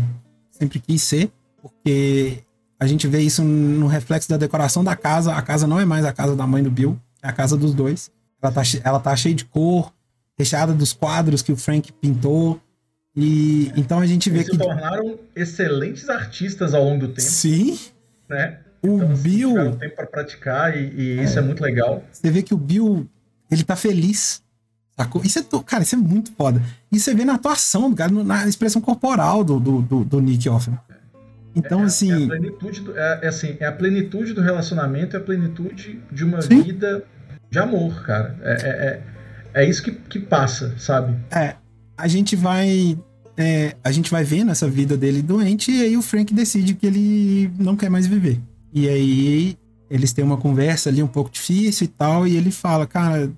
sempre 0.49 0.79
quis 0.79 1.03
ser, 1.03 1.29
porque 1.61 2.39
a 2.79 2.87
gente 2.87 3.05
vê 3.05 3.19
isso 3.19 3.43
no 3.43 3.87
reflexo 3.87 4.29
da 4.29 4.37
decoração 4.37 4.81
da 4.81 4.95
casa. 4.95 5.33
A 5.33 5.41
casa 5.41 5.67
não 5.67 5.79
é 5.79 5.83
mais 5.83 6.05
a 6.05 6.13
casa 6.13 6.35
da 6.35 6.47
mãe 6.47 6.63
do 6.63 6.71
Bill, 6.71 6.97
é 7.21 7.27
a 7.27 7.33
casa 7.33 7.57
dos 7.57 7.73
dois. 7.73 8.09
Ela 8.41 8.53
tá, 8.53 8.61
ela 8.81 8.99
tá 9.01 9.13
cheia 9.17 9.35
de 9.35 9.43
cor, 9.43 9.91
recheada 10.39 10.73
dos 10.73 10.93
quadros 10.93 11.41
que 11.41 11.51
o 11.51 11.57
Frank 11.57 11.91
pintou. 11.91 12.59
E 13.15 13.71
então 13.75 13.99
a 13.99 14.05
gente 14.05 14.29
vê 14.29 14.37
Eles 14.37 14.49
que. 14.49 14.55
se 14.55 14.61
tornaram 14.61 15.19
excelentes 15.35 16.09
artistas 16.09 16.73
ao 16.73 16.83
longo 16.83 17.07
do 17.07 17.07
tempo. 17.09 17.27
Sim. 17.27 17.77
Né? 18.29 18.59
O 18.81 18.95
Então, 18.95 19.11
assim, 19.11 19.23
Bill. 19.23 19.49
tiveram 19.49 19.75
tempo 19.75 19.95
para 19.97 20.07
praticar 20.07 20.77
e, 20.77 20.89
e 20.95 21.23
isso 21.23 21.37
é 21.37 21.41
muito 21.41 21.61
legal. 21.61 22.01
Você 22.11 22.31
vê 22.31 22.41
que 22.41 22.53
o 22.53 22.57
Bill, 22.57 23.05
ele 23.51 23.63
tá 23.63 23.75
feliz. 23.75 24.41
Sacou? 24.95 25.21
Isso 25.23 25.39
é, 25.39 25.43
cara, 25.65 25.83
isso 25.83 25.95
é 25.95 25.97
muito 25.97 26.31
foda. 26.33 26.61
E 26.91 26.99
você 26.99 27.13
vê 27.13 27.25
na 27.25 27.35
atuação 27.35 27.93
cara, 27.93 28.11
na 28.11 28.47
expressão 28.47 28.81
corporal 28.81 29.43
do, 29.43 29.59
do, 29.59 29.81
do, 29.81 30.05
do 30.05 30.21
Nick 30.21 30.47
Offerman. 30.47 30.79
Então, 31.55 31.81
é, 31.81 31.85
assim. 31.85 32.11
é 32.11 32.25
a 32.25 32.27
plenitude 32.27 32.81
do, 32.81 32.97
é, 32.97 33.19
é 33.23 33.27
assim, 33.27 33.57
é 33.59 33.65
a 33.65 33.71
plenitude 33.71 34.33
do 34.33 34.41
relacionamento, 34.41 35.15
é 35.15 35.19
a 35.19 35.23
plenitude 35.23 36.01
de 36.11 36.23
uma 36.23 36.41
Sim. 36.41 36.61
vida 36.61 37.03
de 37.49 37.59
amor, 37.59 38.03
cara. 38.03 38.37
É, 38.43 39.01
é, 39.53 39.61
é, 39.61 39.65
é 39.65 39.69
isso 39.69 39.83
que, 39.83 39.91
que 39.91 40.19
passa, 40.19 40.75
sabe? 40.77 41.15
É, 41.31 41.55
a 41.97 42.07
gente 42.07 42.35
vai. 42.35 42.97
é, 43.37 43.75
a 43.83 43.91
gente 43.91 44.11
vai 44.11 44.23
vendo 44.23 44.51
essa 44.51 44.67
vida 44.67 44.97
dele 44.97 45.21
doente 45.21 45.71
e 45.71 45.81
aí 45.81 45.97
o 45.97 46.01
Frank 46.01 46.33
decide 46.33 46.73
que 46.73 46.87
ele 46.87 47.51
não 47.57 47.75
quer 47.75 47.89
mais 47.89 48.07
viver. 48.07 48.39
E 48.73 48.87
aí 48.87 49.57
eles 49.89 50.13
têm 50.13 50.23
uma 50.23 50.37
conversa 50.37 50.89
ali 50.89 51.01
um 51.01 51.07
pouco 51.07 51.31
difícil 51.31 51.85
e 51.85 51.87
tal, 51.87 52.27
e 52.27 52.37
ele 52.37 52.51
fala, 52.51 52.85
cara, 52.85 53.31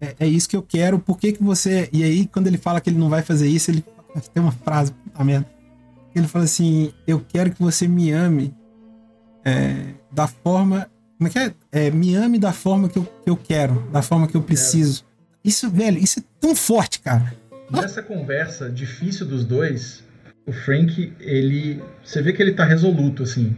é, 0.00 0.14
é 0.20 0.26
isso 0.26 0.48
que 0.48 0.56
eu 0.56 0.62
quero, 0.62 0.98
por 0.98 1.18
que 1.18 1.32
que 1.32 1.42
você. 1.42 1.88
E 1.92 2.04
aí, 2.04 2.26
quando 2.26 2.46
ele 2.46 2.58
fala 2.58 2.80
que 2.80 2.90
ele 2.90 2.98
não 2.98 3.08
vai 3.08 3.22
fazer 3.22 3.48
isso, 3.48 3.70
ele 3.70 3.84
tem 4.34 4.42
uma 4.42 4.52
frase, 4.52 4.92
puta 4.92 5.24
merda. 5.24 5.46
Ele 6.14 6.28
fala 6.28 6.44
assim: 6.44 6.92
Eu 7.06 7.20
quero 7.26 7.50
que 7.50 7.60
você 7.60 7.88
me 7.88 8.10
ame 8.12 8.54
é, 9.44 9.94
da 10.12 10.28
forma. 10.28 10.88
Como 11.18 11.28
é 11.28 11.30
que 11.30 11.38
é? 11.38 11.54
É, 11.72 11.90
Me 11.90 12.14
ame 12.14 12.38
da 12.38 12.52
forma 12.52 12.88
que 12.88 12.98
eu, 12.98 13.04
que 13.04 13.30
eu 13.30 13.36
quero, 13.36 13.82
da 13.90 14.02
forma 14.02 14.26
que 14.26 14.36
eu 14.36 14.42
preciso. 14.42 15.04
Isso, 15.44 15.68
velho, 15.70 15.98
isso 15.98 16.20
é 16.20 16.22
tão 16.40 16.54
forte, 16.54 17.00
cara. 17.00 17.34
Nessa 17.70 18.02
conversa 18.02 18.70
difícil 18.70 19.26
dos 19.26 19.44
dois, 19.44 20.02
o 20.46 20.52
Frank, 20.52 21.12
ele. 21.20 21.82
Você 22.04 22.22
vê 22.22 22.32
que 22.32 22.42
ele 22.42 22.52
tá 22.52 22.64
resoluto, 22.64 23.22
assim. 23.22 23.54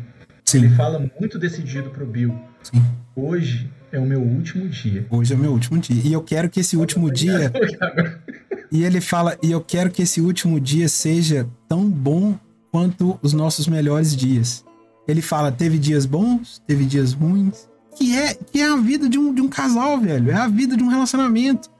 Ele 0.54 0.68
Sim, 0.68 0.76
fala 0.76 1.10
muito 1.20 1.38
decidido 1.38 1.90
pro 1.90 2.06
Bill. 2.06 2.34
sim. 2.62 2.82
Hoje 3.14 3.70
é 3.90 3.98
o 3.98 4.04
meu 4.04 4.20
último 4.20 4.68
dia. 4.68 5.06
Hoje 5.10 5.32
é 5.32 5.36
o 5.36 5.38
meu 5.38 5.50
último 5.52 5.78
dia. 5.78 6.02
E 6.04 6.12
eu 6.12 6.22
quero 6.22 6.50
que 6.50 6.60
esse 6.60 6.76
último 6.76 7.10
dia. 7.10 7.52
E 8.72 8.82
ele 8.82 9.00
fala, 9.00 9.38
e 9.40 9.52
eu 9.52 9.60
quero 9.60 9.92
que 9.92 10.02
esse 10.02 10.20
último 10.20 10.58
dia 10.58 10.88
seja 10.88 11.48
tão 11.68 11.88
bom 11.88 12.36
quanto 12.72 13.16
os 13.22 13.32
nossos 13.32 13.68
melhores 13.68 14.14
dias. 14.14 14.64
Ele 15.06 15.22
fala, 15.22 15.52
teve 15.52 15.78
dias 15.78 16.04
bons, 16.04 16.60
teve 16.66 16.84
dias 16.84 17.12
ruins. 17.12 17.68
Que 17.96 18.16
é, 18.16 18.34
que 18.34 18.60
é 18.60 18.66
a 18.68 18.76
vida 18.76 19.08
de 19.08 19.18
um, 19.18 19.32
de 19.32 19.40
um 19.40 19.48
casal, 19.48 20.00
velho. 20.00 20.32
É 20.32 20.34
a 20.34 20.48
vida 20.48 20.76
de 20.76 20.82
um 20.82 20.88
relacionamento. 20.88 21.70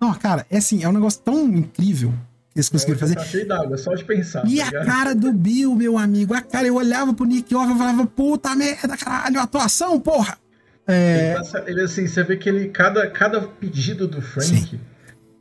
Não, 0.00 0.12
cara, 0.14 0.46
é 0.50 0.58
assim, 0.58 0.82
é 0.84 0.88
um 0.88 0.92
negócio 0.92 1.20
tão 1.24 1.44
incrível 1.48 2.10
que 2.50 2.58
eles 2.58 2.68
conseguiram 2.68 2.98
fazer. 2.98 3.14
Tá 3.16 3.24
cheio 3.24 3.46
d'água, 3.48 3.76
só 3.78 3.94
de 3.94 4.04
pensar. 4.04 4.46
E 4.46 4.56
tá 4.58 4.62
a 4.62 4.66
ligado? 4.66 4.86
cara 4.86 5.14
do 5.14 5.32
Bill, 5.32 5.74
meu 5.74 5.96
amigo, 5.98 6.34
a 6.34 6.40
cara, 6.40 6.66
eu 6.66 6.74
olhava 6.76 7.12
pro 7.14 7.24
Nick 7.26 7.54
Offer 7.54 7.74
e 7.74 7.78
falava, 7.78 8.06
puta 8.06 8.54
merda, 8.54 8.96
caralho, 8.96 9.40
atuação, 9.40 9.98
porra. 10.00 10.38
É, 10.86 11.28
Ele, 11.30 11.34
tá 11.38 11.44
se- 11.44 11.62
ele, 11.70 11.80
assim, 11.82 12.06
você 12.06 12.22
vê 12.22 12.36
que 12.36 12.48
ele, 12.48 12.68
cada, 12.68 13.08
cada 13.10 13.40
pedido 13.40 14.06
do 14.06 14.22
Frank, 14.22 14.78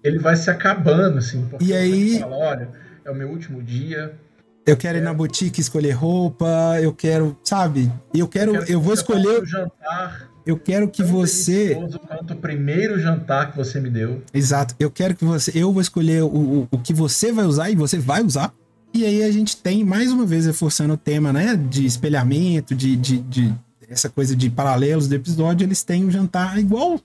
ele 0.04 0.18
vai 0.20 0.36
se 0.36 0.50
acabando, 0.50 1.20
assim. 1.20 1.48
E 1.60 1.74
aí- 1.74 2.20
Fala, 2.20 2.36
Olha, 2.36 2.70
é 3.06 3.12
o 3.12 3.16
meu 3.16 3.30
último 3.30 3.62
dia. 3.62 4.18
eu 4.66 4.76
quero 4.76 4.98
ir 4.98 5.02
na 5.02 5.14
boutique 5.14 5.62
escolher 5.62 5.92
roupa, 5.92 6.80
eu 6.82 6.92
quero, 6.92 7.38
sabe? 7.44 7.92
Eu 8.14 8.28
quero, 8.28 8.56
eu, 8.56 8.64
que 8.66 8.76
vou 8.76 8.96
você 8.96 9.04
faça 9.06 9.20
escolher, 9.20 9.46
jantar 9.46 10.30
eu 10.46 10.58
quero 10.58 10.88
que 10.88 11.04
você, 11.04 11.76
delicioso 11.76 12.00
quanto 12.00 12.34
o 12.34 12.36
primeiro 12.36 13.00
jantar 13.00 13.52
que 13.52 13.58
você 13.58 13.80
me 13.80 13.90
deu. 13.90 14.22
exato, 14.34 14.76
eu 14.80 14.92
quero 14.92 15.16
que 15.16 15.26
você, 15.26 15.52
eu 15.56 15.74
vou 15.74 15.82
escolher 15.82 16.24
o, 16.24 16.28
o, 16.28 16.68
o 16.72 16.78
que 16.78 16.94
você 16.94 17.32
vai 17.32 17.46
usar 17.46 17.70
e 17.70 17.76
você 17.76 17.98
vai 17.98 18.22
usar. 18.22 18.54
E 18.94 19.04
aí 19.04 19.24
a 19.24 19.32
gente 19.32 19.58
tem, 19.58 19.84
mais 19.84 20.12
uma 20.12 20.26
vez, 20.26 20.46
reforçando 20.46 20.94
o 20.94 20.98
tema, 20.98 21.34
né, 21.34 21.56
de 21.56 21.86
espelhamento, 21.86 22.74
de, 22.74 22.96
de, 22.96 23.18
de 23.18 23.54
essa 23.90 24.10
coisa 24.10 24.36
de 24.36 24.50
paralelos 24.50 25.08
do 25.08 25.16
episódio, 25.16 25.66
eles 25.66 25.84
têm 25.84 26.06
um 26.06 26.12
jantar 26.12 26.58
igual, 26.60 27.00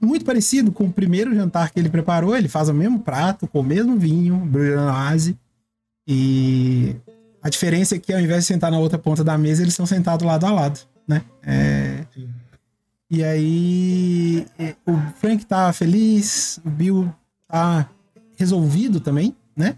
muito 0.00 0.24
parecido 0.24 0.70
com 0.70 0.84
o 0.84 0.92
primeiro 0.92 1.34
jantar 1.34 1.70
que 1.70 1.78
ele 1.78 1.88
preparou, 1.88 2.36
ele 2.36 2.48
faz 2.48 2.68
o 2.68 2.74
mesmo 2.74 2.98
prato, 2.98 3.46
com 3.46 3.60
o 3.60 3.64
mesmo 3.64 3.96
vinho, 3.96 4.36
Brujanase, 4.36 5.36
e 6.06 6.94
a 7.42 7.48
diferença 7.48 7.96
é 7.96 7.98
que 7.98 8.12
ao 8.12 8.20
invés 8.20 8.42
de 8.42 8.46
sentar 8.46 8.70
na 8.70 8.78
outra 8.78 8.98
ponta 8.98 9.24
da 9.24 9.38
mesa, 9.38 9.62
eles 9.62 9.72
estão 9.72 9.86
sentados 9.86 10.26
lado 10.26 10.44
a 10.44 10.50
lado, 10.50 10.80
né? 11.08 11.22
É, 11.42 12.04
Sim. 12.14 12.28
E 13.14 13.22
aí 13.22 14.46
eh, 14.58 14.74
o 14.84 14.96
Frank 15.20 15.46
tá 15.46 15.72
feliz, 15.72 16.58
o 16.64 16.68
Bill 16.68 17.14
tá 17.46 17.88
resolvido 18.36 18.98
também, 18.98 19.36
né? 19.56 19.76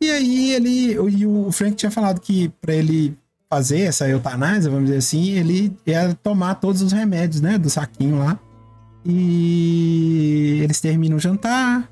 E 0.00 0.10
aí 0.10 0.52
ele 0.52 0.92
e 0.92 1.24
o 1.24 1.52
Frank 1.52 1.76
tinha 1.76 1.90
falado 1.90 2.20
que 2.20 2.48
pra 2.60 2.74
ele 2.74 3.16
fazer 3.48 3.82
essa 3.82 4.08
eutanásia, 4.08 4.68
vamos 4.68 4.86
dizer 4.86 4.98
assim, 4.98 5.30
ele 5.30 5.72
ia 5.86 6.14
tomar 6.20 6.56
todos 6.56 6.82
os 6.82 6.90
remédios, 6.90 7.40
né, 7.40 7.56
do 7.56 7.70
saquinho 7.70 8.18
lá. 8.18 8.40
E 9.04 10.60
eles 10.64 10.80
terminam 10.80 11.18
o 11.18 11.20
jantar, 11.20 11.88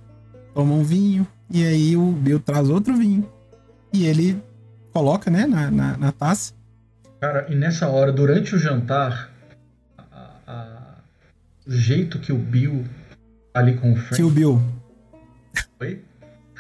tomam 0.53 0.81
um 0.81 0.83
vinho, 0.83 1.25
e 1.49 1.65
aí 1.65 1.97
o 1.97 2.11
Bill 2.11 2.41
traz 2.41 2.69
outro 2.69 2.97
vinho. 2.97 3.31
E 3.93 4.05
ele 4.05 4.43
coloca, 4.93 5.31
né, 5.31 5.47
na, 5.47 5.71
na, 5.71 5.97
na 5.97 6.11
taça. 6.11 6.55
Cara, 7.21 7.47
e 7.49 7.55
nessa 7.55 7.87
hora, 7.87 8.11
durante 8.11 8.57
o 8.57 8.59
jantar, 8.59 9.32
o 11.67 11.73
jeito 11.73 12.19
que 12.19 12.33
o 12.33 12.39
Bill 12.39 12.85
ali 13.55 13.75
com 13.77 13.93
o 13.93 13.97
Frank 13.97 14.17
Que 14.17 14.23
o 14.23 14.31
Bill. 14.31 14.61
foi, 15.79 16.01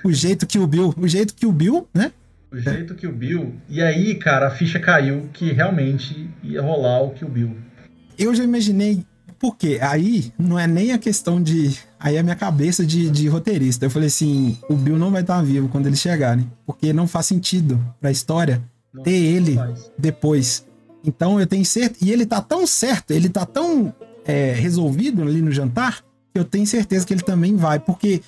O 0.04 0.12
jeito 0.12 0.46
que 0.46 0.58
o 0.58 0.66
Bill. 0.66 0.94
O 0.96 1.08
jeito 1.08 1.34
que 1.34 1.46
o 1.46 1.52
Bill, 1.52 1.88
né? 1.94 2.12
o 2.50 2.58
jeito 2.58 2.94
que 2.94 3.06
o 3.06 3.12
Bill. 3.12 3.54
E 3.68 3.80
aí, 3.80 4.14
cara, 4.16 4.48
a 4.48 4.50
ficha 4.50 4.78
caiu 4.78 5.28
que 5.32 5.52
realmente 5.52 6.28
ia 6.42 6.60
rolar 6.60 7.02
o 7.02 7.10
que 7.10 7.24
o 7.24 7.28
Bill. 7.28 7.56
eu 8.18 8.34
já 8.34 8.44
imaginei. 8.44 9.04
Por 9.38 9.56
quê? 9.56 9.78
Aí 9.82 10.32
não 10.38 10.56
é 10.58 10.66
nem 10.68 10.92
a 10.92 10.98
questão 10.98 11.42
de. 11.42 11.76
Aí 11.98 12.14
é 12.14 12.20
a 12.20 12.22
minha 12.22 12.36
cabeça 12.36 12.86
de, 12.86 13.10
de 13.10 13.26
roteirista. 13.26 13.84
Eu 13.86 13.90
falei 13.90 14.06
assim: 14.06 14.56
o 14.68 14.74
Bill 14.76 14.96
não 14.96 15.10
vai 15.10 15.22
estar 15.22 15.42
vivo 15.42 15.68
quando 15.68 15.86
eles 15.88 15.98
chegarem. 15.98 16.48
Porque 16.64 16.92
não 16.92 17.08
faz 17.08 17.26
sentido 17.26 17.80
pra 18.00 18.10
história 18.12 18.62
Não 18.94 19.02
ter 19.02 19.10
ele 19.10 19.54
faz. 19.56 19.90
depois. 19.98 20.64
Então 21.04 21.40
eu 21.40 21.46
tenho 21.48 21.64
certeza. 21.64 22.04
E 22.04 22.12
ele 22.12 22.24
tá 22.24 22.40
tão 22.40 22.64
certo, 22.68 23.10
ele 23.10 23.28
tá 23.28 23.44
tão 23.44 23.92
é, 24.24 24.52
resolvido 24.52 25.22
ali 25.22 25.42
no 25.42 25.50
jantar, 25.50 26.02
eu 26.34 26.44
tenho 26.44 26.66
certeza 26.66 27.06
que 27.06 27.12
ele 27.12 27.22
também 27.22 27.56
vai. 27.56 27.78
Porque 27.78 28.22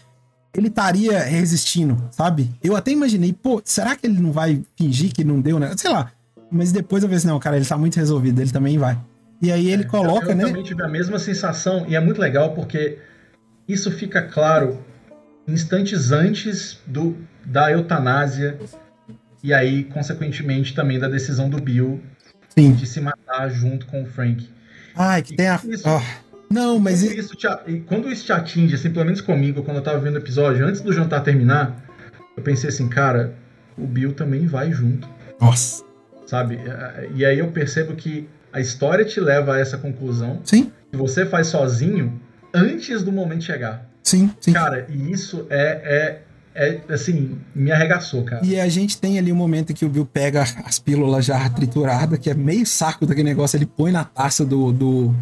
ele 0.56 0.68
estaria 0.68 1.18
resistindo, 1.20 2.08
sabe? 2.10 2.50
Eu 2.62 2.76
até 2.76 2.92
imaginei, 2.92 3.32
pô, 3.32 3.60
será 3.64 3.96
que 3.96 4.06
ele 4.06 4.20
não 4.20 4.32
vai 4.32 4.62
fingir 4.76 5.12
que 5.12 5.24
não 5.24 5.40
deu, 5.40 5.58
né? 5.58 5.74
Sei 5.76 5.90
lá. 5.90 6.12
Mas 6.50 6.70
depois 6.70 7.02
eu 7.02 7.08
falei 7.08 7.18
assim: 7.18 7.26
não, 7.26 7.38
cara, 7.40 7.56
ele 7.56 7.64
tá 7.64 7.76
muito 7.76 7.96
resolvido, 7.96 8.40
ele 8.40 8.52
também 8.52 8.78
vai. 8.78 8.98
E 9.42 9.50
aí 9.50 9.68
ele 9.68 9.84
coloca, 9.84 10.26
eu, 10.26 10.30
eu 10.30 10.36
né? 10.36 10.44
também 10.44 10.62
tive 10.62 10.82
a 10.82 10.88
mesma 10.88 11.18
sensação 11.18 11.84
e 11.88 11.96
é 11.96 12.00
muito 12.00 12.20
legal 12.20 12.54
porque 12.54 12.98
isso 13.68 13.90
fica 13.90 14.22
claro 14.22 14.78
instantes 15.46 16.12
antes 16.12 16.78
do 16.86 17.16
da 17.44 17.70
eutanásia 17.70 18.58
e 19.42 19.52
aí 19.52 19.84
consequentemente 19.84 20.74
também 20.74 20.98
da 20.98 21.08
decisão 21.08 21.50
do 21.50 21.60
Bill 21.60 22.00
Sim. 22.48 22.72
de 22.72 22.86
se 22.86 23.00
matar 23.00 23.50
junto 23.50 23.84
com 23.86 24.02
o 24.02 24.06
Frank. 24.06 24.48
Ai, 24.96 25.22
que 25.22 25.34
tem 25.36 25.48
a. 25.48 25.60
Isso. 25.64 25.88
ó. 25.88 26.00
Não, 26.50 26.78
mas. 26.78 27.02
quando, 27.02 27.12
e- 27.12 27.18
isso 27.18 27.34
te, 27.34 27.46
e 27.66 27.80
quando 27.80 28.08
isso 28.10 28.24
te 28.24 28.32
atinge, 28.32 28.74
assim, 28.74 28.90
pelo 28.90 29.04
menos 29.04 29.20
comigo, 29.20 29.62
quando 29.62 29.78
eu 29.78 29.82
tava 29.82 29.98
vendo 29.98 30.14
o 30.14 30.18
episódio, 30.18 30.66
antes 30.66 30.80
do 30.80 30.92
jantar 30.92 31.22
terminar, 31.22 31.84
eu 32.36 32.42
pensei 32.42 32.68
assim, 32.68 32.88
cara, 32.88 33.34
o 33.76 33.86
Bill 33.86 34.12
também 34.12 34.46
vai 34.46 34.70
junto, 34.72 35.08
Nossa. 35.40 35.82
sabe? 36.26 36.58
E 37.14 37.24
aí 37.24 37.38
eu 37.38 37.48
percebo 37.48 37.94
que 37.94 38.28
a 38.52 38.60
história 38.60 39.04
te 39.04 39.18
leva 39.20 39.54
a 39.54 39.58
essa 39.58 39.76
conclusão 39.78 40.40
Sim, 40.44 40.70
que 40.92 40.96
você 40.96 41.26
faz 41.26 41.48
sozinho 41.48 42.20
antes 42.52 43.02
do 43.02 43.10
momento 43.10 43.42
chegar. 43.42 43.84
sim, 44.02 44.30
sim. 44.40 44.52
Cara, 44.52 44.86
e 44.88 45.10
isso 45.10 45.46
é, 45.50 45.58
é, 45.84 46.22
é 46.54 46.80
assim, 46.88 47.38
me 47.54 47.72
arregaçou, 47.72 48.22
cara. 48.22 48.44
E 48.46 48.60
a 48.60 48.68
gente 48.68 48.96
tem 48.98 49.18
ali 49.18 49.32
o 49.32 49.36
momento 49.36 49.74
que 49.74 49.84
o 49.84 49.88
Bill 49.88 50.06
pega 50.06 50.44
as 50.64 50.78
pílulas 50.78 51.24
já 51.24 51.48
trituradas, 51.50 52.18
que 52.18 52.30
é 52.30 52.34
meio 52.34 52.64
saco 52.64 53.04
daquele 53.04 53.28
negócio, 53.28 53.56
ele 53.56 53.66
põe 53.66 53.90
na 53.90 54.04
taça 54.04 54.44
do, 54.44 54.72
do, 54.72 55.14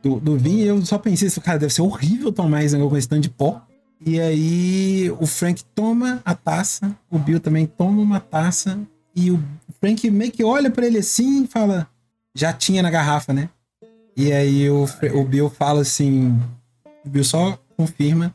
do, 0.00 0.20
do 0.20 0.38
vinho. 0.38 0.64
E 0.64 0.68
eu 0.68 0.86
só 0.86 0.96
pensei, 0.96 1.28
cara, 1.42 1.58
deve 1.58 1.74
ser 1.74 1.82
horrível 1.82 2.32
tomar 2.32 2.62
esse 2.62 2.74
negócio 2.74 2.90
com 2.90 2.96
esse 2.96 3.08
tanto 3.08 3.22
de 3.22 3.30
pó. 3.30 3.60
E 4.06 4.20
aí 4.20 5.10
o 5.18 5.26
Frank 5.26 5.64
toma 5.74 6.22
a 6.24 6.32
taça, 6.32 6.96
o 7.10 7.18
Bill 7.18 7.40
também 7.40 7.66
toma 7.66 8.00
uma 8.00 8.20
taça, 8.20 8.78
e 9.14 9.32
o 9.32 9.42
Frank 9.80 10.08
meio 10.08 10.30
que 10.30 10.44
olha 10.44 10.70
pra 10.70 10.86
ele 10.86 10.98
assim 10.98 11.42
e 11.42 11.46
fala: 11.48 11.88
Já 12.32 12.52
tinha 12.52 12.80
na 12.80 12.90
garrafa, 12.90 13.32
né? 13.32 13.48
E 14.16 14.32
aí 14.32 14.70
o, 14.70 14.86
o 15.14 15.24
Bill 15.24 15.50
fala 15.50 15.80
assim: 15.80 16.38
O 17.04 17.08
Bill 17.08 17.24
só 17.24 17.58
confirma. 17.76 18.32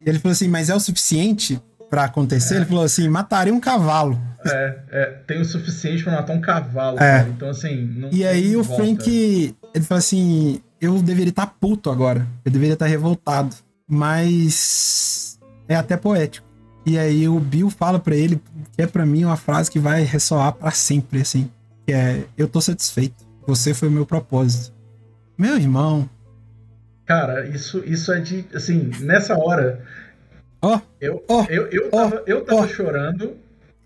E 0.00 0.08
ele 0.08 0.18
falou 0.18 0.32
assim: 0.32 0.48
Mas 0.48 0.70
é 0.70 0.74
o 0.74 0.80
suficiente 0.80 1.60
pra 1.92 2.04
acontecer, 2.04 2.56
ele 2.56 2.64
falou 2.64 2.84
assim: 2.84 3.06
mataria 3.06 3.52
um 3.52 3.60
cavalo. 3.60 4.18
É, 4.46 4.78
é, 4.90 5.04
tem 5.26 5.42
o 5.42 5.44
suficiente 5.44 6.02
pra 6.02 6.14
matar 6.14 6.32
um 6.32 6.40
cavalo, 6.40 6.96
É. 6.96 7.18
cara. 7.18 7.28
Então, 7.28 7.50
assim. 7.50 7.84
Não, 7.84 8.08
E 8.10 8.24
aí 8.26 8.56
o 8.56 8.62
volta. 8.62 8.82
Frank, 8.82 9.54
ele 9.74 9.84
falou 9.84 9.98
assim, 9.98 10.60
eu 10.80 11.02
deveria 11.02 11.28
estar 11.28 11.46
puto 11.46 11.90
agora, 11.90 12.26
eu 12.44 12.50
deveria 12.50 12.72
estar 12.72 12.86
revoltado, 12.86 13.54
mas 13.86 15.38
é 15.68 15.76
até 15.76 15.94
poético. 15.98 16.46
E 16.86 16.98
aí 16.98 17.28
o 17.28 17.38
Bill 17.38 17.68
fala 17.68 17.98
pra 17.98 18.16
ele, 18.16 18.40
que 18.72 18.80
é 18.82 18.86
pra 18.86 19.04
mim 19.04 19.24
uma 19.26 19.36
frase 19.36 19.70
que 19.70 19.78
vai 19.78 20.02
ressoar 20.02 20.50
pra 20.54 20.70
sempre, 20.70 21.20
assim, 21.20 21.48
que 21.86 21.92
é, 21.92 22.24
eu 22.36 22.48
tô 22.48 22.58
satisfeito, 22.60 23.24
você 23.46 23.74
foi 23.74 23.88
o 23.88 23.92
meu 23.92 24.06
propósito. 24.06 24.72
Meu 25.36 25.56
irmão, 25.56 26.08
Cara, 27.04 27.46
isso, 27.48 27.82
isso 27.84 28.12
é 28.12 28.20
de. 28.20 28.44
Assim, 28.54 28.90
nessa 29.00 29.36
hora. 29.36 29.82
Ó, 30.62 30.80
Eu, 31.00 31.22
Ó, 31.28 31.44
eu, 31.48 31.66
eu 31.66 31.90
tava, 31.90 32.22
eu 32.26 32.40
tava 32.44 32.68
chorando. 32.68 33.36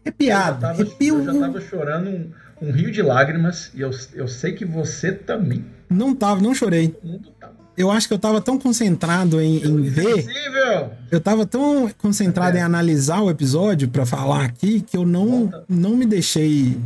é 0.04 0.08
Eu 0.08 0.12
piada, 0.12 0.54
já 0.54 0.60
tava, 0.68 0.82
arrepio, 0.82 1.18
eu 1.18 1.24
já 1.24 1.34
tava 1.40 1.60
chorando 1.60 2.08
um, 2.10 2.30
um 2.62 2.70
rio 2.70 2.90
de 2.92 3.02
lágrimas. 3.02 3.70
E 3.74 3.80
eu, 3.80 3.90
eu 4.14 4.28
sei 4.28 4.52
que 4.52 4.64
você 4.64 5.12
também. 5.12 5.64
não 5.90 6.14
tava, 6.14 6.40
não 6.40 6.54
chorei. 6.54 6.94
Tava. 7.40 7.56
Eu 7.76 7.90
acho 7.90 8.08
que 8.08 8.14
eu 8.14 8.18
tava 8.18 8.40
tão 8.40 8.58
concentrado 8.58 9.38
em, 9.38 9.56
em 9.62 9.82
ver 9.82 10.08
Impossível! 10.18 10.90
Eu 11.10 11.20
tava 11.20 11.44
tão 11.44 11.90
concentrado 11.98 12.56
É. 12.56 12.60
em 12.60 12.62
analisar 12.62 13.20
o 13.20 13.28
episódio 13.30 13.86
pra 13.88 14.06
falar 14.06 14.44
aqui 14.46 14.80
que 14.80 14.96
eu 14.96 15.04
não, 15.04 15.40
Volta. 15.48 15.64
não 15.68 15.94
me 15.94 16.06
deixei. 16.06 16.78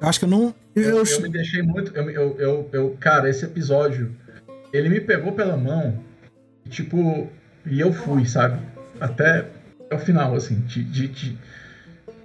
Eu 0.00 0.08
acho 0.08 0.20
que 0.20 0.24
eu 0.24 0.28
não. 0.28 0.54
Eu, 0.74 0.82
Eu, 0.84 0.96
eu- 0.98 1.04
eu 1.04 1.20
me 1.22 1.28
deixei 1.30 1.62
muito. 1.62 1.90
Eu, 1.96 2.10
eu, 2.10 2.36
eu, 2.38 2.68
eu- 2.72 2.96
cara, 3.00 3.28
esse 3.28 3.44
episódio, 3.44 4.14
ele 4.72 4.88
me 4.88 5.00
pegou 5.00 5.32
pela 5.32 5.56
mão, 5.56 5.98
e, 6.64 6.68
tipo, 6.68 7.26
e 7.68 7.80
eu 7.80 7.92
fui, 7.92 8.24
sabe? 8.24 8.60
Até, 9.00 9.46
o 9.92 9.98
final, 9.98 10.34
assim, 10.34 10.60
de, 10.60 10.82
de, 10.84 11.08
de, 11.08 11.38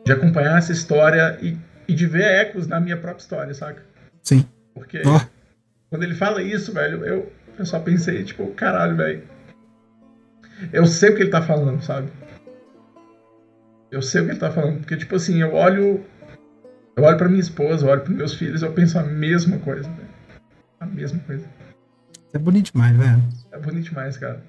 de 0.06 0.12
acompanhar 0.12 0.58
essa 0.58 0.72
história 0.72 1.38
e, 1.42 1.58
e 1.88 1.94
de 1.94 2.06
ver 2.06 2.24
ecos 2.24 2.68
na 2.68 2.80
minha 2.80 2.98
própria 2.98 3.22
história, 3.22 3.54
saca? 3.54 3.84
Sim. 4.24 4.46
Porque 4.74 5.02
Ó, 5.06 5.20
quando 5.90 6.04
ele 6.04 6.16
fala 6.16 6.42
isso, 6.42 6.74
velho, 6.74 7.04
eu, 7.06 7.32
eu 7.60 7.66
só 7.66 7.80
pensei, 7.80 8.24
tipo, 8.24 8.48
caralho, 8.54 8.96
velho. 8.96 9.24
Eu 10.72 10.86
sei 10.86 11.10
o 11.10 11.16
que 11.16 11.24
ele 11.24 11.30
tá 11.30 11.42
falando, 11.42 11.82
sabe? 11.82 12.10
Eu 13.92 14.02
sei 14.02 14.22
o 14.22 14.26
que 14.26 14.32
ele 14.32 14.40
tá 14.40 14.50
falando, 14.50 14.80
porque, 14.80 14.96
tipo 14.96 15.16
assim, 15.16 15.42
eu 15.42 15.54
olho. 15.54 16.06
Eu 16.96 17.04
olho 17.04 17.18
pra 17.18 17.28
minha 17.28 17.42
esposa, 17.42 17.86
eu 17.86 17.90
olho 17.90 18.02
pros 18.02 18.16
meus 18.16 18.34
filhos, 18.36 18.62
eu 18.62 18.72
penso 18.72 18.98
a 19.00 19.04
mesma 19.04 19.58
coisa, 19.60 19.90
velho. 19.90 20.10
A 20.80 20.86
mesma 20.86 21.20
coisa. 21.20 21.46
é 22.34 22.38
bonito 22.38 22.72
demais, 22.72 22.96
velho. 22.96 23.24
É 23.52 23.60
bonito 23.60 23.90
demais, 23.90 24.18
cara. 24.18 24.42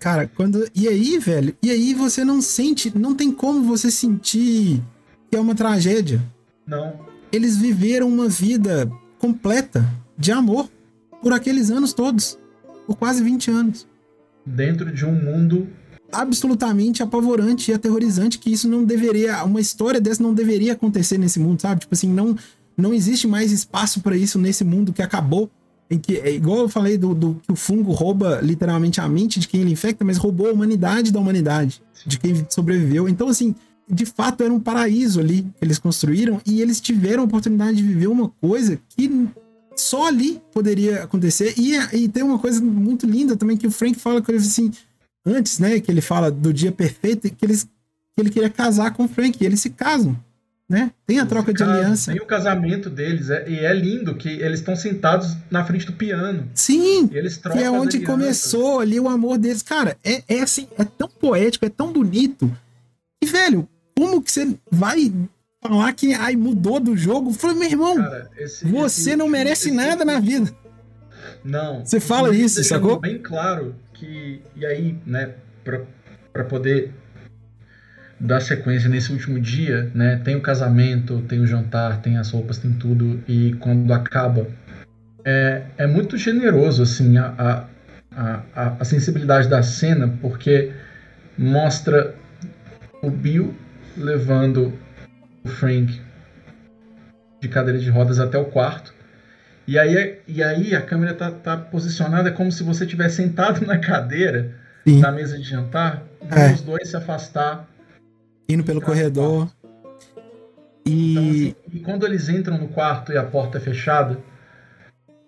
Cara, 0.00 0.26
quando. 0.34 0.66
E 0.74 0.88
aí, 0.88 1.18
velho? 1.18 1.54
E 1.62 1.70
aí 1.70 1.94
você 1.94 2.24
não 2.24 2.40
sente. 2.40 2.90
Não 2.98 3.14
tem 3.14 3.30
como 3.30 3.62
você 3.62 3.90
sentir 3.90 4.82
que 5.30 5.36
é 5.36 5.40
uma 5.40 5.54
tragédia. 5.54 6.20
Não. 6.66 6.98
Eles 7.30 7.56
viveram 7.56 8.08
uma 8.08 8.26
vida 8.26 8.90
completa 9.18 9.86
de 10.16 10.32
amor 10.32 10.68
por 11.22 11.32
aqueles 11.34 11.70
anos 11.70 11.92
todos. 11.92 12.38
Por 12.86 12.96
quase 12.96 13.22
20 13.22 13.50
anos. 13.50 13.86
Dentro 14.44 14.90
de 14.90 15.04
um 15.04 15.12
mundo. 15.12 15.68
absolutamente 16.10 17.02
apavorante 17.02 17.70
e 17.70 17.74
aterrorizante 17.74 18.38
que 18.38 18.50
isso 18.50 18.68
não 18.68 18.82
deveria, 18.82 19.44
uma 19.44 19.60
história 19.60 20.00
dessa 20.00 20.20
não 20.20 20.34
deveria 20.34 20.72
acontecer 20.72 21.18
nesse 21.18 21.38
mundo, 21.38 21.60
sabe? 21.60 21.82
Tipo 21.82 21.94
assim, 21.94 22.08
não 22.08 22.36
não 22.76 22.94
existe 22.94 23.28
mais 23.28 23.52
espaço 23.52 24.00
pra 24.00 24.16
isso 24.16 24.38
nesse 24.38 24.64
mundo 24.64 24.92
que 24.92 25.02
acabou. 25.02 25.50
Em 25.90 25.98
que, 25.98 26.18
é 26.18 26.32
igual 26.32 26.60
eu 26.60 26.68
falei 26.68 26.96
do, 26.96 27.14
do 27.14 27.34
que 27.42 27.50
o 27.52 27.56
fungo 27.56 27.90
rouba 27.92 28.40
literalmente 28.40 29.00
a 29.00 29.08
mente 29.08 29.40
de 29.40 29.48
quem 29.48 29.62
ele 29.62 29.72
infecta, 29.72 30.04
mas 30.04 30.16
roubou 30.16 30.48
a 30.48 30.52
humanidade 30.52 31.10
da 31.10 31.18
humanidade, 31.18 31.82
de 32.06 32.18
quem 32.18 32.46
sobreviveu. 32.48 33.08
Então, 33.08 33.28
assim, 33.28 33.54
de 33.90 34.06
fato 34.06 34.44
era 34.44 34.52
um 34.52 34.60
paraíso 34.60 35.18
ali 35.18 35.42
que 35.42 35.64
eles 35.64 35.78
construíram 35.78 36.40
e 36.46 36.62
eles 36.62 36.80
tiveram 36.80 37.24
a 37.24 37.26
oportunidade 37.26 37.78
de 37.78 37.82
viver 37.82 38.06
uma 38.06 38.28
coisa 38.28 38.78
que 38.88 39.28
só 39.74 40.06
ali 40.06 40.40
poderia 40.52 41.02
acontecer. 41.02 41.54
E, 41.56 41.76
e 41.96 42.08
tem 42.08 42.22
uma 42.22 42.38
coisa 42.38 42.62
muito 42.62 43.04
linda 43.06 43.36
também 43.36 43.56
que 43.56 43.66
o 43.66 43.70
Frank 43.70 43.98
fala 43.98 44.22
com 44.22 44.30
ele 44.30 44.38
assim, 44.38 44.70
antes, 45.26 45.58
né, 45.58 45.80
que 45.80 45.90
ele 45.90 46.00
fala 46.00 46.30
do 46.30 46.52
dia 46.52 46.70
perfeito, 46.70 47.28
que, 47.30 47.44
eles, 47.44 47.64
que 47.64 48.20
ele 48.20 48.30
queria 48.30 48.50
casar 48.50 48.92
com 48.92 49.04
o 49.04 49.08
Frank, 49.08 49.36
e 49.40 49.46
eles 49.46 49.60
se 49.60 49.70
casam, 49.70 50.16
né? 50.70 50.92
Tem 51.04 51.18
a 51.18 51.26
troca 51.26 51.52
de 51.52 51.62
aliança. 51.64 52.12
Tem 52.12 52.20
o 52.20 52.24
casamento 52.26 52.88
deles, 52.88 53.28
é- 53.28 53.44
e 53.48 53.58
é 53.58 53.74
lindo 53.74 54.14
que 54.14 54.28
eles 54.28 54.60
estão 54.60 54.76
sentados 54.76 55.36
na 55.50 55.64
frente 55.64 55.84
do 55.84 55.92
piano. 55.92 56.48
Sim, 56.54 57.10
E 57.12 57.16
eles 57.18 57.36
que 57.36 57.42
trocam 57.42 57.60
é 57.60 57.66
as 57.66 57.72
onde 57.72 58.00
começou 58.00 58.78
ali 58.78 59.00
o 59.00 59.08
amor 59.08 59.36
deles. 59.36 59.62
Cara, 59.62 59.96
é, 60.04 60.22
é 60.28 60.40
assim, 60.42 60.68
é 60.78 60.84
tão 60.84 61.08
poético, 61.08 61.66
é 61.66 61.68
tão 61.68 61.92
bonito. 61.92 62.48
E, 63.22 63.26
velho, 63.26 63.68
como 63.98 64.22
que 64.22 64.30
você 64.30 64.54
vai 64.70 65.12
falar 65.60 65.92
que 65.92 66.14
ai, 66.14 66.36
mudou 66.36 66.78
do 66.78 66.96
jogo? 66.96 67.32
Falei, 67.32 67.56
meu 67.56 67.68
irmão, 67.68 67.96
Cara, 67.96 68.30
esse- 68.38 68.64
você 68.64 69.00
esse 69.10 69.16
não 69.16 69.26
último- 69.26 69.38
merece 69.38 69.68
esse 69.68 69.76
nada 69.76 70.04
na 70.04 70.14
último- 70.14 70.44
vida. 70.44 70.56
Não. 71.44 71.84
Você 71.84 71.98
fala 72.00 72.34
isso, 72.34 72.62
sacou? 72.64 73.00
bem 73.00 73.18
claro 73.18 73.74
que. 73.92 74.40
E 74.56 74.64
aí, 74.64 74.96
né, 75.06 75.34
pra, 75.64 75.82
pra 76.32 76.44
poder 76.44 76.92
dar 78.20 78.40
sequência 78.40 78.88
nesse 78.88 79.10
último 79.12 79.40
dia, 79.40 79.90
né, 79.94 80.20
tem 80.22 80.36
o 80.36 80.40
casamento, 80.42 81.22
tem 81.22 81.40
o 81.40 81.46
jantar, 81.46 82.02
tem 82.02 82.18
as 82.18 82.30
roupas, 82.30 82.58
tem 82.58 82.72
tudo, 82.72 83.22
e 83.26 83.54
quando 83.60 83.92
acaba. 83.94 84.46
É, 85.24 85.62
é 85.78 85.86
muito 85.86 86.16
generoso, 86.18 86.82
assim, 86.82 87.16
a, 87.16 87.34
a, 87.38 88.42
a, 88.54 88.76
a- 88.80 88.84
sensibilidade 88.84 89.48
da 89.48 89.62
cena, 89.62 90.08
porque 90.20 90.70
mostra 91.36 92.14
o 93.02 93.10
Bill 93.10 93.54
levando 93.96 94.72
o 95.42 95.48
Frank 95.48 95.98
de 97.40 97.48
cadeira 97.48 97.78
de 97.78 97.88
rodas 97.88 98.18
até 98.20 98.36
o 98.36 98.44
quarto. 98.44 98.92
E 99.66 99.78
aí, 99.78 100.18
e 100.26 100.42
aí 100.42 100.74
a 100.74 100.82
câmera 100.82 101.14
tá, 101.14 101.30
tá 101.30 101.56
posicionada 101.56 102.30
como 102.32 102.50
se 102.52 102.62
você 102.62 102.84
tivesse 102.84 103.16
sentado 103.16 103.64
na 103.66 103.78
cadeira 103.78 104.52
Sim. 104.86 105.00
na 105.00 105.10
mesa 105.12 105.38
de 105.38 105.44
jantar, 105.44 106.02
É. 106.30 106.52
os 106.52 106.60
dois 106.60 106.88
se 106.88 106.96
afastar. 106.96 107.66
Indo 108.52 108.64
pelo 108.64 108.80
corredor. 108.80 109.46
quarto. 109.46 109.60
Então, 110.84 110.92
E. 110.92 111.18
assim, 111.18 111.54
e 111.72 111.80
quando 111.80 112.06
eles 112.06 112.28
entram 112.28 112.58
no 112.58 112.68
quarto 112.68 113.12
e 113.12 113.16
a 113.16 113.24
porta 113.24 113.58
é 113.58 113.60
fechada, 113.60 114.18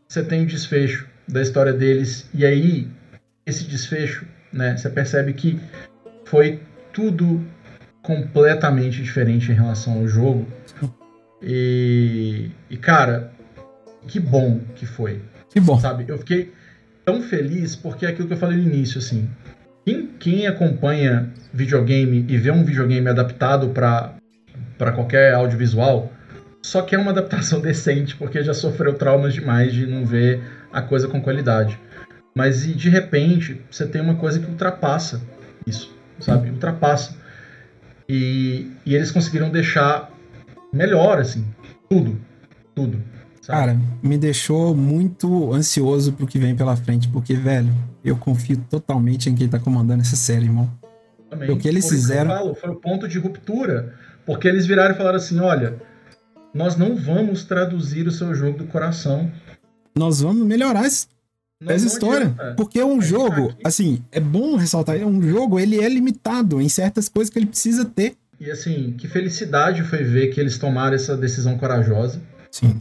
você 0.09 0.23
tem 0.23 0.43
o 0.43 0.47
desfecho 0.47 1.07
da 1.29 1.41
história 1.41 1.73
deles. 1.73 2.29
E 2.35 2.45
aí, 2.45 2.89
esse 3.47 3.65
desfecho, 3.65 4.27
né, 4.53 4.77
você 4.77 4.91
percebe 4.91 5.33
que 5.33 5.61
foi 6.25 6.61
tudo 6.93 7.45
completamente 8.03 9.03
diferente 9.03 9.51
em 9.51 9.55
relação 9.55 9.99
ao 9.99 10.09
jogo. 10.09 10.47
E, 11.41 12.51
e 12.71 12.77
cara, 12.77 13.33
que 14.07 14.19
bom 14.21 14.61
que 14.75 14.87
foi. 14.87 15.21
Que 15.51 15.61
bom. 15.61 15.79
Sabe? 15.79 16.05
Eu 16.09 16.19
fiquei 16.19 16.53
tão 17.05 17.23
feliz 17.23 17.77
porque 17.77 18.07
é 18.07 18.11
aquilo 18.11 18.29
que 18.29 18.35
eu 18.35 18.39
falei 18.39 18.57
no 18.57 18.65
início, 18.65 18.99
assim. 18.99 19.29
Quem, 19.85 20.07
quem 20.19 20.47
acompanha 20.47 21.33
videogame 21.53 22.25
e 22.29 22.39
vê 22.39 22.51
um 22.51 22.65
videogame 22.65 23.09
adaptado 23.09 23.71
para 23.71 24.93
qualquer 24.93 25.35
audiovisual, 25.35 26.13
só 26.63 26.83
quer 26.83 26.99
uma 26.99 27.11
adaptação 27.11 27.61
decente, 27.63 28.17
porque 28.17 28.43
já 28.43 28.55
sofreu 28.55 28.95
traumas 28.95 29.35
demais 29.35 29.73
de 29.73 29.87
não 29.87 30.07
ver 30.07 30.41
a 30.73 30.81
coisa 30.81 31.09
com 31.09 31.21
qualidade. 31.21 31.79
Mas 32.35 32.65
e 32.65 32.73
de 32.73 32.89
repente, 32.89 33.61
você 33.71 33.87
tem 33.87 34.01
uma 34.01 34.15
coisa 34.15 34.39
que 34.39 34.51
ultrapassa 34.51 35.21
isso, 35.67 35.95
sabe? 36.19 36.51
Ultrapassa. 36.51 37.17
E, 38.09 38.71
e 38.87 38.95
eles 38.95 39.11
conseguiram 39.11 39.51
deixar 39.51 40.11
melhor, 40.73 41.19
assim, 41.19 41.45
tudo. 41.89 42.19
Tudo. 42.75 43.03
Cara, 43.47 43.77
me 44.03 44.17
deixou 44.17 44.75
muito 44.75 45.53
ansioso 45.53 46.13
pro 46.13 46.27
que 46.27 46.39
vem 46.39 46.55
pela 46.55 46.77
frente, 46.77 47.09
porque, 47.09 47.35
velho, 47.35 47.75
eu 48.05 48.17
confio 48.17 48.57
totalmente 48.71 49.29
em 49.29 49.35
quem 49.35 49.49
tá 49.49 49.59
comandando 49.59 50.03
essa 50.03 50.15
série, 50.17 50.45
irmão. 50.45 50.71
Também. 51.29 51.51
O 51.51 51.57
que 51.59 51.67
eles 51.67 51.89
fizeram- 51.89 52.31
eu 52.31 52.37
falo, 52.37 52.55
foi 52.55 52.71
o 52.71 52.77
ponto 52.77 53.09
de 53.09 53.19
ruptura. 53.19 53.95
Porque 54.25 54.47
eles 54.47 54.67
viraram 54.67 54.95
e 54.95 54.97
falaram 54.97 55.17
assim: 55.17 55.41
olha, 55.41 55.75
nós 56.55 56.77
não 56.77 56.95
vamos 56.95 57.45
traduzir 57.45 58.07
o 58.07 58.13
seu 58.13 58.33
jogo 58.35 58.59
do 58.59 58.67
coração. 58.67 59.31
Nós 59.97 60.21
vamos 60.21 60.47
melhorar 60.47 60.87
esse- 60.87 61.07
Não- 61.61 61.73
essa 61.73 61.87
história. 61.87 62.27
adianta. 62.27 62.55
Porque 62.55 62.83
um 62.83 62.99
tá 62.99 63.05
jogo, 63.05 63.53
assim, 63.65 64.03
é 64.13 64.21
bom 64.21 64.55
ressaltar, 64.57 64.97
é 65.01 65.05
um 65.05 65.21
jogo, 65.21 65.59
ele 65.59 65.81
é 65.83 65.89
limitado 65.89 66.61
em 66.61 66.69
certas 66.69 67.09
coisas 67.09 67.33
que 67.33 67.39
ele 67.39 67.47
precisa 67.47 67.85
ter. 67.85 68.15
E 68.39 68.51
assim, 68.51 68.93
que 68.97 69.09
felicidade 69.09 69.83
foi 69.83 70.05
ver 70.05 70.29
que 70.29 70.41
eles 70.41 70.59
tomaram 70.59 70.95
essa 70.95 71.17
decisão 71.17 71.57
corajosa. 71.59 72.21
Sim. 72.51 72.81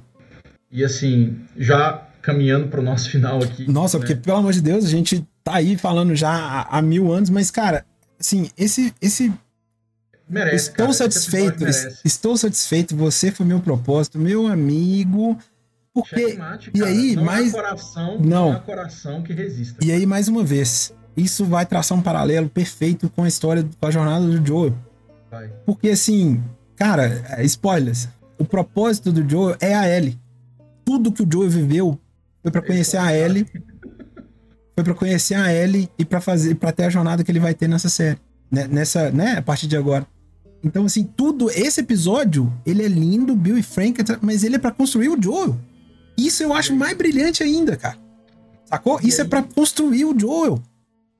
E 0.71 0.83
assim, 0.83 1.39
já 1.57 2.07
caminhando 2.21 2.67
pro 2.67 2.81
nosso 2.81 3.09
final 3.09 3.41
aqui. 3.43 3.69
Nossa, 3.69 3.97
né? 3.97 4.05
porque, 4.05 4.15
pelo 4.15 4.37
amor 4.37 4.53
de 4.53 4.61
Deus, 4.61 4.85
a 4.85 4.89
gente 4.89 5.25
tá 5.43 5.55
aí 5.55 5.77
falando 5.77 6.15
já 6.15 6.29
há, 6.29 6.77
há 6.77 6.81
mil 6.81 7.11
anos, 7.11 7.29
mas, 7.29 7.49
cara, 7.51 7.85
assim, 8.19 8.49
esse. 8.57 8.93
esse 9.01 9.33
merece. 10.29 10.69
estou 10.69 10.85
cara, 10.85 10.93
satisfeito, 10.93 11.65
estou 12.05 12.37
satisfeito, 12.37 12.95
você 12.95 13.31
foi 13.31 13.45
meu 13.45 13.59
propósito, 13.59 14.17
meu 14.17 14.47
amigo. 14.47 15.37
Porque. 15.93 16.15
Checkmate, 16.29 16.71
e 16.73 16.83
aí, 16.83 17.15
não 17.15 17.25
mais- 17.25 17.49
há 17.49 17.57
coração, 17.57 18.17
Não. 18.19 18.49
não 18.49 18.51
há 18.53 18.59
coração 18.59 19.21
que 19.21 19.33
resista. 19.33 19.83
E 19.83 19.91
aí, 19.91 20.05
mais 20.05 20.29
uma 20.29 20.41
vez, 20.43 20.93
isso 21.17 21.43
vai 21.43 21.65
traçar 21.65 21.97
um 21.97 22.01
paralelo 22.01 22.47
perfeito 22.47 23.09
com 23.09 23.23
a 23.23 23.27
história, 23.27 23.67
com 23.77 23.87
a 23.87 23.91
jornada 23.91 24.25
do 24.25 24.45
Joel. 24.45 24.73
Vai. 25.29 25.49
Porque 25.65 25.89
assim, 25.89 26.41
cara, 26.77 27.25
é, 27.29 27.43
spoilers. 27.43 28.07
O 28.37 28.45
propósito 28.45 29.11
do 29.11 29.29
Joe 29.29 29.55
é 29.59 29.75
a 29.75 29.87
Ellie. 29.87 30.17
Tudo 30.83 31.11
que 31.11 31.23
o 31.23 31.27
Joe 31.31 31.47
viveu 31.49 31.99
foi 32.41 32.51
pra 32.51 32.61
conhecer 32.61 32.97
a 32.97 33.15
Ellie. 33.15 33.45
Foi 34.75 34.83
pra 34.83 34.93
conhecer 34.93 35.35
a 35.35 35.53
Ellie 35.53 35.89
e 35.97 36.05
pra 36.05 36.21
fazer, 36.21 36.55
para 36.55 36.71
ter 36.71 36.85
a 36.85 36.89
jornada 36.89 37.23
que 37.23 37.31
ele 37.31 37.39
vai 37.39 37.53
ter 37.53 37.67
nessa 37.67 37.89
série, 37.89 38.17
né? 38.49 38.67
nessa, 38.67 39.11
né, 39.11 39.37
a 39.37 39.41
partir 39.41 39.67
de 39.67 39.77
agora. 39.77 40.07
Então 40.63 40.85
assim, 40.85 41.03
tudo 41.03 41.49
esse 41.49 41.81
episódio, 41.81 42.51
ele 42.65 42.83
é 42.83 42.87
lindo, 42.87 43.35
Bill 43.35 43.57
e 43.57 43.63
Frank, 43.63 44.01
mas 44.21 44.43
ele 44.43 44.55
é 44.55 44.59
pra 44.59 44.71
construir 44.71 45.09
o 45.09 45.21
Joel. 45.21 45.57
Isso 46.17 46.43
eu 46.43 46.53
acho 46.53 46.75
mais 46.75 46.95
brilhante 46.95 47.43
ainda, 47.43 47.75
cara. 47.75 47.97
Sacou? 48.65 48.99
Isso 49.03 49.21
é 49.21 49.25
pra 49.25 49.43
construir 49.43 50.05
o 50.05 50.17
Joel. 50.17 50.61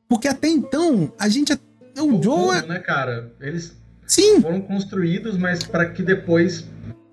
Porque 0.08 0.28
até 0.28 0.48
então, 0.48 1.12
a 1.20 1.28
gente. 1.28 1.54
O, 1.98 2.22
Joel. 2.22 2.54
é- 2.54 2.68
né, 2.68 2.80
cara? 2.80 3.32
Eles 3.40 3.76
Sim, 4.06 4.42
foram 4.42 4.62
construídos, 4.62 5.38
mas 5.38 5.64
para 5.64 5.90
que 5.90 6.04
depois 6.04 6.66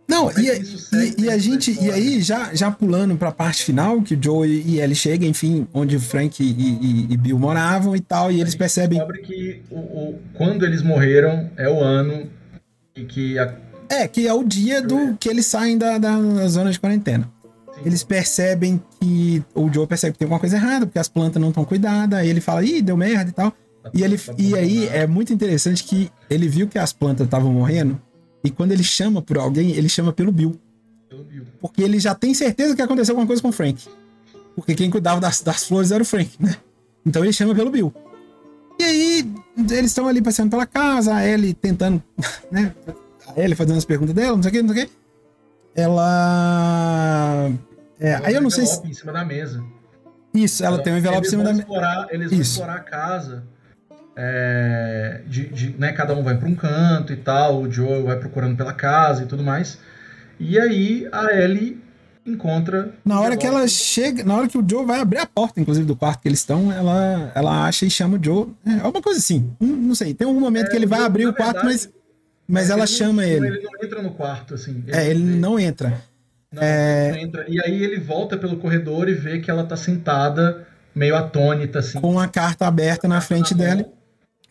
Não, 0.08 0.30
é 0.30 0.34
e, 0.40 0.48
e- 0.48 1.24
e 1.24 1.30
a 1.30 1.36
gente. 1.36 1.76
E 1.80 1.90
aí, 1.90 2.22
já, 2.22 2.54
já 2.54 2.70
pulando 2.70 3.14
pra 3.16 3.30
parte 3.30 3.62
final, 3.62 4.00
que 4.00 4.14
o 4.14 4.18
Joe 4.22 4.48
e 4.48 4.76
e 4.76 4.80
Ellie 4.80 4.94
chegam, 4.96 5.28
enfim, 5.28 5.66
onde 5.74 5.96
o 5.96 6.00
Frank 6.00 6.42
e, 6.42 6.46
e- 6.50 7.06
e 7.12 7.16
Bill 7.16 7.38
moravam 7.38 7.94
e 7.94 8.00
tal, 8.00 8.32
e 8.32 8.40
eles 8.40 8.54
percebem. 8.54 8.98
descobre 8.98 9.20
que 9.22 9.62
o, 9.70 9.76
o- 9.78 10.18
quando 10.34 10.64
eles 10.64 10.82
morreram 10.82 11.50
é 11.56 11.68
o 11.68 11.80
ano 11.80 12.26
e 12.96 13.04
que 13.04 13.38
a, 13.38 13.54
É, 13.90 14.08
que 14.08 14.26
é 14.26 14.32
o 14.32 14.42
dia 14.44 14.80
do 14.82 15.14
que 15.18 15.28
eles 15.28 15.44
saem 15.46 15.76
da, 15.76 15.98
da, 15.98 16.18
da 16.18 16.48
zona 16.48 16.70
de 16.70 16.80
quarentena. 16.80 17.30
Sim. 17.74 17.80
Eles 17.84 18.02
percebem 18.02 18.80
que. 18.98 19.42
O 19.54 19.70
Joe 19.72 19.86
percebe 19.86 20.12
que 20.14 20.18
tem 20.20 20.24
alguma 20.26 20.40
coisa 20.40 20.56
errada, 20.56 20.86
porque 20.86 20.98
as 20.98 21.08
plantas 21.08 21.40
não 21.40 21.50
estão 21.50 21.64
cuidadas, 21.66 22.18
aí 22.18 22.28
ele 22.30 22.40
fala, 22.40 22.64
ih, 22.64 22.80
deu 22.80 22.96
merda 22.96 23.28
e 23.30 23.32
tal. 23.34 23.52
E, 23.94 24.02
ele, 24.02 24.18
tá 24.18 24.34
e 24.38 24.54
aí 24.54 24.76
abandonado. 24.78 24.96
é 25.02 25.06
muito 25.06 25.32
interessante 25.32 25.84
que 25.84 26.10
ele 26.28 26.48
viu 26.48 26.66
que 26.66 26.78
as 26.78 26.92
plantas 26.92 27.24
estavam 27.26 27.52
morrendo, 27.52 27.98
e 28.42 28.50
quando 28.50 28.72
ele 28.72 28.84
chama 28.84 29.20
por 29.20 29.38
alguém, 29.38 29.72
ele 29.72 29.88
chama 29.88 30.12
pelo 30.12 30.30
Bill. 30.32 30.58
pelo 31.08 31.24
Bill. 31.24 31.44
Porque 31.60 31.82
ele 31.82 31.98
já 31.98 32.14
tem 32.14 32.32
certeza 32.34 32.74
que 32.76 32.82
aconteceu 32.82 33.12
alguma 33.12 33.26
coisa 33.26 33.42
com 33.42 33.48
o 33.48 33.52
Frank. 33.52 33.88
Porque 34.54 34.74
quem 34.74 34.90
cuidava 34.90 35.20
das, 35.20 35.40
das 35.40 35.64
flores 35.64 35.90
era 35.90 36.02
o 36.02 36.06
Frank, 36.06 36.30
né? 36.40 36.56
Então 37.04 37.22
ele 37.24 37.32
chama 37.32 37.54
pelo 37.54 37.70
Bill. 37.70 37.92
E 38.78 38.84
aí, 38.84 39.34
eles 39.56 39.90
estão 39.90 40.06
ali 40.06 40.22
passeando 40.22 40.50
pela 40.50 40.66
casa, 40.66 41.14
a 41.14 41.26
Ellie 41.26 41.52
tentando, 41.52 42.02
né? 42.50 42.74
A 43.26 43.40
Ellie 43.40 43.56
fazendo 43.56 43.76
as 43.76 43.84
perguntas 43.84 44.14
dela, 44.14 44.36
não 44.36 44.42
sei 44.42 44.50
o 44.50 44.52
que, 44.54 44.62
não 44.62 44.74
sei 44.74 44.84
o 44.84 44.86
que. 44.86 44.92
Ela. 45.74 47.50
É, 48.00 48.10
Ela 48.12 48.28
aí 48.28 48.34
eu 48.34 48.40
não 48.40 48.50
sei 48.50 48.66
se. 48.66 48.72
envelope 48.72 48.90
em 48.90 48.94
cima 48.94 49.12
da 49.12 49.24
mesa. 49.24 49.64
Isso, 50.34 50.64
ela 50.64 50.78
tem 50.82 50.92
um 50.92 50.98
envelope 50.98 51.26
em 51.26 51.30
cima 51.30 51.44
da 51.44 51.52
mesa. 51.52 51.66
Eles 52.10 52.30
vão 52.30 52.40
explorar 52.40 52.76
a 52.76 52.80
casa. 52.80 53.44
É, 54.20 55.20
de, 55.26 55.46
de- 55.46 55.74
né, 55.78 55.92
cada 55.92 56.12
um 56.14 56.24
vai 56.24 56.36
para 56.36 56.48
um 56.48 56.54
canto 56.54 57.12
e 57.12 57.16
tal. 57.16 57.62
O 57.62 57.70
Joe 57.70 58.02
vai 58.02 58.16
procurando 58.16 58.56
pela 58.56 58.72
casa 58.72 59.22
e 59.22 59.26
tudo 59.26 59.44
mais. 59.44 59.78
E 60.40 60.58
aí 60.58 61.08
a 61.12 61.32
Ellie 61.32 61.80
encontra. 62.26 62.90
Na 63.04 63.20
hora 63.20 63.36
que 63.36 63.46
ela 63.46 63.66
chega, 63.68 64.24
na 64.24 64.36
hora 64.36 64.48
que 64.48 64.58
o 64.58 64.64
Joe 64.68 64.84
vai 64.84 65.00
abrir 65.00 65.18
a 65.18 65.26
porta, 65.26 65.60
inclusive, 65.60 65.86
do 65.86 65.94
quarto 65.96 66.20
que 66.20 66.28
eles 66.28 66.40
estão, 66.40 66.72
ela, 66.72 67.30
ela 67.34 67.66
acha 67.66 67.86
e 67.86 67.90
chama 67.90 68.18
o 68.18 68.24
Joe. 68.24 68.48
É 68.66 68.80
alguma 68.80 69.00
coisa 69.02 69.20
assim. 69.20 69.50
Não, 69.60 69.68
não 69.68 69.94
sei. 69.94 70.12
Tem 70.14 70.26
algum 70.26 70.40
momento 70.40 70.66
É, 70.66 70.70
que 70.70 70.76
ele 70.76 70.86
vai 70.86 71.00
abrir 71.02 71.24
o 71.26 71.32
verdade, 71.32 71.52
quarto, 71.52 71.64
mas, 71.64 71.88
mas 72.46 72.68
É, 72.68 72.72
ela 72.72 72.80
não- 72.80 72.86
chama 72.88 73.24
ele. 73.24 73.46
Ele 73.46 73.60
não 73.62 73.84
entra 73.86 74.02
no 74.02 74.10
quarto, 74.10 74.54
assim. 74.54 74.82
É, 74.88 75.08
ele 75.08 75.22
não 75.22 75.58
entra. 75.58 76.00
Não, 76.52 76.62
É. 76.62 77.08
ele 77.08 77.16
não 77.18 77.22
entra. 77.24 77.44
E 77.48 77.60
aí 77.64 77.82
ele 77.84 78.00
volta 78.00 78.36
pelo 78.36 78.56
corredor 78.56 79.08
e 79.08 79.14
vê 79.14 79.38
que 79.38 79.50
ela 79.50 79.64
tá 79.64 79.76
sentada, 79.76 80.66
meio 80.94 81.14
atônita, 81.16 81.78
assim. 81.78 82.00
Com 82.00 82.18
a 82.18 82.26
carta 82.28 82.66
aberta 82.66 83.06
na 83.06 83.20
frente 83.20 83.54
dela. 83.54 83.86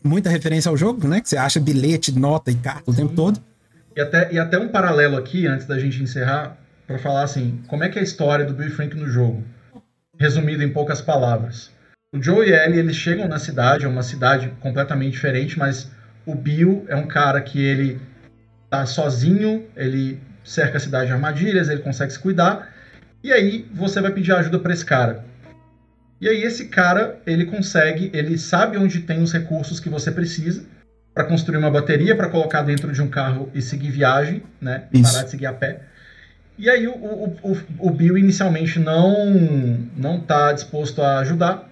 Muita 0.04 0.30
referência 0.30 0.70
ao 0.70 0.78
jogo, 0.78 1.08
né? 1.08 1.22
Que 1.22 1.30
você 1.30 1.38
acha 1.38 1.60
bilhete, 1.60 2.18
nota 2.18 2.52
e 2.52 2.56
carta 2.56 2.90
o 2.90 2.94
tempo 2.94 3.14
todo. 3.16 3.40
E 3.96 4.02
até, 4.02 4.32
e 4.32 4.40
até 4.40 4.60
um 4.60 4.68
paralelo 4.68 5.18
aqui, 5.18 5.48
antes 5.48 5.66
da 5.66 5.80
gente 5.80 6.02
encerrar, 6.02 6.56
pra 6.86 7.00
falar 7.00 7.24
assim, 7.24 7.62
como 7.68 7.84
é 7.84 7.90
que 7.90 7.98
é 7.98 8.02
a 8.02 8.04
história 8.04 8.46
do 8.46 8.54
Bill 8.54 8.72
Frank 8.72 8.96
no 8.96 9.08
jogo? 9.08 9.44
Resumido 10.20 10.64
em 10.64 10.72
poucas 10.72 11.02
palavras. 11.02 11.72
O 12.14 12.22
Joe 12.22 12.48
e 12.48 12.54
Ellie, 12.54 12.80
eles 12.80 12.96
chegam 12.96 13.28
na 13.28 13.38
cidade, 13.38 13.86
é 13.86 13.88
uma 13.88 14.04
cidade 14.04 14.54
completamente 14.62 15.14
diferente, 15.14 15.60
mas 15.60 15.92
o 16.26 16.34
Bill 16.34 16.86
é 16.88 16.96
um 16.96 17.08
cara 17.08 17.42
que 17.42 17.60
ele 17.60 18.00
tá 18.70 18.86
sozinho, 18.86 19.66
ele 19.76 20.20
cerca 20.44 20.78
a 20.78 20.80
cidade 20.80 21.08
de 21.08 21.14
armadilhas, 21.14 21.68
ele 21.68 21.82
consegue 21.82 22.14
se 22.14 22.20
cuidar, 22.20 22.70
e 23.24 23.34
aí 23.34 23.68
você 23.74 24.00
vai 24.00 24.12
pedir 24.12 24.32
ajuda 24.32 24.60
pra 24.60 24.74
esse 24.74 24.86
cara. 24.86 25.26
E 26.20 26.28
aí 26.28 26.44
esse 26.44 26.68
cara, 26.68 27.22
ele 27.26 27.46
consegue, 27.46 28.10
ele 28.14 28.38
sabe 28.38 28.78
onde 28.78 29.02
tem 29.02 29.22
os 29.22 29.32
recursos 29.32 29.80
que 29.80 29.90
você 29.90 30.12
precisa, 30.12 30.66
para 31.18 31.24
construir 31.24 31.58
uma 31.58 31.72
bateria 31.72 32.16
para 32.16 32.30
colocar 32.30 32.62
dentro 32.62 32.92
de 32.92 33.02
um 33.02 33.08
carro 33.08 33.50
e 33.52 33.60
seguir 33.60 33.90
viagem, 33.90 34.44
né? 34.62 34.84
Isso. 34.94 35.12
Parar 35.12 35.24
de 35.24 35.32
seguir 35.32 35.48
a 35.48 35.54
pé. 35.54 35.82
E 36.60 36.70
aí 36.70 36.88
o, 36.88 36.94
o, 36.94 37.38
o, 37.42 37.58
o 37.80 37.90
Bill 37.90 38.20
inicialmente 38.20 38.80
não 38.80 39.26
não 39.96 40.20
tá 40.20 40.54
disposto 40.54 41.02
a 41.02 41.18
ajudar. 41.20 41.68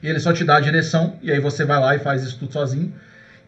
Ele 0.00 0.20
só 0.20 0.32
te 0.32 0.44
dá 0.44 0.56
a 0.56 0.60
direção 0.60 1.18
e 1.20 1.32
aí 1.32 1.40
você 1.40 1.64
vai 1.64 1.80
lá 1.80 1.96
e 1.96 1.98
faz 1.98 2.22
isso 2.22 2.38
tudo 2.38 2.52
sozinho. 2.52 2.94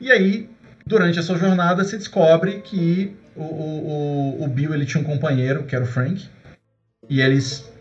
E 0.01 0.11
aí 0.11 0.51
durante 0.85 1.21
a 1.21 1.23
sua 1.23 1.39
jornada 1.39 1.85
se 1.85 1.97
descobre 1.97 2.61
que 2.63 3.17
o, 3.37 3.43
o, 3.43 4.41
o, 4.41 4.45
o 4.45 4.49
Bill 4.49 4.75
ele 4.75 4.87
tinha 4.87 5.01
um 5.01 5.07
companheiro 5.07 5.63
que 5.63 5.77
era 5.77 5.85
o 5.85 5.89
Frank 5.89 6.29
e 7.09 7.21
eles 7.21 7.73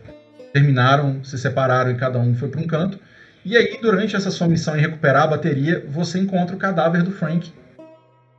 terminaram, 0.56 1.22
se 1.22 1.36
separaram 1.36 1.90
e 1.90 1.96
cada 1.96 2.18
um 2.18 2.34
foi 2.34 2.48
para 2.48 2.60
um 2.60 2.66
canto. 2.66 2.98
E 3.44 3.54
aí, 3.56 3.78
durante 3.80 4.16
essa 4.16 4.30
sua 4.30 4.48
missão 4.48 4.74
em 4.74 4.80
recuperar 4.80 5.24
a 5.24 5.26
bateria, 5.26 5.84
você 5.86 6.18
encontra 6.18 6.56
o 6.56 6.58
cadáver 6.58 7.02
do 7.02 7.12
Frank 7.12 7.52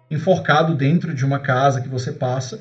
enforcado 0.09 0.73
dentro 0.73 1.13
de 1.13 1.23
uma 1.23 1.37
casa 1.39 1.79
que 1.79 1.87
você 1.87 2.11
passa. 2.11 2.59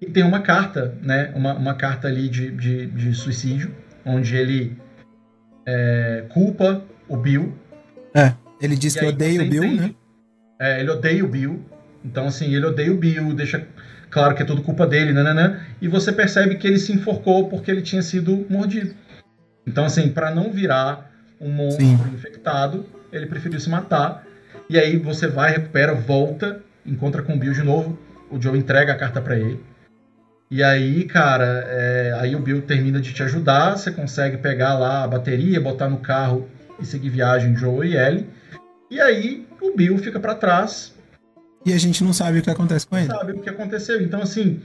E 0.00 0.06
tem 0.06 0.22
uma 0.22 0.40
carta, 0.40 0.94
né? 1.02 1.32
Uma, 1.34 1.54
uma 1.54 1.74
carta 1.74 2.06
ali 2.06 2.28
de, 2.28 2.50
de, 2.52 2.86
de 2.86 3.12
suicídio, 3.12 3.74
onde 4.04 4.36
ele 4.36 4.78
é, 5.66 6.24
culpa 6.28 6.82
o 7.08 7.16
Bill. 7.16 7.58
Ele 8.60 8.76
diz 8.76 8.94
E 8.94 9.00
que 9.00 9.04
odeia 9.04 9.42
o 9.42 9.48
Bill, 9.48 9.64
entende- 9.64 9.80
né? 9.80 9.94
É, 10.60 10.80
ele 10.80 10.90
odeia 10.90 11.24
o 11.24 11.28
Bill. 11.28 11.60
Então, 12.04 12.26
assim, 12.28 12.54
ele 12.54 12.64
odeia 12.64 12.92
o 12.92 12.96
Bill, 12.96 13.34
deixa 13.34 13.66
claro 14.16 14.34
que 14.34 14.42
é 14.42 14.46
tudo 14.46 14.62
culpa 14.62 14.86
dele, 14.86 15.12
nananã. 15.12 15.60
E 15.78 15.86
você 15.86 16.10
percebe 16.10 16.54
que 16.54 16.66
ele 16.66 16.78
se 16.78 16.90
enforcou 16.90 17.50
porque 17.50 17.70
ele 17.70 17.82
tinha 17.82 18.00
sido 18.00 18.46
mordido. 18.48 18.94
Então, 19.66 19.84
assim, 19.84 20.08
para 20.08 20.34
não 20.34 20.50
virar 20.50 21.12
um 21.38 21.50
monstro 21.50 21.84
Sim. 21.84 21.98
infectado, 22.14 22.86
ele 23.12 23.26
preferiu 23.26 23.60
se 23.60 23.68
matar. 23.68 24.24
E 24.70 24.78
aí 24.78 24.96
você 24.96 25.26
vai, 25.26 25.52
recupera, 25.52 25.92
volta, 25.94 26.62
encontra 26.86 27.22
com 27.22 27.34
o 27.34 27.38
Bill 27.38 27.52
de 27.52 27.62
novo. 27.62 27.98
O 28.30 28.40
Joe 28.40 28.58
entrega 28.58 28.94
a 28.94 28.96
carta 28.96 29.20
para 29.20 29.38
ele. 29.38 29.62
E 30.50 30.62
aí, 30.62 31.04
cara, 31.04 31.66
é, 31.68 32.16
aí 32.18 32.34
o 32.34 32.40
Bill 32.40 32.62
termina 32.62 33.02
de 33.02 33.12
te 33.12 33.22
ajudar. 33.22 33.76
Você 33.76 33.90
consegue 33.90 34.38
pegar 34.38 34.78
lá 34.78 35.04
a 35.04 35.08
bateria, 35.08 35.60
botar 35.60 35.90
no 35.90 35.98
carro 35.98 36.48
e 36.80 36.86
seguir 36.86 37.10
viagem, 37.10 37.54
Joe 37.54 37.86
e 37.86 37.98
Ellie. 37.98 38.30
E 38.90 38.98
aí 38.98 39.46
o 39.60 39.76
Bill 39.76 39.98
fica 39.98 40.18
para 40.18 40.34
trás, 40.34 40.95
E 41.66 41.72
a 41.72 41.78
gente 41.78 42.04
não 42.04 42.12
sabe 42.12 42.38
o 42.38 42.42
que 42.42 42.48
acontece 42.50 42.86
com 42.86 42.96
ele. 42.96 43.08
sabe 43.08 43.32
o 43.32 43.40
que 43.40 43.50
aconteceu. 43.50 44.00
Então, 44.00 44.22
assim, 44.22 44.62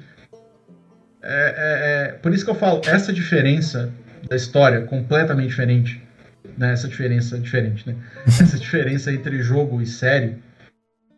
é, 1.23 1.33
é- 1.33 2.07
é- 2.09 2.11
por 2.13 2.31
isso 2.31 2.45
que 2.45 2.51
eu 2.51 2.55
falo, 2.55 2.79
essa 2.85 3.11
diferença 3.11 3.91
da 4.29 4.35
história, 4.35 4.81
completamente 4.83 5.49
diferente, 5.49 6.01
né? 6.57 6.73
Essa 6.73 6.87
diferença 6.87 7.39
diferente, 7.39 7.87
né? 7.89 7.95
Essa 8.27 8.57
diferença 8.57 9.11
entre 9.11 9.41
jogo 9.41 9.81
e 9.81 9.85
série, 9.87 10.37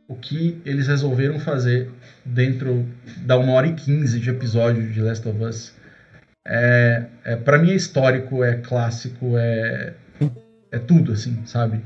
o 0.08 0.16
que 0.16 0.62
eles 0.66 0.88
resolveram 0.88 1.38
fazer 1.40 1.90
dentro 2.24 2.86
da 3.18 3.38
1 3.38 3.50
hora 3.50 3.68
e 3.68 3.74
15 3.74 4.20
de 4.20 4.30
episódio 4.30 4.90
de 4.90 5.02
Last 5.02 5.28
of 5.28 5.44
Us, 5.44 5.74
é, 6.48 7.06
é, 7.26 7.36
para 7.36 7.58
mim 7.58 7.72
é 7.72 7.76
histórico, 7.76 8.42
é 8.44 8.56
clássico, 8.58 9.38
é, 9.38 9.94
é 10.72 10.80
tudo, 10.80 11.12
assim, 11.12 11.46
sabe? 11.46 11.82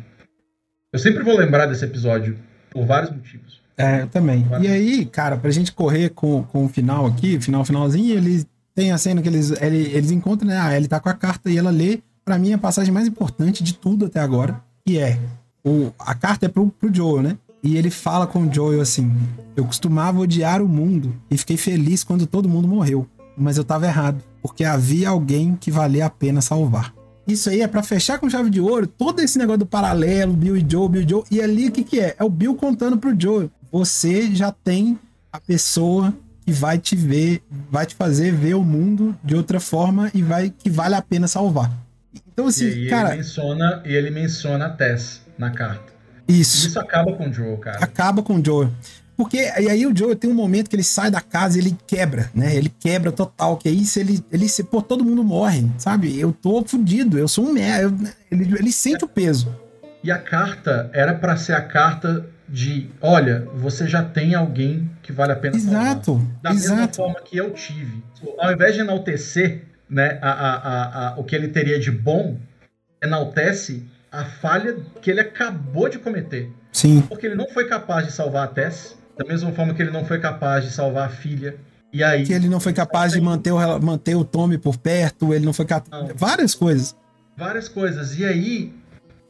Eu 0.94 1.00
sempre 1.00 1.24
vou 1.24 1.36
lembrar 1.38 1.66
desse 1.66 1.86
episódio 1.86 2.38
por 2.70 2.86
vários 2.86 3.12
motivos. 3.12 3.57
É, 3.78 4.02
eu 4.02 4.08
também. 4.08 4.44
Vai. 4.44 4.62
E 4.64 4.68
aí, 4.68 5.06
cara, 5.06 5.38
pra 5.38 5.52
gente 5.52 5.72
correr 5.72 6.10
com, 6.10 6.44
com 6.44 6.66
o 6.66 6.70
final 6.70 7.06
aqui, 7.06 7.40
final, 7.40 7.64
finalzinho, 7.64 8.16
eles 8.16 8.46
tem 8.74 8.92
a 8.92 8.98
cena 8.98 9.22
que 9.22 9.28
eles, 9.28 9.52
ele- 9.62 9.92
eles 9.94 10.12
encontram, 10.12 10.48
né? 10.50 10.58
A 10.60 10.76
Ellie 10.76 10.88
tá 10.88 11.00
com 11.00 11.10
a 11.10 11.14
carta 11.14 11.50
e 11.50 11.58
ela 11.58 11.70
lê, 11.72 12.00
pra 12.26 12.38
mim, 12.38 12.54
a 12.54 12.58
passagem 12.58 12.94
mais 12.94 13.08
importante 13.08 13.64
de 13.64 13.74
tudo 13.74 14.06
até 14.06 14.20
agora, 14.20 14.62
que 14.86 14.98
é 15.00 15.20
o, 15.66 15.92
a 16.00 16.14
carta 16.14 16.46
é 16.46 16.50
pro, 16.50 16.68
pro 16.70 16.94
Joel, 16.94 17.22
né? 17.24 17.38
E 17.64 17.76
ele 17.76 17.90
fala 17.90 18.26
com 18.28 18.46
o 18.48 18.54
Joel 18.54 18.82
assim: 18.82 19.12
Eu 19.56 19.66
costumava 19.66 20.20
odiar 20.20 20.62
o 20.62 20.68
mundo 20.68 21.14
e 21.30 21.38
fiquei 21.38 21.58
feliz 21.58 22.04
quando 22.04 22.26
todo 22.28 22.48
mundo 22.48 22.68
morreu. 22.68 23.08
Mas 23.36 23.58
eu 23.58 23.64
tava 23.64 23.86
errado, 23.88 24.24
porque 24.42 24.64
havia 24.64 25.10
alguém 25.10 25.56
que 25.60 25.70
valia 25.72 26.06
a 26.06 26.10
pena 26.10 26.40
salvar. 26.42 26.94
Isso 27.28 27.50
aí 27.50 27.62
é 27.62 27.68
pra 27.68 27.84
fechar 27.84 28.20
com 28.20 28.30
chave 28.30 28.50
de 28.50 28.62
ouro 28.62 28.88
todo 28.88 29.20
esse 29.20 29.38
negócio 29.38 29.60
do 29.60 29.66
paralelo, 29.66 30.32
Bill 30.34 30.56
e 30.56 30.66
Joe, 30.68 30.88
Bill 30.88 31.02
e 31.02 31.10
Joe. 31.10 31.24
E 31.30 31.42
ali 31.42 31.68
o 31.68 31.72
que, 31.72 31.84
que 31.84 32.00
é? 32.00 32.16
É 32.18 32.24
o 32.24 32.30
Bill 32.30 32.56
contando 32.56 32.98
pro 32.98 33.14
Joe. 33.20 33.50
Você 33.78 34.34
já 34.34 34.52
tem 34.52 34.98
a 35.32 35.40
pessoa 35.40 36.12
que 36.44 36.52
vai 36.52 36.80
te 36.80 36.96
ver, 36.96 37.44
vai 37.70 37.86
te 37.86 37.94
fazer 37.94 38.34
ver 38.34 38.56
o 38.56 38.64
mundo 38.64 39.16
de 39.24 39.36
outra 39.36 39.60
forma 39.60 40.10
e 40.16 40.24
vai 40.24 40.50
que 40.50 40.68
vale 40.68 40.96
a 40.96 41.02
pena 41.02 41.28
salvar. 41.28 41.72
Então, 42.34 42.46
E 42.46 42.50
assim, 42.50 42.66
aí 42.66 42.90
cara, 42.90 43.10
ele 43.10 43.18
menciona, 43.18 43.84
e 43.86 43.94
ele 43.94 44.10
menciona 44.10 44.66
a 44.66 44.70
Tess 44.72 45.22
na 45.38 45.52
carta. 45.52 45.94
isso. 46.28 46.66
Isso 46.70 46.80
acaba 46.80 47.14
com 47.14 47.30
o 47.30 47.34
Joe, 47.34 47.56
cara. 47.58 47.78
acaba 47.84 48.24
com 48.24 48.40
o 48.40 48.44
Joel. 48.44 48.72
Porque 49.16 49.38
e 49.38 49.70
aí 49.70 49.86
o 49.86 49.96
Joe 49.96 50.16
tem 50.16 50.28
um 50.28 50.34
momento 50.34 50.72
que 50.72 50.76
ele 50.76 50.84
sai 50.84 51.12
da 51.12 51.22
casa 51.22 51.60
e 51.60 51.62
ele 51.62 51.78
quebra, 51.86 52.32
né? 52.34 52.56
Ele 52.56 52.70
quebra 52.80 53.12
total, 53.12 53.58
que 53.58 53.70
aí 53.70 53.86
se 53.86 54.00
ele, 54.00 54.26
ele 54.32 54.50
se, 54.50 54.64
pô, 54.64 54.82
todo 54.82 55.06
mundo 55.06 55.24
morre, 55.24 55.70
sabe? 55.78 56.20
Eu 56.20 56.32
tô 56.34 56.64
fudido, 56.64 57.20
eu 57.20 57.28
sou 57.28 57.46
um 57.48 57.54
merda. 57.54 58.12
Ele, 58.32 58.56
ele 58.58 58.72
sente 58.72 59.06
o 59.06 59.08
peso. 59.08 59.56
E 60.04 60.10
a 60.12 60.18
carta 60.18 60.90
era 60.94 61.14
para 61.14 61.38
ser 61.38 61.54
a 61.54 61.62
carta 61.62 62.26
de, 62.48 62.90
olha, 63.02 63.48
você 63.56 63.88
já 63.88 64.04
tem 64.04 64.34
alguém 64.34 64.90
que 65.04 65.12
vale 65.12 65.34
a 65.34 65.36
pena 65.36 65.56
Exato, 65.56 66.14
salvar. 66.14 66.28
Da 66.42 66.52
exato. 66.52 66.76
mesma 66.76 66.94
forma 66.94 67.22
que 67.22 67.38
eu 67.38 67.52
tive. 67.52 68.04
Ao 68.40 68.52
invés 68.52 68.76
de 68.76 68.82
enaltecer 68.82 69.64
né, 69.90 70.18
a, 70.22 70.32
a, 70.32 70.56
a, 70.56 71.08
a, 71.10 71.20
o 71.20 71.24
que 71.24 71.36
ele 71.36 71.50
teria 71.50 71.80
de 71.80 71.92
bom, 71.92 72.38
enaltece 73.02 73.84
a 74.12 74.24
falha 74.24 74.78
que 75.02 75.12
ele 75.12 75.20
acabou 75.20 75.90
de 75.90 76.00
cometer. 76.00 76.52
Sim. 76.72 77.02
Porque 77.02 77.26
ele 77.26 77.36
não 77.36 77.48
foi 77.50 77.68
capaz 77.68 78.06
de 78.06 78.12
salvar 78.12 78.46
a 78.46 78.48
Tess, 78.48 78.98
da 79.18 79.26
mesma 79.26 79.52
forma 79.52 79.74
que 79.74 79.82
ele 79.82 79.92
não 79.92 80.06
foi 80.06 80.20
capaz 80.20 80.64
de 80.64 80.72
salvar 80.72 81.08
a 81.08 81.10
filha. 81.10 81.56
E 81.92 82.04
aí. 82.04 82.26
Que 82.26 82.34
ele 82.34 82.50
não 82.50 82.60
foi 82.60 82.74
capaz 82.74 83.14
de 83.14 83.22
manter 83.22 83.52
o, 83.52 83.80
manter 83.82 84.16
o 84.16 84.24
Tommy 84.24 84.58
por 84.58 84.78
perto, 84.78 85.34
ele 85.34 85.46
não 85.46 85.54
foi 85.54 85.66
capaz. 85.66 86.12
Várias 86.16 86.54
coisas. 86.54 86.96
Várias 87.36 87.68
coisas. 87.68 88.18
E 88.18 88.26
aí, 88.26 88.74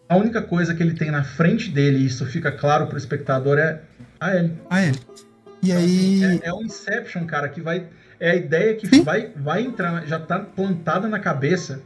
a 0.10 0.16
única 0.16 0.42
coisa 0.42 0.74
que 0.74 0.82
ele 0.82 0.94
tem 0.94 1.12
na 1.12 1.24
frente 1.24 1.70
dele, 1.70 2.00
e 2.00 2.06
isso 2.06 2.26
fica 2.26 2.52
claro 2.52 2.88
pro 2.88 2.98
espectador, 2.98 3.58
é 3.58 3.82
a 4.20 4.36
Ellie. 4.36 4.54
Ah, 4.70 4.82
é. 4.82 4.92
E 5.62 5.72
aí. 5.72 6.24
É, 6.24 6.48
é 6.48 6.54
um 6.54 6.62
Inception, 6.62 7.26
cara, 7.26 7.50
que 7.50 7.62
vai. 7.62 7.88
É 8.20 8.32
a 8.32 8.36
ideia 8.36 8.76
que 8.76 8.88
Sim. 8.88 9.04
vai, 9.04 9.32
vai 9.36 9.62
entrar, 9.62 10.06
já 10.08 10.20
tá 10.20 10.40
plantada 10.40 11.08
na 11.08 11.20
cabeça 11.20 11.82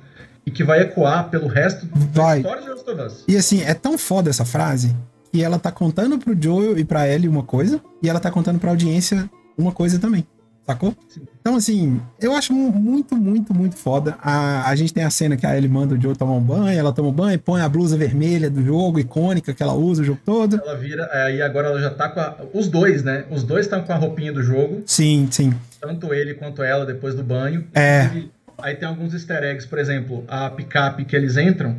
e 0.45 0.51
que 0.51 0.63
vai 0.63 0.81
ecoar 0.81 1.29
pelo 1.29 1.47
resto 1.47 1.87
Vai. 2.13 2.41
da 2.41 2.49
história 2.49 2.61
de 2.63 2.69
Last 2.69 2.89
of 2.89 3.01
Us. 3.01 3.25
E 3.27 3.35
assim, 3.35 3.61
é 3.63 3.73
tão 3.73 3.97
foda 3.97 4.29
essa 4.29 4.45
frase 4.45 4.95
que 5.31 5.43
ela 5.43 5.59
tá 5.59 5.71
contando 5.71 6.17
pro 6.17 6.35
Joel 6.39 6.77
e 6.77 6.85
pra 6.85 7.07
Ellie 7.07 7.27
uma 7.27 7.43
coisa, 7.43 7.81
e 8.01 8.09
ela 8.09 8.19
tá 8.19 8.31
contando 8.31 8.59
pra 8.59 8.69
audiência 8.69 9.29
uma 9.57 9.71
coisa 9.71 9.99
também. 9.99 10.25
Sacou? 10.65 10.95
Sim. 11.09 11.21
Então, 11.41 11.55
assim, 11.55 11.99
eu 12.19 12.33
acho 12.35 12.53
mu- 12.53 12.71
muito, 12.71 13.15
muito, 13.15 13.53
muito 13.53 13.75
foda. 13.75 14.15
A, 14.21 14.69
a 14.69 14.75
gente 14.75 14.93
tem 14.93 15.03
a 15.03 15.09
cena 15.09 15.35
que 15.35 15.45
a 15.45 15.57
Ellie 15.57 15.67
manda 15.69 15.95
o 15.95 16.01
Joel 16.01 16.15
tomar 16.15 16.33
um 16.33 16.39
banho, 16.41 16.77
ela 16.79 16.93
toma 16.93 17.09
um 17.09 17.13
banho, 17.13 17.37
põe 17.39 17.61
a 17.61 17.67
blusa 17.67 17.97
vermelha 17.97 18.49
do 18.49 18.63
jogo, 18.63 18.99
icônica, 18.99 19.53
que 19.53 19.63
ela 19.63 19.73
usa 19.73 20.03
o 20.03 20.05
jogo 20.05 20.19
todo. 20.23 20.61
Ela 20.63 20.77
vira. 20.77 21.09
Aí 21.11 21.41
agora 21.41 21.69
ela 21.69 21.81
já 21.81 21.89
tá 21.89 22.07
com 22.09 22.19
a. 22.19 22.37
Os 22.53 22.67
dois, 22.67 23.03
né? 23.03 23.25
Os 23.31 23.43
dois 23.43 23.65
estão 23.65 23.81
com 23.83 23.91
a 23.91 23.95
roupinha 23.95 24.31
do 24.31 24.43
jogo, 24.43 24.83
Sim, 24.85 25.27
sim. 25.31 25.51
tanto 25.81 26.13
ele 26.13 26.35
quanto 26.35 26.61
ela 26.61 26.85
depois 26.85 27.15
do 27.15 27.23
banho. 27.23 27.67
É. 27.73 28.03
Inclusive, 28.05 28.31
Aí 28.59 28.75
tem 28.75 28.87
alguns 28.87 29.11
easter 29.15 29.43
eggs, 29.43 29.67
por 29.67 29.79
exemplo, 29.79 30.23
a 30.27 30.47
picape 30.51 31.03
que 31.05 31.15
eles 31.15 31.35
entram 31.37 31.77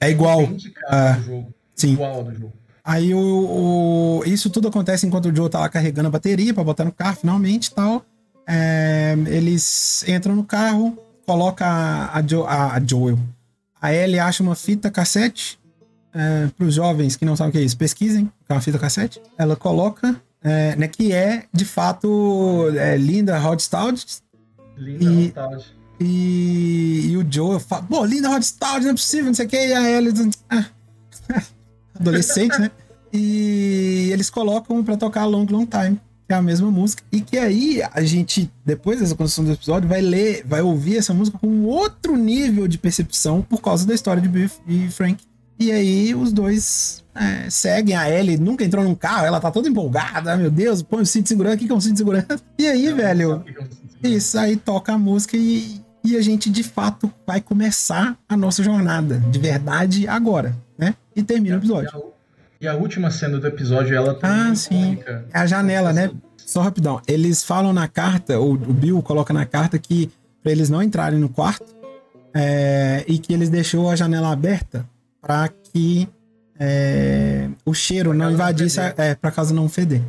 É 0.00 0.10
igual. 0.10 0.40
Ah, 0.88 1.12
do 1.12 1.22
jogo. 1.22 1.54
sim. 1.76 1.92
Igual 1.92 2.24
do 2.24 2.34
jogo. 2.34 2.52
Aí 2.84 3.14
o, 3.14 3.18
o- 3.18 4.22
isso 4.26 4.50
tudo 4.50 4.66
acontece 4.66 5.06
enquanto 5.06 5.26
o 5.28 5.34
Joe 5.34 5.48
tá 5.48 5.60
lá 5.60 5.68
carregando 5.68 6.08
a 6.08 6.10
bateria 6.10 6.52
pra 6.52 6.64
botar 6.64 6.84
no 6.84 6.90
carro 6.92 7.16
finalmente 7.16 7.66
e 7.68 7.74
tal. 7.74 8.04
É, 8.46 9.14
eles 9.26 10.04
entram 10.06 10.34
no 10.36 10.44
carro, 10.44 10.96
coloca 11.26 11.66
a, 12.12 12.20
Jo- 12.22 12.44
a- 12.44 12.74
a 12.74 12.80
Joel. 12.84 13.18
A 13.80 13.92
Ellie 13.92 14.18
acha 14.20 14.42
uma 14.42 14.54
fita 14.54 14.90
cassete. 14.90 15.58
É, 16.14 16.46
para 16.56 16.66
os 16.66 16.72
jovens 16.74 17.14
que 17.14 17.24
não 17.26 17.36
sabem 17.36 17.50
o 17.50 17.52
que 17.52 17.58
é 17.58 17.62
isso, 17.62 17.76
pesquisem, 17.76 18.24
que 18.26 18.32
é 18.50 18.54
uma 18.54 18.60
fita 18.62 18.78
cassete. 18.78 19.20
Ela 19.36 19.54
coloca, 19.54 20.16
é, 20.42 20.74
né, 20.76 20.88
que 20.88 21.12
é 21.12 21.44
de 21.52 21.64
fato 21.66 22.68
é, 22.74 22.96
Linda 22.96 23.36
Rodstad 23.38 24.00
Linda 24.78 25.04
E- 25.04 25.26
vontade. 25.28 25.64
e, 26.00 27.08
e 27.10 27.16
o 27.18 27.26
Joel 27.30 27.60
fala, 27.60 27.82
pô, 27.82 28.02
Linda 28.06 28.28
Rodstad, 28.30 28.82
não 28.82 28.90
é 28.90 28.94
possível, 28.94 29.26
não 29.26 29.34
sei 29.34 29.44
o 29.44 29.48
que. 29.48 29.56
E 29.56 29.74
a 29.74 29.90
Ellie, 29.90 30.30
ah, 30.48 30.64
adolescente, 31.98 32.58
né? 32.60 32.70
E 33.12 34.08
eles 34.12 34.30
colocam 34.30 34.82
pra 34.84 34.96
tocar 34.96 35.24
Long 35.26 35.46
Long 35.50 35.66
Time, 35.66 36.00
é 36.32 36.36
a 36.36 36.42
mesma 36.42 36.70
música. 36.70 37.02
E 37.10 37.20
que 37.20 37.38
aí 37.38 37.82
a 37.92 38.02
gente, 38.02 38.50
depois 38.64 39.00
dessa 39.00 39.14
construção 39.14 39.44
do 39.44 39.52
episódio, 39.52 39.88
vai 39.88 40.00
ler, 40.00 40.44
vai 40.46 40.62
ouvir 40.62 40.98
essa 40.98 41.14
música 41.14 41.38
com 41.38 41.64
outro 41.64 42.16
nível 42.16 42.66
de 42.66 42.78
percepção 42.78 43.42
por 43.42 43.60
causa 43.60 43.86
da 43.86 43.94
história 43.94 44.20
de 44.20 44.28
Biff 44.28 44.58
e 44.66 44.88
Frank. 44.88 45.24
E 45.58 45.72
aí 45.72 46.14
os 46.14 46.32
dois 46.32 47.02
é, 47.14 47.48
seguem 47.48 47.96
a 47.96 48.10
Ellie, 48.10 48.36
nunca 48.36 48.64
entrou 48.64 48.84
num 48.84 48.94
carro, 48.94 49.24
ela 49.24 49.40
tá 49.40 49.50
toda 49.50 49.68
empolgada, 49.68 50.32
ah, 50.32 50.36
meu 50.36 50.50
Deus, 50.50 50.82
põe 50.82 51.02
o 51.02 51.06
cinto 51.06 51.24
de 51.24 51.28
segurança, 51.30 51.56
o 51.56 51.58
que 51.58 51.72
é 51.72 51.74
um 51.74 51.80
cinto 51.80 51.92
de 51.92 51.98
segurança? 51.98 52.40
E 52.58 52.66
aí, 52.66 52.92
velho, 52.92 53.30
Sabe 53.30 53.50
o 53.50 53.54
que 53.54 53.58
eu 53.58 53.62
sinto? 53.62 54.06
isso, 54.06 54.38
aí 54.38 54.56
toca 54.56 54.92
a 54.92 54.98
música 54.98 55.36
e, 55.36 55.80
e 56.04 56.16
a 56.16 56.20
gente 56.20 56.50
de 56.50 56.62
fato 56.62 57.10
vai 57.26 57.40
começar 57.40 58.18
a 58.28 58.36
nossa 58.36 58.62
jornada, 58.62 59.18
de 59.30 59.38
verdade, 59.38 60.06
agora, 60.06 60.54
né? 60.78 60.94
E 61.14 61.22
termina 61.22 61.56
o 61.56 61.58
episódio. 61.58 62.15
E 62.66 62.68
a, 62.68 62.74
última 62.74 63.12
cena 63.12 63.38
do 63.38 63.46
episódio, 63.46 63.96
ela 63.96 64.12
também 64.12 64.36
Ah, 64.36 64.50
é 64.50 64.54
sim. 64.56 64.98
É 65.32 65.38
a 65.38 65.46
janela, 65.46 65.92
né? 65.92 66.10
Só 66.36 66.62
rapidão. 66.62 67.00
Eles 67.06 67.44
falam 67.44 67.72
na 67.72 67.86
carta, 67.86 68.40
o, 68.40 68.54
o 68.54 68.56
Bill 68.56 69.00
coloca 69.02 69.32
na 69.32 69.46
carta 69.46 69.78
que 69.78 70.10
pra 70.42 70.50
eles 70.50 70.68
não 70.68 70.82
entrarem 70.82 71.20
no 71.20 71.28
quarto 71.28 71.64
é, 72.34 73.04
e 73.06 73.18
que 73.20 73.32
eles 73.32 73.48
deixou 73.48 73.88
a 73.88 73.94
janela 73.94 74.32
aberta 74.32 74.84
pra 75.22 75.48
que 75.48 76.08
é, 76.58 77.48
o 77.64 77.72
cheiro 77.72 78.10
Pra 78.10 78.18
não 78.18 78.24
não 78.26 78.32
invadisse, 78.32 78.80
a, 78.80 78.88
feder. 78.90 79.04
é, 79.06 79.14
pra 79.14 79.30
casa 79.30 79.54
não 79.54 79.68
feder. 79.68 80.02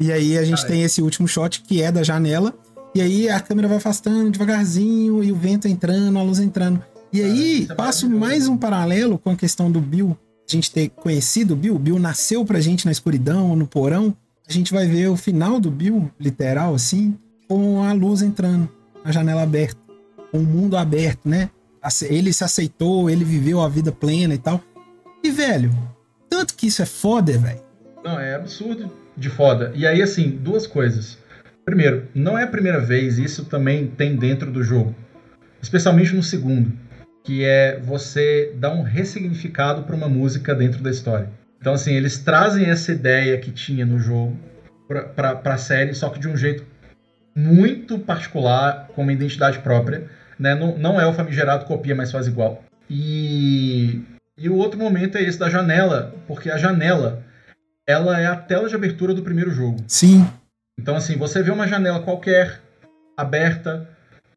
E 0.00 0.10
aí 0.10 0.36
a 0.36 0.42
gente 0.44 0.56
Cara, 0.56 0.68
tem 0.68 0.82
esse 0.82 1.00
último 1.00 1.28
shot 1.28 1.62
que 1.62 1.82
é 1.82 1.92
da 1.92 2.02
janela 2.02 2.52
e 2.96 3.00
aí 3.00 3.28
a 3.28 3.38
câmera 3.38 3.68
vai 3.68 3.76
afastando 3.76 4.28
devagarzinho 4.28 5.22
e 5.22 5.30
o 5.30 5.36
vento 5.36 5.68
entrando, 5.68 6.18
a 6.18 6.22
luz 6.24 6.40
entrando. 6.40 6.82
E 7.12 7.22
aí 7.22 7.66
é 7.70 7.74
passo 7.76 8.10
mais 8.10 8.48
um 8.48 8.56
paralelo 8.56 9.18
com 9.18 9.30
a 9.30 9.36
questão 9.36 9.70
do 9.70 9.80
Bill, 9.80 10.16
a 10.48 10.52
gente 10.52 10.70
ter 10.70 10.90
conhecido 10.90 11.54
o 11.54 11.56
Bill, 11.56 11.78
Bill 11.78 11.98
nasceu 11.98 12.44
pra 12.44 12.60
gente 12.60 12.84
na 12.84 12.92
escuridão, 12.92 13.56
no 13.56 13.66
porão, 13.66 14.14
a 14.48 14.52
gente 14.52 14.72
vai 14.72 14.86
ver 14.86 15.08
o 15.08 15.16
final 15.16 15.60
do 15.60 15.70
Bill, 15.70 16.10
literal 16.18 16.74
assim, 16.74 17.16
com 17.48 17.82
a 17.82 17.92
luz 17.92 18.22
entrando, 18.22 18.68
a 19.04 19.12
janela 19.12 19.42
aberta, 19.42 19.80
com 20.30 20.38
o 20.38 20.42
mundo 20.42 20.76
aberto, 20.76 21.28
né? 21.28 21.50
Ele 22.02 22.32
se 22.32 22.44
aceitou, 22.44 23.10
ele 23.10 23.24
viveu 23.24 23.60
a 23.60 23.68
vida 23.68 23.90
plena 23.90 24.34
e 24.34 24.38
tal. 24.38 24.62
E, 25.22 25.30
velho, 25.30 25.70
tanto 26.28 26.54
que 26.54 26.66
isso 26.66 26.82
é 26.82 26.86
foda, 26.86 27.36
velho. 27.38 27.60
Não, 28.04 28.18
é 28.18 28.34
absurdo 28.34 28.90
de 29.16 29.28
foda. 29.28 29.72
E 29.74 29.86
aí, 29.86 30.02
assim, 30.02 30.30
duas 30.30 30.66
coisas. 30.66 31.18
Primeiro, 31.64 32.08
não 32.14 32.36
é 32.38 32.44
a 32.44 32.48
primeira 32.48 32.80
vez, 32.80 33.18
isso 33.18 33.44
também 33.44 33.86
tem 33.86 34.16
dentro 34.16 34.50
do 34.50 34.62
jogo. 34.62 34.94
Especialmente 35.60 36.14
no 36.14 36.22
segundo, 36.22 36.72
que 37.24 37.44
é 37.44 37.78
você 37.80 38.52
dar 38.56 38.70
um 38.70 38.82
ressignificado 38.82 39.82
para 39.82 39.94
uma 39.94 40.08
música 40.08 40.54
dentro 40.54 40.82
da 40.82 40.90
história. 40.90 41.28
Então, 41.60 41.74
assim, 41.74 41.92
eles 41.92 42.18
trazem 42.18 42.66
essa 42.66 42.90
ideia 42.90 43.38
que 43.38 43.52
tinha 43.52 43.86
no 43.86 43.98
jogo 43.98 44.36
pra, 44.88 45.40
a 45.44 45.58
série, 45.58 45.94
só 45.94 46.10
que 46.10 46.18
de 46.18 46.28
um 46.28 46.36
jeito 46.36 46.64
muito 47.34 47.98
particular, 47.98 48.88
com 48.94 49.02
uma 49.02 49.12
identidade 49.12 49.60
própria. 49.60 50.08
Né? 50.38 50.54
Não, 50.54 50.76
não 50.76 51.00
é 51.00 51.06
o 51.06 51.12
famigerado 51.12 51.64
copia, 51.64 51.94
mas 51.94 52.10
faz 52.10 52.26
igual. 52.26 52.64
E, 52.90 54.02
e 54.36 54.48
o 54.48 54.56
outro 54.56 54.78
momento 54.78 55.16
é 55.16 55.22
esse 55.22 55.38
da 55.38 55.48
janela, 55.48 56.14
porque 56.26 56.50
a 56.50 56.58
janela 56.58 57.22
ela 57.86 58.20
é 58.20 58.26
a 58.26 58.36
tela 58.36 58.68
de 58.68 58.74
abertura 58.74 59.14
do 59.14 59.22
primeiro 59.22 59.50
jogo. 59.50 59.78
Sim, 59.86 60.26
Então, 60.78 60.96
assim, 60.96 61.16
você 61.16 61.42
vê 61.42 61.50
uma 61.50 61.66
janela 61.66 62.00
qualquer, 62.00 62.60
aberta, 63.16 63.88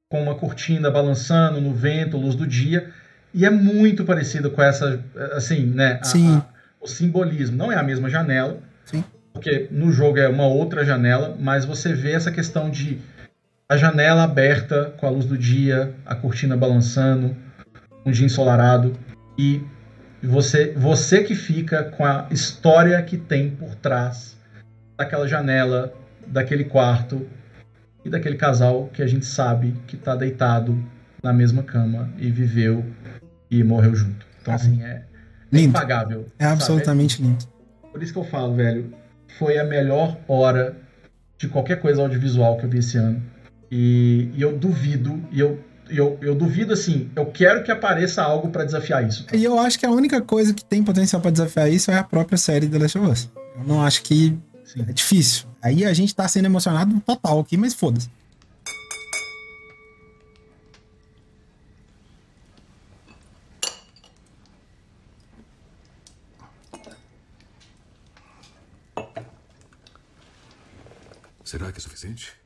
com 0.09 0.21
uma 0.21 0.35
cortina 0.35 0.91
balançando 0.91 1.59
no 1.59 1.73
vento, 1.73 2.17
luz 2.17 2.35
do 2.35 2.45
dia, 2.45 2.91
e 3.33 3.45
é 3.45 3.49
muito 3.49 4.05
parecido 4.05 4.51
com 4.51 4.61
essa, 4.61 5.03
assim, 5.33 5.65
né? 5.65 5.99
a- 6.01 6.05
Sim. 6.05 6.37
a- 6.37 6.45
o 6.79 6.87
simbolismo. 6.87 7.57
Não 7.57 7.71
é 7.71 7.75
a 7.75 7.83
mesma 7.83 8.09
janela, 8.09 8.59
Sim. 8.85 9.03
porque 9.33 9.67
no 9.71 9.91
jogo 9.91 10.19
é 10.19 10.27
uma 10.27 10.45
outra 10.47 10.85
janela, 10.85 11.35
mas 11.39 11.65
você 11.65 11.93
vê 11.93 12.11
essa 12.11 12.31
questão 12.31 12.69
de 12.69 12.99
a 13.67 13.75
janela 13.75 14.23
aberta 14.23 14.93
com 14.97 15.07
a 15.07 15.09
luz 15.09 15.25
do 15.25 15.37
dia, 15.37 15.93
a 16.05 16.13
cortina 16.13 16.55
balançando, 16.55 17.35
um 18.05 18.11
dia 18.11 18.25
ensolarado, 18.27 18.93
e 19.37 19.61
você, 20.21 20.71
você 20.77 21.23
que 21.23 21.33
fica 21.33 21.83
com 21.83 22.05
a 22.05 22.27
história 22.29 23.01
que 23.01 23.17
tem 23.17 23.49
por 23.49 23.73
trás 23.75 24.37
daquela 24.95 25.27
janela, 25.27 25.91
daquele 26.27 26.63
quarto 26.63 27.27
e 28.05 28.09
daquele 28.09 28.37
casal 28.37 28.87
que 28.93 29.01
a 29.01 29.07
gente 29.07 29.25
sabe 29.25 29.73
que 29.87 29.97
tá 29.97 30.15
deitado 30.15 30.77
na 31.23 31.33
mesma 31.33 31.63
cama 31.63 32.07
e 32.19 32.29
viveu 32.29 32.85
e 33.49 33.63
morreu 33.63 33.95
junto. 33.95 34.25
Então, 34.41 34.53
assim, 34.53 34.83
é, 34.83 35.03
é 35.51 35.59
impagável. 35.59 36.27
É 36.37 36.43
sabe? 36.43 36.53
absolutamente 36.53 37.21
lindo. 37.21 37.43
Por 37.91 38.03
isso 38.03 38.13
que 38.13 38.19
eu 38.19 38.23
falo, 38.23 38.53
velho, 38.53 38.93
foi 39.39 39.57
a 39.57 39.63
melhor 39.63 40.17
hora 40.27 40.77
de 41.37 41.47
qualquer 41.47 41.81
coisa 41.81 42.01
audiovisual 42.03 42.57
que 42.57 42.65
eu 42.65 42.69
vi 42.69 42.77
esse 42.77 42.97
ano. 42.97 43.21
E, 43.71 44.29
e 44.35 44.41
eu 44.41 44.55
duvido, 44.55 45.19
e 45.31 45.39
eu, 45.39 45.59
eu, 45.89 46.19
eu 46.21 46.35
duvido 46.35 46.73
assim, 46.73 47.09
eu 47.15 47.25
quero 47.25 47.63
que 47.63 47.71
apareça 47.71 48.21
algo 48.21 48.49
pra 48.49 48.63
desafiar 48.63 49.05
isso. 49.07 49.25
E 49.33 49.43
eu 49.43 49.59
acho 49.59 49.79
que 49.79 49.85
a 49.85 49.89
única 49.89 50.21
coisa 50.21 50.53
que 50.53 50.63
tem 50.63 50.83
potencial 50.83 51.19
pra 51.19 51.31
desafiar 51.31 51.71
isso 51.71 51.89
é 51.89 51.97
a 51.97 52.03
própria 52.03 52.37
série 52.37 52.67
The 52.67 52.77
Last 52.77 52.97
of 52.99 53.09
Us. 53.09 53.31
Eu 53.57 53.63
não 53.63 53.81
acho 53.81 54.03
que 54.03 54.37
Sim. 54.63 54.85
é 54.87 54.93
difícil. 54.93 55.47
Aí 55.65 55.83
a 55.83 55.91
gente 55.95 56.13
tá 56.13 56.27
sendo 56.27 56.45
emocionado 56.45 57.01
total 57.01 57.39
aqui, 57.39 57.57
mas 57.57 57.73
foda-se. 57.73 58.07
Será 71.43 71.71
que 71.71 71.79
é 71.79 71.81
suficiente? 71.81 72.45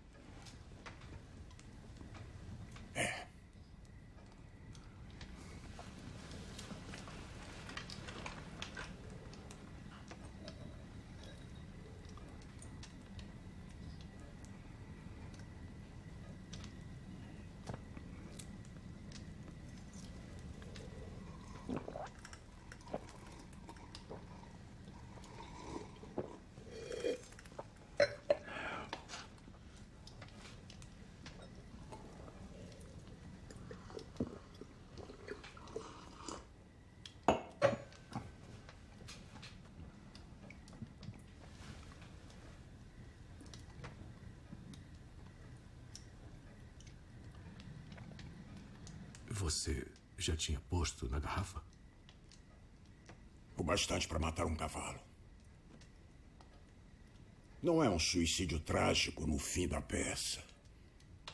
Você 49.50 49.88
já 50.18 50.36
tinha 50.36 50.60
posto 50.70 51.10
na 51.10 51.18
garrafa? 51.18 51.62
O 53.58 53.64
bastante 53.90 54.08
para 54.08 54.20
matar 54.20 54.46
um 54.46 54.56
cavalo. 54.56 55.00
Não 57.62 57.84
é 57.84 57.90
um 57.90 57.98
suicídio 57.98 58.60
trágico 58.60 59.26
no 59.26 59.40
fim 59.40 59.68
da 59.68 59.82
peça. 59.82 60.44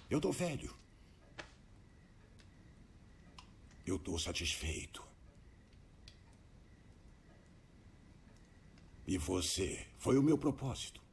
Eu 0.10 0.22
tô 0.22 0.32
velho. 0.32 0.74
Eu 3.86 4.00
tô 4.00 4.18
satisfeito. 4.18 5.06
E 9.06 9.18
você 9.18 9.86
foi 9.98 10.18
o 10.18 10.24
meu 10.24 10.38
propósito. 10.38 11.06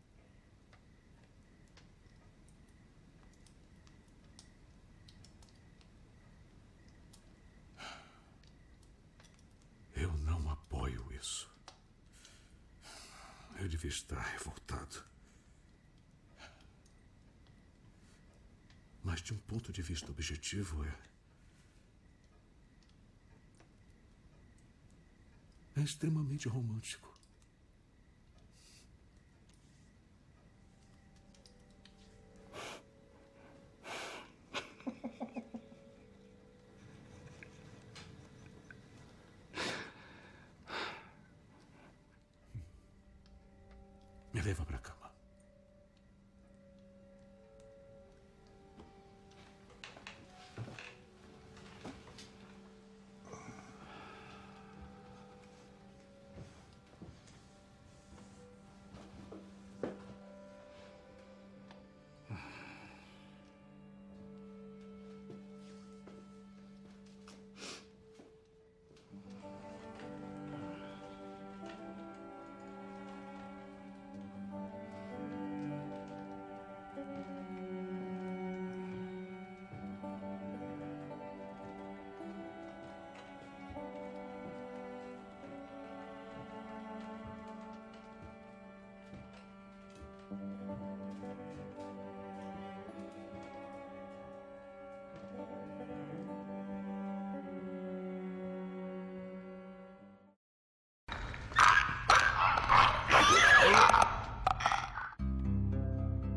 Eu 9.95 10.13
não 10.19 10.51
apoio 10.51 11.13
isso. 11.13 11.49
Eu 13.61 13.69
devia 13.69 13.91
estar 13.91 14.21
revoltado. 14.21 15.05
Mas, 19.05 19.21
de 19.21 19.33
um 19.33 19.39
ponto 19.39 19.73
de 19.73 19.81
é. 20.63 20.99
É 25.77 25.81
extremamente 25.81 26.49
romântico. 26.49 27.22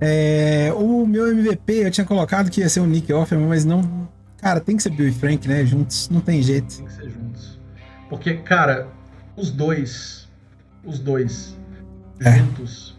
É, 0.08 0.72
o 0.76 1.06
meu 1.08 1.28
MVP 1.32 1.74
eu 1.74 1.92
tinha 1.92 2.06
colocado 2.06 2.52
que 2.52 2.62
ia 2.62 2.70
ser 2.70 2.80
o 2.80 2.86
Nick 2.86 3.12
Offerman, 3.12 3.48
mas 3.48 3.66
não. 3.66 4.08
Cara, 4.38 4.60
tem 4.60 4.78
que 4.78 4.84
ser 4.84 4.92
Bill 4.92 5.08
e 5.08 5.12
Frank, 5.12 5.48
né? 5.48 5.66
Juntos, 5.66 6.08
não 6.10 6.22
tem 6.22 6.42
jeito. 6.44 6.78
Tem 6.78 6.86
que 6.86 6.94
ser 6.94 7.10
juntos. 7.10 7.60
Porque, 8.10 8.36
cara, 8.36 8.88
os 9.36 9.50
dois. 9.50 10.28
Os 10.84 11.00
dois. 11.00 11.58
É. 12.20 12.38
Juntos. 12.38 12.96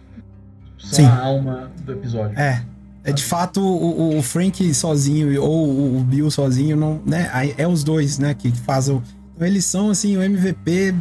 São 0.79 0.91
Sim. 0.91 1.05
a 1.05 1.21
alma 1.21 1.71
do 1.85 1.93
episódio. 1.93 2.37
É. 2.39 2.63
É 3.05 3.13
de 3.13 3.23
fato 3.23 3.61
o, 3.61 4.19
o 4.19 4.23
Frank 4.23 4.75
sozinho 4.75 5.41
ou 5.41 5.97
o 5.97 6.01
Bill 6.03 6.29
sozinho, 6.29 6.77
não, 6.77 7.01
né? 7.07 7.31
É 7.57 7.67
os 7.69 7.85
dois, 7.85 8.19
né? 8.19 8.35
Que 8.35 8.51
fazem. 8.51 8.97
o- 8.97 9.03
Então 9.37 9.47
eles 9.47 9.65
são 9.65 9.91
assim 9.91 10.17
o 10.17 10.23
MVP 10.23 10.93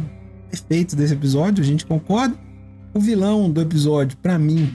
perfeito 0.48 0.94
desse 0.94 1.14
episódio, 1.14 1.64
a 1.64 1.66
gente 1.66 1.84
concorda. 1.84 2.36
O 2.94 3.00
vilão 3.00 3.50
do 3.50 3.60
episódio, 3.60 4.16
pra 4.18 4.38
mim, 4.38 4.72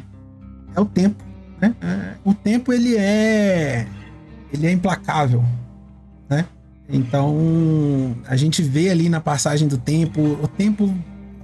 é 0.76 0.80
o 0.80 0.86
tempo, 0.86 1.24
né? 1.60 1.76
É, 1.82 2.14
O 2.24 2.34
tempo 2.34 2.72
ele 2.74 2.98
é 2.98 3.88
ele 4.54 4.68
é 4.68 4.72
implacável, 4.72 5.44
né? 6.30 6.46
Então 6.90 8.16
a 8.28 8.36
gente 8.36 8.62
vê 8.62 8.90
ali 8.90 9.10
na 9.10 9.22
passagem 9.22 9.68
do 9.68 9.78
tempo, 9.78 10.22
o 10.22 10.48
tempo 10.48 10.94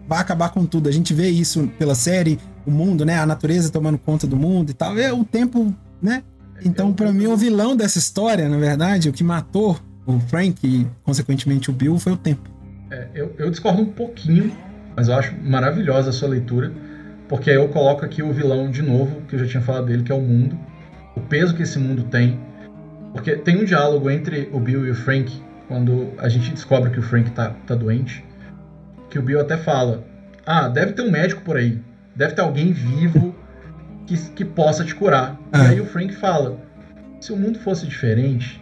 vai 0.07 0.19
acabar 0.19 0.49
com 0.49 0.65
tudo. 0.65 0.89
A 0.89 0.91
gente 0.91 1.13
vê 1.13 1.29
isso 1.29 1.67
pela 1.77 1.95
série, 1.95 2.39
o 2.65 2.71
mundo, 2.71 3.05
né? 3.05 3.19
A 3.19 3.25
natureza 3.25 3.69
tomando 3.69 3.97
conta 3.97 4.25
do 4.25 4.35
mundo 4.35 4.71
e 4.71 4.73
tal. 4.73 4.97
É 4.97 5.11
o 5.11 5.23
tempo, 5.23 5.73
né? 6.01 6.23
Então, 6.65 6.91
pra 6.91 7.11
mim, 7.11 7.27
o 7.27 7.37
vilão 7.37 7.75
dessa 7.75 7.99
história, 7.99 8.49
na 8.49 8.57
verdade, 8.57 9.09
o 9.09 9.13
que 9.13 9.23
matou 9.23 9.79
o 10.05 10.19
Frank 10.21 10.65
e, 10.65 10.87
consequentemente, 11.03 11.69
o 11.69 11.73
Bill 11.73 11.99
foi 11.99 12.13
o 12.13 12.17
tempo. 12.17 12.49
É, 12.89 13.07
eu, 13.13 13.35
eu 13.37 13.51
discordo 13.51 13.81
um 13.81 13.85
pouquinho, 13.85 14.51
mas 14.95 15.07
eu 15.07 15.15
acho 15.15 15.35
maravilhosa 15.43 16.09
a 16.09 16.13
sua 16.13 16.29
leitura, 16.29 16.71
porque 17.27 17.49
aí 17.49 17.57
eu 17.57 17.67
coloco 17.69 18.05
aqui 18.05 18.23
o 18.23 18.31
vilão 18.31 18.71
de 18.71 18.81
novo, 18.81 19.21
que 19.27 19.35
eu 19.35 19.39
já 19.39 19.45
tinha 19.45 19.61
falado 19.61 19.87
dele, 19.87 20.03
que 20.03 20.11
é 20.11 20.15
o 20.15 20.21
mundo, 20.21 20.57
o 21.15 21.21
peso 21.21 21.55
que 21.55 21.63
esse 21.63 21.77
mundo 21.77 22.03
tem. 22.03 22.39
Porque 23.11 23.35
tem 23.35 23.57
um 23.57 23.65
diálogo 23.65 24.09
entre 24.09 24.49
o 24.53 24.59
Bill 24.59 24.85
e 24.85 24.91
o 24.91 24.95
Frank, 24.95 25.41
quando 25.67 26.13
a 26.17 26.29
gente 26.29 26.51
descobre 26.51 26.89
que 26.89 26.99
o 26.99 27.03
Frank 27.03 27.31
tá, 27.31 27.53
tá 27.65 27.75
doente, 27.75 28.23
que 29.09 29.19
o 29.19 29.21
Bill 29.21 29.41
até 29.41 29.57
fala: 29.57 30.03
Ah, 30.45 30.67
deve 30.67 30.93
ter 30.93 31.01
um 31.01 31.11
médico 31.11 31.41
por 31.41 31.57
aí, 31.57 31.81
deve 32.15 32.33
ter 32.33 32.41
alguém 32.41 32.71
vivo 32.71 33.35
que, 34.05 34.17
que 34.31 34.45
possa 34.45 34.83
te 34.85 34.95
curar. 34.95 35.37
Ah. 35.51 35.65
E 35.65 35.67
aí 35.67 35.81
o 35.81 35.85
Frank 35.85 36.15
fala: 36.15 36.59
Se 37.19 37.33
o 37.33 37.37
mundo 37.37 37.59
fosse 37.59 37.85
diferente, 37.87 38.61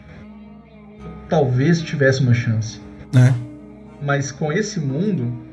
talvez 1.29 1.81
tivesse 1.81 2.21
uma 2.21 2.33
chance 2.33 2.79
Né? 3.13 3.33
mas 4.01 4.31
com 4.31 4.51
esse 4.51 4.79
mundo 4.79 5.44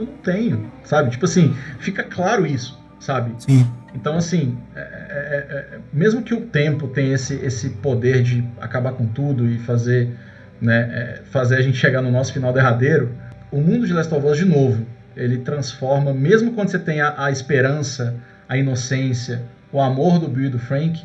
eu 0.00 0.06
não 0.06 0.16
tenho, 0.18 0.70
sabe? 0.84 1.10
Tipo 1.10 1.24
assim, 1.24 1.54
fica 1.78 2.02
claro 2.02 2.46
isso, 2.46 2.78
sabe? 2.98 3.34
Sim. 3.38 3.66
Então, 3.94 4.16
assim, 4.16 4.56
é- 4.74 4.80
é- 4.80 4.84
é- 4.84 5.76
é- 5.76 5.78
mesmo 5.92 6.22
que 6.22 6.32
o 6.32 6.42
tempo 6.42 6.88
tenha 6.88 7.14
esse, 7.14 7.34
esse 7.34 7.70
poder 7.70 8.22
de 8.22 8.44
acabar 8.60 8.92
com 8.92 9.06
tudo 9.06 9.48
e 9.48 9.58
fazer, 9.58 10.16
né, 10.60 10.88
é, 10.92 11.22
fazer 11.24 11.56
a 11.56 11.62
gente 11.62 11.76
chegar 11.76 12.00
no 12.00 12.10
nosso 12.10 12.32
final 12.32 12.52
derradeiro, 12.52 13.12
o 13.50 13.60
mundo 13.60 13.86
de 13.86 13.92
Last 13.92 14.14
of 14.14 14.26
Us, 14.26 14.38
de 14.38 14.44
novo, 14.44 14.86
ele 15.16 15.38
transforma, 15.38 16.14
mesmo 16.14 16.52
quando 16.52 16.68
você 16.68 16.78
tem 16.78 17.00
a, 17.00 17.24
a 17.24 17.30
esperança, 17.30 18.14
a 18.48 18.56
inocência, 18.56 19.42
o 19.72 19.80
amor 19.80 20.18
do 20.18 20.28
Bill 20.28 20.46
e 20.46 20.50
do 20.50 20.58
Frank, 20.58 21.04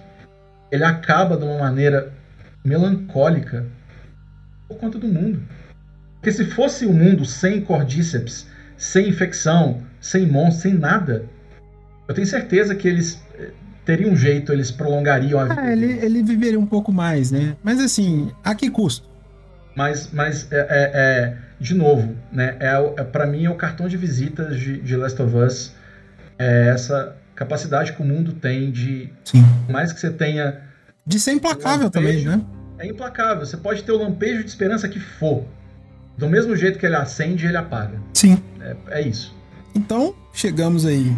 ele 0.71 0.83
acaba 0.83 1.37
de 1.37 1.43
uma 1.43 1.57
maneira 1.57 2.11
melancólica 2.63 3.65
por 4.67 4.77
conta 4.77 4.97
do 4.97 5.07
mundo. 5.07 5.41
Porque 6.15 6.31
se 6.31 6.45
fosse 6.45 6.85
um 6.85 6.93
mundo 6.93 7.25
sem 7.25 7.61
cordíceps, 7.61 8.47
sem 8.77 9.09
infecção, 9.09 9.81
sem 9.99 10.25
monstros, 10.27 10.61
sem 10.63 10.73
nada, 10.73 11.25
eu 12.07 12.13
tenho 12.13 12.27
certeza 12.27 12.75
que 12.75 12.87
eles 12.87 13.21
eh, 13.37 13.49
teria 13.83 14.07
um 14.11 14.15
jeito, 14.15 14.51
eles 14.53 14.69
prolongariam 14.71 15.39
a 15.39 15.43
vida. 15.45 15.61
Ah, 15.61 15.71
ele, 15.71 15.93
ele 16.05 16.21
viveria 16.23 16.59
um 16.59 16.65
pouco 16.65 16.91
mais, 16.91 17.31
né? 17.31 17.55
Mas 17.63 17.79
assim, 17.79 18.31
a 18.43 18.53
que 18.53 18.69
custo? 18.69 19.07
Mas, 19.75 20.09
mas 20.13 20.51
é, 20.51 20.57
é- 20.59 20.91
é- 20.93 21.37
de 21.59 21.73
novo, 21.73 22.15
né? 22.31 22.57
É, 22.59 22.71
é, 23.01 23.03
para 23.03 23.25
mim 23.25 23.45
é 23.45 23.49
o 23.49 23.55
cartão 23.55 23.87
de 23.87 23.97
visitas 23.97 24.59
de, 24.59 24.79
de 24.81 24.95
Last 24.95 25.21
of 25.21 25.35
Us. 25.35 25.73
É 26.37 26.67
essa 26.67 27.15
capacidade 27.33 27.93
que 27.93 28.01
o 28.01 28.05
mundo 28.05 28.33
tem 28.33 28.71
de, 28.71 29.09
Sim. 29.23 29.43
por 29.65 29.71
mais 29.73 29.91
que 29.93 29.99
você 29.99 30.09
tenha, 30.11 30.61
De 31.05 31.19
ser 31.19 31.31
implacável 31.31 31.87
Um 31.87 31.89
também, 31.89 32.13
beijo. 32.13 32.29
né? 32.29 32.41
é 32.77 32.87
implacável. 32.87 33.45
Você 33.45 33.55
pode 33.57 33.83
ter 33.83 33.91
o 33.93 33.97
lampejo 33.97 34.43
de 34.43 34.49
esperança 34.49 34.87
que 34.89 34.99
for. 34.99 35.45
Do 36.17 36.29
mesmo 36.29 36.55
jeito 36.55 36.79
que 36.79 36.85
ele 36.85 36.95
acende, 36.95 37.45
ele 37.45 37.57
apaga. 37.57 37.99
Sim. 38.13 38.37
É, 38.61 38.75
é 38.87 39.07
isso. 39.07 39.35
Então, 39.73 40.15
chegamos 40.31 40.85
aí 40.85 41.15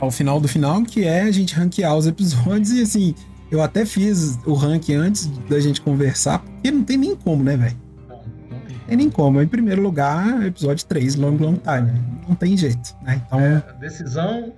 ao 0.00 0.10
final 0.10 0.40
do 0.40 0.46
final, 0.46 0.82
que 0.82 1.04
é 1.04 1.22
a 1.22 1.30
gente 1.30 1.54
ranquear 1.54 1.96
os 1.96 2.06
episódios. 2.06 2.70
E 2.70 2.82
assim, 2.82 3.14
eu 3.50 3.60
até 3.62 3.84
fiz 3.84 4.38
o 4.44 4.54
ranking 4.54 4.94
antes 4.94 5.26
da 5.48 5.58
gente 5.58 5.80
conversar, 5.80 6.38
porque 6.40 6.70
não 6.70 6.84
tem 6.84 6.96
nem 6.96 7.16
como, 7.16 7.42
né, 7.42 7.56
velho? 7.56 7.76
Não, 8.08 8.16
não 8.16 8.58
tem. 8.60 8.78
Tem 8.86 8.96
nem 8.96 9.10
como. 9.10 9.42
Em 9.42 9.48
primeiro 9.48 9.82
lugar, 9.82 10.46
episódio 10.46 10.86
3, 10.86 11.16
Long 11.16 11.36
Long 11.36 11.54
Time. 11.56 12.00
Não 12.28 12.34
tem 12.36 12.56
jeito, 12.56 12.94
né? 13.02 13.20
Então, 13.26 13.40
É, 13.40 13.62
decisão 13.80 14.52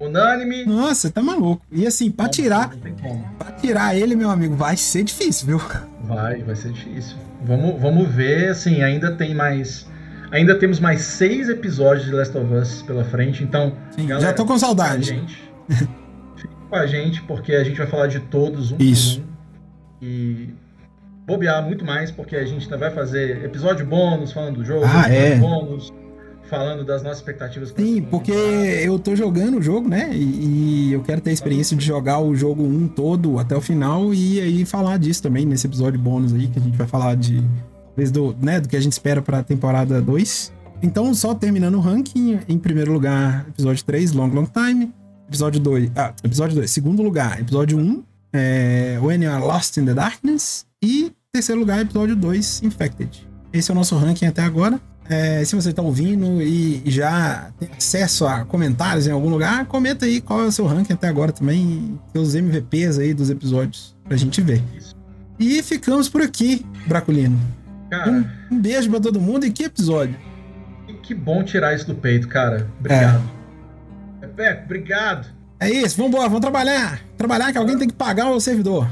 unânime. 0.00 0.64
nossa, 0.64 1.10
tá 1.10 1.22
maluco. 1.22 1.62
E 1.70 1.86
assim, 1.86 2.10
pra 2.10 2.28
tirar, 2.28 2.70
pra 3.38 3.52
tirar 3.52 3.96
ele, 3.96 4.14
meu 4.16 4.30
amigo, 4.30 4.54
vai 4.54 4.76
ser 4.76 5.02
difícil, 5.04 5.46
viu? 5.46 5.60
Vai, 6.02 6.42
vai 6.42 6.56
ser 6.56 6.72
difícil. 6.72 7.16
Vamos, 7.44 7.80
vamos 7.80 8.08
ver, 8.08 8.48
assim, 8.50 8.82
ainda 8.82 9.12
tem 9.12 9.34
mais. 9.34 9.86
Ainda 10.30 10.58
temos 10.58 10.80
mais 10.80 11.02
seis 11.02 11.48
episódios 11.48 12.06
de 12.06 12.12
Last 12.12 12.36
of 12.36 12.52
Us 12.54 12.82
pela 12.82 13.04
frente, 13.04 13.44
então. 13.44 13.74
Sim, 13.92 14.06
galera, 14.06 14.28
já 14.28 14.32
tô 14.32 14.44
com 14.44 14.54
fique 14.54 14.66
com 14.66 14.72
a 14.72 14.76
saudade. 14.76 15.04
gente. 15.04 15.42
Fique 16.36 16.54
com 16.68 16.76
a 16.76 16.86
gente, 16.86 17.22
porque 17.22 17.52
a 17.54 17.62
gente 17.62 17.76
vai 17.78 17.86
falar 17.86 18.06
de 18.08 18.20
todos 18.20 18.72
um 18.72 18.76
Isso. 18.80 19.20
por 19.20 19.26
um. 19.26 19.34
E 20.02 20.48
bobear 21.26 21.62
muito 21.62 21.84
mais, 21.84 22.10
porque 22.10 22.34
a 22.36 22.44
gente 22.44 22.64
ainda 22.64 22.76
vai 22.76 22.90
fazer 22.90 23.44
episódio 23.44 23.86
bônus 23.86 24.32
falando 24.32 24.56
do 24.56 24.64
jogo, 24.64 24.84
Ah, 24.84 25.08
episódio 25.08 25.16
é. 25.16 25.36
bônus, 25.36 25.92
falando 26.48 26.84
das 26.84 27.02
nossas 27.02 27.18
expectativas. 27.18 27.74
Sim, 27.76 28.02
porque 28.02 28.32
eu 28.32 28.98
tô 28.98 29.16
jogando 29.16 29.58
o 29.58 29.62
jogo, 29.62 29.88
né? 29.88 30.10
E, 30.12 30.88
e 30.88 30.92
eu 30.92 31.02
quero 31.02 31.20
ter 31.20 31.30
a 31.30 31.32
experiência 31.32 31.76
de 31.76 31.84
jogar 31.84 32.20
o 32.20 32.34
jogo 32.34 32.62
1 32.62 32.88
todo 32.88 33.38
até 33.38 33.56
o 33.56 33.60
final 33.60 34.12
e 34.12 34.40
aí 34.40 34.64
falar 34.64 34.98
disso 34.98 35.22
também 35.22 35.44
nesse 35.44 35.66
episódio 35.66 35.98
bônus 35.98 36.32
aí, 36.32 36.48
que 36.48 36.58
a 36.58 36.62
gente 36.62 36.76
vai 36.76 36.86
falar 36.86 37.16
de. 37.16 37.42
talvez 37.88 38.10
Do, 38.10 38.36
né, 38.40 38.60
do 38.60 38.68
que 38.68 38.76
a 38.76 38.80
gente 38.80 38.92
espera 38.92 39.22
pra 39.22 39.42
temporada 39.42 40.00
2. 40.00 40.52
Então, 40.82 41.14
só 41.14 41.34
terminando 41.34 41.76
o 41.76 41.80
ranking, 41.80 42.40
em 42.48 42.58
primeiro 42.58 42.92
lugar, 42.92 43.46
episódio 43.48 43.82
3, 43.84 44.12
Long 44.12 44.28
Long 44.28 44.46
Time. 44.46 44.92
Episódio 45.28 45.58
2. 45.60 45.90
Ah, 45.96 46.12
episódio 46.22 46.56
2. 46.56 46.70
Segundo 46.70 47.02
lugar, 47.02 47.40
episódio 47.40 47.78
1, 47.78 48.02
é, 48.32 48.98
When 49.00 49.24
You 49.24 49.30
Are 49.30 49.42
Lost 49.42 49.78
in 49.78 49.86
the 49.86 49.94
Darkness. 49.94 50.66
E 50.82 51.12
terceiro 51.32 51.60
lugar, 51.60 51.80
episódio 51.80 52.14
2, 52.14 52.62
Infected. 52.64 53.26
Esse 53.52 53.70
é 53.70 53.72
o 53.72 53.74
nosso 53.74 53.96
ranking 53.96 54.26
até 54.26 54.42
agora. 54.42 54.78
É, 55.08 55.44
se 55.44 55.54
você 55.54 55.70
está 55.70 55.82
ouvindo 55.82 56.40
e 56.40 56.82
já 56.86 57.50
tem 57.58 57.68
acesso 57.76 58.26
a 58.26 58.44
comentários 58.44 59.06
em 59.06 59.10
algum 59.10 59.28
lugar, 59.28 59.66
comenta 59.66 60.06
aí 60.06 60.20
qual 60.20 60.40
é 60.40 60.44
o 60.44 60.52
seu 60.52 60.66
ranking 60.66 60.94
até 60.94 61.08
agora 61.08 61.30
também, 61.30 61.98
seus 62.12 62.34
MVPs 62.34 62.98
aí 62.98 63.12
dos 63.12 63.28
episódios, 63.28 63.94
pra 64.04 64.16
gente 64.16 64.40
ver. 64.40 64.62
E 65.38 65.62
ficamos 65.62 66.08
por 66.08 66.22
aqui, 66.22 66.64
Braculino. 66.86 67.38
Cara, 67.90 68.10
Um, 68.10 68.24
um 68.50 68.60
beijo 68.60 68.88
pra 68.88 68.98
todo 69.00 69.20
mundo 69.20 69.44
e 69.44 69.50
que 69.50 69.64
episódio. 69.64 70.16
que, 71.02 71.14
bom 71.14 71.42
tirar 71.44 71.74
isso 71.74 71.86
do 71.86 71.94
peito, 71.94 72.26
cara. 72.26 72.66
Obrigado. 72.80 73.22
Pepeco, 74.20 74.64
obrigado. 74.64 75.28
É 75.60 75.70
isso, 75.70 75.96
vambora, 75.98 76.24
vamos 76.28 76.40
trabalhar. 76.40 77.00
Trabalhar 77.18 77.52
que 77.52 77.58
alguém 77.58 77.76
tem 77.76 77.88
que 77.88 77.94
pagar 77.94 78.30
o 78.30 78.40
servidor. 78.40 78.88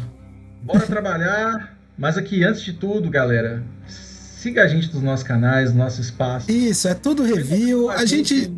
Bora 0.63 0.81
trabalhar. 0.87 1.77
Mas 1.97 2.17
aqui, 2.19 2.45
antes 2.45 2.63
de 2.63 2.73
tudo, 2.75 3.09
galera, 3.11 3.63
siga 4.43 4.63
a 4.63 4.69
gente 4.69 4.93
nos 4.93 5.03
nossos 5.03 5.25
canais, 5.25 5.73
no 5.73 5.79
nosso 5.79 6.01
espaço. 6.01 6.51
Isso, 6.51 6.89
é 6.89 6.95
tudo 6.95 7.23
review. 7.23 7.89
A 7.91 8.05
gente, 8.05 8.53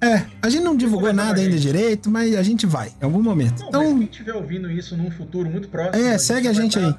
é, 0.00 0.24
a 0.42 0.48
gente 0.48 0.62
não 0.62 0.76
divulgou 0.76 1.12
nada 1.12 1.38
a 1.40 1.42
ainda 1.42 1.52
gente. 1.52 1.62
direito, 1.62 2.10
mas 2.10 2.34
a 2.36 2.42
gente 2.42 2.66
vai, 2.66 2.88
em 3.00 3.04
algum 3.04 3.22
momento. 3.22 3.60
Não, 3.60 3.68
Então, 3.68 3.98
quem 3.98 4.02
estiver 4.08 4.34
ouvindo 4.34 4.70
isso 4.70 4.96
num 4.96 5.10
futuro 5.10 5.48
muito 5.50 5.68
próximo. 5.68 5.96
É, 6.04 6.12
gente 6.12 6.22
segue 6.22 6.48
a 6.48 6.52
vai 6.52 6.62
gente 6.62 6.78
tá- 6.78 6.86
aí. 6.86 6.94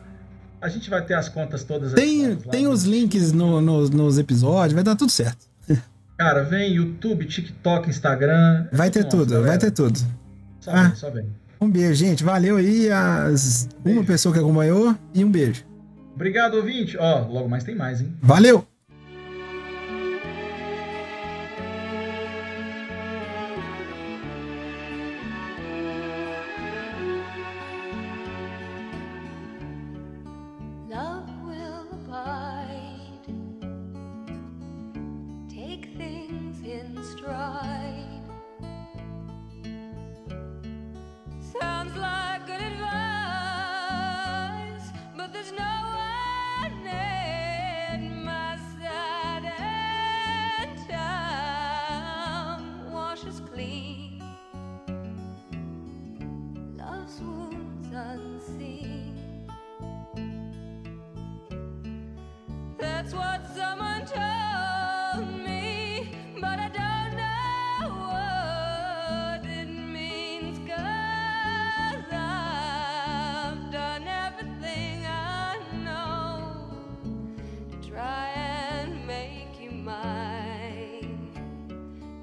A 0.62 0.68
gente 0.68 0.90
vai 0.90 1.02
ter 1.06 1.14
as 1.14 1.30
contas 1.30 1.64
todas 1.64 1.94
tem, 1.94 2.28
lá 2.30 2.36
tem 2.52 2.68
os 2.68 2.84
links 2.84 3.32
no- 3.32 3.62
no- 3.62 3.88
nos 3.90 4.18
episódios, 4.18 4.74
vai 4.74 4.84
dar 4.84 4.96
tudo 4.96 5.10
certo. 5.12 5.48
Cara, 6.18 6.44
vem 6.44 6.74
YouTube, 6.74 7.24
TikTok, 7.26 7.90
Instagram. 7.90 8.68
Vai 8.74 8.90
ter 8.90 9.06
Nossa, 9.06 9.18
tudo, 9.18 9.30
vai 9.36 9.42
galera, 9.44 9.58
ter 9.60 9.72
tudo. 9.72 9.98
Só 10.60 10.72
Ah. 10.72 10.84
vem, 10.88 10.96
só 10.96 11.10
vem. 11.10 11.26
Um 11.62 11.70
beijo, 11.70 11.94
gente. 11.94 12.24
Valeu 12.26 12.58
aí 12.58 12.90
as 12.92 13.70
uma 13.86 14.04
pessoa 14.04 14.34
que 14.34 14.40
acompanhou 14.40 14.94
e 15.14 15.24
um 15.24 15.32
beijo. 15.32 15.64
Obrigado, 16.20 16.56
ouvinte. 16.56 16.98
Ó, 16.98 17.20
logo 17.30 17.48
mais 17.48 17.64
tem 17.64 17.74
mais, 17.74 18.02
hein? 18.02 18.14
Valeu! 18.22 18.68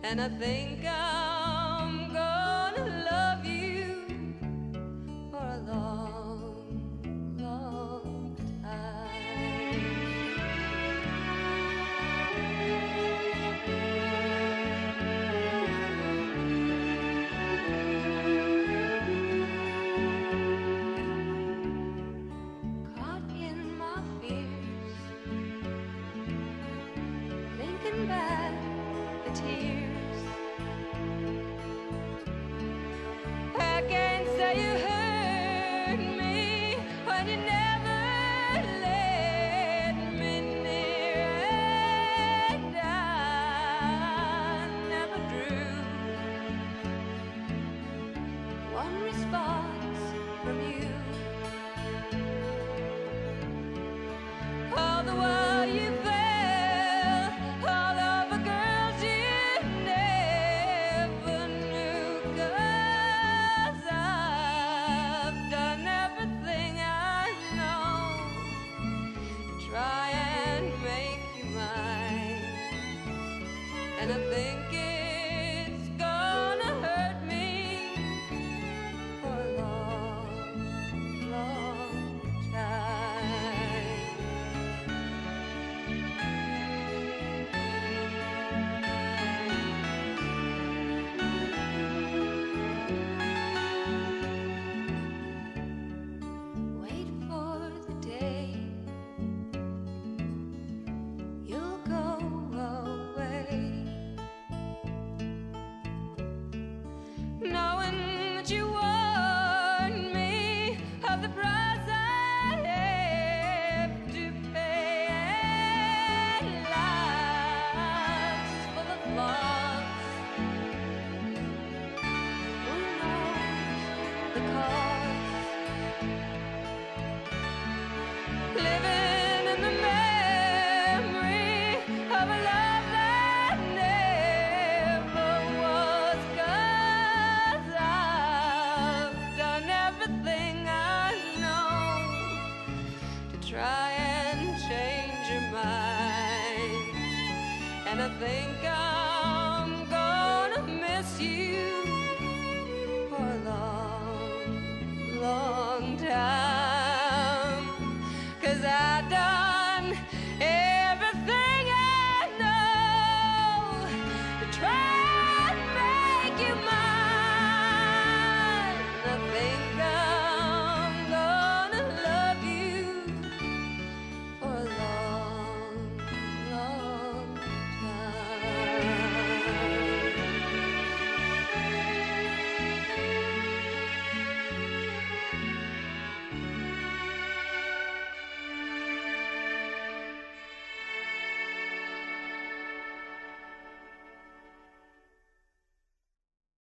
And 0.08 0.20
I 0.20 0.28
think 0.28 0.86
I'm 0.86 0.95